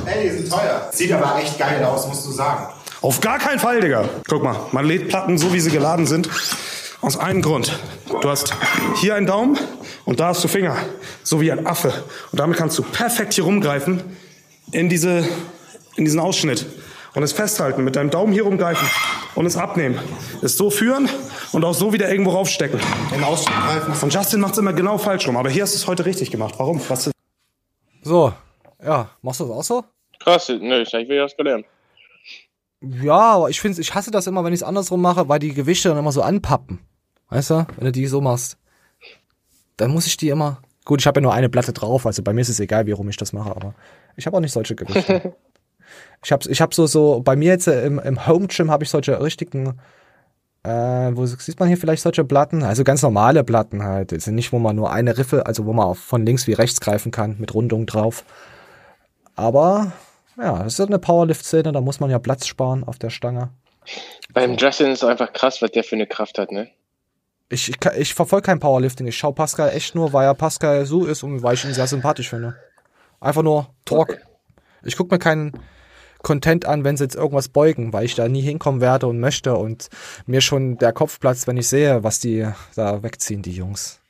Ey, 0.04 0.28
die 0.28 0.36
sind 0.36 0.50
teuer. 0.50 0.90
Sieht 0.92 1.12
aber 1.12 1.38
echt 1.38 1.58
geil 1.58 1.82
aus, 1.82 2.06
musst 2.06 2.26
du 2.26 2.32
sagen. 2.32 2.74
Auf 3.00 3.22
gar 3.22 3.38
keinen 3.38 3.58
Fall, 3.58 3.80
Digga. 3.80 4.06
Guck 4.28 4.42
mal, 4.42 4.60
man 4.72 4.84
lädt 4.84 5.08
Platten 5.08 5.38
so, 5.38 5.54
wie 5.54 5.60
sie 5.60 5.70
geladen 5.70 6.06
sind. 6.06 6.28
Aus 7.00 7.16
einem 7.16 7.40
Grund. 7.40 7.78
Du 8.20 8.28
hast 8.28 8.54
hier 8.96 9.14
einen 9.14 9.26
Daumen 9.26 9.58
und 10.10 10.18
da 10.18 10.26
hast 10.26 10.42
du 10.42 10.48
Finger. 10.48 10.76
So 11.22 11.40
wie 11.40 11.52
ein 11.52 11.68
Affe. 11.68 11.92
Und 12.32 12.40
damit 12.40 12.56
kannst 12.56 12.76
du 12.76 12.82
perfekt 12.82 13.32
hier 13.32 13.44
rumgreifen 13.44 14.02
in, 14.72 14.88
diese, 14.88 15.24
in 15.94 16.04
diesen 16.04 16.18
Ausschnitt. 16.18 16.66
Und 17.14 17.22
es 17.22 17.32
festhalten, 17.32 17.84
mit 17.84 17.94
deinem 17.94 18.10
Daumen 18.10 18.32
hier 18.32 18.42
rumgreifen 18.42 18.88
und 19.36 19.46
es 19.46 19.56
abnehmen. 19.56 20.00
Es 20.42 20.56
so 20.56 20.68
führen 20.68 21.08
und 21.52 21.64
auch 21.64 21.74
so 21.74 21.92
wieder 21.92 22.10
irgendwo 22.10 22.32
raufstecken. 22.32 22.80
In 23.14 23.22
Ausschnitt 23.22 23.56
greifen. 23.56 23.94
Und 24.02 24.12
Justin 24.12 24.40
macht 24.40 24.54
es 24.54 24.58
immer 24.58 24.72
genau 24.72 24.98
falsch 24.98 25.28
rum. 25.28 25.36
Aber 25.36 25.48
hier 25.48 25.62
hast 25.62 25.74
du 25.74 25.76
es 25.76 25.86
heute 25.86 26.04
richtig 26.04 26.32
gemacht. 26.32 26.56
Warum? 26.58 26.80
Was 26.88 27.06
ist 27.06 27.14
So, 28.02 28.32
ja, 28.84 29.10
machst 29.22 29.38
du 29.38 29.44
das 29.44 29.56
auch 29.56 29.62
so? 29.62 29.84
Krass, 30.18 30.48
nö, 30.48 30.82
ich 30.82 30.92
habe 30.92 31.08
wieder 31.08 31.22
was 31.22 31.36
gelernt. 31.36 31.66
Ja, 32.80 33.34
aber 33.34 33.50
ich 33.50 33.60
finde, 33.60 33.80
ich 33.80 33.94
hasse 33.94 34.10
das 34.10 34.26
immer, 34.26 34.42
wenn 34.42 34.52
ich 34.52 34.58
es 34.58 34.64
andersrum 34.64 35.02
mache, 35.02 35.28
weil 35.28 35.38
die 35.38 35.54
Gewichte 35.54 35.88
dann 35.88 35.98
immer 35.98 36.10
so 36.10 36.22
anpappen. 36.22 36.80
Weißt 37.28 37.50
du, 37.50 37.66
wenn 37.76 37.84
du 37.84 37.92
die 37.92 38.08
so 38.08 38.20
machst, 38.20 38.56
dann 39.80 39.90
muss 39.90 40.06
ich 40.06 40.16
die 40.16 40.28
immer. 40.28 40.60
Gut, 40.84 41.00
ich 41.00 41.06
habe 41.06 41.20
ja 41.20 41.22
nur 41.22 41.34
eine 41.34 41.48
Platte 41.48 41.72
drauf, 41.72 42.06
also 42.06 42.22
bei 42.22 42.32
mir 42.32 42.40
ist 42.40 42.48
es 42.48 42.60
egal, 42.60 42.86
wie 42.86 42.92
rum 42.92 43.08
ich 43.08 43.16
das 43.16 43.32
mache, 43.32 43.50
aber 43.50 43.74
ich 44.16 44.26
habe 44.26 44.36
auch 44.36 44.40
nicht 44.40 44.52
solche 44.52 44.74
Gewichte. 44.74 45.34
ich 46.24 46.32
habe 46.32 46.50
ich 46.50 46.60
hab 46.60 46.74
so, 46.74 46.86
so, 46.86 47.20
bei 47.20 47.36
mir 47.36 47.50
jetzt 47.50 47.66
äh, 47.66 47.86
im, 47.86 47.98
im 47.98 48.26
Home 48.26 48.46
Gym 48.48 48.70
habe 48.70 48.84
ich 48.84 48.90
solche 48.90 49.22
richtigen, 49.22 49.78
äh, 50.62 50.70
wo 50.70 51.26
sieht 51.26 51.58
man 51.60 51.68
hier 51.68 51.76
vielleicht 51.76 52.02
solche 52.02 52.24
Platten? 52.24 52.62
Also 52.62 52.84
ganz 52.84 53.02
normale 53.02 53.44
Platten 53.44 53.82
halt. 53.82 54.12
Das 54.12 54.24
sind 54.24 54.34
nicht, 54.34 54.52
wo 54.52 54.58
man 54.58 54.76
nur 54.76 54.92
eine 54.92 55.16
Riffe, 55.16 55.46
also 55.46 55.66
wo 55.66 55.72
man 55.72 55.86
auch 55.86 55.96
von 55.96 56.24
links 56.24 56.46
wie 56.46 56.52
rechts 56.52 56.80
greifen 56.80 57.12
kann, 57.12 57.36
mit 57.38 57.54
Rundung 57.54 57.86
drauf. 57.86 58.24
Aber 59.36 59.92
ja, 60.38 60.62
das 60.62 60.78
ist 60.78 60.86
eine 60.86 60.98
Powerlift-Szene, 60.98 61.72
da 61.72 61.80
muss 61.80 62.00
man 62.00 62.10
ja 62.10 62.18
Platz 62.18 62.46
sparen 62.46 62.84
auf 62.84 62.98
der 62.98 63.10
Stange. 63.10 63.50
Beim 64.32 64.56
Justin 64.56 64.88
ist 64.88 65.02
es 65.02 65.08
einfach 65.08 65.32
krass, 65.32 65.62
was 65.62 65.70
der 65.72 65.84
für 65.84 65.96
eine 65.96 66.06
Kraft 66.06 66.38
hat, 66.38 66.52
ne? 66.52 66.68
Ich, 67.50 67.68
ich, 67.68 67.76
ich 67.98 68.14
verfolge 68.14 68.46
kein 68.46 68.60
Powerlifting. 68.60 69.06
Ich 69.06 69.18
schaue 69.18 69.34
Pascal 69.34 69.70
echt 69.70 69.94
nur, 69.94 70.12
weil 70.12 70.24
er 70.24 70.34
Pascal 70.34 70.86
so 70.86 71.04
ist 71.04 71.22
und 71.24 71.42
weil 71.42 71.54
ich 71.54 71.64
ihn 71.64 71.74
sehr 71.74 71.86
sympathisch 71.86 72.30
finde. 72.30 72.56
Einfach 73.20 73.42
nur 73.42 73.68
Talk. 73.84 74.18
Ich 74.84 74.96
gucke 74.96 75.14
mir 75.14 75.18
keinen 75.18 75.52
Content 76.22 76.64
an, 76.66 76.84
wenn 76.84 76.96
sie 76.96 77.04
jetzt 77.04 77.16
irgendwas 77.16 77.48
beugen, 77.48 77.92
weil 77.92 78.04
ich 78.04 78.14
da 78.14 78.28
nie 78.28 78.40
hinkommen 78.40 78.80
werde 78.80 79.06
und 79.08 79.18
möchte 79.18 79.56
und 79.56 79.88
mir 80.26 80.40
schon 80.40 80.78
der 80.78 80.92
Kopf 80.92 81.18
platzt, 81.18 81.46
wenn 81.46 81.56
ich 81.56 81.68
sehe, 81.68 82.04
was 82.04 82.20
die 82.20 82.46
da 82.76 83.02
wegziehen, 83.02 83.42
die 83.42 83.52
Jungs. 83.52 84.00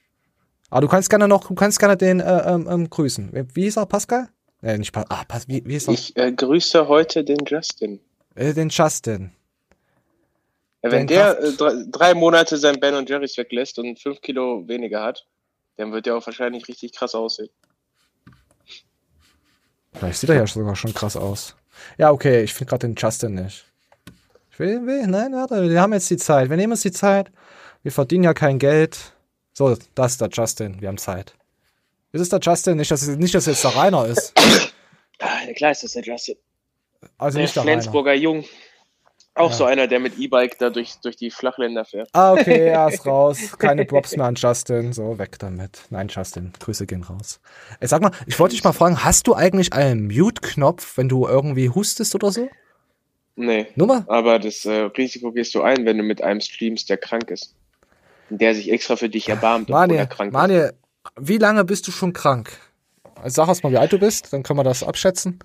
Aber 0.69 0.83
du 0.83 0.89
kannst 0.89 1.11
gerne 1.11 1.27
noch, 1.27 1.49
du 1.49 1.55
kannst 1.55 1.79
gerne 1.79 1.97
den 1.97 2.21
äh, 2.21 2.55
ähm, 2.55 2.69
ähm, 2.71 2.91
grüßen. 2.91 3.31
Wie, 3.55 3.63
hieß 3.63 3.77
er, 3.77 3.87
Pascal? 3.87 4.29
Äh, 4.63 4.79
nicht 4.79 4.93
Pascal. 4.93 5.19
Ah, 5.19 5.25
Pas 5.25 5.49
wie, 5.49 5.63
wie 5.65 5.73
hieß 5.73 5.89
er? 5.89 5.95
Ich 5.95 6.17
äh, 6.17 6.33
grüße 6.33 6.87
heute 6.87 7.25
den 7.25 7.39
Justin. 7.47 8.01
Äh, 8.35 8.55
den 8.55 8.69
Justin. 8.69 9.33
Ja, 10.83 10.91
wenn 10.91 11.07
der 11.07 11.39
äh, 11.39 11.53
drei, 11.53 11.73
drei 11.91 12.15
Monate 12.15 12.57
sein 12.57 12.81
Ben 12.81 12.95
und 12.95 13.09
Jerry's 13.09 13.37
weglässt 13.37 13.79
und 13.79 13.99
fünf 13.99 14.21
Kilo 14.21 14.67
weniger 14.67 15.03
hat, 15.03 15.27
dann 15.77 15.93
wird 15.93 16.07
der 16.07 16.17
auch 16.17 16.27
wahrscheinlich 16.27 16.69
richtig 16.69 16.93
krass 16.93 17.15
aussehen. 17.15 17.51
Vielleicht 19.93 20.19
sieht 20.19 20.31
er 20.31 20.37
ja 20.37 20.47
sogar 20.47 20.77
schon 20.77 20.95
krass 20.95 21.17
aus. 21.17 21.57
Ja, 21.99 22.11
okay, 22.11 22.43
ich 22.43 22.55
finde 22.55 22.71
gerade 22.71 22.87
den 22.87 22.95
Justin 22.97 23.35
nicht. 23.35 23.67
Ich 24.53 24.59
will, 24.59 24.87
will, 24.87 25.07
nein, 25.07 25.33
warte, 25.33 25.69
wir 25.69 25.81
haben 25.81 25.93
jetzt 25.93 26.11
die 26.11 26.17
Zeit. 26.17 26.51
Wir 26.51 26.57
nehmen 26.57 26.73
uns 26.73 26.83
die 26.83 26.93
Zeit. 26.93 27.31
Wir 27.83 27.93
verdienen 27.93 28.25
ja 28.25 28.35
kein 28.35 28.59
Geld. 28.59 29.15
So, 29.53 29.77
das 29.95 30.13
ist 30.13 30.21
der 30.21 30.29
Justin. 30.29 30.81
Wir 30.81 30.89
haben 30.89 30.99
Zeit. 30.99 31.35
Ist 32.13 32.21
es 32.21 32.29
der 32.29 32.41
Justin? 32.41 32.77
Nicht, 32.77 32.91
dass 32.91 33.03
es, 33.03 33.17
nicht, 33.17 33.35
dass 33.35 33.47
es 33.47 33.63
jetzt 33.63 33.65
der 33.65 33.77
Rainer 33.77 34.07
ist. 34.07 34.33
Ah, 35.23 35.47
ja, 35.47 35.53
klar 35.53 35.73
ist 35.73 35.83
das 35.83 35.93
der 35.93 36.03
Justin. 36.03 36.37
Also 37.19 37.37
der 37.37 37.43
nicht 37.43 37.55
der 37.55 37.63
Rainer. 37.63 37.73
Flensburger 37.73 38.15
Jung. 38.15 38.45
Auch 39.35 39.51
Ja. 39.51 39.57
so 39.57 39.65
einer, 39.65 39.87
der 39.87 40.01
mit 40.01 40.19
E-Bike 40.19 40.59
da 40.59 40.71
durch, 40.71 40.95
durch 41.03 41.17
die 41.17 41.31
Flachländer 41.31 41.85
fährt. 41.85 42.09
Ah, 42.13 42.33
okay, 42.33 42.67
er 42.69 42.89
ist 42.89 43.07
raus. 43.07 43.39
Keine 43.59 43.85
Props 43.85 44.17
mehr 44.17 44.27
an 44.27 44.35
Justin. 44.35 44.93
So, 44.93 45.19
weg 45.19 45.39
damit. 45.39 45.83
Nein, 45.91 46.09
Justin, 46.09 46.53
Grüße 46.59 46.87
gehen 46.87 47.05
raus. 47.05 47.41
Ey, 47.79 47.87
sag 47.89 48.03
mal, 48.03 48.11
ich 48.27 48.39
wollte 48.41 48.55
dich 48.55 48.65
mal 48.65 48.73
fragen, 48.73 49.05
hast 49.05 49.27
du 49.29 49.35
eigentlich 49.35 49.73
einen 49.73 50.07
Mute-Knopf, 50.09 50.97
wenn 50.97 51.09
du 51.09 51.27
irgendwie 51.29 51.69
hustest 51.71 52.15
oder 52.15 52.33
so? 52.33 52.49
Nee. 53.37 53.69
Nummer? 53.77 54.05
Aber 54.09 54.39
das 54.39 54.65
äh, 54.67 54.73
Risiko 54.97 55.33
gehst 55.33 55.55
du 55.55 55.63
ein, 55.63 55.87
wenn 55.87 55.97
du 55.97 56.03
mit 56.03 56.23
einem 56.23 56.41
streamst, 56.41 56.91
der 56.91 56.99
krank 56.99 57.31
ist. 57.31 57.55
Der 58.29 58.55
sich 58.55 58.71
extra 58.71 58.97
für 58.97 59.09
dich 59.09 59.29
erbarmt, 59.29 59.71
obwohl 59.71 59.97
er 59.97 60.07
krank 60.07 60.33
Manje, 60.33 60.75
wie 61.19 61.39
lange 61.39 61.65
bist 61.65 61.87
du 61.89 61.93
schon 61.93 62.13
krank? 62.13 62.51
Also 63.23 63.37
Sag 63.43 63.49
erst 63.49 63.63
mal, 63.65 63.73
wie 63.73 63.79
alt 63.79 63.93
du 63.93 63.99
bist, 63.99 64.33
dann 64.33 64.43
können 64.43 64.59
wir 64.59 64.65
das 64.65 64.83
abschätzen. 64.83 65.39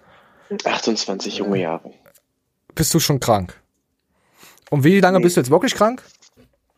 ist. 0.49 0.65
28 0.65 1.37
junge 1.37 1.59
Jahre. 1.61 1.91
Bist 2.73 2.93
du 2.93 2.99
schon 2.99 3.19
krank? 3.19 3.59
Und 4.69 4.83
wie 4.83 4.99
lange 4.99 5.19
bist 5.19 5.35
du 5.37 5.41
jetzt 5.41 5.49
wirklich 5.51 5.75
krank? 5.75 6.03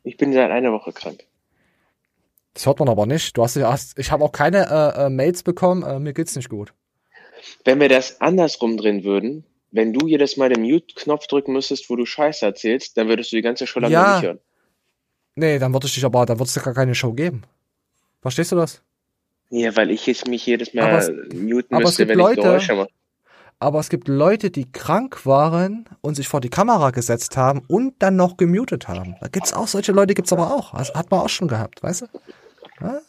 Ich 0.04 0.18
bin 0.18 0.34
seit 0.34 0.52
einer 0.52 0.72
Woche 0.72 0.92
krank. 0.94 1.24
Das 2.54 2.66
hört 2.66 2.80
man 2.80 2.90
aber 2.90 3.06
nicht. 3.06 3.38
Du 3.38 3.44
hast, 3.44 3.56
hast 3.58 3.98
ich 4.00 4.12
habe 4.12 4.24
auch 4.24 4.32
keine 4.32 4.66
äh, 4.98 5.06
äh, 5.06 5.10
Mails 5.10 5.44
bekommen, 5.44 5.84
äh, 5.84 6.00
mir 6.00 6.14
geht's 6.14 6.36
nicht 6.36 6.50
gut. 6.50 6.74
Wenn 7.66 7.80
wir 7.80 7.90
das 7.90 8.20
andersrum 8.20 8.78
drehen 8.78 9.04
würden, 9.04 9.44
wenn 9.72 9.94
du 9.94 10.08
jedes 10.08 10.38
Mal 10.38 10.50
den 10.50 10.64
Mute-Knopf 10.64 11.28
drücken 11.28 11.54
müsstest, 11.54 11.90
wo 11.90 11.96
du 11.96 12.06
Scheiße 12.06 12.46
erzählst, 12.46 12.98
dann 12.98 13.08
würdest 13.10 13.32
du 13.32 13.36
die 13.36 13.42
ganze 13.42 13.68
Show 13.68 13.80
lange 13.80 13.94
Ja. 13.94 14.16
nicht 14.16 14.26
hören. 14.26 14.40
Nee, 15.36 15.60
dann 15.60 15.72
würde 15.72 15.86
ich 15.86 15.94
dich 15.94 16.04
aber, 16.04 16.26
dann 16.26 16.40
wird 16.40 16.50
es 16.50 16.64
gar 16.64 16.74
keine 16.74 16.96
Show 16.96 17.14
geben. 17.14 17.44
Verstehst 18.22 18.52
du 18.52 18.56
das? 18.56 18.82
Ja, 19.50 19.76
weil 19.76 19.92
ich 19.92 20.08
jetzt 20.08 20.28
mich 20.28 20.46
jedes 20.46 20.74
Mal 20.74 20.86
Aber 20.90 20.98
es- 20.98 21.10
muten 21.34 21.76
aber 21.76 21.84
es 21.84 21.90
müsste, 21.90 22.06
gibt 22.08 22.10
wenn 22.12 22.18
Leute- 22.18 22.40
ich 22.40 22.46
Geräusche 22.46 22.74
mache. 22.76 22.90
Aber 23.60 23.80
es 23.80 23.90
gibt 23.90 24.08
Leute, 24.08 24.52
die 24.52 24.72
krank 24.72 25.26
waren 25.26 25.86
und 26.02 26.16
sich 26.16 26.28
vor 26.28 26.42
die 26.42 26.50
Kamera 26.50 26.92
gesetzt 26.92 27.38
haben 27.38 27.64
und 27.68 27.96
dann 28.00 28.16
noch 28.16 28.38
gemutet 28.38 28.88
haben. 28.88 29.16
Da 29.20 29.28
gibt's 29.30 29.52
auch 29.54 29.68
solche 29.68 29.92
Leute, 29.92 30.14
gibt's 30.14 30.32
aber 30.32 30.54
auch. 30.54 30.76
Das 30.76 30.94
hat 30.94 31.10
man 31.10 31.22
auch 31.22 31.30
schon 31.30 31.48
gehabt, 31.48 31.82
weißt 31.82 32.02
du? 32.02 32.06
Ja? 32.82 33.00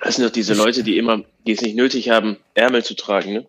Das 0.00 0.16
sind 0.16 0.24
doch 0.26 0.32
diese 0.32 0.54
Leute, 0.54 0.82
die 0.82 0.98
immer, 0.98 1.22
die 1.46 1.52
es 1.52 1.62
nicht 1.62 1.76
nötig 1.76 2.10
haben, 2.10 2.36
Ärmel 2.54 2.84
zu 2.84 2.94
tragen, 2.94 3.32
ne? 3.32 3.46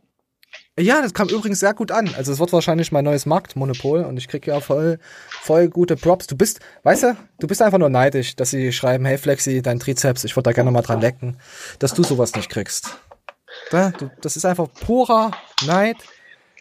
Ja, 0.79 1.03
das 1.03 1.13
kam 1.13 1.29
übrigens 1.29 1.59
sehr 1.59 1.75
gut 1.75 1.91
an. 1.91 2.09
Also 2.17 2.31
es 2.31 2.39
wird 2.39 2.51
wahrscheinlich 2.51 2.91
mein 2.91 3.05
neues 3.05 3.27
Marktmonopol 3.27 4.05
und 4.05 4.17
ich 4.17 4.27
krieg 4.27 4.47
ja 4.47 4.59
voll, 4.59 4.97
voll 5.29 5.69
gute 5.69 5.95
Props. 5.95 6.25
Du 6.25 6.35
bist, 6.35 6.61
weißt 6.81 7.03
du, 7.03 7.17
du 7.39 7.47
bist 7.47 7.61
einfach 7.61 7.77
nur 7.77 7.89
neidisch, 7.89 8.35
dass 8.35 8.49
sie 8.49 8.71
schreiben, 8.71 9.05
hey 9.05 9.19
Flexi, 9.19 9.61
dein 9.61 9.79
Trizeps, 9.79 10.23
ich 10.23 10.35
würde 10.35 10.49
da 10.49 10.51
gerne 10.51 10.71
mal 10.71 10.81
dran 10.81 10.99
lecken, 10.99 11.37
dass 11.77 11.93
du 11.93 12.03
sowas 12.03 12.33
nicht 12.33 12.49
kriegst. 12.49 12.97
Du, 13.71 14.11
das 14.21 14.37
ist 14.37 14.45
einfach 14.45 14.67
purer 14.71 15.31
Neid. 15.65 15.97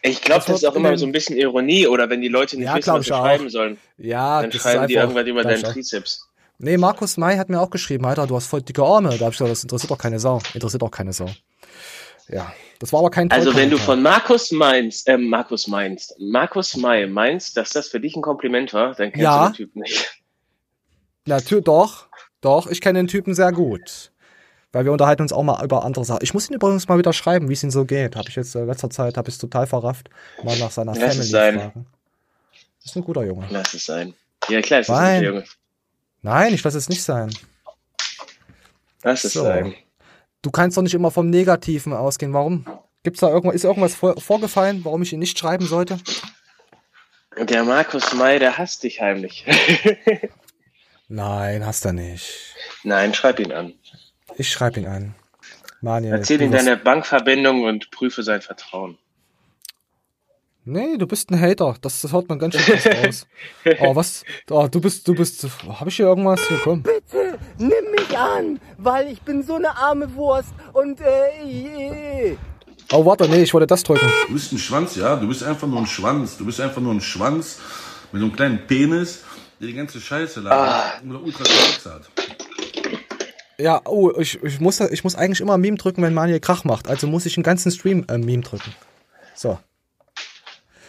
Ich 0.01 0.21
glaube, 0.21 0.43
das, 0.45 0.57
ist 0.57 0.65
auch 0.65 0.75
immer 0.75 0.97
so 0.97 1.05
ein 1.05 1.11
bisschen 1.11 1.37
Ironie 1.37 1.87
oder 1.87 2.09
wenn 2.09 2.21
die 2.21 2.27
Leute 2.27 2.57
nicht 2.57 2.65
Ja, 2.65 2.75
wissen, 2.75 2.93
was 2.93 3.05
sie 3.05 3.13
auch. 3.13 3.19
schreiben 3.19 3.49
sollen. 3.49 3.77
Ja, 3.97 4.41
dann 4.41 4.51
schreiben 4.51 4.87
die 4.87 4.95
irgendwas 4.95 5.25
über 5.27 5.43
deinen 5.43 5.63
auch. 5.65 5.71
Trizeps. 5.71 6.27
Nee, 6.57 6.77
Markus 6.77 7.17
May 7.17 7.37
hat 7.37 7.49
mir 7.49 7.59
auch 7.59 7.69
geschrieben, 7.69 8.05
Alter, 8.05 8.27
du 8.27 8.35
hast 8.35 8.47
voll 8.47 8.61
dicke 8.61 8.83
Arme. 8.83 9.09
Da 9.17 9.25
hab 9.25 9.31
ich 9.31 9.37
gesagt, 9.37 9.51
das 9.51 9.63
interessiert 9.63 9.91
doch 9.91 9.97
keine 9.97 10.19
Sau. 10.19 10.39
Interessiert 10.53 10.83
auch 10.83 10.91
keine 10.91 11.13
Sau. 11.13 11.29
Ja, 12.29 12.53
das 12.79 12.91
war 12.93 12.99
aber 12.99 13.11
kein 13.11 13.29
Also 13.31 13.55
wenn 13.55 13.69
du 13.69 13.77
von 13.77 14.01
Markus 14.01 14.51
meinst, 14.51 15.07
äh, 15.07 15.17
Markus 15.17 15.67
meinst, 15.67 16.15
Markus 16.19 16.75
May 16.77 17.05
meinst, 17.07 17.57
dass 17.57 17.71
das 17.71 17.87
für 17.89 17.99
dich 17.99 18.15
ein 18.15 18.21
Kompliment 18.21 18.73
war, 18.73 18.93
dann 18.95 19.11
kennst 19.11 19.23
Ja. 19.23 19.43
du 19.47 19.51
den 19.51 19.55
Typen 19.55 19.81
nicht. 19.81 20.21
Natürlich, 21.25 21.65
doch, 21.65 22.07
doch, 22.41 22.67
ich 22.67 22.81
kenne 22.81 22.99
den 22.99 23.07
Typen 23.07 23.33
sehr 23.33 23.51
gut. 23.51 24.11
Weil 24.73 24.83
wir 24.85 24.91
unterhalten 24.91 25.21
uns 25.21 25.31
auch 25.31 25.43
mal 25.43 25.63
über 25.63 25.85
andere 25.85 26.03
Sachen. 26.03 26.19
Ich 26.23 26.33
muss 26.33 26.49
ihn 26.49 26.55
übrigens 26.55 26.87
mal 26.89 26.97
wieder 26.97 27.13
schreiben, 27.13 27.47
wie 27.47 27.53
es 27.53 27.63
ihm 27.63 27.71
so 27.71 27.85
geht. 27.85 28.15
Habe 28.17 28.27
ich 28.27 28.35
jetzt 28.35 28.55
äh, 28.55 28.59
in 28.61 28.67
letzter 28.67 28.89
Zeit, 28.89 29.15
habe 29.17 29.29
ich 29.29 29.37
total 29.37 29.67
verrafft. 29.67 30.09
Mal 30.43 30.57
nach 30.59 30.71
seiner 30.71 30.93
Lass 30.93 30.99
Family 31.03 31.19
es 31.19 31.29
sein. 31.29 31.59
fragen. 31.59 31.85
Ist 32.83 32.95
ein 32.97 33.03
guter 33.03 33.23
Junge. 33.23 33.47
Lass 33.49 33.73
es 33.73 33.85
sein. 33.85 34.13
Ja 34.49 34.61
klar, 34.61 34.81
ist 34.81 34.89
ein 34.89 35.23
Junge. 35.23 35.43
Nein, 36.21 36.53
ich 36.53 36.63
lasse 36.63 36.77
es 36.77 36.89
nicht 36.89 37.03
sein. 37.03 37.33
Lass 39.03 39.23
es 39.23 39.33
So. 39.33 39.43
sein. 39.43 39.73
Du 40.41 40.51
kannst 40.51 40.75
doch 40.75 40.81
nicht 40.81 40.93
immer 40.93 41.11
vom 41.11 41.29
Negativen 41.29 41.93
ausgehen. 41.93 42.33
Warum? 42.33 42.65
Gibt's 43.03 43.19
da 43.21 43.29
irgendwas, 43.29 43.55
ist 43.55 43.63
irgendwas 43.65 43.93
vor, 43.95 44.19
vorgefallen, 44.19 44.83
warum 44.83 45.01
ich 45.03 45.13
ihn 45.13 45.19
nicht 45.19 45.37
schreiben 45.37 45.65
sollte? 45.65 45.99
Der 47.37 47.63
Markus 47.63 48.13
May, 48.13 48.39
der 48.39 48.57
hasst 48.57 48.83
dich 48.83 49.01
heimlich. 49.01 49.45
Nein, 51.07 51.65
hast 51.65 51.85
du 51.85 51.91
nicht. 51.93 52.55
Nein, 52.83 53.13
schreib 53.13 53.39
ihn 53.39 53.51
an. 53.51 53.73
Ich 54.37 54.49
schreibe 54.51 54.79
ihn 54.79 54.87
an. 54.87 55.15
Manuel. 55.81 56.13
Erzähl 56.13 56.41
ihm 56.41 56.51
deine 56.51 56.77
Bankverbindung 56.77 57.63
und 57.63 57.91
prüfe 57.91 58.23
sein 58.23 58.41
Vertrauen. 58.41 58.97
Nee, 60.65 60.95
du 60.97 61.05
bist 61.07 61.29
ein 61.29 61.39
Hater. 61.39 61.75
Das, 61.81 61.99
das 62.01 62.13
haut 62.13 62.29
man 62.29 62.39
ganz 62.39 62.55
schön 62.55 62.79
raus. 63.05 63.27
Oh, 63.81 63.93
was? 63.95 64.23
Oh, 64.49 64.67
du 64.71 64.79
bist, 64.79 65.05
du 65.07 65.13
bist. 65.13 65.45
Hab 65.67 65.87
ich 65.87 65.97
hier 65.97 66.05
irgendwas? 66.05 66.39
Hier, 66.47 66.57
komm. 66.63 66.81
Bitte, 66.83 67.37
nimm 67.57 67.91
mich 67.91 68.17
an, 68.17 68.61
weil 68.77 69.09
ich 69.11 69.21
bin 69.21 69.43
so 69.43 69.55
eine 69.55 69.75
arme 69.75 70.13
Wurst 70.15 70.53
und 70.71 71.01
äh, 71.01 72.37
Oh, 72.93 73.05
warte, 73.05 73.27
nee, 73.27 73.43
ich 73.43 73.53
wollte 73.53 73.67
das 73.67 73.83
drücken. 73.83 74.09
Du 74.27 74.33
bist 74.33 74.53
ein 74.53 74.57
Schwanz, 74.57 74.95
ja? 74.95 75.15
Du 75.17 75.27
bist 75.27 75.43
einfach 75.43 75.67
nur 75.67 75.79
ein 75.79 75.87
Schwanz. 75.87 76.37
Du 76.37 76.45
bist 76.45 76.61
einfach 76.61 76.81
nur 76.81 76.93
ein 76.93 77.01
Schwanz 77.01 77.59
mit 78.11 78.21
so 78.21 78.27
einem 78.27 78.35
kleinen 78.35 78.65
Penis, 78.67 79.23
der 79.59 79.67
die 79.67 79.73
ganze 79.73 79.99
Scheiße 79.99 80.39
labert 80.41 80.69
Ah. 80.69 81.09
oder 81.09 81.21
ultra 81.23 81.43
hat. 81.43 82.09
Ja, 83.63 83.81
oh, 83.85 84.11
ich, 84.19 84.43
ich, 84.43 84.59
muss, 84.59 84.81
ich 84.81 85.05
muss 85.05 85.15
eigentlich 85.15 85.39
immer 85.39 85.57
Meme 85.57 85.77
drücken, 85.77 86.01
wenn 86.01 86.13
Manuel 86.13 86.41
Krach 86.41 86.65
macht. 86.65 86.89
Also 86.89 87.07
muss 87.07 87.25
ich 87.25 87.35
den 87.35 87.43
ganzen 87.43 87.71
Stream 87.71 88.05
äh, 88.09 88.17
Meme 88.17 88.43
drücken. 88.43 88.75
So. 89.35 89.57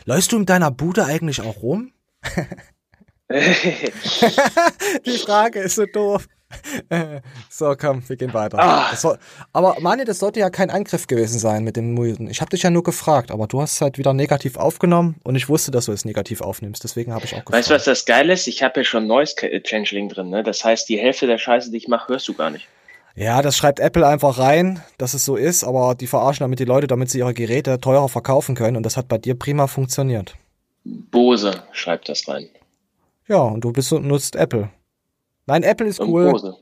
Läufst 0.07 0.33
du 0.33 0.39
in 0.39 0.45
deiner 0.45 0.73
Bude 0.73 1.05
eigentlich 1.05 1.41
auch 1.41 1.63
rum? 1.63 1.93
Die 3.31 5.19
Frage 5.19 5.61
ist 5.61 5.77
so 5.77 5.87
doof. 5.87 6.27
Äh, 6.89 7.21
So, 7.49 7.75
komm, 7.79 8.03
wir 8.09 8.17
gehen 8.17 8.35
weiter. 8.35 8.59
Ah. 8.59 8.95
Soll, 8.97 9.19
aber 9.53 9.77
Mani, 9.81 10.05
das 10.05 10.19
sollte 10.19 10.41
ja 10.41 10.51
kein 10.51 10.71
Angriff 10.71 11.07
gewesen 11.07 11.39
sein 11.39 11.65
mit 11.65 11.77
dem 11.77 11.95
Muten. 11.95 12.29
Ich 12.29 12.41
habe 12.41 12.51
dich 12.51 12.63
ja 12.63 12.71
nur 12.71 12.83
gefragt, 12.83 13.31
aber 13.31 13.47
du 13.47 13.61
hast 13.61 13.75
es 13.75 13.81
halt 13.81 13.99
wieder 13.99 14.13
negativ 14.13 14.57
aufgenommen 14.57 15.17
und 15.25 15.37
ich 15.37 15.49
wusste, 15.49 15.71
dass 15.71 15.87
du 15.87 15.93
es 15.93 16.05
negativ 16.05 16.41
aufnimmst. 16.41 16.85
Deswegen 16.85 17.13
habe 17.13 17.25
ich 17.25 17.33
auch 17.33 17.45
gefragt. 17.45 17.53
Weißt 17.53 17.71
du, 17.71 17.75
was 17.75 17.85
das 17.85 18.05
Geile 18.05 18.33
ist? 18.33 18.47
Ich 18.47 18.63
habe 18.63 18.81
ja 18.81 18.85
schon 18.85 19.07
Noise 19.07 19.35
Changeling 19.63 20.09
drin, 20.09 20.31
ne? 20.31 20.43
Das 20.43 20.65
heißt, 20.65 20.89
die 20.89 20.99
Hälfte 20.99 21.27
der 21.27 21.39
Scheiße, 21.39 21.71
die 21.71 21.77
ich 21.77 21.89
mache, 21.89 22.13
hörst 22.13 22.29
du 22.29 22.35
gar 22.35 22.51
nicht. 22.51 22.69
Ja, 23.17 23.43
das 23.43 23.57
schreibt 23.57 23.79
Apple 23.79 24.07
einfach 24.07 24.39
rein, 24.39 24.83
dass 24.99 25.15
es 25.15 25.25
so 25.25 25.37
ist, 25.37 25.63
aber 25.63 25.95
die 25.95 26.09
verarschen 26.09 26.43
damit 26.43 26.59
die 26.59 26.65
Leute, 26.65 26.89
damit 26.89 27.11
sie 27.11 27.19
ihre 27.19 27.33
Geräte 27.33 27.81
teurer 27.81 28.09
verkaufen 28.09 28.57
können 28.57 28.77
und 28.77 28.83
das 28.85 28.97
hat 28.97 29.07
bei 29.07 29.19
dir 29.19 29.39
prima 29.39 29.69
funktioniert. 29.69 30.35
Bose 30.85 31.63
schreibt 31.71 32.09
das 32.09 32.27
rein. 32.27 32.49
Ja, 33.29 33.39
und 33.39 33.61
du 33.63 33.73
bist, 33.73 33.93
nutzt 33.93 34.35
Apple. 34.35 34.71
Nein, 35.47 35.63
Apple 35.63 35.87
ist 35.87 36.01
Und 36.01 36.11
cool. 36.11 36.31
Bose. 36.31 36.57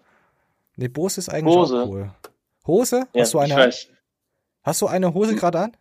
Nee, 0.77 0.89
Bose 0.89 1.21
ist 1.21 1.29
eigentlich 1.29 1.55
Bose. 1.55 1.83
auch 1.83 1.89
cool. 1.89 2.11
Hose? 2.67 3.07
Ja, 3.13 3.23
Hast 3.23 3.35
du 3.35 3.39
eine 3.39 3.53
ich 3.53 3.59
weiß. 3.59 3.89
Hast 4.63 4.83
du 4.83 4.87
eine 4.87 5.13
Hose 5.13 5.35
gerade 5.35 5.59
an? 5.61 5.77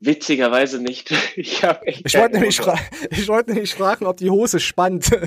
Witzigerweise 0.00 0.78
nicht. 0.80 1.10
Ich 1.36 1.62
echt 1.62 2.02
Ich 2.04 2.14
wollte 2.18 2.34
nämlich, 2.34 2.60
Hose. 2.60 2.74
ich 3.10 3.28
wollte 3.28 3.52
nämlich 3.52 3.74
fragen, 3.74 4.06
ob 4.06 4.16
die 4.16 4.30
Hose 4.30 4.60
spannt. 4.60 5.10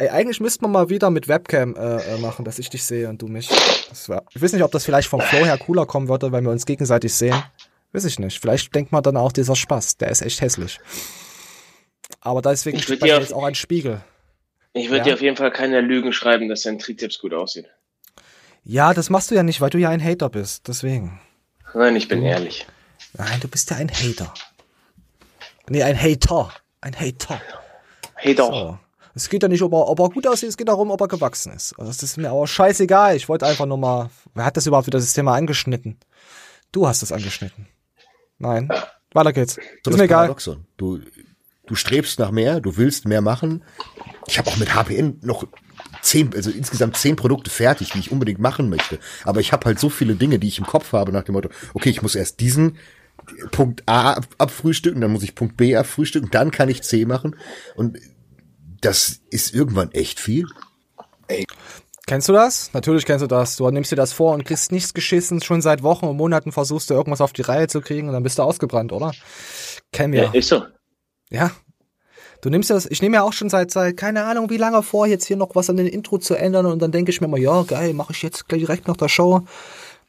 Ey, 0.00 0.10
eigentlich 0.10 0.38
müsste 0.40 0.62
man 0.62 0.70
mal 0.70 0.88
wieder 0.90 1.10
mit 1.10 1.26
Webcam 1.26 1.74
äh, 1.74 2.14
äh, 2.14 2.18
machen, 2.18 2.44
dass 2.44 2.60
ich 2.60 2.70
dich 2.70 2.84
sehe 2.84 3.08
und 3.08 3.20
du 3.20 3.26
mich. 3.26 3.50
Wär, 4.06 4.22
ich 4.30 4.40
weiß 4.40 4.52
nicht, 4.52 4.62
ob 4.62 4.70
das 4.70 4.84
vielleicht 4.84 5.08
vom 5.08 5.20
Flow 5.20 5.44
her 5.44 5.58
cooler 5.58 5.86
kommen 5.86 6.08
würde, 6.08 6.30
wenn 6.30 6.44
wir 6.44 6.52
uns 6.52 6.66
gegenseitig 6.66 7.12
sehen. 7.12 7.42
Weiß 7.92 8.04
ich 8.04 8.18
nicht. 8.20 8.38
Vielleicht 8.40 8.72
denkt 8.74 8.92
man 8.92 9.02
dann 9.02 9.16
auch 9.16 9.32
dieser 9.32 9.56
Spaß. 9.56 9.96
Der 9.96 10.10
ist 10.10 10.22
echt 10.22 10.40
hässlich. 10.40 10.78
Aber 12.20 12.42
deswegen 12.42 12.78
steht 12.78 13.00
bei 13.00 13.06
mir 13.08 13.18
jetzt 13.18 13.34
auch 13.34 13.42
ein 13.44 13.56
Spiegel. 13.56 14.00
Ich 14.72 14.86
würde 14.88 14.98
Ja. 14.98 15.04
dir 15.04 15.14
auf 15.14 15.20
jeden 15.22 15.36
Fall 15.36 15.50
keine 15.50 15.80
Lügen 15.80 16.12
schreiben, 16.12 16.48
dass 16.48 16.62
dein 16.62 16.78
Trizeps 16.78 17.18
gut 17.18 17.34
aussieht. 17.34 17.66
Ja, 18.64 18.92
das 18.94 19.10
machst 19.10 19.30
du 19.30 19.34
ja 19.34 19.42
nicht, 19.42 19.60
weil 19.60 19.70
du 19.70 19.78
ja 19.78 19.88
ein 19.90 20.02
Hater 20.02 20.28
bist. 20.28 20.68
Deswegen. 20.68 21.20
Nein, 21.74 21.96
ich 21.96 22.08
bin 22.08 22.20
Mhm. 22.20 22.26
ehrlich. 22.26 22.66
Nein, 23.14 23.40
du 23.40 23.48
bist 23.48 23.70
ja 23.70 23.76
ein 23.78 23.90
Hater. 23.90 24.32
Nee, 25.68 25.82
ein 25.82 26.00
Hater. 26.00 26.52
Ein 26.80 26.94
Hater. 26.98 27.40
Hater. 28.16 28.44
So. 28.44 28.78
Es 29.14 29.28
geht 29.28 29.42
ja 29.42 29.48
nicht, 29.48 29.62
ob 29.62 29.72
er, 29.72 29.88
ob 29.88 29.98
er 30.00 30.10
gut 30.10 30.26
aussieht, 30.26 30.48
es 30.48 30.56
geht 30.56 30.68
darum, 30.68 30.90
ob 30.90 31.00
er 31.00 31.08
gewachsen 31.08 31.52
ist. 31.52 31.72
Also 31.78 31.90
Das 31.90 32.02
ist 32.02 32.16
mir 32.18 32.30
aber 32.30 32.46
scheißegal. 32.46 33.16
Ich 33.16 33.28
wollte 33.28 33.46
einfach 33.46 33.66
nur 33.66 33.78
mal. 33.78 34.10
Wer 34.34 34.44
hat 34.44 34.56
das 34.56 34.66
überhaupt 34.66 34.86
wieder 34.86 34.98
das 34.98 35.12
Thema 35.12 35.34
angeschnitten? 35.34 35.98
Du 36.72 36.86
hast 36.86 37.02
es 37.02 37.10
angeschnitten. 37.10 37.66
Nein. 38.38 38.70
Weiter 39.12 39.32
geht's. 39.32 39.54
So 39.54 39.60
ist 39.60 39.70
das 39.84 39.96
mir 39.96 40.04
egal. 40.04 40.18
Paradoxon. 40.26 40.66
Du, 40.76 41.00
du 41.68 41.74
strebst 41.74 42.18
nach 42.18 42.30
mehr, 42.30 42.60
du 42.60 42.76
willst 42.76 43.06
mehr 43.06 43.20
machen. 43.20 43.62
Ich 44.26 44.38
habe 44.38 44.50
auch 44.50 44.56
mit 44.56 44.74
HPN 44.74 45.20
noch 45.22 45.46
zehn, 46.02 46.34
also 46.34 46.50
insgesamt 46.50 46.96
zehn 46.96 47.16
Produkte 47.16 47.50
fertig, 47.50 47.92
die 47.92 48.00
ich 48.00 48.10
unbedingt 48.10 48.40
machen 48.40 48.68
möchte. 48.68 48.98
Aber 49.24 49.40
ich 49.40 49.52
habe 49.52 49.66
halt 49.66 49.78
so 49.78 49.88
viele 49.88 50.16
Dinge, 50.16 50.38
die 50.38 50.48
ich 50.48 50.58
im 50.58 50.66
Kopf 50.66 50.92
habe, 50.92 51.12
nach 51.12 51.24
dem 51.24 51.34
Motto, 51.34 51.50
okay, 51.74 51.90
ich 51.90 52.02
muss 52.02 52.14
erst 52.14 52.40
diesen 52.40 52.78
Punkt 53.50 53.82
A 53.86 54.14
ab- 54.14 54.26
abfrühstücken, 54.38 55.00
dann 55.00 55.12
muss 55.12 55.22
ich 55.22 55.34
Punkt 55.34 55.56
B 55.56 55.76
abfrühstücken, 55.76 56.30
dann 56.30 56.50
kann 56.50 56.68
ich 56.68 56.82
C 56.82 57.04
machen. 57.04 57.36
Und 57.76 57.98
das 58.80 59.20
ist 59.30 59.54
irgendwann 59.54 59.92
echt 59.92 60.20
viel. 60.20 60.46
Kennst 62.06 62.28
du 62.28 62.32
das? 62.32 62.70
Natürlich 62.72 63.04
kennst 63.04 63.22
du 63.22 63.26
das. 63.26 63.56
Du 63.56 63.68
nimmst 63.70 63.92
dir 63.92 63.96
das 63.96 64.14
vor 64.14 64.32
und 64.32 64.44
kriegst 64.44 64.72
nichts 64.72 64.94
geschissen. 64.94 65.42
Schon 65.42 65.60
seit 65.60 65.82
Wochen 65.82 66.06
und 66.06 66.16
Monaten 66.16 66.52
versuchst 66.52 66.88
du 66.88 66.94
irgendwas 66.94 67.20
auf 67.20 67.34
die 67.34 67.42
Reihe 67.42 67.68
zu 67.68 67.82
kriegen 67.82 68.08
und 68.08 68.14
dann 68.14 68.22
bist 68.22 68.38
du 68.38 68.44
ausgebrannt, 68.44 68.92
oder? 68.92 69.12
Kennen 69.92 70.14
wir. 70.14 70.24
Ja, 70.24 70.32
ist 70.32 70.48
so. 70.48 70.62
Ja. 71.30 71.50
Du 72.40 72.50
nimmst 72.50 72.70
das, 72.70 72.86
ich 72.86 73.02
nehme 73.02 73.16
ja 73.16 73.22
auch 73.22 73.32
schon 73.32 73.50
seit, 73.50 73.70
seit, 73.72 73.96
keine 73.96 74.24
Ahnung, 74.24 74.48
wie 74.48 74.58
lange 74.58 74.82
vor, 74.82 75.06
jetzt 75.06 75.26
hier 75.26 75.36
noch 75.36 75.54
was 75.54 75.68
an 75.70 75.76
den 75.76 75.88
Intro 75.88 76.18
zu 76.18 76.36
ändern 76.36 76.66
und 76.66 76.80
dann 76.80 76.92
denke 76.92 77.10
ich 77.10 77.20
mir 77.20 77.26
mal, 77.26 77.40
ja, 77.40 77.62
geil, 77.62 77.94
mache 77.94 78.12
ich 78.12 78.22
jetzt 78.22 78.48
gleich 78.48 78.60
direkt 78.60 78.86
nach 78.86 78.96
der 78.96 79.08
Show. 79.08 79.42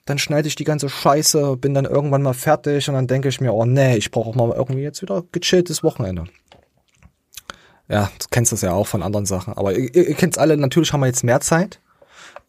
Dann 0.05 0.19
schneide 0.19 0.47
ich 0.47 0.55
die 0.55 0.63
ganze 0.63 0.89
Scheiße, 0.89 1.57
bin 1.57 1.73
dann 1.73 1.85
irgendwann 1.85 2.21
mal 2.21 2.33
fertig 2.33 2.87
und 2.87 2.95
dann 2.95 3.07
denke 3.07 3.29
ich 3.29 3.41
mir, 3.41 3.53
oh 3.53 3.65
nee, 3.65 3.95
ich 3.95 4.11
brauche 4.11 4.29
auch 4.29 4.35
mal 4.35 4.51
irgendwie 4.51 4.81
jetzt 4.81 5.01
wieder 5.01 5.23
gechilltes 5.31 5.83
Wochenende. 5.83 6.25
Ja, 7.87 8.11
du 8.19 8.25
kennst 8.29 8.51
das 8.51 8.61
ja 8.61 8.73
auch 8.73 8.87
von 8.87 9.01
anderen 9.01 9.25
Sachen. 9.25 9.53
Aber 9.55 9.75
ihr, 9.75 9.93
ihr 9.93 10.15
kennt's 10.15 10.37
alle, 10.37 10.55
natürlich 10.55 10.93
haben 10.93 11.01
wir 11.01 11.07
jetzt 11.07 11.23
mehr 11.23 11.41
Zeit. 11.41 11.79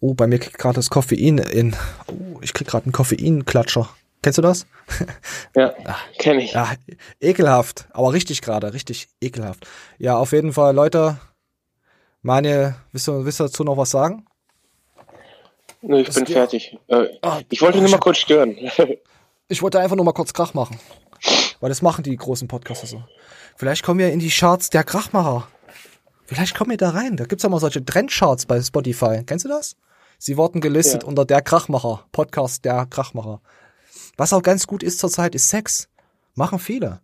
Oh, 0.00 0.14
bei 0.14 0.26
mir 0.26 0.38
kriegt 0.38 0.58
gerade 0.58 0.76
das 0.76 0.90
Koffein 0.90 1.38
in. 1.38 1.74
Oh, 2.06 2.38
ich 2.42 2.52
krieg 2.52 2.66
gerade 2.66 2.84
einen 2.84 2.92
Koffeinklatscher. 2.92 3.88
Kennst 4.22 4.38
du 4.38 4.42
das? 4.42 4.66
Ja, 5.56 5.74
kenne 6.18 6.42
ich. 6.44 6.52
Ja, 6.52 6.72
ekelhaft. 7.20 7.86
Aber 7.92 8.12
richtig 8.12 8.42
gerade, 8.42 8.72
richtig 8.74 9.08
ekelhaft. 9.20 9.66
Ja, 9.98 10.16
auf 10.16 10.32
jeden 10.32 10.52
Fall, 10.52 10.74
Leute. 10.74 11.18
Manuel, 12.22 12.74
willst 12.92 13.08
du, 13.08 13.24
willst 13.24 13.40
du 13.40 13.44
dazu 13.44 13.64
noch 13.64 13.76
was 13.76 13.90
sagen? 13.90 14.26
Nö, 15.82 16.00
ich 16.00 16.06
Das 16.06 16.16
bin 16.16 16.24
geht- 16.24 16.36
fertig. 16.36 16.78
Äh, 16.88 17.06
Ah, 17.22 17.40
ich 17.48 17.60
wollte 17.62 17.78
oh, 17.78 17.80
nur 17.82 17.90
mal 17.90 17.98
kurz 18.00 18.18
stören. 18.18 18.56
Ich 19.52 19.62
wollte 19.62 19.80
einfach 19.80 19.96
nur 19.96 20.04
mal 20.04 20.12
kurz 20.12 20.32
Krach 20.32 20.54
machen. 20.54 20.78
Weil 21.58 21.70
das 21.70 21.82
machen 21.82 22.04
die 22.04 22.14
großen 22.14 22.46
Podcaster 22.46 22.86
so. 22.86 23.02
Vielleicht 23.56 23.82
kommen 23.82 23.98
wir 23.98 24.12
in 24.12 24.20
die 24.20 24.30
Charts 24.30 24.70
der 24.70 24.84
Krachmacher. 24.84 25.48
Vielleicht 26.24 26.54
kommen 26.56 26.70
wir 26.70 26.76
da 26.76 26.90
rein. 26.90 27.16
Da 27.16 27.24
gibt's 27.24 27.42
ja 27.42 27.48
mal 27.48 27.58
solche 27.58 27.84
Trendcharts 27.84 28.46
bei 28.46 28.62
Spotify. 28.62 29.24
Kennst 29.26 29.44
du 29.44 29.48
das? 29.48 29.74
Sie 30.18 30.36
wurden 30.36 30.60
gelistet 30.60 31.02
Ja. 31.02 31.08
unter 31.08 31.24
der 31.24 31.42
Krachmacher. 31.42 32.06
Podcast 32.12 32.64
der 32.64 32.86
Krachmacher. 32.86 33.40
Was 34.16 34.32
auch 34.32 34.42
ganz 34.42 34.66
gut 34.66 34.82
ist 34.82 34.98
zurzeit, 34.98 35.34
ist 35.34 35.48
Sex. 35.48 35.88
Machen 36.34 36.58
viele. 36.58 37.00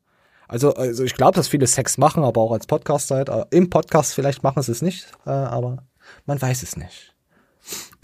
Also, 0.49 0.75
also 0.75 1.05
ich 1.05 1.15
glaube, 1.15 1.35
dass 1.35 1.49
viele 1.49 1.67
Sex 1.67 1.99
machen, 1.99 2.23
aber 2.23 2.41
auch 2.41 2.53
als 2.53 2.67
Podcast 2.67 3.11
halt. 3.11 3.31
Im 3.51 3.71
Podcast 3.71 4.15
vielleicht 4.15 4.43
machen 4.43 4.63
sie 4.63 4.73
es 4.73 4.83
nicht, 4.83 5.09
äh, 5.27 5.31
aber 5.31 5.79
man 6.25 6.41
weiß 6.41 6.63
es 6.63 6.77
nicht. 6.77 7.15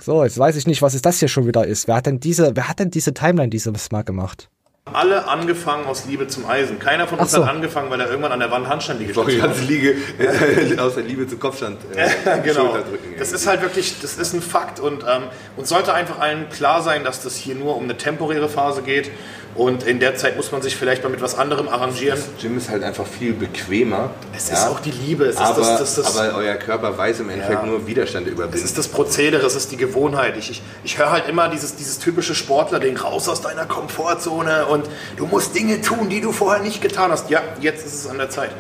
So, 0.00 0.24
jetzt 0.24 0.38
weiß 0.38 0.56
ich 0.56 0.66
nicht, 0.66 0.82
was 0.82 0.94
es 0.94 1.02
das 1.02 1.20
hier 1.20 1.28
schon 1.28 1.46
wieder 1.46 1.64
ist. 1.66 1.86
Wer 1.86 1.96
hat 1.96 2.06
denn 2.06 2.18
diese, 2.18 2.56
wer 2.56 2.68
hat 2.68 2.80
denn 2.80 2.90
diese 2.90 3.14
Timeline 3.14 3.50
dieses 3.50 3.92
Mal 3.92 4.02
gemacht? 4.02 4.50
Alle 4.84 5.28
angefangen 5.28 5.86
aus 5.86 6.06
Liebe 6.06 6.26
zum 6.26 6.44
Eisen. 6.44 6.80
Keiner 6.80 7.06
von 7.06 7.20
uns 7.20 7.30
so. 7.30 7.46
hat 7.46 7.54
angefangen, 7.54 7.88
weil 7.88 8.00
er 8.00 8.08
irgendwann 8.08 8.32
an 8.32 8.40
der 8.40 8.50
Wand 8.50 8.68
Handstandliege 8.68 9.12
Doch, 9.12 9.28
die 9.28 9.38
ganze. 9.38 9.62
Liege 9.62 9.94
äh, 10.18 10.76
aus 10.76 10.96
der 10.96 11.04
Liebe 11.04 11.28
zu 11.28 11.36
Kopfstand. 11.36 11.78
Äh, 11.94 12.40
genau. 12.44 12.76
Das 13.16 13.30
ist 13.30 13.46
halt 13.46 13.62
wirklich, 13.62 14.00
das 14.02 14.18
ist 14.18 14.32
ein 14.32 14.42
Fakt 14.42 14.80
und 14.80 15.04
ähm, 15.04 15.22
uns 15.56 15.68
sollte 15.68 15.94
einfach 15.94 16.18
allen 16.18 16.48
klar 16.48 16.82
sein, 16.82 17.04
dass 17.04 17.22
das 17.22 17.36
hier 17.36 17.54
nur 17.54 17.76
um 17.76 17.84
eine 17.84 17.96
temporäre 17.96 18.48
Phase 18.48 18.82
geht 18.82 19.10
und 19.54 19.82
in 19.84 20.00
der 20.00 20.16
Zeit 20.16 20.36
muss 20.36 20.50
man 20.50 20.62
sich 20.62 20.76
vielleicht 20.76 21.02
mal 21.02 21.10
mit 21.10 21.20
was 21.20 21.36
anderem 21.36 21.68
arrangieren. 21.68 22.18
Gym 22.40 22.56
ist 22.56 22.70
halt 22.70 22.82
einfach 22.82 23.06
viel 23.06 23.32
bequemer. 23.34 24.10
Es 24.34 24.50
ist 24.50 24.66
auch 24.66 24.80
die 24.80 24.90
Liebe, 24.92 25.24
es 25.26 25.34
ist 25.34 25.40
aber, 25.40 25.60
das- 25.60 25.78
das- 25.78 25.94
das- 25.96 26.16
aber 26.16 26.36
euer 26.36 26.54
Körper 26.54 26.96
weiß 26.96 27.20
im 27.20 27.28
Endeffekt 27.30 27.60
Ja. 27.60 27.66
nur 27.66 27.86
Widerstände 27.86 28.30
Es 28.30 28.34
überwinden. 28.34 28.64
ist 28.64 28.78
das 28.78 28.88
Prozedere, 28.88 29.46
es 29.46 29.54
ist 29.54 29.70
die 29.70 29.76
Gewohnheit. 29.76 30.36
Ich, 30.38 30.50
ich, 30.50 30.62
ich 30.84 30.98
höre 30.98 31.10
halt 31.10 31.28
immer 31.28 31.48
dieses, 31.48 31.76
dieses 31.76 31.98
typische 31.98 32.34
Sportler-Ding, 32.34 32.96
raus 32.96 33.28
aus 33.28 33.42
deiner 33.42 33.66
Komfortzone 33.66 34.66
und 34.66 34.86
du 35.16 35.26
musst 35.26 35.54
Dinge 35.54 35.80
tun, 35.82 36.08
die 36.08 36.20
du 36.22 36.32
vorher 36.32 36.62
nicht 36.62 36.80
getan 36.80 37.10
hast. 37.10 37.28
Ja, 37.30 37.42
jetzt 37.60 37.84
ist 37.86 37.94
es 37.94 38.06
an 38.08 38.18
der 38.18 38.30
Zeit. 38.30 38.50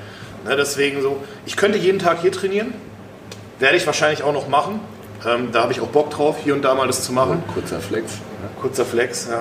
Ne, 0.44 0.56
deswegen 0.56 1.00
so, 1.02 1.18
ich 1.46 1.56
könnte 1.56 1.78
jeden 1.78 2.00
Tag 2.00 2.20
hier 2.20 2.32
trainieren, 2.32 2.74
werde 3.60 3.76
ich 3.76 3.86
wahrscheinlich 3.86 4.22
auch 4.24 4.32
noch 4.32 4.48
machen. 4.48 4.80
Ähm, 5.24 5.50
da 5.52 5.62
habe 5.62 5.72
ich 5.72 5.80
auch 5.80 5.86
Bock 5.86 6.10
drauf, 6.10 6.36
hier 6.42 6.52
und 6.52 6.62
da 6.62 6.74
mal 6.74 6.86
das 6.88 7.04
zu 7.04 7.12
machen. 7.12 7.42
kurzer 7.54 7.78
Flex. 7.80 8.14
Kurzer 8.60 8.84
Flex, 8.84 9.28
ja. 9.30 9.40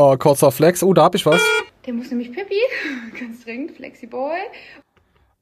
Oh, 0.00 0.16
kurzer 0.16 0.52
Flex. 0.52 0.84
Oh, 0.84 0.94
da 0.94 1.02
hab 1.02 1.16
ich 1.16 1.26
was. 1.26 1.42
Der 1.84 1.92
muss 1.92 2.08
nämlich 2.10 2.30
Pippi. 2.32 2.60
Ganz 3.18 3.42
dringend. 3.42 3.72
Flexiboy. 3.72 4.38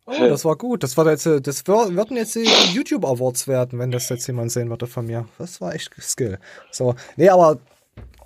Oh, 0.07 0.13
das 0.19 0.47
war 0.47 0.57
gut. 0.57 0.83
Das 0.83 0.97
war 0.97 1.07
jetzt, 1.11 1.27
äh, 1.27 1.43
das 1.43 1.67
wür- 1.67 1.95
würden 1.95 2.17
jetzt 2.17 2.35
die 2.37 2.49
YouTube 2.73 3.05
Awards 3.05 3.49
werden, 3.49 3.79
wenn 3.79 3.91
das 3.91 4.09
jetzt 4.09 4.27
jemand 4.27 4.51
sehen 4.51 4.71
würde 4.71 4.87
von 4.87 5.05
mir. 5.07 5.29
Das 5.37 5.61
war 5.61 5.75
echt 5.75 5.93
Skill. 6.01 6.39
So. 6.71 6.95
Nee, 7.17 7.29
aber 7.29 7.59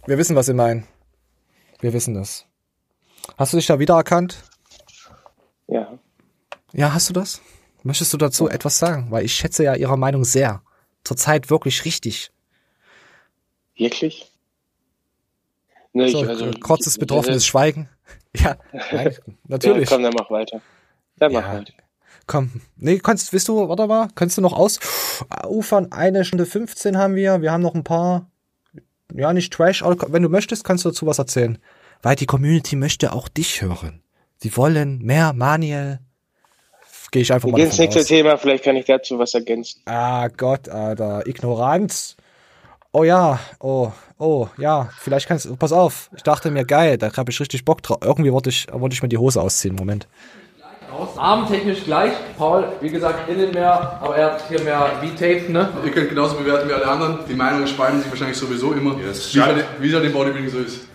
wir 0.06 0.18
wissen, 0.18 0.36
was 0.36 0.46
ihr 0.46 0.54
meinen. 0.54 0.86
Wir 1.80 1.92
wissen 1.92 2.14
das. 2.14 2.46
Hast 3.36 3.52
du 3.52 3.56
dich 3.56 3.66
da 3.66 3.80
wiedererkannt? 3.80 4.40
Ja. 5.66 5.98
Ja, 6.72 6.94
hast 6.94 7.08
du 7.08 7.12
das? 7.12 7.40
Möchtest 7.82 8.12
du 8.12 8.18
dazu 8.18 8.48
etwas 8.48 8.78
sagen? 8.78 9.10
Weil 9.10 9.24
ich 9.24 9.34
schätze 9.34 9.64
ja 9.64 9.74
ihre 9.74 9.98
Meinung 9.98 10.22
sehr. 10.24 10.62
Zurzeit 11.02 11.50
wirklich 11.50 11.84
richtig. 11.84 12.30
Wirklich? 13.74 14.29
Ne, 15.92 16.08
So, 16.08 16.24
äh, 16.24 16.52
kurzes 16.60 16.98
betroffenes 16.98 17.46
Schweigen. 17.46 17.88
Ja, 18.36 18.56
nein, 18.92 19.16
natürlich. 19.48 19.90
Ja, 19.90 19.96
komm, 19.96 20.04
dann 20.04 20.14
mach 20.16 20.30
weiter. 20.30 20.60
Dann 21.16 21.32
mach 21.32 21.42
Ja. 21.42 21.58
weiter. 21.58 21.72
Komm. 22.28 22.60
Nee, 22.76 22.98
kannst, 23.00 23.32
willst 23.32 23.48
du, 23.48 23.68
warte 23.68 23.88
mal, 23.88 24.06
kannst 24.14 24.38
du 24.38 24.40
noch 24.40 24.52
ausufern? 24.52 25.90
Eine 25.90 26.24
Stunde 26.24 26.46
15 26.46 26.96
haben 26.96 27.16
wir. 27.16 27.42
Wir 27.42 27.50
haben 27.50 27.60
noch 27.62 27.74
ein 27.74 27.82
paar, 27.82 28.30
ja, 29.12 29.32
nicht 29.32 29.52
Trash, 29.52 29.82
aber 29.82 30.12
wenn 30.12 30.22
du 30.22 30.28
möchtest, 30.28 30.62
kannst 30.62 30.84
du 30.84 30.90
dazu 30.90 31.06
was 31.06 31.18
erzählen. 31.18 31.58
Weil 32.02 32.14
die 32.14 32.26
Community 32.26 32.76
möchte 32.76 33.12
auch 33.12 33.28
dich 33.28 33.62
hören. 33.62 34.00
Sie 34.36 34.56
wollen 34.56 34.98
mehr 35.02 35.32
Maniel. 35.32 35.98
Gehe 37.10 37.22
ich 37.22 37.32
einfach 37.32 37.48
Wir 37.48 37.52
mal 37.52 37.56
gehen 37.56 37.66
ins 37.66 37.78
nächste 37.78 37.98
aus. 37.98 38.06
Thema, 38.06 38.36
vielleicht 38.38 38.62
kann 38.62 38.76
ich 38.76 38.84
dazu 38.86 39.18
was 39.18 39.34
ergänzen. 39.34 39.82
Ah 39.86 40.28
Gott, 40.28 40.68
Alter, 40.68 41.26
Ignoranz. 41.26 42.16
Oh 42.92 43.04
ja, 43.04 43.38
oh, 43.60 43.92
oh, 44.18 44.48
ja, 44.58 44.88
vielleicht 44.98 45.28
kannst 45.28 45.44
du, 45.44 45.54
pass 45.54 45.70
auf, 45.70 46.10
ich 46.16 46.24
dachte 46.24 46.50
mir, 46.50 46.64
geil, 46.64 46.98
da 46.98 47.16
habe 47.16 47.30
ich 47.30 47.38
richtig 47.38 47.64
Bock 47.64 47.82
drauf. 47.82 47.98
Irgendwie 48.02 48.32
wollte 48.32 48.50
ich, 48.50 48.66
wollte 48.72 48.94
ich 48.94 49.02
mir 49.02 49.08
die 49.08 49.18
Hose 49.18 49.40
ausziehen, 49.40 49.76
Moment. 49.76 50.08
Armtechnisch 51.16 51.84
gleich. 51.84 52.12
Paul, 52.36 52.64
wie 52.80 52.90
gesagt, 52.90 53.28
innen 53.28 53.52
mehr, 53.52 54.00
aber 54.02 54.16
er 54.16 54.32
hat 54.32 54.48
hier 54.48 54.60
mehr 54.62 55.00
V-Tape, 55.00 55.52
ne? 55.52 55.68
Ihr 55.84 55.92
könnt 55.92 56.08
genauso 56.08 56.34
bewerten 56.34 56.68
wie 56.68 56.72
alle 56.72 56.86
anderen. 56.86 57.20
Die 57.28 57.34
Meinungen 57.34 57.68
spalten 57.68 58.00
sich 58.00 58.10
wahrscheinlich 58.10 58.36
sowieso 58.36 58.72
immer. 58.72 58.98
wie, 58.98 59.04
es 59.04 59.32
schade. 59.32 59.54
halt, 59.54 59.66
wie 59.78 59.88
es 59.88 59.94
halt 59.94 60.04
im 60.04 60.12
Bodybuilding 60.12 60.50
so 60.50 60.58
ist. 60.58 60.88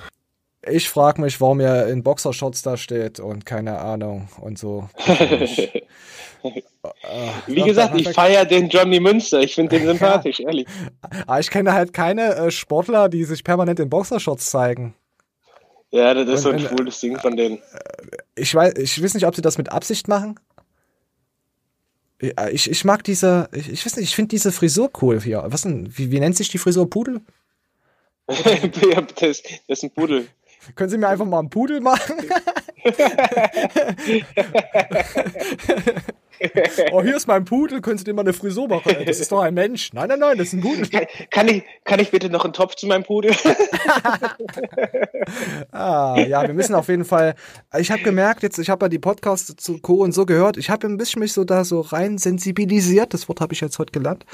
Ich 0.67 0.89
frage 0.89 1.21
mich, 1.21 1.39
warum 1.39 1.61
er 1.61 1.87
in 1.87 2.03
Boxershorts 2.03 2.61
da 2.61 2.75
steht 2.75 3.21
und 3.21 3.45
keine 3.45 3.79
Ahnung 3.79 4.27
und 4.41 4.59
so. 4.59 4.89
Wie 7.47 7.61
gesagt, 7.61 7.99
ich 7.99 8.09
feiere 8.09 8.45
den 8.45 8.69
Johnny 8.69 8.99
Münster. 8.99 9.41
Ich 9.41 9.55
finde 9.55 9.77
den 9.77 9.87
sympathisch, 9.87 10.39
ehrlich. 10.39 10.67
Aber 11.25 11.39
ich 11.39 11.49
kenne 11.49 11.73
halt 11.73 11.93
keine 11.93 12.35
äh, 12.35 12.51
Sportler, 12.51 13.09
die 13.09 13.23
sich 13.23 13.43
permanent 13.43 13.79
in 13.79 13.89
Boxershorts 13.89 14.49
zeigen. 14.49 14.93
Ja, 15.91 16.13
das 16.13 16.27
ist 16.27 16.41
so 16.41 16.49
ein 16.49 16.55
Und, 16.55 16.65
äh, 16.65 16.67
schwules 16.67 16.99
Ding 16.99 17.17
von 17.19 17.37
denen. 17.37 17.59
Ich 18.35 18.53
weiß, 18.53 18.73
ich 18.77 19.01
weiß 19.01 19.13
nicht, 19.13 19.25
ob 19.25 19.35
sie 19.35 19.41
das 19.41 19.57
mit 19.57 19.71
Absicht 19.71 20.07
machen. 20.07 20.39
Ja, 22.21 22.47
Ich, 22.49 22.69
ich 22.69 22.85
mag 22.85 23.03
diese, 23.03 23.49
ich, 23.53 23.71
ich 23.71 23.85
weiß 23.85 23.95
nicht, 23.97 24.09
ich 24.09 24.15
finde 24.15 24.29
diese 24.29 24.51
Frisur 24.51 24.89
cool 25.01 25.21
hier. 25.21 25.43
Was 25.47 25.61
denn, 25.61 25.89
wie, 25.97 26.11
wie 26.11 26.19
nennt 26.19 26.35
sich 26.35 26.49
die 26.49 26.57
Frisur? 26.57 26.89
Pudel? 26.89 27.21
ja, 28.27 29.01
das, 29.01 29.19
das 29.19 29.41
ist 29.67 29.83
ein 29.83 29.91
Pudel. 29.91 30.27
Können 30.73 30.89
Sie 30.89 30.97
mir 30.97 31.07
einfach 31.07 31.25
mal 31.25 31.39
einen 31.39 31.49
Pudel 31.49 31.79
machen? 31.79 32.15
oh, 36.91 37.01
hier 37.01 37.15
ist 37.15 37.27
mein 37.27 37.45
Pudel, 37.45 37.81
können 37.81 37.97
Sie 37.97 38.03
dir 38.03 38.13
mal 38.13 38.21
eine 38.21 38.33
Frisur 38.33 38.67
machen? 38.67 38.95
Das 39.05 39.19
ist 39.19 39.31
doch 39.31 39.41
ein 39.41 39.53
Mensch. 39.53 39.91
Nein, 39.93 40.09
nein, 40.09 40.19
nein, 40.19 40.37
das 40.37 40.47
ist 40.47 40.53
ein 40.53 40.61
Pudel. 40.61 40.87
Kann 41.29 41.47
ich, 41.47 41.63
kann 41.83 41.99
ich 41.99 42.11
bitte 42.11 42.29
noch 42.29 42.43
einen 42.43 42.53
Topf 42.53 42.75
zu 42.75 42.87
meinem 42.87 43.03
Pudel? 43.03 43.35
Ah, 45.71 46.17
ja, 46.17 46.43
wir 46.43 46.53
müssen 46.53 46.75
auf 46.75 46.87
jeden 46.87 47.05
Fall. 47.05 47.35
Ich 47.77 47.91
habe 47.91 48.01
gemerkt, 48.01 48.43
jetzt, 48.43 48.57
ich 48.59 48.69
habe 48.69 48.85
ja 48.85 48.89
die 48.89 48.99
Podcasts 48.99 49.55
zu 49.55 49.79
Co. 49.79 49.95
und 49.95 50.13
so 50.13 50.25
gehört. 50.25 50.57
Ich 50.57 50.69
habe 50.69 50.87
ein 50.87 50.97
bisschen 50.97 51.19
mich 51.19 51.33
so 51.33 51.43
da 51.43 51.63
so 51.63 51.81
rein 51.81 52.17
sensibilisiert. 52.17 53.13
Das 53.13 53.27
Wort 53.27 53.41
habe 53.41 53.53
ich 53.53 53.61
jetzt 53.61 53.79
heute 53.79 53.91
gelernt. 53.91 54.25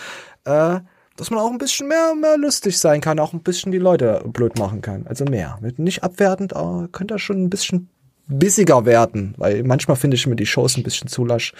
Äh, 0.46 0.80
dass 1.18 1.30
man 1.30 1.40
auch 1.40 1.52
ein 1.52 1.58
bisschen 1.58 1.88
mehr, 1.88 2.16
mehr 2.16 2.38
lustig 2.38 2.80
sein 2.80 3.02
kann, 3.02 3.20
auch 3.20 3.34
ein 3.34 3.44
bisschen 3.44 3.72
die 3.72 3.78
Leute 3.78 4.24
blöd 4.26 4.58
machen 4.58 4.82
kann. 4.82 5.06
Also 5.08 5.26
mehr. 5.26 5.60
Nicht 5.78 6.04
abwertend, 6.04 6.56
aber 6.56 6.88
könnte 6.92 7.20
schon 7.20 7.44
ein 7.44 7.50
bisschen 7.50 7.90
bissiger 8.28 8.86
werden, 8.86 9.34
weil 9.38 9.64
manchmal 9.64 9.98
finde 9.98 10.16
ich 10.16 10.28
mir 10.28 10.36
die 10.36 10.46
Shows 10.46 10.78
ein 10.78 10.84
bisschen 10.84 11.08
zu 11.08 11.26
lasch 11.26 11.54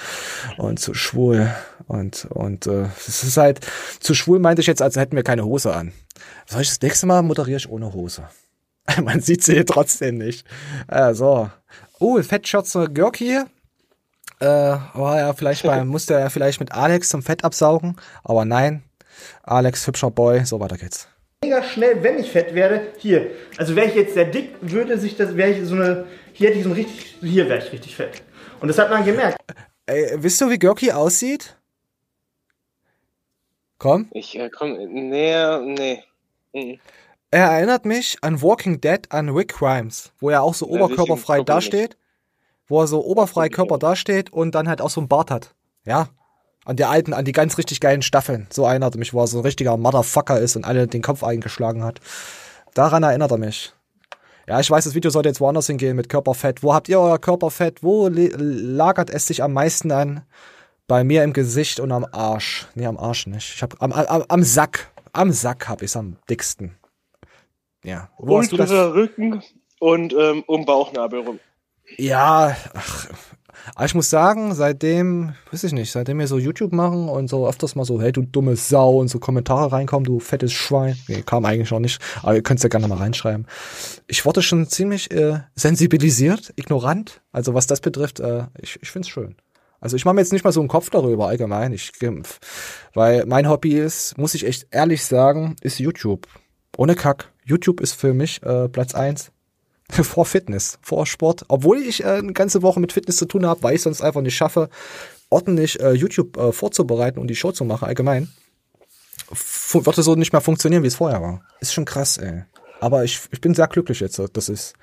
und 0.58 0.80
zu 0.80 0.94
schwul 0.94 1.52
und 1.88 2.26
und 2.30 2.68
äh, 2.68 2.86
es 3.08 3.24
ist 3.24 3.38
halt 3.38 3.60
zu 4.00 4.14
schwul 4.14 4.40
meinte 4.40 4.62
ich 4.62 4.68
jetzt, 4.68 4.82
als 4.82 4.96
hätten 4.96 5.16
wir 5.16 5.24
keine 5.24 5.46
Hose 5.46 5.74
an. 5.74 5.92
Soll 6.46 6.62
ich 6.62 6.70
das 6.70 6.82
nächste 6.82 7.06
Mal 7.06 7.22
moderiere 7.24 7.58
ich 7.58 7.70
ohne 7.70 7.94
Hose? 7.94 8.24
Man 9.04 9.22
sieht 9.22 9.44
sie 9.44 9.64
trotzdem 9.66 10.18
nicht. 10.18 10.46
Äh, 10.88 11.14
so. 11.14 11.50
Oh, 12.00 12.22
Fettschürze 12.22 12.90
Görki. 12.90 13.40
Äh, 14.40 14.46
war 14.46 15.20
ja 15.20 15.34
vielleicht 15.34 15.66
mal, 15.66 15.86
musste 15.86 16.16
er 16.16 16.30
vielleicht 16.30 16.60
mit 16.60 16.72
Alex 16.72 17.10
zum 17.10 17.22
Fett 17.22 17.44
absaugen, 17.44 17.96
aber 18.24 18.44
nein. 18.46 18.84
Alex, 19.44 19.86
hübscher 19.86 20.10
Boy, 20.10 20.46
so 20.46 20.60
weiter 20.60 20.78
geht's. 20.78 21.08
mega 21.44 21.62
schnell, 21.62 22.02
wenn 22.02 22.18
ich 22.18 22.32
fett 22.32 22.56
werde. 22.56 22.82
Hier, 22.98 23.32
also 23.58 23.76
wäre 23.76 23.88
ich 23.88 23.96
jetzt 23.96 24.16
sehr 24.16 24.26
dick, 24.26 24.50
würde 24.62 24.98
sich 24.98 25.16
das, 25.16 25.38
wäre 25.38 25.52
ich 25.52 25.66
so 25.68 25.76
eine, 25.76 26.06
hier 26.34 26.50
hätte 26.50 26.60
ich 26.60 26.64
so 26.64 26.70
ein 26.70 26.76
richtig, 26.76 27.18
hier 27.22 27.48
wäre 27.50 27.64
ich 27.64 27.72
richtig 27.72 27.96
fett. 27.96 28.22
Und 28.60 28.68
das 28.68 28.78
hat 28.78 28.90
man 28.90 29.04
gemerkt. 29.04 29.38
Ey, 29.86 30.12
wisst 30.16 30.42
ihr, 30.42 30.50
wie 30.50 30.60
Görki 30.60 30.92
aussieht? 30.92 31.58
Komm. 33.78 34.10
Ich 34.12 34.38
äh, 34.38 34.50
komm, 34.50 34.78
nee, 34.78 35.58
nee. 35.64 36.04
Mhm. 36.54 36.80
Er 37.32 37.46
erinnert 37.48 37.86
mich 37.86 38.18
an 38.22 38.42
Walking 38.42 38.82
Dead, 38.82 39.10
an 39.10 39.30
Rick 39.30 39.54
Grimes, 39.54 40.12
wo 40.20 40.30
er 40.30 40.44
auch 40.44 40.54
so 40.54 40.68
Ja, 40.68 40.82
oberkörperfrei 40.82 41.44
dasteht, 41.44 41.98
wo 42.68 42.82
er 42.82 42.88
so 42.88 43.04
oberfrei 43.04 43.50
Körper 43.50 43.80
dasteht 43.80 44.32
und 44.32 44.54
dann 44.54 44.68
halt 44.68 44.82
auch 44.82 44.90
so 44.90 45.02
einen 45.02 45.08
Bart 45.08 45.32
hat. 45.32 45.56
Ja. 45.86 46.10
An 46.64 46.76
die 46.76 46.86
alten, 46.86 47.14
an 47.14 47.26
die 47.26 47.32
ganz 47.32 47.58
richtig 47.58 47.80
geilen 47.80 48.04
Staffeln. 48.04 48.48
So 48.52 48.66
erinnert 48.66 48.96
er 48.96 49.00
mich, 49.00 49.14
wo 49.14 49.22
er 49.22 49.28
so 49.28 49.40
ein 49.40 49.44
richtiger 49.44 49.78
Motherfucker 49.78 50.40
ist 50.40 50.56
und 50.56 50.66
alle 50.66 50.88
den 50.88 51.02
Kopf 51.02 51.24
eingeschlagen 51.24 51.84
hat. 51.84 52.00
Daran 52.76 53.02
erinnert 53.02 53.32
er 53.32 53.38
mich. 53.38 53.74
Ja, 54.48 54.60
ich 54.60 54.70
weiß, 54.70 54.84
das 54.86 54.96
Video 54.96 55.12
sollte 55.12 55.30
jetzt 55.30 55.42
woanders 55.42 55.68
hingehen 55.68 55.96
mit 55.96 56.10
Körperfett. 56.10 56.64
Wo 56.64 56.74
habt 56.74 56.90
ihr 56.90 57.00
euer 57.00 57.20
Körperfett? 57.20 57.84
Wo 57.84 58.10
lagert 58.10 59.10
es 59.10 59.28
sich 59.28 59.44
am 59.44 59.54
meisten 59.54 59.92
an? 59.92 60.24
Bei 60.88 61.04
mir 61.04 61.24
im 61.24 61.34
Gesicht 61.34 61.80
und 61.80 61.92
am 61.92 62.06
Arsch. 62.12 62.68
Nee, 62.76 62.86
am 62.86 62.98
Arsch 62.98 63.28
nicht. 63.28 63.54
Ich 63.56 63.62
hab 63.62 63.82
am, 63.82 63.92
am, 63.94 64.24
am 64.28 64.44
Sack. 64.44 64.92
Am 65.14 65.32
Sack 65.32 65.70
hab 65.70 65.82
ich's 65.82 65.96
am 65.96 66.18
dicksten. 66.30 66.76
Ja. 67.84 68.10
Wo 68.18 68.40
hast 68.40 68.52
du 68.52 68.58
das? 68.58 68.72
Rücken 68.72 69.42
und 69.80 70.14
ähm, 70.14 70.44
um 70.48 70.66
Bauchnabel 70.66 71.22
rum. 71.22 71.40
Ja, 71.98 72.56
ach, 72.74 73.08
aber 73.76 73.86
ich 73.86 73.96
muss 73.96 74.10
sagen, 74.10 74.54
seitdem, 74.54 75.34
weiß 75.52 75.64
ich 75.64 75.74
nicht, 75.74 75.92
seitdem 75.92 76.20
wir 76.20 76.28
so 76.28 76.38
YouTube 76.38 76.74
machen 76.74 77.10
und 77.10 77.30
so 77.30 77.48
öfters 77.48 77.76
mal 77.76 77.86
so, 77.86 78.02
hey, 78.02 78.12
du 78.12 78.24
dumme 78.24 78.56
Sau 78.56 79.00
und 79.00 79.08
so 79.08 79.20
Kommentare 79.20 79.72
reinkommen, 79.72 80.06
du 80.06 80.20
fettes 80.20 80.54
Schwein. 80.54 80.98
Nee, 81.08 81.24
kam 81.26 81.46
eigentlich 81.46 81.72
noch 81.72 81.80
nicht, 81.80 82.02
aber 82.22 82.36
ihr 82.36 82.44
könnt 82.44 82.60
es 82.60 82.64
ja 82.64 82.70
gerne 82.70 82.88
mal 82.88 82.98
reinschreiben. 82.98 83.48
Ich 84.08 84.26
wurde 84.26 84.42
schon 84.42 84.68
ziemlich 84.68 85.12
äh, 85.12 85.40
sensibilisiert, 85.56 86.54
ignorant. 86.56 87.22
Also 87.32 87.54
was 87.54 87.68
das 87.68 87.82
betrifft, 87.82 88.20
äh, 88.20 88.46
ich, 88.60 88.80
ich 88.82 88.92
find's 88.92 89.10
schön. 89.10 89.36
Also 89.80 89.96
ich 89.96 90.06
mache 90.06 90.16
mir 90.16 90.22
jetzt 90.22 90.32
nicht 90.32 90.46
mal 90.46 90.52
so 90.52 90.60
einen 90.60 90.70
Kopf 90.70 90.92
darüber 90.92 91.28
allgemein. 91.28 91.74
Ich, 91.74 91.92
weil 92.94 93.26
mein 93.26 93.50
Hobby 93.50 93.74
ist, 93.74 94.18
muss 94.18 94.36
ich 94.36 94.46
echt 94.46 94.68
ehrlich 94.70 95.04
sagen, 95.04 95.56
ist 95.62 95.80
YouTube. 95.80 96.28
Ohne 96.78 96.96
Kack. 96.96 97.32
YouTube 97.44 97.82
ist 97.82 97.94
für 97.94 98.14
mich 98.14 98.44
äh, 98.44 98.70
Platz 98.70 98.94
eins 98.94 99.32
vor 100.04 100.26
Fitness, 100.26 100.80
vor 100.82 101.06
Sport. 101.06 101.46
Obwohl 101.48 101.80
ich 101.80 102.04
äh, 102.04 102.08
eine 102.08 102.34
ganze 102.34 102.62
Woche 102.62 102.80
mit 102.80 102.94
Fitness 102.94 103.18
zu 103.18 103.26
tun 103.26 103.46
habe, 103.46 103.62
weil 103.64 103.76
ich 103.76 103.82
sonst 103.82 104.02
einfach 104.02 104.22
nicht 104.22 104.36
schaffe, 104.36 104.70
ordentlich 105.30 105.80
äh, 105.80 105.92
YouTube 105.92 106.38
äh, 106.38 106.52
vorzubereiten 106.52 107.20
und 107.20 107.28
die 107.28 107.36
Show 107.36 107.52
zu 107.52 107.66
machen 107.66 107.88
allgemein. 107.88 108.30
Fu 109.34 109.86
würde 109.86 110.04
so 110.04 110.16
nicht 110.16 110.34
mehr 110.34 110.42
funktionieren, 110.42 110.84
wie 110.84 110.88
es 110.88 110.96
vorher 110.96 111.22
war. 111.22 111.42
Ist 111.60 111.74
schon 111.74 111.86
krass, 111.86 112.18
ey. 112.18 112.44
Aber 112.82 113.04
ich, 113.04 113.22
ich 113.32 113.40
bin 113.40 113.54
sehr 113.54 113.68
glücklich 113.68 114.00
jetzt, 114.00 114.22
dass, 114.34 114.50
ist, 114.50 114.74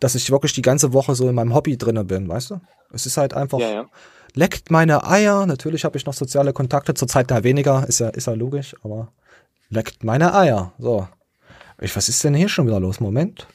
dass 0.00 0.14
ich 0.14 0.30
wirklich 0.30 0.52
die 0.52 0.62
ganze 0.62 0.92
Woche 0.92 1.14
so 1.14 1.28
in 1.28 1.34
meinem 1.34 1.54
Hobby 1.54 1.78
drinne 1.78 2.04
bin, 2.04 2.28
weißt 2.28 2.50
du? 2.50 2.60
Es 2.92 3.06
ist 3.06 3.16
halt 3.16 3.34
einfach, 3.34 3.58
Ja, 3.58 3.70
ja. 3.70 3.86
leckt 4.34 4.70
meine 4.70 5.06
Eier. 5.06 5.46
Natürlich 5.46 5.84
habe 5.84 5.96
ich 5.96 6.04
noch 6.06 6.14
soziale 6.14 6.52
Kontakte, 6.52 6.94
zurzeit 6.94 7.30
da 7.30 7.44
weniger, 7.44 7.86
ist 7.88 8.00
ja, 8.00 8.08
ist 8.08 8.26
ja 8.26 8.34
logisch, 8.34 8.74
aber 8.82 9.12
leckt 9.70 10.04
meine 10.04 10.34
Eier. 10.34 10.72
So. 10.78 11.08
Ich, 11.80 11.94
was 11.94 12.08
ist 12.08 12.22
denn 12.24 12.34
hier 12.34 12.48
schon 12.48 12.66
wieder 12.66 12.80
los? 12.80 13.00
Moment. 13.00 13.46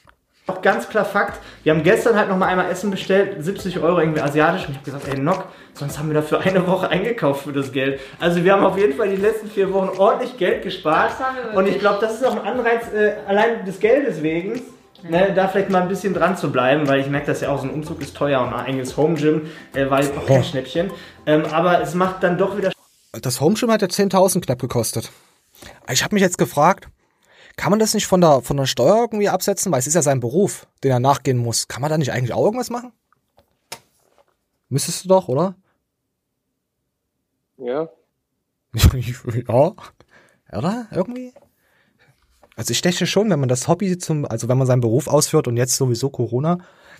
Auch 0.48 0.60
ganz 0.60 0.88
klar 0.88 1.04
Fakt, 1.04 1.40
wir 1.62 1.72
haben 1.72 1.84
gestern 1.84 2.16
halt 2.16 2.28
noch 2.28 2.36
mal 2.36 2.46
einmal 2.46 2.68
Essen 2.68 2.90
bestellt, 2.90 3.36
70 3.44 3.78
Euro 3.78 4.00
irgendwie 4.00 4.20
asiatisch. 4.20 4.62
Und 4.66 4.70
ich 4.72 4.76
habe 4.78 4.84
gesagt, 4.84 5.08
ey 5.08 5.18
Nock, 5.20 5.44
sonst 5.74 5.98
haben 6.00 6.08
wir 6.08 6.14
dafür 6.14 6.40
eine 6.40 6.66
Woche 6.66 6.88
eingekauft 6.88 7.44
für 7.44 7.52
das 7.52 7.70
Geld. 7.70 8.00
Also 8.18 8.42
wir 8.42 8.52
haben 8.52 8.64
auf 8.64 8.76
jeden 8.76 8.94
Fall 8.94 9.08
die 9.08 9.16
letzten 9.16 9.48
vier 9.48 9.72
Wochen 9.72 9.96
ordentlich 9.98 10.36
Geld 10.38 10.62
gespart. 10.64 11.12
Und 11.54 11.68
ich 11.68 11.78
glaube, 11.78 11.98
das 12.00 12.14
ist 12.14 12.24
auch 12.26 12.32
ein 12.32 12.42
Anreiz, 12.44 12.92
äh, 12.92 13.14
allein 13.28 13.64
des 13.64 13.78
Geldes 13.78 14.20
wegen, 14.24 14.60
ne, 15.08 15.32
da 15.32 15.46
vielleicht 15.46 15.70
mal 15.70 15.82
ein 15.82 15.88
bisschen 15.88 16.12
dran 16.12 16.36
zu 16.36 16.50
bleiben, 16.50 16.88
weil 16.88 16.98
ich 17.00 17.06
merke, 17.06 17.26
dass 17.26 17.40
ja 17.40 17.50
auch 17.50 17.58
so 17.60 17.68
ein 17.68 17.70
Umzug 17.70 18.00
ist 18.02 18.16
teuer 18.16 18.40
und 18.40 18.48
ein 18.48 18.66
eigenes 18.66 18.96
Home 18.96 19.14
Gym 19.14 19.42
äh, 19.74 19.88
war 19.90 20.02
jetzt 20.02 20.16
auch 20.18 20.26
kein 20.26 20.40
Oh. 20.40 20.42
Schnäppchen. 20.42 20.90
Ähm, 21.24 21.44
aber 21.52 21.80
es 21.82 21.94
macht 21.94 22.20
dann 22.24 22.36
doch 22.36 22.56
wieder 22.56 22.72
Das 23.12 23.40
Home 23.40 23.54
Gym 23.54 23.70
hat 23.70 23.80
ja 23.82 23.86
10.000 23.88 24.40
knapp 24.44 24.58
gekostet. 24.60 25.08
Ich 25.88 26.02
habe 26.02 26.16
mich 26.16 26.22
jetzt 26.22 26.36
gefragt, 26.38 26.88
kann 27.56 27.70
man 27.70 27.78
das 27.78 27.94
nicht 27.94 28.06
von 28.06 28.20
der, 28.20 28.42
von 28.42 28.56
der 28.56 28.66
Steuer 28.66 28.96
irgendwie 28.96 29.28
absetzen? 29.28 29.72
Weil 29.72 29.80
es 29.80 29.86
ist 29.86 29.94
ja 29.94 30.02
sein 30.02 30.20
Beruf, 30.20 30.66
den 30.82 30.90
er 30.90 31.00
nachgehen 31.00 31.38
muss. 31.38 31.68
Kann 31.68 31.82
man 31.82 31.90
da 31.90 31.98
nicht 31.98 32.12
eigentlich 32.12 32.32
auch 32.32 32.44
irgendwas 32.44 32.70
machen? 32.70 32.92
Müsstest 34.68 35.04
du 35.04 35.08
doch, 35.08 35.28
oder? 35.28 35.54
Ja. 37.58 37.88
ja. 39.48 39.72
Oder? 40.52 40.86
Irgendwie? 40.90 41.32
Also 42.56 42.72
ich 42.72 42.82
denke 42.82 43.06
schon, 43.06 43.30
wenn 43.30 43.40
man 43.40 43.48
das 43.48 43.68
Hobby 43.68 43.96
zum, 43.98 44.24
also 44.24 44.48
wenn 44.48 44.58
man 44.58 44.66
seinen 44.66 44.80
Beruf 44.80 45.08
ausführt 45.08 45.48
und 45.48 45.56
jetzt 45.56 45.76
sowieso 45.76 46.10
Corona, 46.10 46.58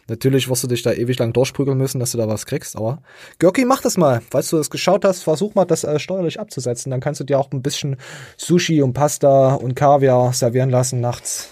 natürlich 0.09 0.49
wirst 0.49 0.65
du 0.65 0.69
dich 0.69 0.83
da 0.83 0.93
ewig 0.93 1.19
lang 1.19 1.33
durchprügeln 1.33 1.79
müssen, 1.79 2.01
dass 2.01 2.13
du 2.13 2.19
da 2.19 2.29
was 2.29 2.47
kriegst, 2.47 2.77
aber 2.77 3.03
Görki, 3.39 3.65
mach 3.65 3.81
das 3.81 3.97
mal. 3.97 4.23
Falls 4.31 4.51
du 4.51 4.57
das 4.57 4.71
geschaut 4.71 5.05
hast, 5.05 5.23
versuch 5.23 5.55
mal 5.55 5.65
das 5.65 5.85
äh, 5.85 5.99
steuerlich 5.99 6.41
abzusetzen. 6.41 6.91
Dann 6.91 7.01
kannst 7.01 7.21
du 7.21 7.25
dir 7.25 7.39
auch 7.39 7.51
ein 7.53 7.63
bisschen 7.63 7.97
Sushi 8.37 8.83
und 8.83 8.93
Pasta 8.93 9.55
und 9.55 9.75
Kaviar 9.75 10.33
servieren 10.33 10.71
lassen 10.71 11.01
nachts 11.01 11.51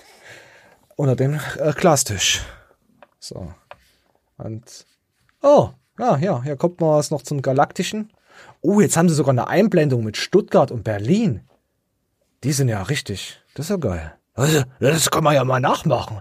unter 0.97 1.17
dem 1.17 1.41
äh, 1.59 1.73
Glastisch. 1.73 2.43
So. 3.19 3.53
Und 4.37 4.87
oh, 5.43 5.71
ja, 5.99 6.17
ja, 6.19 6.43
hier 6.43 6.57
kommt 6.57 6.81
mal 6.81 6.99
was 6.99 7.11
noch 7.11 7.23
zum 7.23 7.43
Galaktischen. 7.43 8.13
Oh, 8.63 8.81
jetzt 8.81 8.97
haben 8.97 9.09
sie 9.09 9.15
sogar 9.15 9.33
eine 9.33 9.49
Einblendung 9.49 10.05
mit 10.05 10.17
Stuttgart 10.17 10.71
und 10.71 10.85
Berlin. 10.85 11.43
Die 12.45 12.53
sind 12.53 12.69
ja 12.69 12.83
richtig. 12.83 13.41
Das 13.55 13.67
ist 13.67 13.71
ja 13.71 13.77
geil. 13.77 14.15
Also, 14.35 14.63
das 14.79 15.11
kann 15.11 15.25
man 15.25 15.35
ja 15.35 15.45
mal 15.45 15.61
nachmachen. 15.61 16.21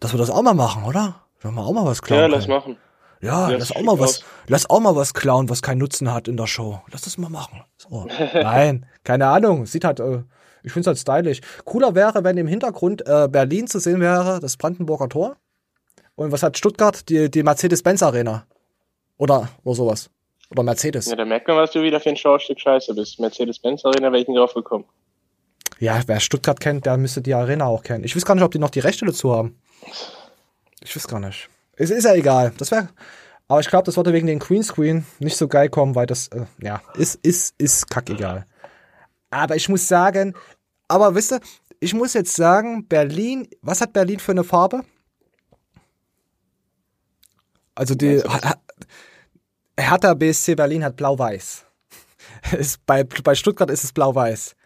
Dass 0.00 0.12
wir 0.12 0.18
das 0.18 0.30
auch 0.30 0.42
mal 0.42 0.54
machen, 0.54 0.84
oder? 0.84 1.26
Sollen 1.42 1.54
wir 1.54 1.64
auch 1.64 1.72
mal 1.72 1.84
was 1.84 2.02
klauen? 2.02 2.20
Ja, 2.22 2.26
lass 2.26 2.46
können? 2.46 2.58
machen. 2.58 2.76
Ja, 3.20 3.50
Ja, 3.50 3.56
lass 3.56 3.74
auch 3.74 3.82
mal 3.82 3.98
was, 3.98 4.18
aus. 4.18 4.24
lass 4.46 4.70
auch 4.70 4.80
mal 4.80 4.94
was 4.96 5.14
klauen, 5.14 5.48
was 5.48 5.62
keinen 5.62 5.78
Nutzen 5.78 6.12
hat 6.12 6.28
in 6.28 6.36
der 6.36 6.46
Show. 6.46 6.80
Lass 6.92 7.02
das 7.02 7.18
mal 7.18 7.30
machen. 7.30 7.62
So. 7.76 8.06
Nein, 8.34 8.86
keine 9.04 9.26
Ahnung. 9.28 9.66
Sieht 9.66 9.84
halt, 9.84 10.00
äh, 10.00 10.22
ich 10.62 10.72
find's 10.72 10.86
halt 10.86 10.98
stylisch. 10.98 11.40
Cooler 11.64 11.94
wäre, 11.94 12.22
wenn 12.24 12.36
im 12.36 12.46
Hintergrund 12.46 13.06
äh, 13.06 13.28
Berlin 13.28 13.66
zu 13.66 13.78
sehen 13.80 14.00
wäre, 14.00 14.38
das 14.40 14.56
Brandenburger 14.56 15.08
Tor. 15.08 15.36
Und 16.14 16.32
was 16.32 16.42
hat 16.42 16.58
Stuttgart? 16.58 17.08
Die, 17.08 17.30
die 17.30 17.42
Mercedes-Benz 17.42 18.02
Arena. 18.02 18.44
Oder, 19.16 19.48
oder 19.64 19.74
sowas. 19.74 20.10
Oder 20.50 20.62
Mercedes. 20.62 21.06
Ja, 21.06 21.16
da 21.16 21.24
merkt 21.24 21.46
man, 21.48 21.56
was 21.56 21.72
du 21.72 21.82
wieder 21.82 22.00
für 22.00 22.08
ein 22.08 22.16
Schaustück 22.16 22.58
Scheiße 22.60 22.94
bist. 22.94 23.20
Mercedes-Benz 23.20 23.84
Arena 23.84 24.10
wäre 24.12 24.20
ich 24.22 24.28
nicht 24.28 24.38
drauf 24.38 24.54
gekommen. 24.54 24.84
Ja, 25.80 26.00
wer 26.06 26.18
Stuttgart 26.20 26.58
kennt, 26.58 26.86
der 26.86 26.96
müsste 26.96 27.20
die 27.22 27.34
Arena 27.34 27.66
auch 27.66 27.82
kennen. 27.82 28.02
Ich 28.04 28.16
weiß 28.16 28.24
gar 28.24 28.34
nicht, 28.34 28.42
ob 28.44 28.50
die 28.50 28.58
noch 28.58 28.70
die 28.70 28.80
Rechte 28.80 29.04
dazu 29.06 29.32
haben. 29.32 29.60
Ich 30.82 30.94
weiß 30.94 31.08
gar 31.08 31.20
nicht. 31.20 31.48
Es 31.76 31.90
ist 31.90 32.04
ja 32.04 32.14
egal. 32.14 32.52
Das 32.58 32.70
wäre. 32.70 32.88
Aber 33.46 33.60
ich 33.60 33.68
glaube, 33.68 33.84
das 33.84 33.96
würde 33.96 34.12
wegen 34.12 34.26
den 34.26 34.38
Greenscreen 34.38 35.06
nicht 35.20 35.36
so 35.36 35.48
geil 35.48 35.68
kommen, 35.70 35.94
weil 35.94 36.06
das, 36.06 36.28
äh, 36.28 36.44
ja, 36.60 36.82
ist, 36.94 37.14
ist, 37.22 37.54
ist 37.58 37.88
kackegal. 37.88 38.44
Aber 39.30 39.56
ich 39.56 39.68
muss 39.68 39.88
sagen, 39.88 40.34
aber 40.86 41.14
wisst 41.14 41.32
ihr, 41.32 41.40
ich 41.80 41.94
muss 41.94 42.12
jetzt 42.14 42.34
sagen, 42.34 42.86
Berlin, 42.86 43.48
was 43.62 43.80
hat 43.80 43.92
Berlin 43.92 44.18
für 44.18 44.32
eine 44.32 44.44
Farbe? 44.44 44.82
Also 47.74 47.94
die 47.94 48.18
Ha- 48.20 48.42
Ha- 48.50 48.60
Hertha 49.78 50.14
BSC 50.14 50.54
Berlin 50.56 50.84
hat 50.84 50.96
blau-weiß. 50.96 51.64
Bei, 52.86 53.04
bei 53.04 53.34
Stuttgart 53.34 53.70
ist 53.70 53.84
es 53.84 53.92
blau-weiß. 53.92 54.56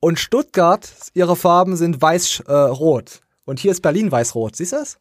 Und 0.00 0.18
Stuttgart, 0.18 0.88
ihre 1.14 1.36
Farben 1.36 1.76
sind 1.76 2.02
weiß-rot. 2.02 3.20
Und 3.50 3.58
hier 3.58 3.72
ist 3.72 3.80
Berlin 3.80 4.12
weiß-rot. 4.12 4.54
Siehst 4.54 4.70
du 4.70 4.76
das? 4.76 4.98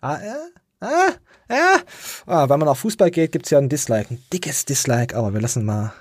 Ah, 0.00 0.16
ja, 0.24 0.36
ah, 0.80 1.12
ja. 1.50 1.80
Ah, 2.24 2.48
wenn 2.48 2.58
man 2.58 2.68
auf 2.68 2.78
Fußball 2.78 3.10
geht, 3.10 3.32
gibt's 3.32 3.50
ja 3.50 3.58
ein 3.58 3.68
Dislike. 3.68 4.14
Ein 4.14 4.22
dickes 4.32 4.64
Dislike, 4.64 5.14
aber 5.14 5.34
wir 5.34 5.40
lassen 5.42 5.66
mal, 5.66 5.92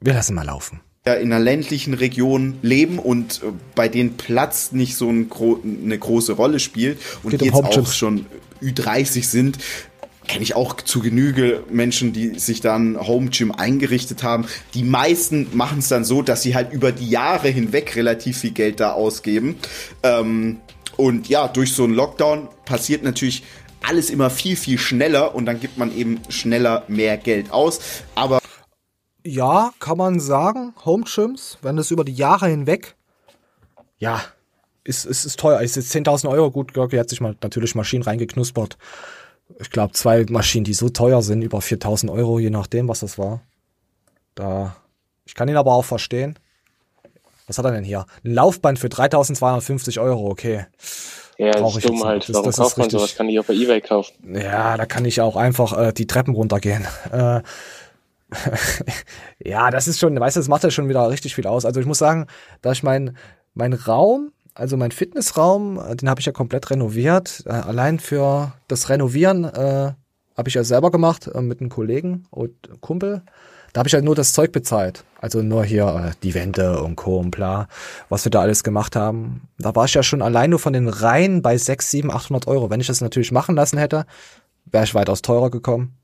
wir 0.00 0.14
lassen 0.14 0.34
mal 0.34 0.44
laufen. 0.44 0.80
in 1.04 1.32
einer 1.32 1.38
ländlichen 1.38 1.94
Region 1.94 2.58
leben 2.62 2.98
und 2.98 3.40
äh, 3.44 3.52
bei 3.76 3.88
denen 3.88 4.16
Platz 4.16 4.72
nicht 4.72 4.96
so 4.96 5.08
ein 5.08 5.28
gro 5.28 5.60
eine 5.62 5.96
große 5.96 6.32
Rolle 6.32 6.58
spielt 6.58 6.98
und 7.22 7.30
Geht 7.30 7.40
die 7.40 7.52
um 7.52 7.64
jetzt 7.64 7.78
auch 7.78 7.92
schon 7.92 8.26
Ü30 8.60 9.22
sind, 9.22 9.58
kenne 10.26 10.42
ich 10.42 10.56
auch 10.56 10.74
zu 10.74 10.98
Genüge 10.98 11.62
Menschen, 11.70 12.12
die 12.12 12.36
sich 12.40 12.60
dann 12.60 12.98
Home 12.98 13.30
Gym 13.30 13.52
eingerichtet 13.52 14.24
haben. 14.24 14.46
Die 14.74 14.82
meisten 14.82 15.56
machen 15.56 15.78
es 15.78 15.86
dann 15.86 16.04
so, 16.04 16.22
dass 16.22 16.42
sie 16.42 16.56
halt 16.56 16.72
über 16.72 16.90
die 16.90 17.08
Jahre 17.08 17.46
hinweg 17.46 17.94
relativ 17.94 18.38
viel 18.38 18.50
Geld 18.50 18.80
da 18.80 18.90
ausgeben. 18.90 19.54
Ähm, 20.02 20.56
und 20.96 21.28
ja, 21.28 21.48
durch 21.48 21.74
so 21.74 21.84
einen 21.84 21.94
Lockdown 21.94 22.48
passiert 22.64 23.02
natürlich 23.02 23.42
alles 23.82 24.10
immer 24.10 24.30
viel, 24.30 24.56
viel 24.56 24.78
schneller 24.78 25.34
und 25.34 25.46
dann 25.46 25.60
gibt 25.60 25.78
man 25.78 25.96
eben 25.96 26.20
schneller 26.28 26.84
mehr 26.88 27.16
Geld 27.16 27.52
aus. 27.52 27.80
Aber 28.14 28.40
Ja, 29.24 29.72
kann 29.78 29.98
man 29.98 30.20
sagen, 30.20 30.74
Home 30.84 31.04
Gyms, 31.04 31.58
wenn 31.62 31.76
das 31.76 31.90
über 31.90 32.04
die 32.04 32.14
Jahre 32.14 32.48
hinweg, 32.48 32.96
ja, 33.98 34.22
ist, 34.86 35.04
ist, 35.04 35.24
ist 35.24 35.40
teuer. 35.40 35.60
Ist 35.60 35.76
jetzt 35.76 35.94
10.000 35.94 36.28
Euro. 36.30 36.50
Gut, 36.50 36.72
Görki 36.72 36.96
hat 36.96 37.08
sich 37.08 37.20
mal 37.20 37.36
natürlich 37.42 37.74
Maschinen 37.74 38.02
reingeknuspert. 38.02 38.78
Ich 39.58 39.70
glaube, 39.70 39.92
zwei 39.94 40.24
Maschinen, 40.28 40.64
die 40.64 40.74
so 40.74 40.88
teuer 40.88 41.22
sind, 41.22 41.42
über 41.42 41.58
4.000 41.58 42.12
Euro, 42.12 42.38
je 42.38 42.50
nachdem, 42.50 42.88
was 42.88 43.00
das 43.00 43.18
war. 43.18 43.42
Da, 44.34 44.76
ich 45.24 45.34
kann 45.34 45.48
ihn 45.48 45.56
aber 45.56 45.72
auch 45.72 45.84
verstehen. 45.84 46.38
Was 47.46 47.58
hat 47.58 47.64
er 47.64 47.72
denn 47.72 47.84
hier? 47.84 48.06
Ein 48.24 48.34
Laufband 48.34 48.78
für 48.78 48.88
3.250 48.88 50.00
Euro, 50.00 50.28
okay. 50.30 50.66
Ja, 51.38 51.50
das 51.52 51.76
ist 51.76 51.88
dumm 51.88 52.02
halt. 52.04 52.28
Das- 52.28 52.34
Warum 52.34 52.46
das 52.46 52.56
kauft 52.56 52.78
man 52.78 52.84
richtig- 52.86 53.00
sowas? 53.00 53.14
Kann 53.16 53.28
ich 53.28 53.38
auch 53.38 53.44
bei 53.44 53.54
Ebay 53.54 53.80
kaufen. 53.80 54.14
Ja, 54.34 54.76
da 54.76 54.86
kann 54.86 55.04
ich 55.04 55.20
auch 55.20 55.36
einfach 55.36 55.76
äh, 55.78 55.92
die 55.92 56.06
Treppen 56.06 56.34
runtergehen. 56.34 56.86
Äh, 57.12 57.42
ja, 59.44 59.70
das 59.70 59.86
ist 59.88 60.00
schon, 60.00 60.18
weißt 60.18 60.36
du, 60.36 60.40
das 60.40 60.48
macht 60.48 60.64
ja 60.64 60.70
schon 60.70 60.88
wieder 60.88 61.08
richtig 61.08 61.34
viel 61.34 61.46
aus. 61.46 61.64
Also 61.64 61.80
ich 61.80 61.86
muss 61.86 61.98
sagen, 61.98 62.26
da 62.62 62.72
ich 62.72 62.82
mein, 62.82 63.16
mein 63.54 63.72
Raum, 63.72 64.32
also 64.54 64.76
mein 64.76 64.90
Fitnessraum, 64.90 65.78
äh, 65.78 65.94
den 65.96 66.08
habe 66.10 66.20
ich 66.20 66.26
ja 66.26 66.32
komplett 66.32 66.70
renoviert. 66.70 67.44
Äh, 67.46 67.50
allein 67.50 68.00
für 68.00 68.52
das 68.68 68.88
Renovieren 68.88 69.44
äh, 69.44 69.92
habe 70.36 70.48
ich 70.48 70.54
ja 70.54 70.64
selber 70.64 70.90
gemacht 70.90 71.28
äh, 71.32 71.40
mit 71.40 71.60
einem 71.60 71.70
Kollegen 71.70 72.26
und 72.30 72.52
Kumpel. 72.80 73.22
Da 73.76 73.80
habe 73.80 73.88
ich 73.88 73.92
halt 73.94 74.06
nur 74.06 74.14
das 74.14 74.32
Zeug 74.32 74.52
bezahlt. 74.52 75.04
Also 75.20 75.42
nur 75.42 75.62
hier 75.62 75.84
äh, 75.84 76.14
die 76.22 76.32
Wände 76.32 76.80
und 76.80 76.96
Co. 76.96 77.18
und 77.18 77.30
bla, 77.30 77.68
was 78.08 78.24
wir 78.24 78.30
da 78.30 78.40
alles 78.40 78.64
gemacht 78.64 78.96
haben. 78.96 79.50
Da 79.58 79.76
war 79.76 79.84
ich 79.84 79.92
ja 79.92 80.02
schon 80.02 80.22
allein 80.22 80.48
nur 80.48 80.58
von 80.58 80.72
den 80.72 80.88
Reihen 80.88 81.42
bei 81.42 81.58
6, 81.58 81.90
7, 81.90 82.10
800 82.10 82.46
Euro. 82.46 82.70
Wenn 82.70 82.80
ich 82.80 82.86
das 82.86 83.02
natürlich 83.02 83.32
machen 83.32 83.54
lassen 83.54 83.76
hätte, 83.76 84.06
wäre 84.64 84.84
ich 84.84 84.94
weitaus 84.94 85.20
teurer 85.20 85.50
gekommen. 85.50 85.94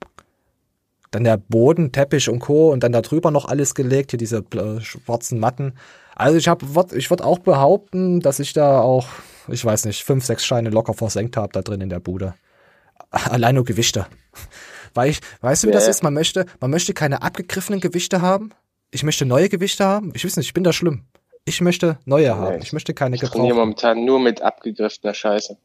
Dann 1.13 1.25
der 1.25 1.39
Boden, 1.39 1.93
Teppich 1.93 2.29
und 2.29 2.41
Co. 2.41 2.71
und 2.71 2.83
dann 2.83 2.93
da 2.93 3.01
drüber 3.01 3.31
noch 3.31 3.47
alles 3.47 3.75
gelegt, 3.75 4.11
hier 4.11 4.19
diese 4.19 4.45
äh, 4.55 4.81
schwarzen 4.83 5.41
Matten. 5.41 5.73
Also 6.15 6.37
ich 6.37 6.49
habe, 6.49 6.67
ich 6.95 7.09
würde 7.09 7.25
auch 7.25 7.39
behaupten, 7.39 8.21
dass 8.21 8.39
ich 8.39 8.53
da 8.53 8.81
auch, 8.81 9.09
ich 9.49 9.65
weiß 9.65 9.87
nicht, 9.87 10.05
fünf, 10.05 10.27
sechs 10.27 10.45
Scheine 10.45 10.69
locker 10.69 10.93
versenkt 10.93 11.39
habe 11.39 11.55
da 11.55 11.63
drin 11.63 11.81
in 11.81 11.89
der 11.89 12.01
Bude. 12.01 12.35
Allein 13.11 13.55
nur 13.55 13.65
Gewichte. 13.65 14.05
Weil 14.95 15.11
ich, 15.11 15.21
weißt 15.41 15.65
du, 15.65 15.69
wie 15.69 15.73
das 15.73 15.85
Ja. 15.85 15.91
ist? 15.91 16.03
Man 16.03 16.15
möchte, 16.15 16.47
man 16.61 16.71
möchte 16.71 16.95
keine 16.95 17.23
abgegriffenen 17.23 17.81
Gewichte 17.81 18.21
haben. 18.23 18.51
Ich 18.91 19.03
möchte 19.03 19.25
neue 19.25 19.49
Gewichte 19.49 19.85
haben. 19.85 20.13
Ich 20.15 20.25
weiß 20.25 20.37
nicht, 20.37 20.47
ich 20.47 20.55
bin 20.55 20.65
da 20.65 20.73
schlimm. 20.73 21.05
Ich 21.45 21.61
möchte 21.61 21.99
neue 22.05 22.37
haben. 22.37 22.61
Ich 22.63 22.73
möchte 22.73 22.95
keine 22.95 23.17
Ich 23.17 23.21
trainiere 23.23 23.49
gebrauchten. 23.49 23.59
momentan 23.61 24.05
nur 24.05 24.21
mit 24.21 24.43
abgegriffener 24.43 25.15
Scheiße. 25.15 25.57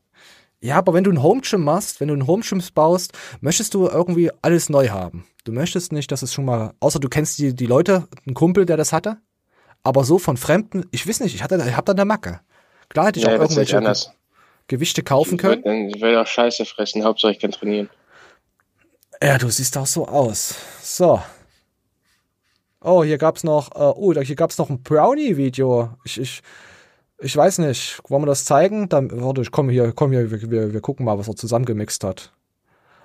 Ja, 0.60 0.78
aber 0.78 0.94
wenn 0.96 1.04
du 1.04 1.12
ein 1.12 1.22
Home 1.22 1.42
Gym 1.42 1.64
machst, 1.64 2.00
wenn 2.00 2.08
du 2.08 2.16
ein 2.16 2.26
Home 2.26 2.42
Gym 2.44 2.64
baust, 2.74 3.14
möchtest 3.42 3.76
du 3.76 3.88
irgendwie 3.88 4.32
alles 4.42 4.70
neu 4.70 4.90
haben. 4.90 5.28
Du 5.44 5.52
möchtest 5.52 5.92
nicht, 5.92 6.12
dass 6.12 6.24
es 6.24 6.34
schon 6.34 6.46
mal, 6.46 6.74
außer 6.80 7.00
du 7.00 7.10
kennst 7.10 7.38
die, 7.38 7.54
die 7.56 7.68
Leute, 7.68 8.08
einen 8.26 8.34
Kumpel, 8.34 8.66
der 8.66 8.76
das 8.76 8.92
hatte. 8.92 9.18
Aber 9.84 10.04
so 10.04 10.18
von 10.18 10.36
Fremden, 10.36 10.86
ich 10.92 11.08
weiß 11.08 11.20
nicht, 11.20 11.36
ich 11.36 11.44
hatte, 11.44 11.64
ich 11.68 11.78
hab 11.78 11.86
da 11.86 11.94
eine 11.94 12.06
Macke. 12.06 12.40
Klar 12.90 13.08
hätte 13.08 13.20
ich 13.20 13.26
Ja, 13.26 13.36
auch 13.36 13.40
das 13.40 13.56
irgendwelche. 13.56 14.12
Gewichte 14.68 15.04
kaufen 15.04 15.36
Ich 15.36 15.40
können. 15.42 15.64
will, 15.64 15.92
ich 15.96 16.02
will 16.02 16.18
auch 16.18 16.28
Scheiße 16.28 16.66
fressen, 16.66 17.04
Hauptsache 17.04 17.32
ich 17.34 17.40
kann 17.40 17.52
trainieren. 17.52 17.90
Ja, 19.22 19.38
du 19.38 19.50
siehst 19.50 19.78
auch 19.78 19.88
so 19.88 20.08
aus. 20.08 20.56
So. 20.82 21.20
Oh, 22.82 23.04
hier 23.04 23.18
gab's 23.18 23.44
noch, 23.44 23.72
äh, 23.72 23.94
oh, 23.96 24.14
hier 24.14 24.36
gab's 24.36 24.58
noch 24.58 24.70
ein 24.70 24.84
Brownie-Video. 24.84 25.90
Ich, 26.04 26.20
ich, 26.20 26.42
ich 27.20 27.36
weiß 27.36 27.58
nicht. 27.60 28.00
Wollen 28.08 28.22
wir 28.22 28.28
das 28.28 28.46
zeigen? 28.46 28.90
Dann, 28.90 29.10
warte, 29.22 29.42
ich 29.42 29.52
komm 29.52 29.70
hier, 29.70 29.92
komm 29.92 30.12
hier, 30.12 30.30
wir, 30.30 30.52
wir, 30.52 30.74
wir 30.74 30.82
gucken 30.82 31.06
mal, 31.06 31.18
was 31.18 31.28
er 31.28 31.36
zusammengemixt 31.36 32.04
hat. 32.04 32.32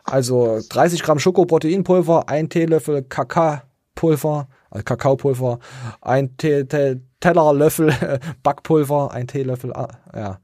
Also 0.05 0.61
30 0.69 1.03
Gramm 1.03 1.19
Schokoproteinpulver, 1.19 2.29
ein 2.29 2.49
Teelöffel 2.49 3.03
Kakaopulver, 3.03 4.49
also 4.69 4.85
Kakaopulver, 4.85 5.61
ein 6.01 6.37
Te 6.37 6.67
Te 6.67 7.01
Tellerlöffel 7.21 7.95
Backpulver, 8.43 9.13
ein 9.13 9.29
Teelöffel, 9.29 9.73
ah, 9.73 9.89
ja. 10.15 10.41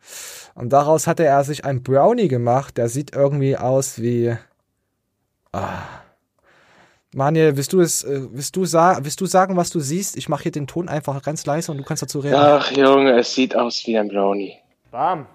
Und 0.54 0.72
daraus 0.72 1.08
hatte 1.08 1.24
er 1.24 1.42
sich 1.42 1.64
ein 1.64 1.82
Brownie 1.82 2.28
gemacht, 2.28 2.78
der 2.78 2.88
sieht 2.88 3.14
irgendwie 3.16 3.56
aus 3.56 4.00
wie, 4.00 4.36
ah. 5.52 5.82
Manuel, 7.14 7.56
willst 7.56 7.72
du 7.72 7.80
es, 7.80 8.04
äh, 8.04 8.20
willst 8.32 8.54
du, 8.54 8.64
sa 8.66 8.98
willst 9.02 9.20
du 9.20 9.26
sagen, 9.26 9.56
was 9.56 9.70
du 9.70 9.80
siehst? 9.80 10.16
Ich 10.16 10.28
mache 10.28 10.42
hier 10.44 10.52
den 10.52 10.66
Ton 10.66 10.88
einfach 10.88 11.22
ganz 11.22 11.46
leise 11.46 11.72
und 11.72 11.78
du 11.78 11.84
kannst 11.84 12.02
dazu 12.02 12.20
reden. 12.20 12.34
Ach 12.36 12.70
Junge, 12.70 13.18
es 13.18 13.34
sieht 13.34 13.56
aus 13.56 13.82
wie 13.86 13.96
ein 13.98 14.08
Brownie. 14.08 14.54
Bam. 14.90 15.26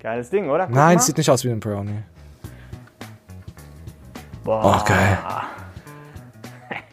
Geiles 0.00 0.30
Ding, 0.30 0.48
oder? 0.50 0.66
Guck 0.66 0.74
Nein, 0.74 0.98
es 0.98 1.06
sieht 1.06 1.16
nicht 1.16 1.30
aus 1.30 1.44
wie 1.44 1.50
ein 1.50 1.60
Brownie. 1.60 2.02
Boah. 4.42 4.80
Oh, 4.80 4.84
geil. 4.88 5.18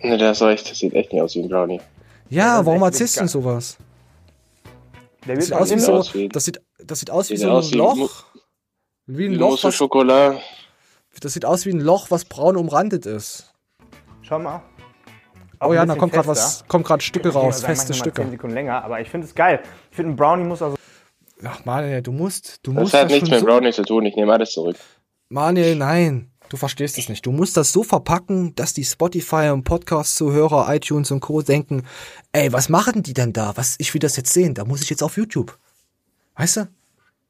Ne, 0.03 0.17
das, 0.17 0.41
ist 0.41 0.47
echt, 0.47 0.69
das 0.69 0.77
sieht 0.77 0.93
echt 0.93 1.11
nicht 1.11 1.21
aus 1.21 1.33
wie 1.35 1.41
ein 1.41 1.49
Brownie. 1.49 1.81
Ja, 2.29 2.63
warum 2.65 2.81
erzählst 2.83 3.15
du 3.15 3.21
denn 3.21 3.29
sowas? 3.29 3.77
Der 5.25 5.41
sieht 5.41 5.53
aus 5.53 5.71
wie 5.71 5.79
so, 5.79 5.93
aus 5.95 6.13
wie- 6.13 6.29
das 6.29 6.45
sieht, 6.45 6.61
das 6.83 6.99
sieht 6.99 7.09
aus 7.09 7.29
wie 7.29 7.37
sieht 7.37 7.45
so 7.47 7.51
aus 7.51 7.67
ein 7.67 7.73
wie 7.73 7.77
Loch. 7.77 7.95
Mu- 7.95 8.07
Wie 9.07 9.25
ein 9.25 9.31
Wie 9.31 9.35
Loch, 9.35 9.59
Chocolat. 9.77 10.39
Das 11.19 11.33
sieht 11.33 11.45
aus 11.45 11.65
wie 11.65 11.71
ein 11.71 11.79
Loch, 11.79 12.11
was 12.11 12.25
braun 12.25 12.57
umrandet 12.57 13.05
ist. 13.05 13.53
Schau 14.21 14.39
mal. 14.39 14.61
Oh 15.59 15.65
Auch 15.65 15.73
ja, 15.73 15.81
ein 15.81 15.87
da 15.87 15.95
kommt 15.95 16.13
gerade 16.13 16.27
was, 16.27 16.63
kommt 16.67 16.85
gerade 16.85 17.01
Stücke 17.01 17.29
raus, 17.29 17.61
sagen, 17.61 17.73
feste 17.73 17.93
Stücke. 17.93 18.21
10 18.21 18.31
Sekunden 18.31 18.53
länger, 18.53 18.83
aber 18.83 19.01
ich 19.01 19.09
finde 19.09 19.25
es 19.25 19.33
geil. 19.33 19.61
Ich 19.89 19.95
finde, 19.95 20.11
ein 20.11 20.15
Brownie 20.15 20.43
muss 20.43 20.61
also. 20.61 20.77
Ach 21.43 21.65
Manuel, 21.65 22.01
du 22.01 22.11
musst, 22.11 22.59
du 22.63 22.73
Das 22.73 22.83
musst 22.83 22.93
hat 22.93 23.05
das 23.05 23.11
nichts 23.11 23.29
schon 23.29 23.39
mit 23.39 23.47
Brownie 23.47 23.71
zu 23.71 23.83
tun, 23.83 24.05
ich 24.05 24.15
nehme 24.15 24.33
alles 24.33 24.51
zurück. 24.51 24.75
Manuel, 25.29 25.75
nein, 25.75 26.31
du 26.49 26.57
verstehst 26.57 26.97
es 26.97 27.09
nicht. 27.09 27.25
Du 27.25 27.31
musst 27.31 27.57
das 27.57 27.71
so 27.71 27.83
verpacken, 27.83 28.53
dass 28.55 28.73
die 28.73 28.83
Spotify 28.83 29.49
und 29.51 29.63
Podcast-Zuhörer, 29.63 30.73
iTunes 30.73 31.09
und 31.11 31.21
Co. 31.21 31.41
denken, 31.41 31.83
ey, 32.31 32.53
was 32.53 32.69
machen 32.69 33.01
die 33.01 33.13
denn 33.13 33.33
da? 33.33 33.53
Was, 33.55 33.75
ich 33.79 33.93
will 33.93 33.99
das 33.99 34.15
jetzt 34.15 34.33
sehen, 34.33 34.53
da 34.53 34.65
muss 34.65 34.81
ich 34.81 34.89
jetzt 34.89 35.03
auf 35.03 35.17
YouTube. 35.17 35.57
Weißt 36.35 36.57
du? 36.57 36.67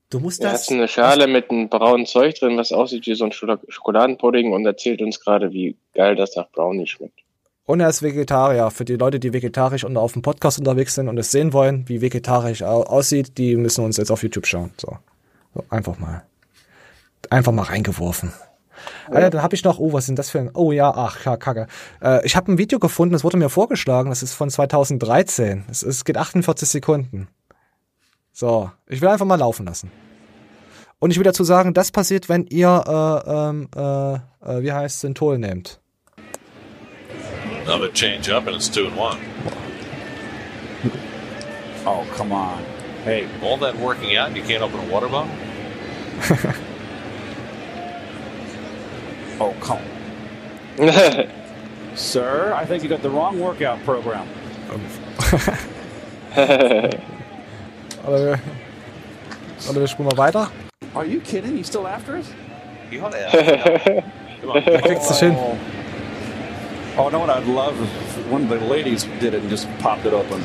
Du 0.10 0.20
musst 0.20 0.42
Er 0.42 0.52
das. 0.52 0.68
hat 0.68 0.74
eine 0.74 0.88
Schale 0.88 1.28
mit 1.28 1.50
einem 1.52 1.68
braunen 1.70 2.06
Zeug 2.06 2.36
drin, 2.40 2.58
was 2.58 2.72
aussieht 2.72 3.06
wie 3.08 3.16
so 3.16 3.26
ein 3.26 3.32
Schokoladenpudding 3.34 4.54
und 4.54 4.66
erzählt 4.66 5.02
uns 5.02 5.20
gerade, 5.20 5.52
wie 5.52 5.76
geil 5.94 6.16
das 6.16 6.36
nach 6.36 6.50
Brownie 6.52 6.88
schmeckt. 6.88 7.20
Und 7.66 7.82
er 7.82 7.90
ist 7.90 8.02
Vegetarier. 8.02 8.72
Für 8.72 8.86
die 8.86 8.96
Leute, 8.96 9.20
die 9.20 9.34
vegetarisch 9.34 9.84
und 9.84 9.98
auf 9.98 10.14
dem 10.14 10.22
Podcast 10.22 10.60
unterwegs 10.60 10.96
sind 10.96 11.10
und 11.10 11.18
es 11.18 11.32
sehen 11.32 11.52
wollen, 11.52 11.84
wie 11.90 12.00
vegetarisch 12.00 12.64
au- 12.64 12.84
aussieht, 12.84 13.38
die 13.38 13.58
müssen 13.58 13.84
uns 13.84 13.98
jetzt 13.98 14.10
auf 14.10 14.24
YouTube 14.24 14.48
schauen. 14.48 14.72
So. 14.78 14.98
so 15.54 15.64
einfach 15.70 16.00
mal. 16.00 16.24
Einfach 17.30 17.52
mal 17.52 17.64
reingeworfen. 17.64 18.32
Ah, 19.12 19.20
ja, 19.20 19.30
dann 19.30 19.42
habe 19.42 19.56
ich 19.56 19.66
noch, 19.66 19.80
oh, 19.80 19.92
was 19.92 20.06
sind 20.06 20.18
das 20.18 20.30
für 20.30 20.40
ein, 20.40 20.52
oh 20.54 20.72
ja, 20.72 20.90
ach, 20.96 21.26
ja, 21.26 21.36
kacke. 21.36 21.68
Äh, 22.02 22.26
ich 22.26 22.38
habe 22.38 22.50
ein 22.52 22.58
Video 22.58 22.80
gefunden, 22.80 23.12
das 23.12 23.26
wurde 23.26 23.36
mir 23.36 23.50
vorgeschlagen, 23.50 24.10
das 24.10 24.24
ist 24.24 24.34
von 24.34 24.50
2013. 24.50 25.66
Es, 25.70 25.84
es 25.84 26.06
geht 26.06 26.16
48 26.16 26.70
Sekunden. 26.70 27.28
So, 28.40 28.70
ich 28.86 29.02
will 29.02 29.08
einfach 29.10 29.26
mal 29.26 29.40
laufen 29.40 29.66
lassen. 29.66 29.90
Und 31.00 31.10
ich 31.10 31.18
will 31.18 31.24
dazu 31.24 31.44
sagen, 31.44 31.74
das 31.74 31.92
passiert, 31.92 32.30
wenn 32.30 32.46
ihr, 32.46 32.84
äh, 33.26 33.32
ähm, 33.32 33.68
äh, 33.76 34.14
äh, 34.14 34.62
wie 34.62 34.72
heißt 34.72 35.00
Synthol 35.00 35.40
nehmt. 35.40 35.80
Another 37.66 37.92
change 37.92 38.32
up 38.32 38.46
and 38.46 38.56
it's 38.56 38.70
two 38.70 38.86
and 38.86 38.96
one. 38.96 39.18
Oh, 41.88 42.06
come 42.16 42.32
on. 42.32 42.60
Hey, 43.04 43.26
all 43.42 43.58
that 43.58 43.76
working 43.80 44.16
out 44.16 44.28
and 44.28 44.38
you 44.38 44.44
can't 44.44 44.62
open 44.62 44.82
a 44.88 44.94
water 44.94 45.10
bottle? 45.10 45.32
Oh, 49.40 49.54
come 49.60 49.82
Sir, 51.96 52.54
I 52.56 52.66
think 52.66 52.84
you 52.84 52.90
got 52.90 53.02
the 53.02 53.10
wrong 53.10 53.40
workout 53.40 53.84
program. 53.84 54.28
Oder 58.08 58.26
wir, 58.26 58.40
oder 59.70 59.80
wir 59.82 59.88
spulen 59.88 60.10
mal 60.10 60.18
weiter. 60.18 60.50
Are 60.94 61.06
you 61.06 61.20
kidding? 61.20 61.58
You 61.58 61.64
still 61.64 61.86
after 61.86 62.14
us? 62.16 62.26
Ja, 62.90 63.10
ja. 63.10 64.62
Da 64.62 64.82
kriegst 64.82 65.10
du 65.10 65.14
es 65.14 65.20
hin. 65.20 65.36
Oh, 66.98 67.10
no, 67.12 67.20
what 67.20 67.30
I'd 67.30 67.46
love 67.46 67.74
if 67.82 68.32
one 68.32 68.44
of 68.46 68.50
the 68.50 68.66
ladies 68.68 69.06
did 69.20 69.34
it 69.34 69.42
and 69.42 69.52
just 69.52 69.68
popped 69.80 70.06
it 70.06 70.14
open. 70.14 70.44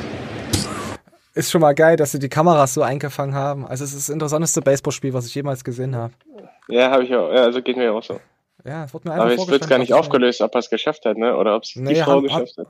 Ist 1.35 1.49
schon 1.49 1.61
mal 1.61 1.73
geil, 1.73 1.95
dass 1.95 2.11
sie 2.11 2.19
die 2.19 2.29
Kameras 2.29 2.75
so 2.75 2.83
eingefangen 2.83 3.33
haben. 3.33 3.65
Also 3.65 3.83
es 3.85 3.93
ist 3.93 4.07
das 4.09 4.13
interessanteste 4.13 4.61
Baseballspiel, 4.61 5.13
was 5.13 5.25
ich 5.25 5.33
jemals 5.33 5.63
gesehen 5.63 5.95
habe. 5.95 6.13
Ja, 6.67 6.91
habe 6.91 7.03
ich 7.05 7.15
auch. 7.15 7.29
Ja, 7.33 7.43
also 7.45 7.61
geht 7.61 7.75
mir 7.77 7.91
auch 7.91 8.03
so. 8.03 8.19
Ja, 8.65 8.83
es 8.83 8.93
wurde 8.93 9.07
mir 9.07 9.13
einfach 9.15 9.25
Aber 9.25 9.33
es 9.33 9.47
wird 9.47 9.67
gar 9.67 9.79
nicht 9.79 9.93
aufgelöst, 9.93 10.41
ob 10.41 10.53
er 10.53 10.59
es 10.59 10.69
geschafft 10.69 11.05
hat, 11.05 11.17
ne? 11.17 11.35
Oder 11.35 11.55
ob 11.55 11.63
es 11.63 11.75
Nee, 11.75 11.95
die 11.95 12.01
Frau 12.01 12.11
haben- 12.13 12.23
geschafft 12.23 12.57
hat. 12.57 12.67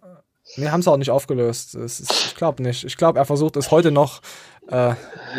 Nee, 0.57 0.69
haben 0.69 0.81
sie 0.81 0.91
auch 0.91 0.97
nicht 0.97 1.09
aufgelöst. 1.11 1.75
Ist, 1.75 2.11
ich 2.11 2.35
glaube 2.35 2.63
nicht. 2.63 2.83
Ich 2.83 2.97
glaube, 2.97 3.17
er 3.19 3.25
versucht 3.25 3.55
es 3.57 3.69
heute 3.71 3.91
noch 3.91 4.21
äh, 4.69 4.93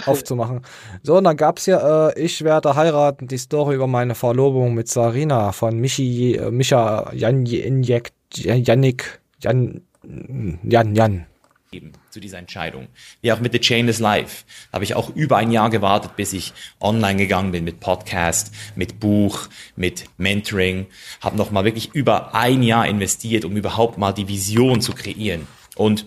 aufzumachen. 0.06 0.60
So, 1.02 1.16
und 1.16 1.24
dann 1.24 1.36
gab's 1.36 1.64
hier, 1.64 2.12
äh, 2.16 2.20
ich 2.20 2.42
werde 2.44 2.74
heiraten, 2.74 3.28
die 3.28 3.38
Story 3.38 3.76
über 3.76 3.86
meine 3.86 4.14
Verlobung 4.14 4.74
mit 4.74 4.88
Sarina 4.88 5.52
von 5.52 5.78
Michi, 5.78 6.36
äh, 6.36 6.50
Micha 6.50 7.12
Jan, 7.14 7.46
Janjek, 7.46 8.12
Janik, 8.34 9.20
Jan, 9.40 9.82
Jan, 10.62 10.94
Jan. 10.94 11.26
Eben 11.72 11.92
zu 12.10 12.20
dieser 12.20 12.38
Entscheidung. 12.38 12.86
Wie 13.20 13.32
auch 13.32 13.40
mit 13.40 13.52
The 13.52 13.58
Chain 13.58 13.88
is 13.88 13.98
Life. 13.98 14.44
Da 14.70 14.76
habe 14.76 14.84
ich 14.84 14.94
auch 14.94 15.10
über 15.16 15.38
ein 15.38 15.50
Jahr 15.50 15.70
gewartet, 15.70 16.14
bis 16.14 16.32
ich 16.32 16.52
online 16.80 17.16
gegangen 17.16 17.50
bin 17.50 17.64
mit 17.64 17.80
Podcast, 17.80 18.54
mit 18.76 19.00
Buch, 19.00 19.48
mit 19.74 20.04
Mentoring. 20.16 20.86
Habe 21.20 21.36
nochmal 21.36 21.64
wirklich 21.64 21.92
über 21.92 22.34
ein 22.34 22.62
Jahr 22.62 22.86
investiert, 22.86 23.44
um 23.44 23.56
überhaupt 23.56 23.98
mal 23.98 24.12
die 24.12 24.28
Vision 24.28 24.80
zu 24.80 24.92
kreieren. 24.92 25.48
Und 25.74 26.06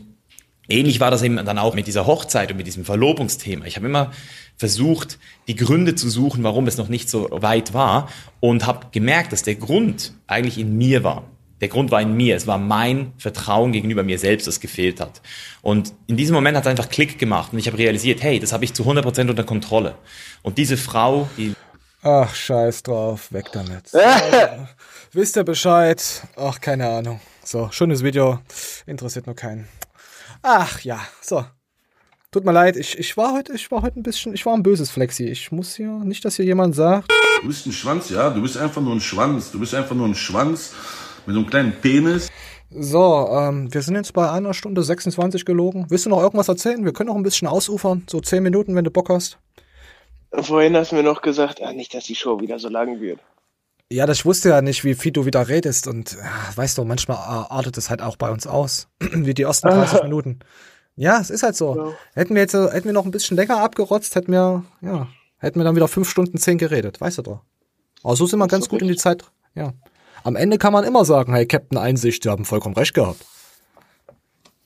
ähnlich 0.70 1.00
war 1.00 1.12
das 1.12 1.22
eben 1.24 1.38
dann 1.38 1.58
auch 1.58 1.76
mit 1.76 1.88
dieser 1.88 2.06
Hochzeit 2.06 2.52
und 2.52 2.58
mit 2.58 2.68
diesem 2.68 2.86
Verlobungsthema. 2.86 3.66
Ich 3.66 3.76
habe 3.76 3.88
immer 3.88 4.12
versucht, 4.56 5.20
die 5.48 5.56
Gründe 5.56 5.96
zu 5.96 6.10
suchen, 6.10 6.44
warum 6.44 6.68
es 6.68 6.78
noch 6.78 6.90
nicht 6.90 7.10
so 7.10 7.28
weit 7.32 7.74
war 7.74 8.10
und 8.40 8.66
habe 8.66 8.88
gemerkt, 8.92 9.32
dass 9.32 9.44
der 9.44 9.56
Grund 9.56 10.14
eigentlich 10.28 10.58
in 10.58 10.78
mir 10.78 11.04
war. 11.04 11.24
Der 11.62 11.70
Grund 11.70 11.90
war 11.90 12.02
in 12.02 12.16
mir. 12.16 12.36
Es 12.36 12.46
war 12.46 12.60
mein 12.60 13.14
Vertrauen 13.18 13.72
gegenüber 13.72 14.04
mir 14.04 14.20
selbst, 14.20 14.46
das 14.46 14.60
gefehlt 14.60 15.00
hat. 15.00 15.22
Und 15.62 15.94
in 16.06 16.18
diesem 16.18 16.36
Moment 16.36 16.56
hat 16.56 16.66
es 16.66 16.70
einfach 16.70 16.90
Klick 16.90 17.18
gemacht 17.18 17.52
und 17.52 17.60
ich 17.60 17.68
habe 17.68 17.78
realisiert, 17.78 18.22
hey, 18.22 18.40
das 18.40 18.54
habe 18.54 18.64
ich 18.64 18.74
zu 18.74 18.84
100% 18.84 19.30
unter 19.30 19.44
Kontrolle. 19.44 19.96
Und 20.44 20.58
diese 20.58 20.78
Frau, 20.78 21.28
die 21.38 21.54
Ach, 22.04 22.34
scheiß 22.34 22.84
drauf, 22.84 23.34
weg 23.34 23.48
damit. 23.52 23.94
Also, 23.94 24.68
wisst 25.14 25.36
ihr 25.36 25.44
Bescheid? 25.44 26.22
Ach, 26.36 26.62
keine 26.62 26.88
Ahnung. 26.88 27.20
So, 27.44 27.70
schönes 27.72 28.04
Video. 28.04 28.40
Interessiert 28.86 29.26
nur 29.26 29.36
keinen. 29.36 29.68
Ach 30.50 30.80
ja, 30.80 31.02
so. 31.20 31.44
Tut 32.32 32.46
mir 32.46 32.54
leid, 32.54 32.78
ich, 32.78 32.98
ich 32.98 33.18
war 33.18 33.34
heute, 33.34 33.52
ich 33.52 33.70
war 33.70 33.82
heute 33.82 34.00
ein 34.00 34.04
bisschen, 34.04 34.34
ich 34.34 34.46
war 34.46 34.54
ein 34.54 34.64
böses 34.64 34.90
Flexi. 34.90 35.26
Ich 35.26 35.52
muss 35.52 35.76
hier, 35.76 35.90
nicht, 35.90 36.24
dass 36.24 36.38
hier 36.38 36.46
jemand 36.46 36.74
sagt. 36.74 37.12
Du 37.42 37.48
bist 37.48 37.66
ein 37.66 37.74
Schwanz, 37.74 38.10
ja? 38.10 38.30
Du 38.30 38.42
bist 38.42 38.56
einfach 38.56 38.82
nur 38.82 38.94
ein 38.94 39.02
Schwanz. 39.02 39.52
Du 39.52 39.60
bist 39.60 39.76
einfach 39.76 39.94
nur 39.94 40.08
ein 40.08 40.16
Schwanz 40.16 40.74
mit 41.26 41.34
so 41.34 41.42
einem 41.42 41.50
kleinen 41.50 41.74
Penis. 41.74 42.30
So, 42.70 43.28
ähm, 43.30 43.74
wir 43.74 43.82
sind 43.82 43.96
jetzt 43.96 44.14
bei 44.14 44.32
einer 44.32 44.54
Stunde 44.54 44.84
26 44.84 45.44
gelogen. 45.44 45.86
Willst 45.90 46.06
du 46.06 46.10
noch 46.10 46.22
irgendwas 46.22 46.48
erzählen? 46.48 46.86
Wir 46.86 46.94
können 46.94 47.10
noch 47.10 47.18
ein 47.18 47.24
bisschen 47.24 47.50
ausufern. 47.50 48.06
So 48.10 48.22
10 48.22 48.42
Minuten, 48.42 48.74
wenn 48.74 48.86
du 48.86 48.92
Bock 48.92 49.10
hast. 49.10 49.38
Vorhin 50.32 50.78
hast 50.78 50.94
du 50.94 50.96
mir 50.96 51.04
noch 51.04 51.22
gesagt, 51.22 51.62
ah, 51.62 51.74
nicht, 51.74 51.94
dass 51.94 52.06
die 52.06 52.16
Show 52.16 52.40
wieder 52.40 52.58
so 52.58 52.70
lang 52.70 53.02
wird. 53.02 53.20
Ja, 53.92 54.06
das 54.06 54.20
ich 54.20 54.26
wusste 54.26 54.50
ja 54.50 54.62
nicht, 54.62 54.84
wie 54.84 54.96
viel 54.96 55.12
du 55.14 55.26
wieder 55.26 55.48
redest 55.48 55.88
und 55.88 56.14
ja, 56.14 56.56
weißt 56.56 56.78
du, 56.78 56.84
manchmal 56.84 57.18
artet 57.18 57.78
es 57.78 57.90
halt 57.90 58.02
auch 58.02 58.18
bei 58.18 58.30
uns 58.30 58.46
aus, 58.46 58.90
wie 59.00 59.34
die 59.34 59.44
ersten 59.44 59.70
30 59.70 60.04
Minuten. 60.04 60.40
Ja, 60.96 61.20
es 61.22 61.30
ist 61.30 61.44
halt 61.44 61.56
so. 61.56 61.94
Hätten 62.14 62.34
wir 62.36 62.42
jetzt, 62.42 62.54
äh, 62.54 62.70
hätten 62.72 62.86
wir 62.86 62.94
noch 62.94 63.06
ein 63.06 63.12
bisschen 63.12 63.38
länger 63.38 63.62
abgerotzt, 63.62 64.16
hätten 64.16 64.32
wir, 64.32 64.64
ja, 64.82 65.08
hätten 65.38 65.60
wir 65.60 65.64
dann 65.64 65.76
wieder 65.76 65.88
fünf 65.88 66.10
Stunden 66.10 66.38
zehn 66.38 66.58
geredet, 66.58 67.00
weißt 67.00 67.20
du 67.20 67.22
doch. 67.22 67.42
Aber 68.04 68.16
so 68.16 68.26
sind 68.26 68.40
wir 68.40 68.48
ganz 68.48 68.68
gut 68.68 68.82
in 68.82 68.88
die 68.90 68.96
Zeit, 68.96 69.24
ja. 69.56 69.74
Am 70.24 70.36
Ende 70.36 70.58
kann 70.58 70.74
man 70.74 70.84
immer 70.84 71.06
sagen, 71.06 71.34
hey, 71.34 71.46
Captain 71.46 71.78
Einsicht, 71.78 72.24
Sie 72.24 72.30
haben 72.30 72.44
vollkommen 72.44 72.76
recht 72.76 72.94
gehabt. 72.94 73.24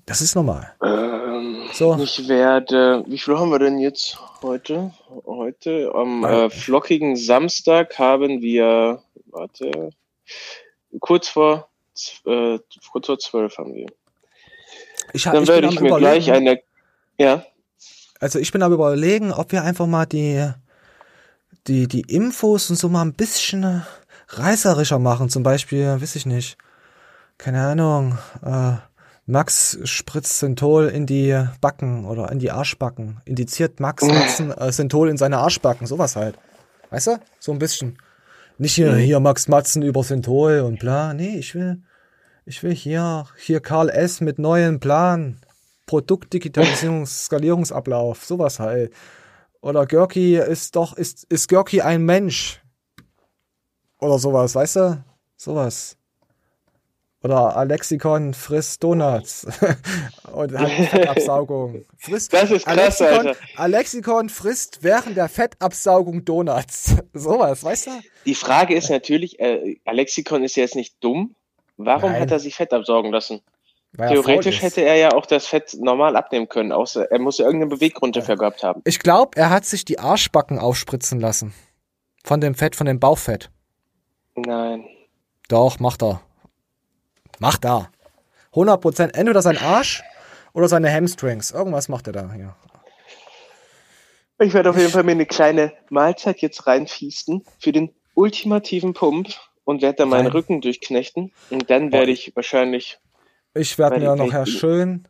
Das 0.07 0.22
ist 0.22 0.34
normal. 0.35 0.72
Ähm, 0.84 1.68
So. 1.73 1.98
Ich 2.02 2.27
werde, 2.27 3.03
wie 3.07 3.18
viel 3.18 3.38
haben 3.38 3.52
wir 3.52 3.60
denn 3.60 3.77
jetzt 3.77 4.18
heute? 4.41 4.91
Heute, 5.26 5.91
am 5.93 6.23
äh, 6.23 6.49
flockigen 6.49 7.15
Samstag 7.15 7.98
haben 7.99 8.41
wir, 8.41 9.03
warte, 9.31 9.89
kurz 10.99 11.27
vor, 11.29 11.69
äh, 12.25 12.59
kurz 12.91 13.05
vor 13.07 13.19
zwölf 13.19 13.57
haben 13.57 13.73
wir. 13.73 13.87
Ich, 15.13 15.27
ha- 15.27 15.31
Dann 15.31 15.43
ich 15.43 15.49
werde 15.49 15.67
ich 15.67 15.79
mir 15.79 15.95
gleich 15.97 16.27
Überlegen- 16.27 16.47
eine, 16.49 16.61
ja, 17.17 17.45
Also 18.19 18.39
ich 18.39 18.51
bin 18.51 18.61
aber 18.63 18.75
überlegen, 18.75 19.31
ob 19.33 19.51
wir 19.51 19.63
einfach 19.63 19.87
mal 19.87 20.05
die, 20.05 20.51
die, 21.67 21.87
die 21.87 22.01
Infos 22.01 22.69
und 22.69 22.75
so 22.77 22.87
mal 22.89 23.01
ein 23.03 23.13
bisschen 23.13 23.83
reißerischer 24.29 24.99
machen. 24.99 25.29
Zum 25.29 25.43
Beispiel, 25.43 25.99
weiß 26.01 26.15
ich 26.15 26.25
nicht, 26.25 26.57
keine 27.37 27.61
Ahnung, 27.65 28.17
äh, 28.45 28.73
Max 29.27 29.77
spritzt 29.85 30.39
Synthol 30.39 30.87
in 30.87 31.05
die 31.05 31.47
Backen 31.61 32.05
oder 32.05 32.31
in 32.31 32.39
die 32.39 32.51
Arschbacken. 32.51 33.21
Indiziert 33.25 33.79
Max 33.79 34.03
Synthol 34.75 35.09
in 35.09 35.17
seine 35.17 35.37
Arschbacken, 35.39 35.87
sowas 35.87 36.15
halt. 36.15 36.35
Weißt 36.89 37.07
du? 37.07 37.17
So 37.39 37.51
ein 37.51 37.59
bisschen. 37.59 37.97
Nicht 38.57 38.75
hier, 38.75 38.91
Mhm. 38.93 38.97
hier 38.97 39.19
Max 39.19 39.47
Matzen 39.47 39.81
über 39.81 40.03
Synthol 40.03 40.59
und 40.61 40.79
bla. 40.79 41.13
Nee, 41.13 41.37
ich 41.37 41.55
will, 41.55 41.81
ich 42.45 42.61
will 42.63 42.73
hier, 42.75 43.25
hier 43.37 43.59
Karl 43.59 43.89
S. 43.89 44.21
mit 44.21 44.39
neuen 44.39 44.79
Plan. 44.79 45.37
Produktdigitalisierung, 45.87 47.05
Skalierungsablauf, 47.05 48.23
sowas 48.23 48.59
halt. 48.59 48.93
Oder 49.61 49.85
Görki 49.85 50.37
ist 50.37 50.75
doch, 50.75 50.93
ist, 50.95 51.25
ist 51.25 51.47
Görki 51.49 51.81
ein 51.81 52.03
Mensch? 52.03 52.61
Oder 53.99 54.17
sowas, 54.17 54.55
weißt 54.55 54.75
du? 54.77 55.03
Sowas. 55.37 55.97
Oder 57.23 57.56
Alexikon 57.56 58.34
frisst 58.34 58.84
Donuts. 58.84 59.45
Und 60.34 60.57
hat 60.57 60.72
Fettabsaugung. 60.89 61.85
Frisst, 61.98 62.34
Das 62.34 62.49
ist 62.49 62.65
krass, 62.65 62.77
Alexikon, 62.77 63.27
Alter. 63.27 63.39
Alexikon 63.57 64.30
frisst 64.30 64.84
während 64.84 65.18
der 65.18 65.30
Fettabsaugung 65.30 66.26
Donuts. 66.26 66.95
Sowas, 67.14 67.64
weißt 67.64 67.88
du? 67.88 67.91
die 68.26 68.35
Frage 68.35 68.76
ist 68.76 68.89
natürlich, 68.89 69.39
äh, 69.39 69.77
Alexikon 69.85 70.43
ist 70.43 70.56
ja 70.56 70.64
jetzt 70.64 70.76
nicht 70.76 70.95
dumm. 71.03 71.35
Warum 71.77 72.11
Nein. 72.11 72.22
hat 72.22 72.31
er 72.31 72.39
sich 72.39 72.56
Fett 72.56 72.73
absaugen 72.73 73.11
lassen? 73.11 73.41
Theoretisch 73.98 74.61
hätte 74.61 74.81
er 74.81 74.95
ja 74.95 75.11
auch 75.11 75.26
das 75.26 75.48
Fett 75.48 75.76
normal 75.80 76.15
abnehmen 76.15 76.48
können, 76.48 76.72
außer 76.72 77.11
er 77.11 77.19
muss 77.19 77.39
ja 77.39 77.45
irgendeinen 77.45 77.72
Beweggrund 77.72 78.15
dafür 78.15 78.38
gehabt 78.38 78.64
haben. 78.64 78.81
Ich 78.85 78.99
glaube, 78.99 79.38
er 79.38 79.49
hat 79.49 79.65
sich 79.65 79.84
die 79.84 79.99
Arschbacken 79.99 80.60
aufspritzen 80.60 81.19
lassen. 81.19 81.53
Von 82.23 82.39
dem 82.39 82.56
Fett, 82.56 82.76
von 82.76 82.85
dem 82.88 82.99
Bauchfett. 82.99 83.49
Nein. 84.35 84.85
Doch, 85.49 85.80
macht 85.80 86.03
er. 86.03 86.22
Macht 87.41 87.65
er. 87.65 87.91
100 88.51 88.80
Prozent. 88.80 89.15
Entweder 89.15 89.41
sein 89.41 89.57
Arsch 89.57 90.03
oder 90.53 90.68
seine 90.68 90.93
Hamstrings. 90.93 91.49
Irgendwas 91.49 91.89
macht 91.89 92.05
er 92.05 92.13
da, 92.13 92.35
ja. 92.35 92.55
Ich 94.38 94.53
werde 94.53 94.69
auf 94.69 94.77
jeden 94.77 94.91
Fall 94.91 95.03
mir 95.03 95.13
eine 95.13 95.26
kleine 95.26 95.73
Mahlzeit 95.89 96.38
jetzt 96.41 96.68
reinfiesten 96.68 97.43
für 97.57 97.72
den 97.72 97.95
ultimativen 98.13 98.93
Pump 98.93 99.30
und 99.63 99.81
werde 99.81 99.97
dann 99.97 100.09
meinen 100.09 100.27
Rein. 100.27 100.34
Rücken 100.34 100.61
durchknechten. 100.61 101.31
Und 101.49 101.68
dann 101.72 101.91
werde 101.91 102.11
ich 102.11 102.31
wahrscheinlich. 102.35 102.99
Ich 103.55 103.80
werde 103.80 103.99
mir 103.99 104.15
nachher 104.15 104.45
schön 104.45 105.07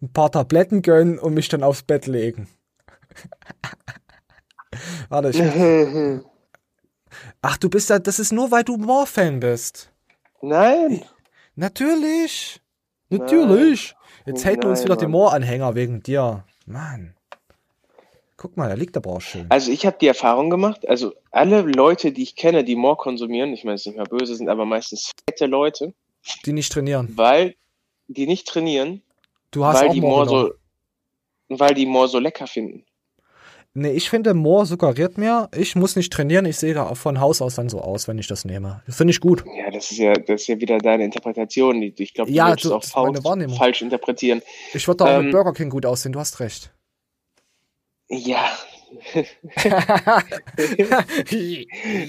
ein 0.00 0.10
paar 0.10 0.32
Tabletten 0.32 0.80
gönnen 0.80 1.18
und 1.18 1.34
mich 1.34 1.48
dann 1.48 1.62
aufs 1.62 1.82
Bett 1.82 2.06
legen. 2.06 2.48
Warte, 5.10 5.30
ich. 5.30 5.38
Ach, 7.42 7.58
du 7.58 7.68
bist 7.68 7.90
ja, 7.90 7.98
das 7.98 8.18
ist 8.18 8.32
nur, 8.32 8.50
weil 8.50 8.64
du 8.64 8.78
Moore-Fan 8.78 9.40
bist. 9.40 9.92
Nein. 10.40 11.04
Natürlich. 11.58 12.60
Natürlich. 13.10 13.94
Jetzt 14.26 14.44
hält 14.44 14.64
uns 14.64 14.80
Nein, 14.80 14.84
wieder 14.86 14.96
die 14.96 15.04
Mann. 15.06 15.10
Moore-Anhänger 15.12 15.74
wegen 15.74 16.02
dir. 16.04 16.44
Mann. 16.66 17.14
Guck 18.36 18.56
mal, 18.56 18.68
der 18.68 18.76
liegt 18.76 18.96
aber 18.96 19.10
auch 19.10 19.20
schön. 19.20 19.46
Also 19.48 19.72
ich 19.72 19.84
habe 19.84 19.96
die 20.00 20.06
Erfahrung 20.06 20.50
gemacht, 20.50 20.86
also 20.88 21.12
alle 21.32 21.62
Leute, 21.62 22.12
die 22.12 22.22
ich 22.22 22.36
kenne, 22.36 22.62
die 22.62 22.76
More 22.76 22.94
konsumieren, 22.96 23.52
ich 23.52 23.64
meine, 23.64 23.74
es 23.74 23.80
ist 23.80 23.86
nicht 23.88 23.96
mal 23.96 24.04
böse, 24.04 24.36
sind 24.36 24.48
aber 24.48 24.64
meistens 24.64 25.10
fette 25.28 25.46
Leute, 25.46 25.92
Die 26.46 26.52
nicht 26.52 26.70
trainieren. 26.70 27.08
weil 27.16 27.56
die 28.06 28.28
nicht 28.28 28.46
trainieren, 28.46 29.02
Du 29.50 29.64
hast 29.64 29.80
weil 29.80 29.88
auch 29.88 29.92
die 29.92 30.00
More 30.00 30.28
so, 30.28 30.52
weil 31.48 31.74
die 31.74 31.86
More 31.86 32.06
so 32.06 32.20
lecker 32.20 32.46
finden. 32.46 32.84
Nee, 33.74 33.92
ich 33.92 34.10
finde, 34.10 34.34
Moore 34.34 34.66
suggeriert 34.66 35.18
mir, 35.18 35.48
ich 35.54 35.76
muss 35.76 35.94
nicht 35.94 36.12
trainieren, 36.12 36.46
ich 36.46 36.56
sehe 36.56 36.74
da 36.74 36.94
von 36.94 37.20
Haus 37.20 37.40
aus 37.42 37.54
dann 37.54 37.68
so 37.68 37.80
aus, 37.80 38.08
wenn 38.08 38.18
ich 38.18 38.26
das 38.26 38.44
nehme. 38.44 38.82
Das 38.86 38.96
finde 38.96 39.12
ich 39.12 39.20
gut. 39.20 39.44
Ja, 39.56 39.70
das 39.70 39.90
ist 39.92 39.98
ja, 39.98 40.14
das 40.14 40.40
ist 40.42 40.46
ja 40.48 40.58
wieder 40.58 40.78
deine 40.78 41.04
Interpretation. 41.04 41.80
die- 41.80 41.94
Ich 41.98 42.14
glaube, 42.14 42.30
du 42.30 42.36
Ja, 42.36 42.56
du- 42.56 42.74
auch 42.74 42.82
Faust 42.82 43.22
falsch 43.56 43.82
interpretieren. 43.82 44.42
Ich 44.74 44.88
würde 44.88 44.98
da 44.98 45.04
auch 45.04 45.18
Ähm, 45.18 45.24
mit 45.26 45.32
Burger 45.32 45.52
King 45.52 45.70
gut 45.70 45.86
aussehen, 45.86 46.12
du 46.12 46.18
hast 46.18 46.40
recht. 46.40 46.72
Ja. 48.08 48.50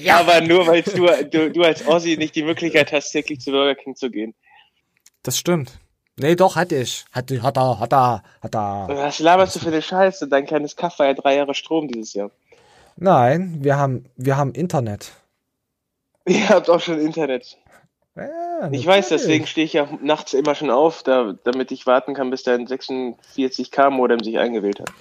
Aber 0.09 0.41
nur 0.41 0.67
weil 0.67 0.81
du, 0.83 1.07
du, 1.29 1.51
du 1.51 1.61
als 1.63 1.85
Aussie 1.85 2.17
nicht 2.17 2.35
die 2.35 2.43
Möglichkeit 2.43 2.91
hast, 2.91 3.11
täglich 3.11 3.39
zu 3.41 3.51
Burger 3.51 3.75
King 3.75 3.95
zu 3.95 4.09
gehen. 4.09 4.33
Das 5.23 5.37
stimmt. 5.37 5.79
Nee, 6.19 6.35
doch, 6.35 6.55
hatte 6.55 6.75
ich. 6.75 7.05
Hat, 7.11 7.31
hat 7.31 7.57
er, 7.57 7.79
hat 7.79 7.93
er, 7.93 8.23
hat 8.41 8.55
er. 8.55 8.87
Was 8.89 9.19
laberst 9.19 9.55
du 9.55 9.59
für 9.59 9.67
eine 9.67 9.81
Scheiße? 9.81 10.27
Dein 10.27 10.45
kleines 10.45 10.75
Kaff 10.75 10.99
war 10.99 11.05
ja 11.05 11.13
drei 11.13 11.35
Jahre 11.35 11.53
Strom 11.53 11.87
dieses 11.87 12.13
Jahr. 12.13 12.29
Nein, 12.97 13.57
wir 13.61 13.77
haben, 13.77 14.05
wir 14.17 14.35
haben 14.35 14.51
Internet. 14.51 15.13
Ihr 16.25 16.49
habt 16.49 16.69
auch 16.69 16.81
schon 16.81 16.99
Internet. 16.99 17.57
Ja, 18.15 18.69
ich 18.71 18.85
weiß, 18.85 19.07
deswegen 19.09 19.47
stehe 19.47 19.63
ich 19.63 19.73
ja 19.73 19.87
nachts 20.01 20.33
immer 20.33 20.53
schon 20.53 20.69
auf, 20.69 21.03
da, 21.03 21.35
damit 21.45 21.71
ich 21.71 21.87
warten 21.87 22.13
kann, 22.13 22.29
bis 22.29 22.43
dein 22.43 22.67
46K-Modem 22.67 24.19
sich 24.19 24.37
eingewählt 24.37 24.81
hat. 24.81 24.91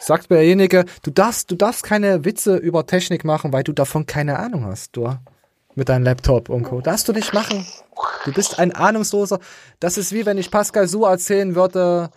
Sagt 0.00 0.28
mir 0.28 0.36
derjenige, 0.36 0.84
du 1.04 1.12
darfst, 1.12 1.50
du 1.52 1.54
darfst 1.54 1.84
keine 1.84 2.24
Witze 2.24 2.56
über 2.56 2.86
Technik 2.86 3.24
machen, 3.24 3.52
weil 3.52 3.62
du 3.62 3.72
davon 3.72 4.06
keine 4.06 4.38
Ahnung 4.40 4.64
hast, 4.64 4.96
du. 4.96 5.14
Mit 5.76 5.88
deinem 5.88 6.04
Laptop 6.04 6.50
und 6.50 6.62
Co. 6.62 6.80
Darfst 6.80 7.08
du 7.08 7.12
nicht 7.12 7.32
machen. 7.34 7.66
Du 8.24 8.32
bist 8.32 8.58
ein 8.58 8.72
Ahnungsloser. 8.72 9.38
Das 9.80 9.98
ist 9.98 10.12
wie 10.12 10.26
wenn 10.26 10.38
ich 10.38 10.50
Pascal 10.50 10.88
Su 10.88 11.04
erzählen 11.04 11.54
würde, 11.54 12.10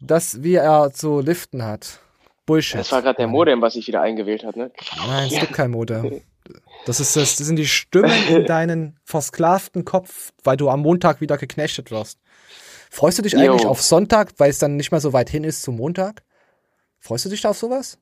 dass, 0.00 0.42
wie 0.42 0.54
er 0.54 0.92
zu 0.92 1.20
liften 1.20 1.64
hat. 1.64 2.00
Bullshit. 2.46 2.80
Das 2.80 2.92
war 2.92 3.02
gerade 3.02 3.16
der 3.16 3.26
Modem, 3.26 3.62
was 3.62 3.74
sich 3.74 3.86
wieder 3.86 4.02
eingewählt 4.02 4.44
hat, 4.44 4.56
ne? 4.56 4.70
Nein, 5.06 5.30
es 5.32 5.40
gibt 5.40 5.52
kein 5.52 5.70
Modem. 5.70 6.20
Das, 6.84 7.00
ist 7.00 7.16
das, 7.16 7.36
das 7.36 7.46
sind 7.46 7.56
die 7.56 7.66
Stimmen 7.66 8.12
in 8.28 8.44
deinen 8.44 8.98
versklavten 9.04 9.86
Kopf, 9.86 10.32
weil 10.42 10.58
du 10.58 10.68
am 10.68 10.80
Montag 10.80 11.22
wieder 11.22 11.38
geknechtet 11.38 11.90
wirst. 11.90 12.18
Freust 12.90 13.16
du 13.16 13.22
dich 13.22 13.34
eigentlich 13.34 13.62
Jo. 13.62 13.70
auf 13.70 13.80
Sonntag, 13.80 14.34
weil 14.36 14.50
es 14.50 14.58
dann 14.58 14.76
nicht 14.76 14.90
mehr 14.90 15.00
so 15.00 15.14
weit 15.14 15.30
hin 15.30 15.44
ist 15.44 15.62
zum 15.62 15.76
Montag? 15.76 16.22
Freust 17.00 17.24
du 17.24 17.30
dich 17.30 17.40
da 17.40 17.50
auf 17.50 17.56
sowas? 17.58 17.98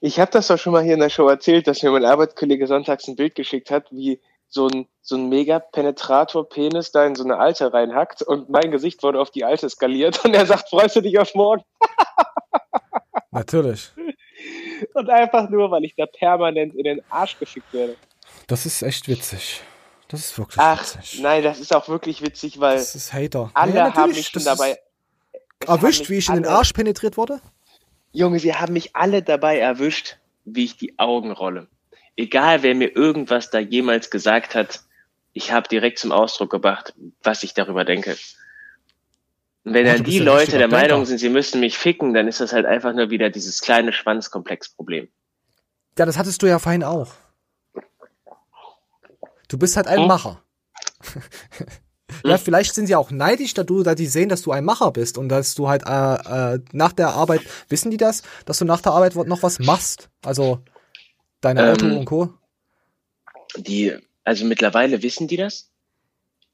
Ich 0.00 0.18
habe 0.18 0.30
das 0.30 0.46
doch 0.46 0.58
schon 0.58 0.72
mal 0.72 0.82
hier 0.82 0.94
in 0.94 1.00
der 1.00 1.10
Show 1.10 1.28
erzählt, 1.28 1.66
dass 1.66 1.82
mir 1.82 1.90
mein 1.90 2.06
Arbeitskollege 2.06 2.66
sonntags 2.66 3.06
ein 3.06 3.16
Bild 3.16 3.34
geschickt 3.34 3.70
hat, 3.70 3.92
wie 3.92 4.18
so 4.52 4.68
ein, 4.68 4.86
so 5.00 5.16
ein 5.16 5.28
mega 5.30 5.58
Penetrator-Penis 5.58 6.92
da 6.92 7.06
in 7.06 7.14
so 7.14 7.24
eine 7.24 7.38
Alte 7.38 7.72
reinhackt 7.72 8.20
und 8.22 8.50
mein 8.50 8.70
Gesicht 8.70 9.02
wurde 9.02 9.18
auf 9.18 9.30
die 9.30 9.44
Alte 9.44 9.68
skaliert 9.70 10.24
und 10.24 10.34
er 10.34 10.44
sagt, 10.46 10.68
freust 10.68 10.94
du 10.96 11.00
dich 11.00 11.18
auf 11.18 11.34
morgen? 11.34 11.64
Natürlich. 13.30 13.90
Und 14.94 15.08
einfach 15.08 15.48
nur, 15.48 15.70
weil 15.70 15.84
ich 15.84 15.94
da 15.96 16.04
permanent 16.06 16.74
in 16.74 16.84
den 16.84 17.02
Arsch 17.10 17.38
gefickt 17.38 17.72
werde. 17.72 17.96
Das 18.46 18.66
ist 18.66 18.82
echt 18.82 19.08
witzig. 19.08 19.62
Das 20.08 20.20
ist 20.20 20.36
wirklich 20.38 20.58
Ach, 20.58 20.82
witzig. 20.96 21.20
nein, 21.22 21.42
das 21.42 21.58
ist 21.58 21.74
auch 21.74 21.88
wirklich 21.88 22.20
witzig, 22.20 22.60
weil 22.60 22.76
Das 22.76 22.94
ist 22.94 23.12
Hater. 23.14 23.50
alle 23.54 23.74
Ja, 23.74 23.94
haben 23.94 24.10
mich 24.12 24.28
schon 24.28 24.44
dabei... 24.44 24.78
Erwischt, 25.66 26.10
wie 26.10 26.16
ich 26.16 26.28
in 26.28 26.34
den 26.34 26.46
Arsch 26.46 26.72
penetriert 26.72 27.16
wurde? 27.16 27.40
Junge, 28.10 28.38
sie 28.40 28.52
haben 28.54 28.72
mich 28.74 28.94
alle 28.96 29.22
dabei 29.22 29.58
erwischt, 29.58 30.18
wie 30.44 30.64
ich 30.64 30.76
die 30.76 30.98
Augen 30.98 31.30
rolle. 31.30 31.68
Egal, 32.16 32.62
wer 32.62 32.74
mir 32.74 32.94
irgendwas 32.94 33.50
da 33.50 33.58
jemals 33.58 34.10
gesagt 34.10 34.54
hat, 34.54 34.82
ich 35.32 35.52
habe 35.52 35.68
direkt 35.68 35.98
zum 35.98 36.12
Ausdruck 36.12 36.50
gebracht, 36.50 36.94
was 37.22 37.42
ich 37.42 37.54
darüber 37.54 37.84
denke. 37.84 38.16
Und 39.64 39.74
wenn 39.74 39.86
dann 39.86 40.02
bist 40.02 40.08
die 40.08 40.18
ja 40.18 40.24
Leute 40.24 40.58
der 40.58 40.68
Meinung 40.68 40.88
Denker. 40.98 41.06
sind, 41.06 41.18
sie 41.18 41.28
müssen 41.28 41.60
mich 41.60 41.78
ficken, 41.78 42.14
dann 42.14 42.28
ist 42.28 42.40
das 42.40 42.52
halt 42.52 42.66
einfach 42.66 42.92
nur 42.92 43.10
wieder 43.10 43.30
dieses 43.30 43.60
kleine 43.60 43.92
Schwanzkomplex-Problem. 43.92 45.08
Ja, 45.98 46.04
das 46.06 46.18
hattest 46.18 46.42
du 46.42 46.46
ja 46.46 46.58
vorhin 46.58 46.84
auch. 46.84 47.12
Du 49.48 49.58
bist 49.58 49.76
halt 49.76 49.86
ein 49.86 50.00
Hm? 50.00 50.08
Macher. 50.08 50.42
ja, 52.24 52.38
vielleicht 52.38 52.74
sind 52.74 52.86
sie 52.86 52.96
auch 52.96 53.10
neidisch, 53.10 53.54
da 53.54 53.62
du, 53.62 53.82
da 53.82 53.94
die 53.94 54.06
sehen, 54.06 54.28
dass 54.28 54.42
du 54.42 54.50
ein 54.52 54.64
Macher 54.64 54.90
bist 54.90 55.16
und 55.18 55.28
dass 55.28 55.54
du 55.54 55.68
halt 55.68 55.82
äh, 55.86 56.54
äh, 56.54 56.60
nach 56.72 56.92
der 56.92 57.10
Arbeit, 57.10 57.42
wissen 57.68 57.90
die 57.90 57.96
das, 57.96 58.22
dass 58.46 58.58
du 58.58 58.64
nach 58.64 58.80
der 58.80 58.92
Arbeit 58.92 59.14
noch 59.14 59.42
was 59.42 59.58
machst? 59.58 60.08
Also 60.24 60.62
deine 61.42 61.72
Auto 61.72 61.86
Ähm, 61.86 61.98
und 61.98 62.04
Co. 62.06 62.34
Die, 63.56 63.94
also 64.24 64.44
mittlerweile 64.44 65.02
wissen 65.02 65.28
die 65.28 65.36
das, 65.36 65.70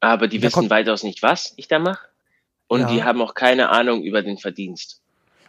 aber 0.01 0.27
die 0.29 0.39
Der 0.39 0.51
wissen 0.51 0.71
weitaus 0.71 1.03
nicht, 1.05 1.23
was 1.23 1.53
ich 1.57 1.69
da 1.69 1.79
mache. 1.79 2.09
Und 2.67 2.81
Ja. 2.83 2.87
die 2.93 3.03
haben 3.05 3.23
auch 3.23 3.35
keine 3.35 3.69
Ahnung 3.71 4.03
über 4.03 4.23
den 4.23 4.39
Verdienst. 4.39 5.01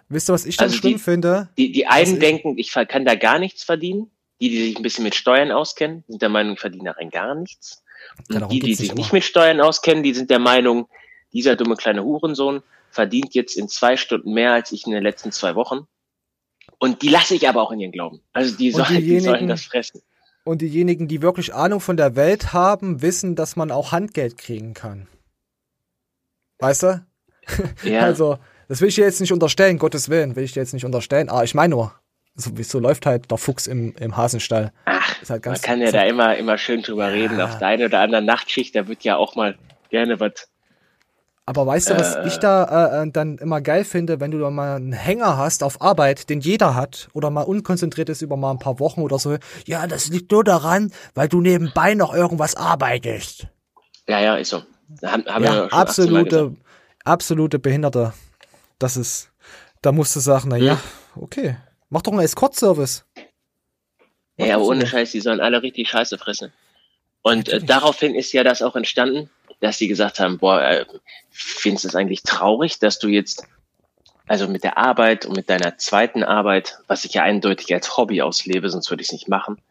Wisst 0.09 0.29
ihr, 0.29 0.33
was 0.33 0.45
ich 0.45 0.57
dann 0.57 0.65
also 0.67 0.77
schlimm 0.77 0.93
die- 0.93 0.99
finde? 0.99 1.49
Die, 1.57 1.71
die 1.71 1.87
einen 1.87 2.13
ist- 2.13 2.21
denken, 2.21 2.57
ich 2.57 2.71
kann 2.71 3.05
da 3.05 3.15
gar 3.15 3.39
nichts 3.39 3.63
verdienen. 3.63 4.09
Die, 4.41 4.49
die 4.49 4.61
sich 4.63 4.77
ein 4.77 4.83
bisschen 4.83 5.03
mit 5.03 5.15
Steuern 5.15 5.51
auskennen, 5.51 6.03
sind 6.07 6.21
der 6.21 6.29
Meinung, 6.29 6.53
ich 6.53 6.59
verdiene 6.61 6.85
darin 6.93 7.09
gar 7.09 7.35
nichts. 7.35 7.83
Und 8.29 8.49
die, 8.51 8.59
die 8.59 8.73
sich 8.73 8.89
nicht 8.89 8.97
nicht 8.97 9.07
immer. 9.09 9.15
mit 9.17 9.23
Steuern 9.25 9.59
auskennen, 9.59 10.01
die 10.01 10.13
sind 10.13 10.29
der 10.29 10.39
Meinung, 10.39 10.87
dieser 11.33 11.57
dumme 11.57 11.75
kleine 11.75 12.03
Hurensohn 12.05 12.63
verdient 12.89 13.35
jetzt 13.35 13.55
in 13.57 13.67
zwei 13.67 13.97
Stunden 13.97 14.33
mehr 14.33 14.53
als 14.53 14.71
ich 14.71 14.85
in 14.85 14.93
den 14.93 15.03
letzten 15.03 15.31
zwei 15.33 15.55
Wochen. 15.55 15.87
Und 16.79 17.01
die 17.01 17.09
lasse 17.09 17.35
ich 17.35 17.47
aber 17.47 17.61
auch 17.61 17.71
in 17.71 17.81
ihren 17.81 17.91
Glauben. 17.91 18.21
Also 18.33 18.55
die, 18.55 18.71
sollen, 18.71 19.01
die 19.01 19.19
sollen 19.19 19.47
das 19.47 19.63
fressen. 19.63 20.01
Und 20.45 20.61
diejenigen, 20.61 21.07
die 21.07 21.21
wirklich 21.21 21.53
Ahnung 21.53 21.81
von 21.81 21.97
der 21.97 22.15
Welt 22.15 22.53
haben, 22.53 23.01
wissen, 23.01 23.35
dass 23.35 23.55
man 23.55 23.69
auch 23.69 23.91
Handgeld 23.91 24.37
kriegen 24.37 24.73
kann. 24.73 25.07
Weißt 26.59 26.83
du? 26.83 27.05
Ja. 27.83 28.01
Also, 28.09 28.37
das 28.67 28.81
will 28.81 28.89
ich 28.89 28.95
dir 28.95 29.05
jetzt 29.05 29.19
nicht 29.19 29.33
unterstellen, 29.33 29.77
Gottes 29.77 30.09
Willen, 30.09 30.35
will 30.35 30.43
ich 30.43 30.53
dir 30.53 30.61
jetzt 30.61 30.73
nicht 30.73 30.85
unterstellen. 30.85 31.29
Aber 31.29 31.43
ich 31.43 31.55
meine 31.55 31.75
nur, 31.75 31.93
so, 32.35 32.51
so 32.61 32.79
läuft 32.79 33.05
halt 33.05 33.29
der 33.29 33.37
Fuchs 33.37 33.67
im, 33.67 33.95
im 33.99 34.15
Hasenstall. 34.15 34.71
ist 35.21 35.29
halt 35.29 35.45
Man 35.45 35.61
kann 35.61 35.81
ja 35.81 35.91
da 35.91 36.03
immer, 36.03 36.37
immer 36.37 36.57
schön 36.57 36.81
drüber 36.81 37.11
reden. 37.11 37.41
Auf 37.41 37.57
der 37.57 37.67
einen 37.67 37.85
oder 37.85 37.99
anderen 37.99 38.25
Nachtschicht, 38.25 38.75
da 38.75 38.87
wird 38.87 39.03
ja 39.03 39.17
auch 39.17 39.35
mal 39.35 39.57
gerne 39.89 40.19
was. 40.19 40.49
Aber 41.49 41.65
weißt 41.65 41.89
du, 41.89 41.97
was 41.97 42.15
Äh. 42.15 42.27
ich 42.27 42.37
da 42.37 43.01
äh, 43.01 43.07
äh, 43.07 43.11
dann 43.11 43.39
immer 43.39 43.59
geil 43.59 43.83
finde, 43.83 44.19
wenn 44.19 44.29
du 44.29 44.37
da 44.37 44.51
mal 44.51 44.75
einen 44.75 44.93
Hänger 44.93 45.35
hast 45.35 45.63
auf 45.63 45.81
Arbeit, 45.81 46.29
den 46.29 46.41
jeder 46.41 46.75
hat, 46.75 47.09
oder 47.13 47.31
mal 47.31 47.41
unkonzentriert 47.41 48.07
ist 48.09 48.21
über 48.21 48.37
mal 48.37 48.51
ein 48.51 48.59
paar 48.59 48.79
Wochen 48.79 49.01
oder 49.01 49.17
so. 49.17 49.35
Ja, 49.65 49.87
das 49.87 50.09
liegt 50.09 50.31
nur 50.31 50.43
daran, 50.43 50.91
weil 51.15 51.27
du 51.27 51.41
nebenbei 51.41 51.95
noch 51.95 52.13
irgendwas 52.13 52.53
arbeitest. 52.53 53.47
Ja, 54.07 54.19
ja, 54.19 54.35
ist 54.35 54.49
so. 54.49 54.61
Haben, 55.03 55.25
haben 55.25 55.43
ja, 55.43 55.53
schon 55.53 55.73
18 55.73 56.11
Mal 56.11 56.19
absolute, 56.21 56.55
absolute 57.03 57.57
Behinderte. 57.57 58.13
Das 58.77 58.95
ist, 58.95 59.31
da 59.81 59.91
musst 59.91 60.15
du 60.15 60.19
sagen, 60.19 60.49
na 60.49 60.57
ja, 60.57 60.79
okay. 61.15 61.57
Mach 61.89 62.03
doch 62.03 62.11
einen 62.11 62.21
Escort-Service. 62.21 63.05
Ja, 64.37 64.53
aber 64.53 64.65
doch 64.65 64.69
ohne. 64.69 64.85
Scheiß, 64.85 65.13
die 65.13 65.21
sollen 65.21 65.39
alle 65.39 65.63
richtig 65.63 65.89
Scheiße 65.89 66.19
fressen. 66.19 66.53
Und 67.23 67.49
äh, 67.49 67.59
daraufhin 67.59 68.13
ist 68.13 68.31
ja 68.33 68.43
das 68.43 68.61
auch 68.61 68.75
entstanden, 68.75 69.31
dass 69.59 69.77
sie 69.77 69.87
gesagt 69.87 70.19
haben, 70.19 70.37
boah, 70.37 70.61
äh, 70.61 70.85
findest 71.29 71.85
du 71.85 71.89
es 71.89 71.95
eigentlich 71.95 72.23
traurig, 72.23 72.79
dass 72.79 72.99
du 72.99 73.07
jetzt, 73.07 73.45
also 74.27 74.47
mit 74.47 74.63
der 74.63 74.77
Arbeit 74.77 75.25
und 75.25 75.35
mit 75.35 75.49
deiner 75.49 75.77
zweiten 75.77 76.23
Arbeit, 76.23 76.79
was 76.87 77.05
ich 77.05 77.13
ja 77.13 77.23
eindeutig 77.23 77.73
als 77.73 77.97
Hobby 77.97 78.21
auslebe, 78.21 78.69
sonst 78.69 78.89
würde 78.89 79.01
ich 79.01 79.09
es 79.09 79.13
nicht 79.13 79.27
machen, 79.27 79.61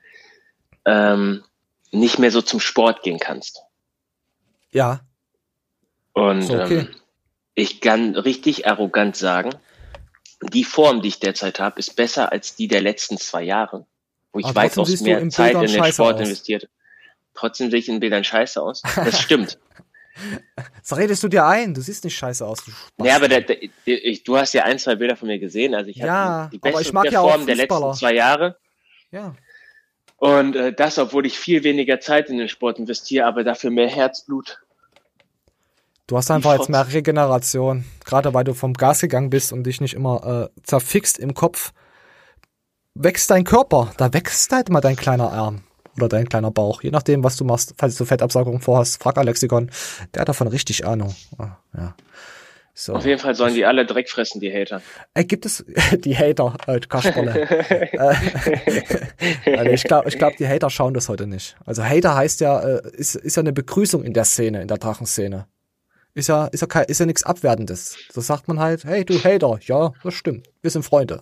ähm, 0.84 1.44
nicht 1.90 2.18
mehr 2.18 2.30
so 2.30 2.42
zum 2.42 2.60
Sport 2.60 3.02
gehen 3.02 3.18
kannst. 3.18 3.62
Ja, 4.70 5.00
Und 6.12 6.42
So, 6.42 6.60
okay. 6.60 6.78
ähm, 6.78 6.94
ich 7.54 7.80
kann 7.80 8.14
richtig 8.14 8.66
arrogant 8.66 9.16
sagen, 9.16 9.50
die 10.42 10.64
Form, 10.64 11.02
die 11.02 11.08
ich 11.08 11.20
derzeit 11.20 11.58
habe, 11.60 11.78
ist 11.78 11.96
besser 11.96 12.30
als 12.30 12.54
die 12.54 12.68
der 12.68 12.80
letzten 12.80 13.18
zwei 13.18 13.42
Jahre, 13.42 13.86
wo 14.32 14.38
ich 14.38 14.46
Aber 14.46 14.56
weitaus 14.56 15.00
mehr 15.00 15.28
Zeit 15.30 15.54
in 15.54 15.60
den 15.72 15.92
Sport 15.92 16.16
aus. 16.16 16.20
investiert. 16.20 16.68
Trotzdem 17.34 17.70
sehe 17.70 17.80
ich 17.80 17.88
in 17.88 18.00
Bildern 18.00 18.24
scheiße 18.24 18.60
aus. 18.60 18.82
Das 18.96 19.20
stimmt. 19.22 19.58
Das 20.80 20.96
redest 20.96 21.22
du 21.22 21.28
dir 21.28 21.46
ein. 21.46 21.74
Du 21.74 21.80
siehst 21.80 22.04
nicht 22.04 22.16
scheiße 22.16 22.44
aus. 22.44 22.58
Du 22.64 23.04
ja, 23.04 23.16
aber 23.16 23.28
der, 23.28 23.42
der, 23.42 23.56
ich, 23.84 24.24
du 24.24 24.36
hast 24.36 24.54
ja 24.54 24.64
ein, 24.64 24.78
zwei 24.78 24.96
Bilder 24.96 25.16
von 25.16 25.28
mir 25.28 25.38
gesehen. 25.38 25.74
Also 25.74 25.90
ich 25.90 25.96
Ja, 25.96 26.48
die 26.52 26.58
aber 26.60 26.70
beste 26.70 26.82
ich 26.82 26.92
mag 26.92 27.10
ja 27.10 27.20
Form 27.20 27.46
der 27.46 27.56
letzten 27.56 27.94
zwei 27.94 28.14
Jahre. 28.14 28.56
Ja. 29.10 29.34
Und 30.16 30.56
äh, 30.56 30.72
das, 30.72 30.98
obwohl 30.98 31.26
ich 31.26 31.38
viel 31.38 31.62
weniger 31.62 32.00
Zeit 32.00 32.28
in 32.28 32.38
den 32.38 32.48
Sport 32.48 32.78
investiere, 32.78 33.26
aber 33.26 33.44
dafür 33.44 33.70
mehr 33.70 33.88
Herzblut. 33.88 34.60
Du 36.08 36.16
hast 36.16 36.30
einfach 36.30 36.54
jetzt 36.54 36.70
mehr 36.70 36.90
Regeneration. 36.90 37.84
Gerade 38.04 38.32
weil 38.34 38.44
du 38.44 38.54
vom 38.54 38.72
Gas 38.72 39.00
gegangen 39.00 39.30
bist 39.30 39.52
und 39.52 39.64
dich 39.64 39.80
nicht 39.80 39.94
immer 39.94 40.50
äh, 40.50 40.60
zerfixt 40.62 41.18
im 41.18 41.34
Kopf. 41.34 41.72
Wächst 42.94 43.30
dein 43.30 43.44
Körper. 43.44 43.92
Da 43.98 44.12
wächst 44.12 44.50
halt 44.50 44.70
mal 44.70 44.80
dein 44.80 44.96
kleiner 44.96 45.30
Arm. 45.30 45.62
Oder 45.98 46.08
dein 46.08 46.28
kleiner 46.28 46.50
Bauch. 46.50 46.82
Je 46.82 46.90
nachdem, 46.90 47.24
was 47.24 47.36
du 47.36 47.44
machst. 47.44 47.74
Falls 47.76 47.96
du 47.96 48.04
Fettabsaugung 48.04 48.60
vorhast, 48.60 49.02
frag 49.02 49.18
Alexikon. 49.18 49.70
Der 50.14 50.22
hat 50.22 50.28
davon 50.28 50.48
richtig 50.48 50.86
Ahnung. 50.86 51.14
Ah, 51.38 51.56
Ja. 51.76 51.94
So. 52.80 52.94
Auf 52.94 53.04
jeden 53.04 53.20
Fall 53.20 53.34
sollen 53.34 53.54
die 53.54 53.66
alle 53.66 53.84
Dreck 53.84 54.08
fressen, 54.08 54.40
die 54.40 54.52
Hater. 54.52 54.80
Äh, 55.12 55.24
gibt 55.24 55.44
es 55.44 55.64
die 56.04 56.16
Hater, 56.16 56.56
äh, 56.68 56.78
Kasperle. 56.78 57.40
äh, 57.40 57.96
also 59.56 59.70
ich 59.72 59.82
glaube, 59.82 60.08
ich 60.08 60.16
glaub, 60.16 60.36
die 60.36 60.46
Hater 60.46 60.70
schauen 60.70 60.94
das 60.94 61.08
heute 61.08 61.26
nicht. 61.26 61.56
Also 61.66 61.82
Hater 61.82 62.14
heißt 62.14 62.40
ja, 62.40 62.60
äh, 62.60 62.82
ist, 62.92 63.16
ist 63.16 63.36
ja 63.36 63.40
eine 63.40 63.52
Begrüßung 63.52 64.04
in 64.04 64.12
der 64.12 64.24
Szene, 64.24 64.62
in 64.62 64.68
der 64.68 64.78
Drachenszene. 64.78 65.48
Ist 66.14 66.28
ja, 66.28 66.46
ist 66.46 66.60
ja, 66.60 66.68
kein, 66.68 66.84
ist 66.84 67.00
ja 67.00 67.06
nichts 67.06 67.24
Abwertendes. 67.24 67.96
So 68.12 68.20
sagt 68.20 68.46
man 68.46 68.60
halt, 68.60 68.84
hey 68.84 69.04
du 69.04 69.18
Hater, 69.24 69.58
ja, 69.62 69.90
das 70.04 70.14
stimmt, 70.14 70.48
wir 70.62 70.70
sind 70.70 70.84
Freunde. 70.84 71.20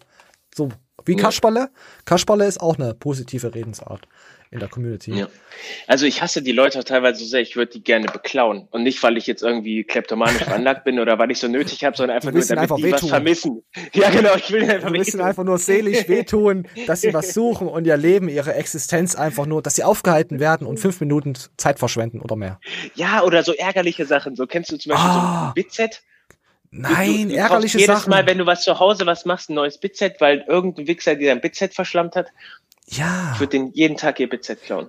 So, 0.54 0.68
wie 1.06 1.16
Ja. 1.16 1.22
Kasperle. 1.22 1.70
Kasperle 2.04 2.44
ist 2.46 2.60
auch 2.60 2.76
eine 2.76 2.92
positive 2.92 3.54
Redensart 3.54 4.06
in 4.50 4.60
der 4.60 4.68
Community. 4.68 5.12
Ja. 5.12 5.28
Also 5.86 6.06
ich 6.06 6.22
hasse 6.22 6.40
die 6.42 6.52
Leute 6.52 6.82
teilweise 6.84 7.20
so 7.20 7.26
sehr, 7.26 7.40
ich 7.40 7.56
würde 7.56 7.72
die 7.72 7.82
gerne 7.82 8.06
beklauen. 8.06 8.68
Und 8.70 8.84
nicht, 8.84 9.02
weil 9.02 9.16
ich 9.16 9.26
jetzt 9.26 9.42
irgendwie 9.42 9.84
kleptomanisch 9.84 10.42
veranlagt 10.44 10.84
bin 10.84 11.00
oder 11.00 11.18
weil 11.18 11.30
ich 11.30 11.38
so 11.40 11.48
nötig 11.48 11.84
habe, 11.84 11.96
sondern 11.96 12.16
einfach 12.16 12.30
nur, 12.32 12.42
damit 12.44 12.58
einfach 12.62 12.76
die 12.76 12.84
was 12.84 12.92
wehtun. 12.92 13.08
vermissen. 13.08 13.62
Ja, 13.92 14.10
genau, 14.10 14.34
ich 14.36 14.50
will 14.50 14.62
einfach 14.70 14.88
ihnen 14.90 15.04
wehtun. 15.06 15.20
einfach 15.20 15.44
nur 15.44 15.58
seelisch 15.58 16.08
wehtun, 16.08 16.68
dass 16.86 17.00
sie 17.00 17.12
was 17.12 17.34
suchen 17.34 17.68
und 17.68 17.86
ihr 17.86 17.96
Leben, 17.96 18.28
ihre 18.28 18.54
Existenz 18.54 19.14
einfach 19.14 19.46
nur, 19.46 19.62
dass 19.62 19.74
sie 19.74 19.84
aufgehalten 19.84 20.38
werden 20.40 20.66
und 20.66 20.78
fünf 20.78 21.00
Minuten 21.00 21.34
Zeit 21.56 21.78
verschwenden 21.78 22.20
oder 22.20 22.36
mehr. 22.36 22.60
Ja, 22.94 23.22
oder 23.22 23.42
so 23.42 23.52
ärgerliche 23.52 24.06
Sachen. 24.06 24.36
So 24.36 24.46
kennst 24.46 24.70
du 24.72 24.76
zum 24.78 24.90
Beispiel 24.90 25.10
so 25.10 25.18
Ah. 25.18 25.48
ein 25.48 25.54
Bitset? 25.54 26.02
Nein, 26.70 27.28
du, 27.28 27.34
du 27.34 27.34
ärgerliche 27.36 27.78
jedes 27.78 27.94
Sachen. 27.96 28.10
Mal, 28.10 28.26
wenn 28.26 28.38
du 28.38 28.44
was 28.46 28.62
zu 28.62 28.78
Hause 28.78 29.06
was 29.06 29.24
machst, 29.24 29.48
ein 29.48 29.54
neues 29.54 29.78
Bitset, 29.78 30.20
weil 30.20 30.44
irgendein 30.48 30.86
Wichser 30.86 31.14
dir 31.14 31.28
dein 31.30 31.40
Bitset 31.40 31.72
verschlammt 31.74 32.16
hat. 32.16 32.26
Ja. 32.88 33.32
Ich 33.34 33.40
würde 33.40 33.50
den 33.58 33.72
jeden 33.72 33.96
Tag 33.96 34.20
ihr 34.20 34.28
Bitset 34.28 34.62
klauen. 34.62 34.88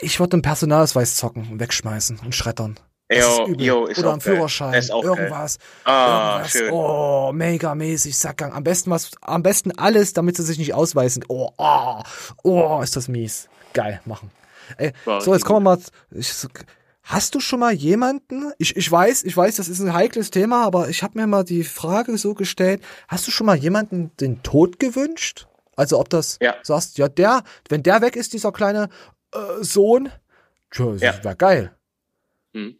Ich 0.00 0.18
würde 0.18 0.30
den 0.30 0.42
Personalausweis 0.42 1.16
zocken 1.16 1.48
und 1.50 1.60
wegschmeißen 1.60 2.20
und 2.24 2.34
schreddern. 2.34 2.78
Das 3.08 3.24
Jo, 3.38 3.44
ist 3.46 3.60
jo, 3.60 3.86
ist 3.86 3.98
Oder 4.00 4.10
geil. 4.10 4.20
Führerschein, 4.20 4.74
ist 4.74 4.90
irgendwas. 4.90 5.58
Ah, 5.84 6.32
irgendwas. 6.32 6.50
schön. 6.50 6.70
Oh, 6.72 7.32
mega 7.32 7.74
mäßig, 7.74 8.18
Sackgang. 8.18 8.52
Am 8.52 8.64
besten 8.64 8.90
was, 8.90 9.12
am 9.22 9.42
besten 9.42 9.72
alles, 9.78 10.12
damit 10.12 10.36
sie 10.36 10.42
sich 10.42 10.58
nicht 10.58 10.74
ausweisen. 10.74 11.24
Oh, 11.28 11.50
oh, 11.56 12.02
oh, 12.42 12.80
ist 12.82 12.96
das 12.96 13.08
mies. 13.08 13.48
Geil, 13.72 14.00
machen. 14.04 14.30
Ey, 14.76 14.92
Wow, 15.06 15.22
so, 15.22 15.32
jetzt 15.32 15.46
kommen 15.46 15.64
wir 15.64 15.76
mal. 15.76 15.82
Ich, 16.10 16.34
hast 17.02 17.34
du 17.34 17.40
schon 17.40 17.60
mal 17.60 17.72
jemanden? 17.72 18.52
Ich, 18.58 18.76
ich 18.76 18.92
weiß, 18.92 19.24
ich 19.24 19.34
weiß, 19.34 19.56
das 19.56 19.68
ist 19.70 19.80
ein 19.80 19.94
heikles 19.94 20.30
Thema, 20.30 20.66
aber 20.66 20.90
ich 20.90 21.02
habe 21.02 21.18
mir 21.18 21.26
mal 21.26 21.44
die 21.44 21.64
Frage 21.64 22.18
so 22.18 22.34
gestellt: 22.34 22.82
Hast 23.06 23.26
du 23.26 23.30
schon 23.30 23.46
mal 23.46 23.56
jemanden 23.56 24.10
den 24.20 24.42
Tod 24.42 24.78
gewünscht? 24.78 25.46
Also 25.78 25.98
ob 26.00 26.08
das 26.10 26.38
Ja. 26.42 26.56
sagst, 26.62 26.98
ja, 26.98 27.08
der, 27.08 27.44
wenn 27.68 27.82
der 27.84 28.00
weg 28.02 28.16
ist, 28.16 28.32
dieser 28.32 28.50
kleine 28.52 28.88
äh, 29.32 29.62
Sohn, 29.62 30.10
tja, 30.70 30.92
das 30.92 31.00
Ja. 31.02 31.24
wäre 31.24 31.36
geil. 31.36 31.76
Hm. 32.52 32.76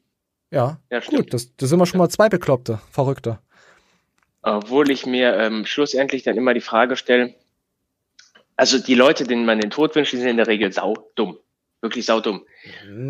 Ja, 0.50 0.80
Ja, 0.90 1.00
stimmt. 1.00 1.16
gut, 1.24 1.34
das, 1.34 1.54
das 1.56 1.68
sind 1.68 1.78
wir 1.78 1.86
schon 1.86 1.98
mal 1.98 2.08
zwei 2.08 2.28
Bekloppte, 2.28 2.80
Verrückte. 2.90 3.38
Obwohl 4.42 4.90
ich 4.90 5.06
mir 5.06 5.34
ähm, 5.36 5.64
schlussendlich 5.66 6.22
dann 6.22 6.36
immer 6.36 6.54
die 6.54 6.60
Frage 6.60 6.96
stelle, 6.96 7.34
also 8.56 8.78
die 8.78 8.94
Leute, 8.94 9.24
denen 9.24 9.44
man 9.44 9.60
den 9.60 9.70
Tod 9.70 9.94
wünscht, 9.94 10.12
die 10.12 10.16
sind 10.16 10.28
in 10.28 10.36
der 10.38 10.46
Regel 10.48 10.72
saudumm. 10.72 11.38
Wirklich 11.80 12.06
saudumm. 12.06 12.44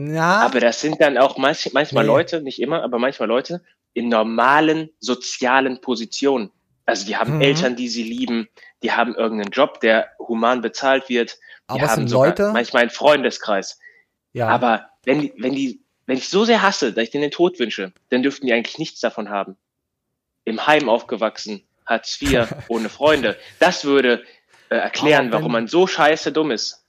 Ja. 0.09 0.40
Aber 0.40 0.60
das 0.60 0.81
sind 0.82 1.01
dann 1.01 1.16
auch 1.16 1.39
manch, 1.39 1.70
manchmal 1.73 2.05
Nee. 2.05 2.09
Leute, 2.09 2.43
nicht 2.43 2.60
immer, 2.60 2.82
aber 2.82 2.98
manchmal 2.98 3.28
Leute 3.28 3.62
in 3.94 4.10
normalen 4.10 4.90
sozialen 5.01 5.81
Positionen. 5.81 6.51
Also 6.85 7.06
die 7.06 7.16
haben 7.16 7.36
Mhm. 7.36 7.40
Eltern, 7.43 7.77
die 7.77 7.89
sie 7.89 8.02
lieben, 8.02 8.48
die 8.83 8.93
haben 8.93 9.15
irgendeinen 9.15 9.51
Job, 9.51 9.81
der 9.81 10.09
human 10.19 10.61
bezahlt 10.61 11.09
wird, 11.09 11.33
die 11.71 11.81
Aber 11.81 11.89
haben 11.89 12.07
Leute- 12.07 12.53
manchmal 12.53 12.83
einen 12.83 12.91
Freundeskreis. 12.91 13.79
Ja. 14.33 14.49
Aber 14.49 14.89
wenn 15.05 15.21
die, 15.21 15.33
wenn 15.39 15.55
die, 15.55 15.81
wenn 16.07 16.17
ich 16.17 16.29
so 16.29 16.45
sehr 16.45 16.63
hasse, 16.63 16.93
dass 16.93 17.05
ich 17.05 17.11
denen 17.11 17.23
den 17.23 17.31
Tod 17.31 17.59
wünsche, 17.59 17.93
dann 18.11 18.23
dürften 18.23 18.47
die 18.47 18.53
eigentlich 18.53 18.79
nichts 18.79 19.01
davon 19.01 19.31
haben. 19.31 19.57
Im 20.45 20.67
Heim 20.67 20.89
aufgewachsen, 20.89 21.63
Hartz 21.87 22.21
IV, 22.21 22.47
ohne 22.69 22.89
Freunde. 22.89 23.37
Das 23.59 23.85
würde 23.85 24.23
äh, 24.71 24.77
erklären, 24.77 25.27
wenn- 25.27 25.33
warum 25.33 25.53
man 25.53 25.67
so 25.69 25.87
scheiße 25.87 26.33
dumm 26.33 26.51
ist. 26.51 26.85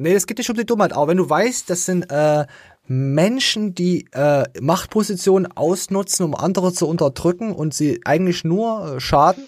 Nee, 0.00 0.14
es 0.14 0.26
geht 0.26 0.38
nicht 0.38 0.48
um 0.48 0.56
die 0.56 0.64
Dummheit, 0.64 0.92
aber 0.92 1.08
wenn 1.08 1.16
du 1.16 1.28
weißt, 1.28 1.68
das 1.68 1.84
sind 1.84 2.10
äh, 2.10 2.46
Menschen, 2.86 3.74
die 3.74 4.06
äh, 4.12 4.44
Machtpositionen 4.60 5.50
ausnutzen, 5.56 6.24
um 6.24 6.34
andere 6.36 6.72
zu 6.72 6.88
unterdrücken 6.88 7.52
und 7.52 7.74
sie 7.74 8.00
eigentlich 8.04 8.44
nur 8.44 8.94
äh, 8.96 9.00
schaden, 9.00 9.44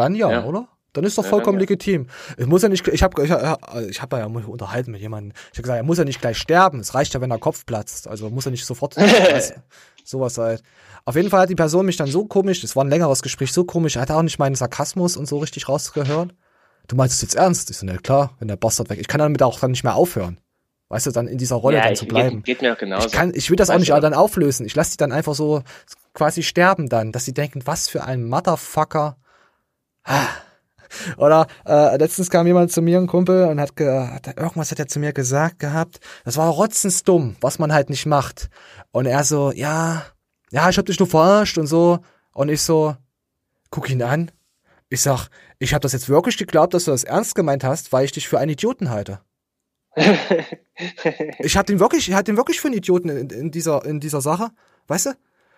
dann 0.00 0.14
ja, 0.14 0.30
Ja. 0.30 0.44
oder? 0.44 0.68
Dann 0.92 1.04
ist 1.04 1.16
doch 1.16 1.22
Ja, 1.22 1.30
vollkommen 1.30 1.58
dann 1.58 1.66
ja. 1.68 1.70
legitim. 1.70 2.08
Es 2.36 2.46
muss 2.46 2.62
ja 2.62 2.68
nicht, 2.68 2.86
ich 2.88 3.02
habe 3.04 3.22
ich, 3.24 3.30
hab- 3.30 3.76
ich 3.88 4.02
hab 4.02 4.12
ja 4.12 4.24
unterhalten 4.26 4.90
mit 4.90 5.00
jemandem. 5.00 5.32
Ich 5.52 5.58
habe 5.58 5.62
gesagt, 5.62 5.76
er 5.76 5.84
muss 5.84 5.98
ja 5.98 6.04
nicht 6.04 6.20
gleich 6.20 6.36
sterben. 6.36 6.80
Es 6.80 6.94
reicht 6.94 7.14
ja, 7.14 7.20
wenn 7.20 7.30
der 7.30 7.38
Kopf 7.38 7.64
platzt. 7.64 8.08
Also 8.08 8.28
muss 8.28 8.44
er 8.46 8.50
nicht 8.50 8.66
sofort 8.66 8.96
sowas 10.04 10.38
halt. 10.38 10.62
Auf 11.04 11.14
jeden 11.16 11.30
Fall 11.30 11.42
hat 11.42 11.48
die 11.50 11.54
Person 11.54 11.86
mich 11.86 11.96
dann 11.96 12.08
so 12.08 12.24
komisch, 12.26 12.60
das 12.60 12.74
war 12.76 12.84
ein 12.84 12.90
längeres 12.90 13.22
Gespräch, 13.22 13.52
so 13.52 13.64
komisch, 13.64 13.96
er 13.96 14.02
hat 14.02 14.10
auch 14.10 14.22
nicht 14.22 14.38
meinen 14.38 14.54
Sarkasmus 14.56 15.16
und 15.16 15.26
so 15.26 15.38
richtig 15.38 15.68
rausgehört. 15.68 16.34
Du 16.88 16.96
meinst 16.96 17.14
es 17.14 17.22
jetzt 17.22 17.36
ernst? 17.36 17.70
Ich 17.70 17.78
so, 17.78 17.86
ne, 17.86 17.98
klar, 17.98 18.34
wenn 18.40 18.48
der 18.48 18.56
Bastard 18.56 18.90
weg. 18.90 18.98
Ich 19.00 19.06
kann 19.08 19.20
damit 19.20 19.42
auch 19.42 19.60
dann 19.60 19.70
nicht 19.70 19.84
mehr 19.84 19.94
aufhören. 19.94 20.40
Weißt 20.88 21.06
du, 21.06 21.12
dann 21.12 21.28
in 21.28 21.38
dieser 21.38 21.54
Rolle 21.56 21.76
Ja, 21.76 21.84
dann 21.84 21.92
ich- 21.92 22.00
zu 22.00 22.06
bleiben. 22.06 22.38
Geht, 22.42 22.58
geht 22.58 22.62
mir 22.62 22.72
auch 22.74 22.78
genauso. 22.78 23.06
Ich, 23.06 23.12
kann, 23.12 23.32
ich 23.32 23.48
will 23.48 23.56
das 23.56 23.70
auch 23.70 23.74
Weißt 23.74 23.80
nicht 23.82 23.92
du, 23.96 24.00
dann 24.00 24.14
auflösen. 24.14 24.66
Ich 24.66 24.74
lasse 24.74 24.90
die 24.92 24.96
dann 24.96 25.12
einfach 25.12 25.34
so 25.36 25.62
quasi 26.14 26.42
sterben 26.42 26.88
dann, 26.88 27.12
dass 27.12 27.24
sie 27.24 27.32
denken, 27.32 27.60
was 27.64 27.88
für 27.88 28.02
ein 28.04 28.24
Motherfucker. 28.28 29.16
Ah. 30.04 30.26
Oder 31.16 31.46
äh, 31.66 31.96
letztens 31.98 32.30
kam 32.30 32.46
jemand 32.46 32.72
zu 32.72 32.82
mir, 32.82 32.98
ein 32.98 33.06
Kumpel, 33.06 33.44
und 33.44 33.60
hat, 33.60 33.70
hat 33.78 34.36
irgendwas 34.36 34.70
hat 34.72 34.78
er 34.80 34.88
zu 34.88 34.98
mir 34.98 35.12
gesagt 35.12 35.60
gehabt. 35.60 36.00
Das 36.24 36.36
war 36.36 36.48
rotzensdumm, 36.48 37.36
was 37.40 37.58
man 37.58 37.72
halt 37.72 37.90
nicht 37.90 38.06
macht. 38.06 38.50
Und 38.90 39.06
er 39.06 39.22
so, 39.24 39.52
ja, 39.52 40.04
ja, 40.50 40.68
ich 40.68 40.78
hab 40.78 40.86
dich 40.86 40.98
nur 40.98 41.08
verarscht 41.08 41.58
und 41.58 41.68
so. 41.68 42.00
Und 42.32 42.48
ich 42.48 42.62
so, 42.62 42.96
guck 43.70 43.88
ihn 43.88 44.02
an. 44.02 44.30
Ich 44.88 45.02
sag, 45.02 45.28
ich 45.60 45.72
habe 45.74 45.82
das 45.82 45.92
jetzt 45.92 46.08
wirklich 46.08 46.36
geglaubt, 46.38 46.74
dass 46.74 46.86
du 46.86 46.90
das 46.90 47.04
ernst 47.04 47.36
gemeint 47.36 47.62
hast, 47.62 47.92
weil 47.92 48.04
ich 48.04 48.12
dich 48.12 48.26
für 48.28 48.38
einen 48.40 48.50
Idioten 48.50 48.90
halte. 48.90 49.20
Ich 51.40 51.58
hatte 51.58 51.74
ihn 51.74 51.80
wirklich, 51.80 52.08
ich 52.08 52.14
hatte 52.14 52.30
ihn 52.30 52.38
wirklich 52.38 52.58
für 52.58 52.68
einen 52.68 52.78
Idioten 52.78 53.10
in, 53.10 53.28
in 53.28 53.50
dieser, 53.50 53.84
in 53.84 54.00
dieser 54.00 54.22
Sache, 54.22 54.48
weißt 54.86 55.06
du? 55.06 55.10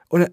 Und 0.08 0.22
er- 0.22 0.30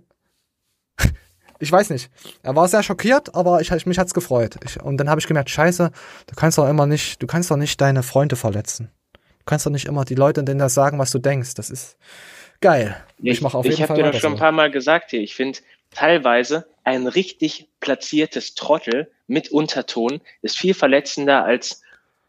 ich 1.59 1.71
weiß 1.71 1.89
nicht. 1.89 2.09
Er 2.41 2.55
war 2.55 2.67
sehr 2.67 2.83
schockiert, 2.83 3.35
aber 3.35 3.61
ich, 3.61 3.85
mich 3.85 3.99
hat's 3.99 4.13
gefreut. 4.13 4.55
Ich, 4.63 4.81
und 4.81 4.97
dann 4.97 5.09
habe 5.09 5.19
ich 5.19 5.27
gemerkt, 5.27 5.49
Scheiße, 5.49 5.91
du 6.27 6.35
kannst 6.35 6.57
doch 6.57 6.67
immer 6.67 6.85
nicht, 6.85 7.21
du 7.21 7.27
kannst 7.27 7.51
doch 7.51 7.57
nicht 7.57 7.79
deine 7.81 8.01
Freunde 8.01 8.35
verletzen. 8.35 8.89
Du 9.13 9.45
kannst 9.45 9.65
doch 9.65 9.71
nicht 9.71 9.85
immer 9.85 10.05
die 10.05 10.15
Leute 10.15 10.43
denen 10.43 10.59
das 10.59 10.73
sagen, 10.73 10.99
was 10.99 11.11
du 11.11 11.19
denkst. 11.19 11.55
Das 11.55 11.69
ist 11.69 11.97
geil. 12.61 12.95
Ich, 13.17 13.41
mache 13.41 13.57
auf 13.57 13.65
jeden 13.65 13.73
ich 13.73 13.79
Fall 13.79 13.89
habe 13.89 14.03
dir 14.03 14.11
das 14.11 14.21
schon 14.21 14.33
ein 14.33 14.39
paar 14.39 14.51
Mal 14.51 14.71
gesagt 14.71 15.11
hier. 15.11 15.21
Ich 15.21 15.35
finde 15.35 15.59
teilweise 15.91 16.65
ein 16.83 17.07
richtig 17.07 17.67
platziertes 17.79 18.55
Trottel 18.55 19.11
mit 19.27 19.51
Unterton 19.51 20.21
ist 20.41 20.57
viel 20.57 20.73
verletzender 20.73 21.43
als 21.43 21.81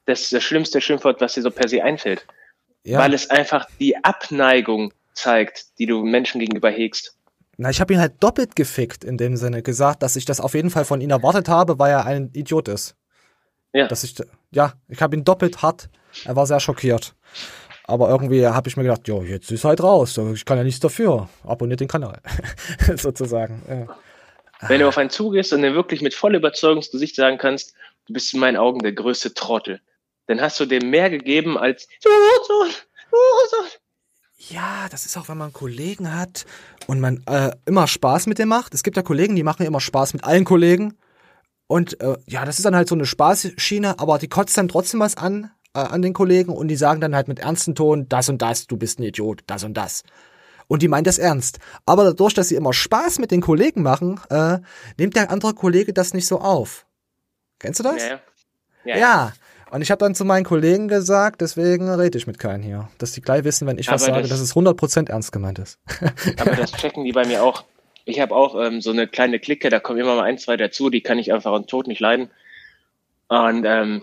das, 0.07 0.31
das 0.31 0.43
schlimmste 0.43 0.81
Schimpfwort, 0.81 1.20
was 1.20 1.35
dir 1.35 1.43
so 1.43 1.51
per 1.51 1.69
se 1.69 1.82
einfällt. 1.82 2.27
Ja. 2.85 2.98
Weil 2.98 3.15
es 3.15 3.31
einfach 3.31 3.69
die 3.78 4.02
Abneigung 4.05 4.93
zeigt, 5.12 5.78
die 5.78 5.86
du 5.86 6.02
Menschen 6.02 6.40
gegenüber 6.40 6.70
hegst. 6.70 7.16
Na, 7.62 7.69
ich 7.69 7.78
habe 7.78 7.93
ihn 7.93 8.01
halt 8.01 8.15
doppelt 8.23 8.57
gefickt 8.57 9.05
in 9.05 9.19
dem 9.19 9.37
Sinne 9.37 9.62
gesagt, 9.62 10.03
dass 10.03 10.16
ich 10.16 10.24
das 10.24 10.41
auf 10.41 10.55
jeden 10.55 10.70
Fall 10.70 10.87
von 10.87 11.03
ihm 11.03 11.11
erwartet 11.11 11.51
habe, 11.51 11.78
weil 11.78 11.91
er 11.91 12.07
ein 12.07 12.31
Idiot 12.32 12.69
ist. 12.69 12.97
Ja. 13.74 13.87
Dass 13.87 14.03
ich, 14.03 14.15
ja, 14.51 14.73
ich 14.89 15.03
habe 15.03 15.15
ihn 15.15 15.24
doppelt 15.24 15.61
hart. 15.61 15.91
Er 16.24 16.37
war 16.37 16.47
sehr 16.47 16.59
schockiert. 16.59 17.15
Aber 17.85 18.09
irgendwie 18.09 18.47
habe 18.47 18.66
ich 18.66 18.78
mir 18.78 18.85
gedacht, 18.85 19.07
jo, 19.09 19.23
jetzt 19.23 19.51
ist 19.51 19.66
halt 19.66 19.82
raus. 19.82 20.19
Ich 20.32 20.47
kann 20.47 20.57
ja 20.57 20.65
nichts 20.65 20.81
dafür. 20.81 21.28
Abonniert 21.45 21.81
den 21.81 21.89
Kanal. 21.89 22.23
Sozusagen. 22.97 23.61
Ja. 23.69 23.95
Wenn 24.66 24.81
du 24.81 24.89
auf 24.89 24.97
einen 24.97 25.11
zugehst 25.11 25.53
und 25.53 25.61
dir 25.61 25.74
wirklich 25.74 26.01
mit 26.01 26.15
voller 26.15 26.39
Überzeugung 26.39 26.78
ins 26.78 26.91
Gesicht 26.91 27.15
sagen 27.15 27.37
kannst, 27.37 27.74
du 28.07 28.15
bist 28.15 28.32
in 28.32 28.41
meinen 28.41 28.57
Augen 28.57 28.78
der 28.78 28.93
größte 28.93 29.35
Trottel, 29.35 29.82
dann 30.28 30.41
hast 30.41 30.59
du 30.61 30.65
dem 30.65 30.89
mehr 30.89 31.11
gegeben 31.11 31.59
als. 31.59 31.89
Ja, 34.48 34.88
das 34.90 35.04
ist 35.04 35.18
auch, 35.18 35.28
wenn 35.28 35.36
man 35.36 35.52
Kollegen 35.52 36.14
hat 36.16 36.46
und 36.86 36.98
man 36.98 37.22
äh, 37.26 37.50
immer 37.66 37.86
Spaß 37.86 38.26
mit 38.26 38.38
dem 38.38 38.48
macht. 38.48 38.72
Es 38.72 38.82
gibt 38.82 38.96
ja 38.96 39.02
Kollegen, 39.02 39.36
die 39.36 39.42
machen 39.42 39.66
immer 39.66 39.80
Spaß 39.80 40.14
mit 40.14 40.24
allen 40.24 40.46
Kollegen. 40.46 40.94
Und 41.66 42.00
äh, 42.00 42.16
ja, 42.26 42.46
das 42.46 42.58
ist 42.58 42.64
dann 42.64 42.74
halt 42.74 42.88
so 42.88 42.94
eine 42.94 43.04
Spaßschiene, 43.04 43.98
aber 43.98 44.18
die 44.18 44.28
kotzt 44.28 44.56
dann 44.56 44.68
trotzdem 44.68 45.00
was 45.00 45.18
an, 45.18 45.50
äh, 45.74 45.80
an 45.80 46.00
den 46.00 46.14
Kollegen 46.14 46.52
und 46.52 46.68
die 46.68 46.76
sagen 46.76 47.02
dann 47.02 47.14
halt 47.14 47.28
mit 47.28 47.38
ernstem 47.38 47.74
Ton, 47.74 48.08
das 48.08 48.30
und 48.30 48.40
das, 48.40 48.66
du 48.66 48.78
bist 48.78 48.98
ein 48.98 49.02
Idiot, 49.02 49.42
das 49.46 49.62
und 49.62 49.74
das. 49.74 50.04
Und 50.68 50.80
die 50.80 50.88
meint 50.88 51.06
das 51.06 51.18
ernst. 51.18 51.58
Aber 51.84 52.04
dadurch, 52.04 52.32
dass 52.32 52.48
sie 52.48 52.54
immer 52.54 52.72
Spaß 52.72 53.18
mit 53.18 53.32
den 53.32 53.42
Kollegen 53.42 53.82
machen, 53.82 54.20
äh, 54.30 54.58
nimmt 54.96 55.16
der 55.16 55.30
andere 55.30 55.52
Kollege 55.52 55.92
das 55.92 56.14
nicht 56.14 56.26
so 56.26 56.40
auf. 56.40 56.86
Kennst 57.58 57.80
du 57.80 57.84
das? 57.84 58.02
Ja, 58.02 58.20
ja. 58.84 58.96
Ja. 58.96 59.32
Und 59.70 59.82
ich 59.82 59.90
habe 59.90 59.98
dann 60.01 60.14
zu 60.14 60.24
meinen 60.24 60.44
Kollegen 60.44 60.88
gesagt, 60.88 61.40
deswegen 61.40 61.88
rede 61.88 62.18
ich 62.18 62.26
mit 62.26 62.38
keinen 62.38 62.62
hier. 62.62 62.88
Dass 62.98 63.12
die 63.12 63.20
gleich 63.20 63.44
wissen, 63.44 63.66
wenn 63.66 63.78
ich 63.78 63.88
was 63.88 64.02
Aber 64.02 64.14
sage, 64.14 64.22
das- 64.22 64.30
dass 64.30 64.40
es 64.40 64.55
100% 64.55 65.10
ernst 65.10 65.32
gemeint 65.32 65.59
ist. 65.59 65.78
Aber 66.38 66.56
das 66.56 66.72
checken 66.72 67.05
die 67.05 67.12
bei 67.12 67.26
mir 67.26 67.42
auch. 67.42 67.64
Ich 68.05 68.18
habe 68.20 68.34
auch 68.34 68.60
ähm, 68.60 68.80
so 68.80 68.90
eine 68.90 69.06
kleine 69.06 69.38
Clique, 69.38 69.68
da 69.68 69.78
kommen 69.78 70.01
immer 70.01 70.16
mal 70.16 70.24
ein, 70.24 70.38
zwei 70.38 70.56
dazu, 70.56 70.90
die 70.90 71.02
kann 71.02 71.18
ich 71.18 71.32
einfach 71.32 71.52
am 71.52 71.66
Tod 71.66 71.86
nicht 71.86 72.01
leiden. 72.01 72.30
Und 73.28 73.64
ähm, 73.64 74.02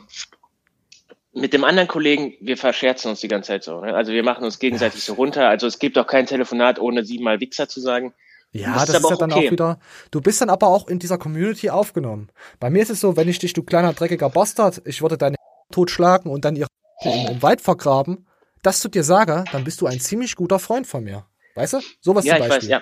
mit 1.34 1.54
dem 1.54 1.64
anderen 1.64 1.88
Kollegen, 1.88 2.34
wir 2.40 2.58
verscherzen 2.58 3.10
uns 3.12 3.20
die 3.20 3.28
ganze 3.28 3.48
Zeit 3.48 3.64
so. 3.64 3.82
Ne? 3.82 3.94
Also 3.94 4.12
wir 4.12 4.24
machen 4.24 4.44
uns 4.46 4.60
gegenseitig 4.60 5.04
so 5.04 5.14
runter. 5.14 5.50
Also 5.50 5.68
es 5.68 5.80
gibt 5.80 5.98
auch 5.98 6.08
kein 6.08 6.26
Telefonat, 6.26 6.80
ohne 6.80 7.04
siebenmal 7.04 7.40
Wichser 7.40 7.68
zu 7.68 7.82
sagen. 7.82 8.14
Ja, 8.54 8.74
das, 8.86 8.90
ist, 8.90 9.10
ja 9.10 9.16
dann 9.18 9.34
auch 9.34 9.42
wieder. 9.42 9.80
Du 10.10 10.22
bist 10.22 10.42
dann 10.42 10.50
aber 10.50 10.68
auch 10.68 10.88
in 10.88 11.00
dieser 11.00 11.18
Community 11.18 11.70
aufgenommen. 11.70 12.30
Bei 12.60 12.70
mir 12.70 12.82
ist 12.82 12.90
es 12.90 13.02
so, 13.02 13.18
wenn 13.18 13.28
ich 13.28 13.40
dich, 13.40 13.54
du 13.54 13.62
kleiner 13.62 13.94
dreckiger 13.94 14.30
Bastard, 14.30 14.82
ich 14.86 15.02
würde 15.02 15.18
deine 15.18 15.37
totschlagen 15.72 16.32
und 16.32 16.46
dann 16.46 16.56
ihre 16.56 16.68
im, 17.02 17.28
im 17.28 17.42
Wald 17.42 17.62
vergraben, 17.62 18.26
das 18.64 18.80
zu 18.80 18.90
dir 18.90 19.04
sage, 19.04 19.44
dann 19.52 19.64
bist 19.64 19.82
du 19.82 19.88
ein 19.88 20.00
ziemlich 20.00 20.36
guter 20.36 20.60
Freund 20.60 20.88
von 20.88 21.04
mir. 21.04 21.26
Weißt 21.56 21.74
du? 21.74 21.80
Sowas 22.02 22.26
Ja, 22.26 22.36
zum 22.38 22.44
ich 22.44 22.50
Beispiel. 22.50 22.70
weiß, 22.70 22.82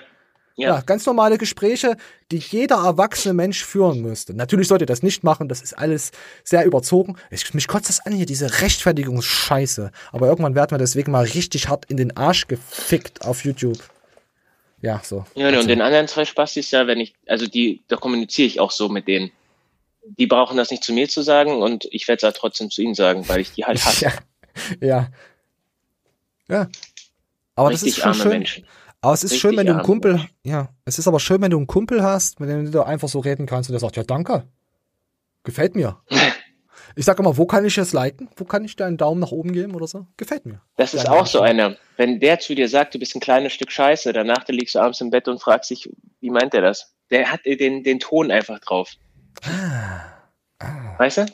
Ja. 0.58 0.76
Ja. 0.76 0.80
ganz 0.80 1.04
normale 1.04 1.36
Gespräche, 1.36 1.98
die 2.32 2.38
jeder 2.38 2.76
erwachsene 2.76 3.34
Mensch 3.34 3.62
führen 3.62 4.00
müsste. 4.00 4.32
Natürlich 4.32 4.68
sollte 4.68 4.84
ihr 4.84 4.86
das 4.86 5.02
nicht 5.02 5.22
machen, 5.22 5.48
das 5.50 5.60
ist 5.60 5.74
alles 5.76 6.12
sehr 6.44 6.64
überzogen. 6.64 7.16
Ich, 7.30 7.52
mich 7.52 7.68
kotzt 7.68 7.90
das 7.90 8.00
an 8.06 8.12
hier, 8.14 8.24
diese 8.24 8.62
Rechtfertigungsscheiße. 8.62 9.90
Aber 10.12 10.28
irgendwann 10.28 10.54
werden 10.54 10.70
wir 10.70 10.78
deswegen 10.78 11.12
mal 11.12 11.24
richtig 11.26 11.68
hart 11.68 11.84
in 11.90 11.98
den 11.98 12.16
Arsch 12.16 12.46
gefickt 12.46 13.22
auf 13.26 13.44
YouTube. 13.44 13.78
Ja, 14.80 15.02
so. 15.04 15.26
Ja, 15.34 15.48
und 15.58 15.68
den 15.68 15.82
anderen 15.82 16.08
zwei 16.08 16.24
Spastis 16.24 16.70
ja, 16.70 16.86
wenn 16.86 17.00
ich, 17.00 17.14
also 17.26 17.46
die, 17.46 17.82
da 17.88 17.96
kommuniziere 17.96 18.46
ich 18.46 18.58
auch 18.58 18.70
so 18.70 18.88
mit 18.88 19.08
denen. 19.08 19.32
Die 20.08 20.26
brauchen 20.26 20.56
das 20.56 20.70
nicht 20.70 20.84
zu 20.84 20.92
mir 20.92 21.08
zu 21.08 21.22
sagen 21.22 21.62
und 21.62 21.86
ich 21.90 22.06
werde 22.08 22.18
es 22.18 22.22
halt 22.22 22.36
trotzdem 22.36 22.70
zu 22.70 22.82
ihnen 22.82 22.94
sagen, 22.94 23.28
weil 23.28 23.40
ich 23.40 23.52
die 23.52 23.64
halt 23.64 23.84
hasse. 23.84 24.12
Ja. 24.80 24.88
Ja. 24.88 25.08
Ja. 26.48 26.68
Aber 27.54 27.70
das 27.70 27.82
Richtig 27.82 27.98
ist 27.98 28.04
schon 28.04 28.14
schön. 28.14 28.28
Menschen. 28.30 28.66
Aber 29.00 29.12
es 29.12 29.24
ist 29.24 29.32
Richtig 29.32 29.40
schön, 29.42 29.56
wenn 29.56 29.66
du 29.66 29.72
einen 29.74 29.82
Kumpel, 29.82 30.20
ja, 30.42 30.70
es 30.84 30.98
ist 30.98 31.06
aber 31.06 31.20
schön, 31.20 31.42
wenn 31.42 31.50
du 31.50 31.58
einen 31.58 31.66
Kumpel 31.66 32.02
hast, 32.02 32.40
mit 32.40 32.48
dem 32.48 32.70
du 32.70 32.82
einfach 32.82 33.08
so 33.08 33.18
reden 33.18 33.46
kannst 33.46 33.68
und 33.68 33.74
der 33.74 33.80
sagt, 33.80 33.96
ja, 33.96 34.04
danke. 34.04 34.44
Gefällt 35.44 35.74
mir. 35.74 36.00
Ich 36.98 37.04
sag 37.04 37.18
immer, 37.18 37.36
wo 37.36 37.44
kann 37.44 37.66
ich 37.66 37.76
jetzt 37.76 37.92
liken? 37.92 38.30
Wo 38.36 38.46
kann 38.46 38.64
ich 38.64 38.74
dir 38.74 38.86
einen 38.86 38.96
Daumen 38.96 39.20
nach 39.20 39.30
oben 39.30 39.52
geben 39.52 39.74
oder 39.74 39.86
so? 39.86 40.06
Gefällt 40.16 40.46
mir. 40.46 40.62
Das 40.76 40.94
ist 40.94 41.06
auch 41.06 41.26
so 41.26 41.40
einer. 41.42 41.76
Wenn 41.98 42.20
der 42.20 42.38
zu 42.38 42.54
dir 42.54 42.70
sagt, 42.70 42.94
du 42.94 42.98
bist 42.98 43.14
ein 43.14 43.20
kleines 43.20 43.52
Stück 43.52 43.70
Scheiße, 43.70 44.14
danach 44.14 44.48
liegst 44.48 44.76
du 44.76 44.78
abends 44.78 45.02
im 45.02 45.10
Bett 45.10 45.28
und 45.28 45.42
fragst 45.42 45.70
dich, 45.70 45.90
wie 46.20 46.30
meint 46.30 46.54
er 46.54 46.62
das? 46.62 46.94
Der 47.10 47.30
hat 47.30 47.40
den, 47.44 47.84
den 47.84 48.00
Ton 48.00 48.30
einfach 48.30 48.60
drauf. 48.60 48.92
Weißt 50.98 51.18
du? 51.18 51.26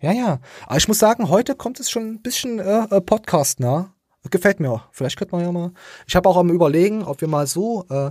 Ja, 0.00 0.12
ja. 0.12 0.40
Aber 0.66 0.76
ich 0.76 0.88
muss 0.88 0.98
sagen, 0.98 1.28
heute 1.28 1.54
kommt 1.54 1.80
es 1.80 1.90
schon 1.90 2.06
ein 2.06 2.22
bisschen 2.22 2.58
äh, 2.58 2.84
äh, 2.90 3.00
Podcast 3.00 3.60
nah. 3.60 3.92
Gefällt 4.30 4.58
mir 4.58 4.70
auch. 4.72 4.82
Vielleicht 4.90 5.16
könnte 5.16 5.36
man 5.36 5.44
ja 5.44 5.52
mal. 5.52 5.70
Ich 6.06 6.16
habe 6.16 6.28
auch 6.28 6.36
am 6.36 6.50
überlegen, 6.50 7.04
ob 7.04 7.20
wir 7.20 7.28
mal 7.28 7.46
so 7.46 7.86
äh, 7.90 8.10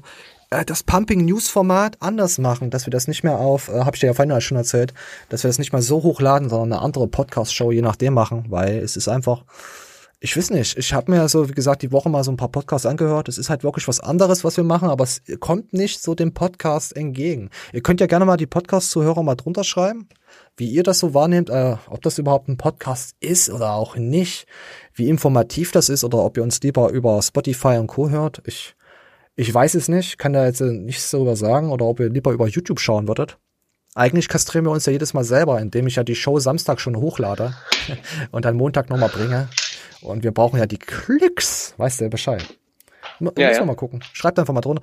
äh, 0.49 0.65
das 0.65 0.83
Pumping 0.83 1.25
News 1.25 1.49
Format 1.49 1.97
anders 1.99 2.37
machen, 2.37 2.69
dass 2.69 2.85
wir 2.85 2.91
das 2.91 3.07
nicht 3.07 3.23
mehr 3.23 3.37
auf, 3.37 3.69
äh, 3.69 3.79
habe 3.79 3.95
ich 3.95 3.99
dir 3.99 4.07
ja 4.07 4.13
vorhin 4.13 4.39
schon 4.41 4.57
erzählt, 4.57 4.93
dass 5.29 5.43
wir 5.43 5.49
das 5.49 5.59
nicht 5.59 5.73
mal 5.73 5.81
so 5.81 6.03
hochladen, 6.03 6.49
sondern 6.49 6.73
eine 6.73 6.81
andere 6.81 7.07
Podcast 7.07 7.53
Show 7.53 7.71
je 7.71 7.81
nachdem 7.81 8.13
machen, 8.13 8.45
weil 8.49 8.77
es 8.77 8.95
ist 8.95 9.07
einfach 9.07 9.43
ich 10.19 10.35
weiß 10.35 10.51
nicht, 10.51 10.77
ich 10.77 10.93
habe 10.93 11.11
mir 11.11 11.27
so, 11.27 11.49
wie 11.49 11.53
gesagt, 11.53 11.81
die 11.81 11.91
Woche 11.91 12.09
mal 12.09 12.23
so 12.23 12.31
ein 12.31 12.37
paar 12.37 12.49
Podcasts 12.49 12.85
angehört. 12.85 13.27
Es 13.27 13.37
ist 13.37 13.49
halt 13.49 13.63
wirklich 13.63 13.87
was 13.87 13.99
anderes, 13.99 14.43
was 14.43 14.57
wir 14.57 14.63
machen, 14.63 14.89
aber 14.89 15.03
es 15.03 15.21
kommt 15.39 15.73
nicht 15.73 16.01
so 16.01 16.15
dem 16.15 16.33
Podcast 16.33 16.95
entgegen. 16.95 17.49
Ihr 17.73 17.81
könnt 17.81 18.01
ja 18.01 18.07
gerne 18.07 18.25
mal 18.25 18.37
die 18.37 18.47
Podcast-Zuhörer 18.47 19.23
mal 19.23 19.35
drunter 19.35 19.63
schreiben, 19.63 20.07
wie 20.57 20.69
ihr 20.69 20.83
das 20.83 20.99
so 20.99 21.13
wahrnehmt, 21.13 21.49
äh, 21.49 21.75
ob 21.89 22.01
das 22.01 22.17
überhaupt 22.17 22.47
ein 22.47 22.57
Podcast 22.57 23.15
ist 23.19 23.49
oder 23.49 23.73
auch 23.73 23.97
nicht, 23.97 24.47
wie 24.93 25.09
informativ 25.09 25.71
das 25.71 25.89
ist 25.89 26.03
oder 26.03 26.19
ob 26.19 26.37
ihr 26.37 26.43
uns 26.43 26.61
lieber 26.61 26.89
über 26.89 27.21
Spotify 27.21 27.77
und 27.77 27.87
Co. 27.87 28.09
hört. 28.09 28.41
Ich, 28.45 28.75
ich 29.35 29.53
weiß 29.53 29.75
es 29.75 29.89
nicht, 29.89 30.17
kann 30.17 30.33
da 30.33 30.45
jetzt 30.45 30.61
äh, 30.61 30.71
nichts 30.71 31.11
darüber 31.11 31.35
sagen 31.35 31.71
oder 31.71 31.85
ob 31.85 31.99
ihr 31.99 32.09
lieber 32.09 32.31
über 32.31 32.47
YouTube 32.47 32.79
schauen 32.79 33.07
würdet. 33.07 33.37
Eigentlich 33.95 34.27
kastrieren 34.27 34.65
wir 34.65 34.71
uns 34.71 34.85
ja 34.85 34.91
jedes 34.91 35.13
Mal 35.13 35.23
selber, 35.23 35.59
indem 35.61 35.87
ich 35.87 35.95
ja 35.95 36.03
die 36.03 36.15
Show 36.15 36.39
Samstag 36.39 36.81
schon 36.81 36.97
hochlade 36.97 37.53
und 38.31 38.43
dann 38.43 38.57
Montag 38.57 38.89
nochmal 38.89 39.09
bringe. 39.09 39.49
Und 40.05 40.23
wir 40.23 40.31
brauchen 40.31 40.59
ja 40.59 40.65
die 40.65 40.77
Klicks. 40.77 41.73
Weißt 41.77 42.01
du 42.01 42.09
Bescheid? 42.09 42.45
M 43.19 43.31
Ja, 43.37 43.47
müssen 43.47 43.53
ja. 43.53 43.61
wir 43.61 43.65
mal 43.65 43.75
gucken. 43.75 44.03
Schreibt 44.13 44.39
einfach 44.39 44.53
mal 44.53 44.61
drunter. 44.61 44.81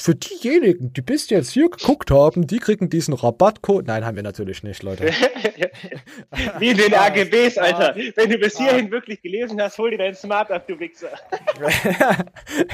Für 0.00 0.14
diejenigen, 0.14 0.92
die 0.92 1.02
bis 1.02 1.28
jetzt 1.28 1.50
hier 1.50 1.68
geguckt 1.68 2.10
haben, 2.10 2.46
die 2.46 2.58
kriegen 2.58 2.88
diesen 2.88 3.14
Rabattcode. 3.14 3.86
Nein, 3.86 4.04
haben 4.04 4.14
wir 4.14 4.22
natürlich 4.22 4.62
nicht, 4.62 4.82
Leute. 4.82 5.06
Wie 6.58 6.68
in 6.68 6.76
den 6.76 6.94
AGBs, 6.94 7.58
Alter. 7.58 7.96
Wenn 8.14 8.30
du 8.30 8.38
bis 8.38 8.56
hierhin 8.56 8.90
wirklich 8.92 9.20
gelesen 9.22 9.60
hast, 9.60 9.76
hol 9.78 9.90
dir 9.90 9.98
dein 9.98 10.14
Smart 10.14 10.52
ab, 10.52 10.68
du 10.68 10.78
Wichser. 10.78 11.10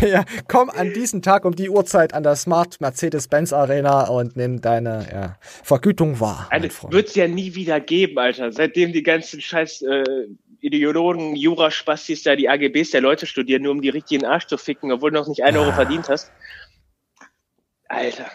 ja, 0.06 0.24
komm 0.48 0.68
an 0.68 0.92
diesen 0.92 1.22
Tag 1.22 1.46
um 1.46 1.56
die 1.56 1.70
Uhrzeit 1.70 2.12
an 2.12 2.22
der 2.22 2.36
Smart 2.36 2.80
Mercedes-Benz 2.80 3.54
Arena 3.54 4.08
und 4.08 4.36
nimm 4.36 4.60
deine 4.60 5.06
ja, 5.10 5.38
Vergütung 5.40 6.20
wahr. 6.20 6.48
Also, 6.50 6.92
wird 6.92 7.08
es 7.08 7.14
ja 7.14 7.26
nie 7.26 7.54
wieder 7.54 7.80
geben, 7.80 8.18
Alter. 8.18 8.52
Seitdem 8.52 8.92
die 8.92 9.02
ganzen 9.02 9.40
scheiß 9.40 9.82
äh, 9.82 10.04
Ideologen, 10.65 11.36
Juraspastis 11.36 12.23
da 12.23 12.36
die 12.36 12.49
AGBs 12.49 12.91
der 12.91 13.01
Leute 13.01 13.27
studieren, 13.27 13.62
nur 13.62 13.73
um 13.73 13.82
die 13.82 13.91
richtigen 13.91 14.24
Arsch 14.24 14.47
zu 14.47 14.57
ficken, 14.57 14.93
obwohl 14.93 15.11
du 15.11 15.19
noch 15.19 15.28
nicht 15.28 15.43
einen 15.43 15.59
Euro 15.59 15.73
verdient 15.73 16.09
hast. 16.09 16.32
Alter. 17.89 18.31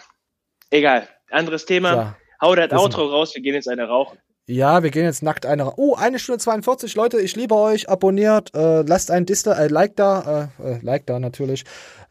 Egal. 0.70 1.08
Anderes 1.30 1.66
Thema. 1.66 1.94
Ja. 1.94 2.16
Hau 2.40 2.54
das 2.54 2.72
Outro 2.72 3.06
raus, 3.06 3.34
wir 3.34 3.42
gehen 3.42 3.54
jetzt 3.54 3.68
eine 3.68 3.86
rauchen. 3.86 4.18
Ja, 4.46 4.82
wir 4.82 4.90
gehen 4.90 5.04
jetzt 5.04 5.22
nackt 5.22 5.46
eine. 5.46 5.74
Oh, 5.76 5.94
eine 5.94 6.18
Stunde 6.18 6.40
42, 6.40 6.96
Leute, 6.96 7.20
ich 7.20 7.36
liebe 7.36 7.54
euch. 7.54 7.88
Abonniert, 7.88 8.52
äh, 8.54 8.82
lasst 8.82 9.10
ein 9.10 9.24
Dista 9.26 9.52
äh, 9.52 9.68
Like 9.68 9.94
da, 9.94 10.50
äh, 10.60 10.72
äh, 10.72 10.78
Like 10.82 11.06
da 11.06 11.20
natürlich. 11.20 11.64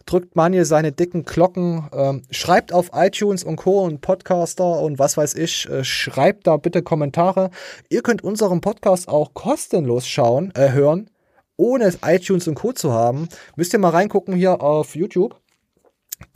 Drückt 0.10 0.36
Manje 0.36 0.66
seine 0.66 0.92
dicken 0.92 1.24
Glocken. 1.24 1.88
Ähm, 1.94 2.24
schreibt 2.32 2.74
auf 2.74 2.90
iTunes 2.96 3.44
und 3.44 3.58
Co. 3.58 3.84
und 3.84 4.02
Podcaster 4.02 4.80
und 4.80 4.98
was 4.98 5.18
weiß 5.18 5.36
ich. 5.36 5.70
Äh, 5.70 5.84
schreibt 5.84 6.48
da 6.48 6.58
bitte 6.58 6.82
Kommentare. 6.82 7.52
Ihr 7.90 8.02
könnt 8.02 8.24
unseren 8.24 8.60
Podcast 8.60 9.08
auch 9.08 9.36
kostenlos 9.36 10.08
schauen, 10.08 10.52
äh, 10.56 10.72
hören, 10.72 11.12
ohne 11.58 11.94
iTunes 12.04 12.48
und 12.48 12.56
Co. 12.56 12.72
zu 12.72 12.92
haben. 12.92 13.30
Müsst 13.56 13.72
ihr 13.74 13.78
mal 13.78 13.90
reingucken 13.90 14.34
hier 14.34 14.64
auf 14.64 14.96
YouTube. 14.96 15.40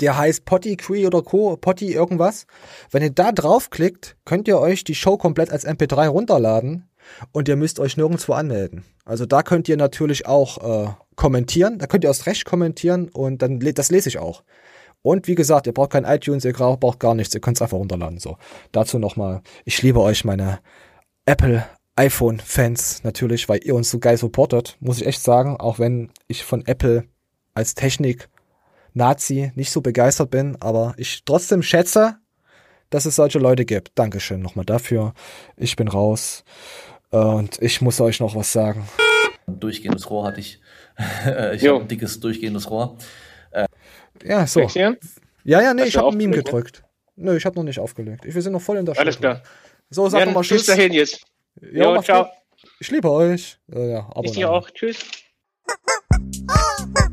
Der 0.02 0.20
heißt 0.20 0.45
Potty 0.45 0.78
Cree 0.78 1.08
oder 1.08 1.24
Co. 1.24 1.58
Potty 1.58 1.94
irgendwas. 1.94 2.45
Wenn 2.91 3.02
ihr 3.02 3.10
da 3.10 3.32
draufklickt, 3.32 4.18
könnt 4.24 4.48
ihr 4.48 4.60
euch 4.60 4.84
die 4.84 4.94
Show 4.94 5.18
komplett 5.18 5.50
als 5.50 5.66
MP3 5.66 6.10
runterladen 6.10 6.88
und 7.32 7.48
ihr 7.48 7.56
müsst 7.56 7.80
euch 7.80 7.98
nirgendwo 7.98 8.34
anmelden. 8.34 8.86
Also 9.04 9.26
da 9.26 9.41
könnt 9.41 9.68
ihr 9.68 9.78
natürlich 9.78 10.28
auch 10.28 10.86
äh, 10.86 10.90
kommentieren. 11.15 11.80
Da 11.80 11.88
könnt 11.88 12.03
ihr 12.03 12.10
erst 12.10 12.26
recht 12.26 12.45
kommentieren 12.45 13.10
und 13.10 13.41
dann 13.41 13.60
das 13.60 13.91
lese 13.91 14.10
ich 14.10 14.18
auch. 14.19 14.44
Und 15.02 15.27
wie 15.27 15.35
gesagt, 15.35 15.68
ihr 15.68 15.73
braucht 15.73 15.91
kein 15.91 16.06
iTunes, 16.06 16.45
ihr 16.45 16.53
braucht 16.53 16.99
gar 16.99 17.14
nichts, 17.14 17.35
ihr 17.35 17.41
könnt 17.41 17.57
es 17.57 17.61
einfach 17.61 17.77
runterladen. 17.77 18.19
So, 18.19 18.38
dazu 18.72 18.99
nochmal. 18.99 19.41
Ich 19.65 19.81
liebe 19.81 19.99
euch, 19.99 20.23
meine 20.23 20.60
Apple 21.26 21.65
iPhone-Fans 21.95 23.03
natürlich, 23.03 23.49
weil 23.49 23.60
ihr 23.64 23.76
uns 23.76 23.91
so 23.91 23.99
geil 23.99 24.18
supportet, 24.18 24.77
muss 24.80 24.99
ich 25.02 25.06
echt 25.06 25.22
sagen. 25.22 25.57
Auch 25.57 25.77
wenn 25.77 26.10
ich 26.27 26.44
von 26.44 26.65
Apple 26.65 27.03
als 27.53 27.76
Technik 27.76 28.30
Nazi 28.94 29.52
nicht 29.56 29.72
so 29.72 29.81
begeistert 29.81 30.31
bin, 30.31 30.56
aber 30.61 30.94
ich 30.98 31.23
trotzdem 31.26 31.64
schätze, 31.64 32.18
dass 32.90 33.06
es 33.06 33.15
solche 33.15 33.40
Leute 33.40 33.65
gibt. 33.65 33.91
Dankeschön 33.95 34.41
nochmal 34.41 34.65
dafür. 34.65 35.14
Ich 35.57 35.76
bin 35.76 35.88
raus. 35.88 36.44
Äh, 37.11 37.18
Und 37.18 37.61
ich 37.61 37.81
muss 37.81 37.99
euch 37.99 38.19
noch 38.19 38.35
was 38.35 38.53
sagen. 38.53 38.88
Durchgehendes 39.48 40.10
Rohr 40.10 40.26
hatte 40.26 40.40
ich. 40.40 40.61
Ich 41.53 41.61
Jo. 41.61 41.76
habe 41.76 41.86
ein 41.86 41.88
dickes 41.88 42.20
durchgehendes 42.20 42.70
Rohr. 42.70 42.98
Äh, 43.52 43.65
Ja, 44.24 44.45
so. 44.48 44.61
Fixieren? 44.61 44.98
Ja, 45.44 45.61
ja, 45.61 45.74
nee, 45.74 45.82
Hast 45.82 45.90
ich 45.90 45.98
habe 45.98 46.10
ein 46.10 46.18
Meme 46.18 46.36
ne? 46.38 46.44
gedrückt. 46.44 46.84
Nö, 47.15 47.36
ich 47.38 47.45
habe 47.45 47.56
noch 47.56 47.64
nicht 47.64 47.80
aufgelegt. 47.80 48.24
Wir 48.26 48.41
sind 48.41 48.53
noch 48.53 48.61
voll 48.61 48.78
in 48.78 48.86
der 48.86 48.98
Alles 48.98 49.15
Show 49.15 49.22
klar. 49.22 49.44
So, 49.90 50.07
sag 50.10 50.20
Ja, 50.20 50.26
doch 50.26 50.34
mal 50.34 50.40
bis 50.40 50.49
Tschüss. 50.49 50.65
dahin 50.65 50.94
jetzt. 50.94 51.24
Ja, 51.61 51.94
Jo, 51.95 52.02
ciao. 52.02 52.24
gut. 52.26 52.32
Ich 52.80 52.90
liebe 52.91 53.11
euch. 53.11 53.57
Äh, 53.72 53.91
ja, 53.91 54.10
Ich 54.24 54.32
dir 54.32 54.49
auch. 54.52 54.70
Tschüss. 54.72 54.99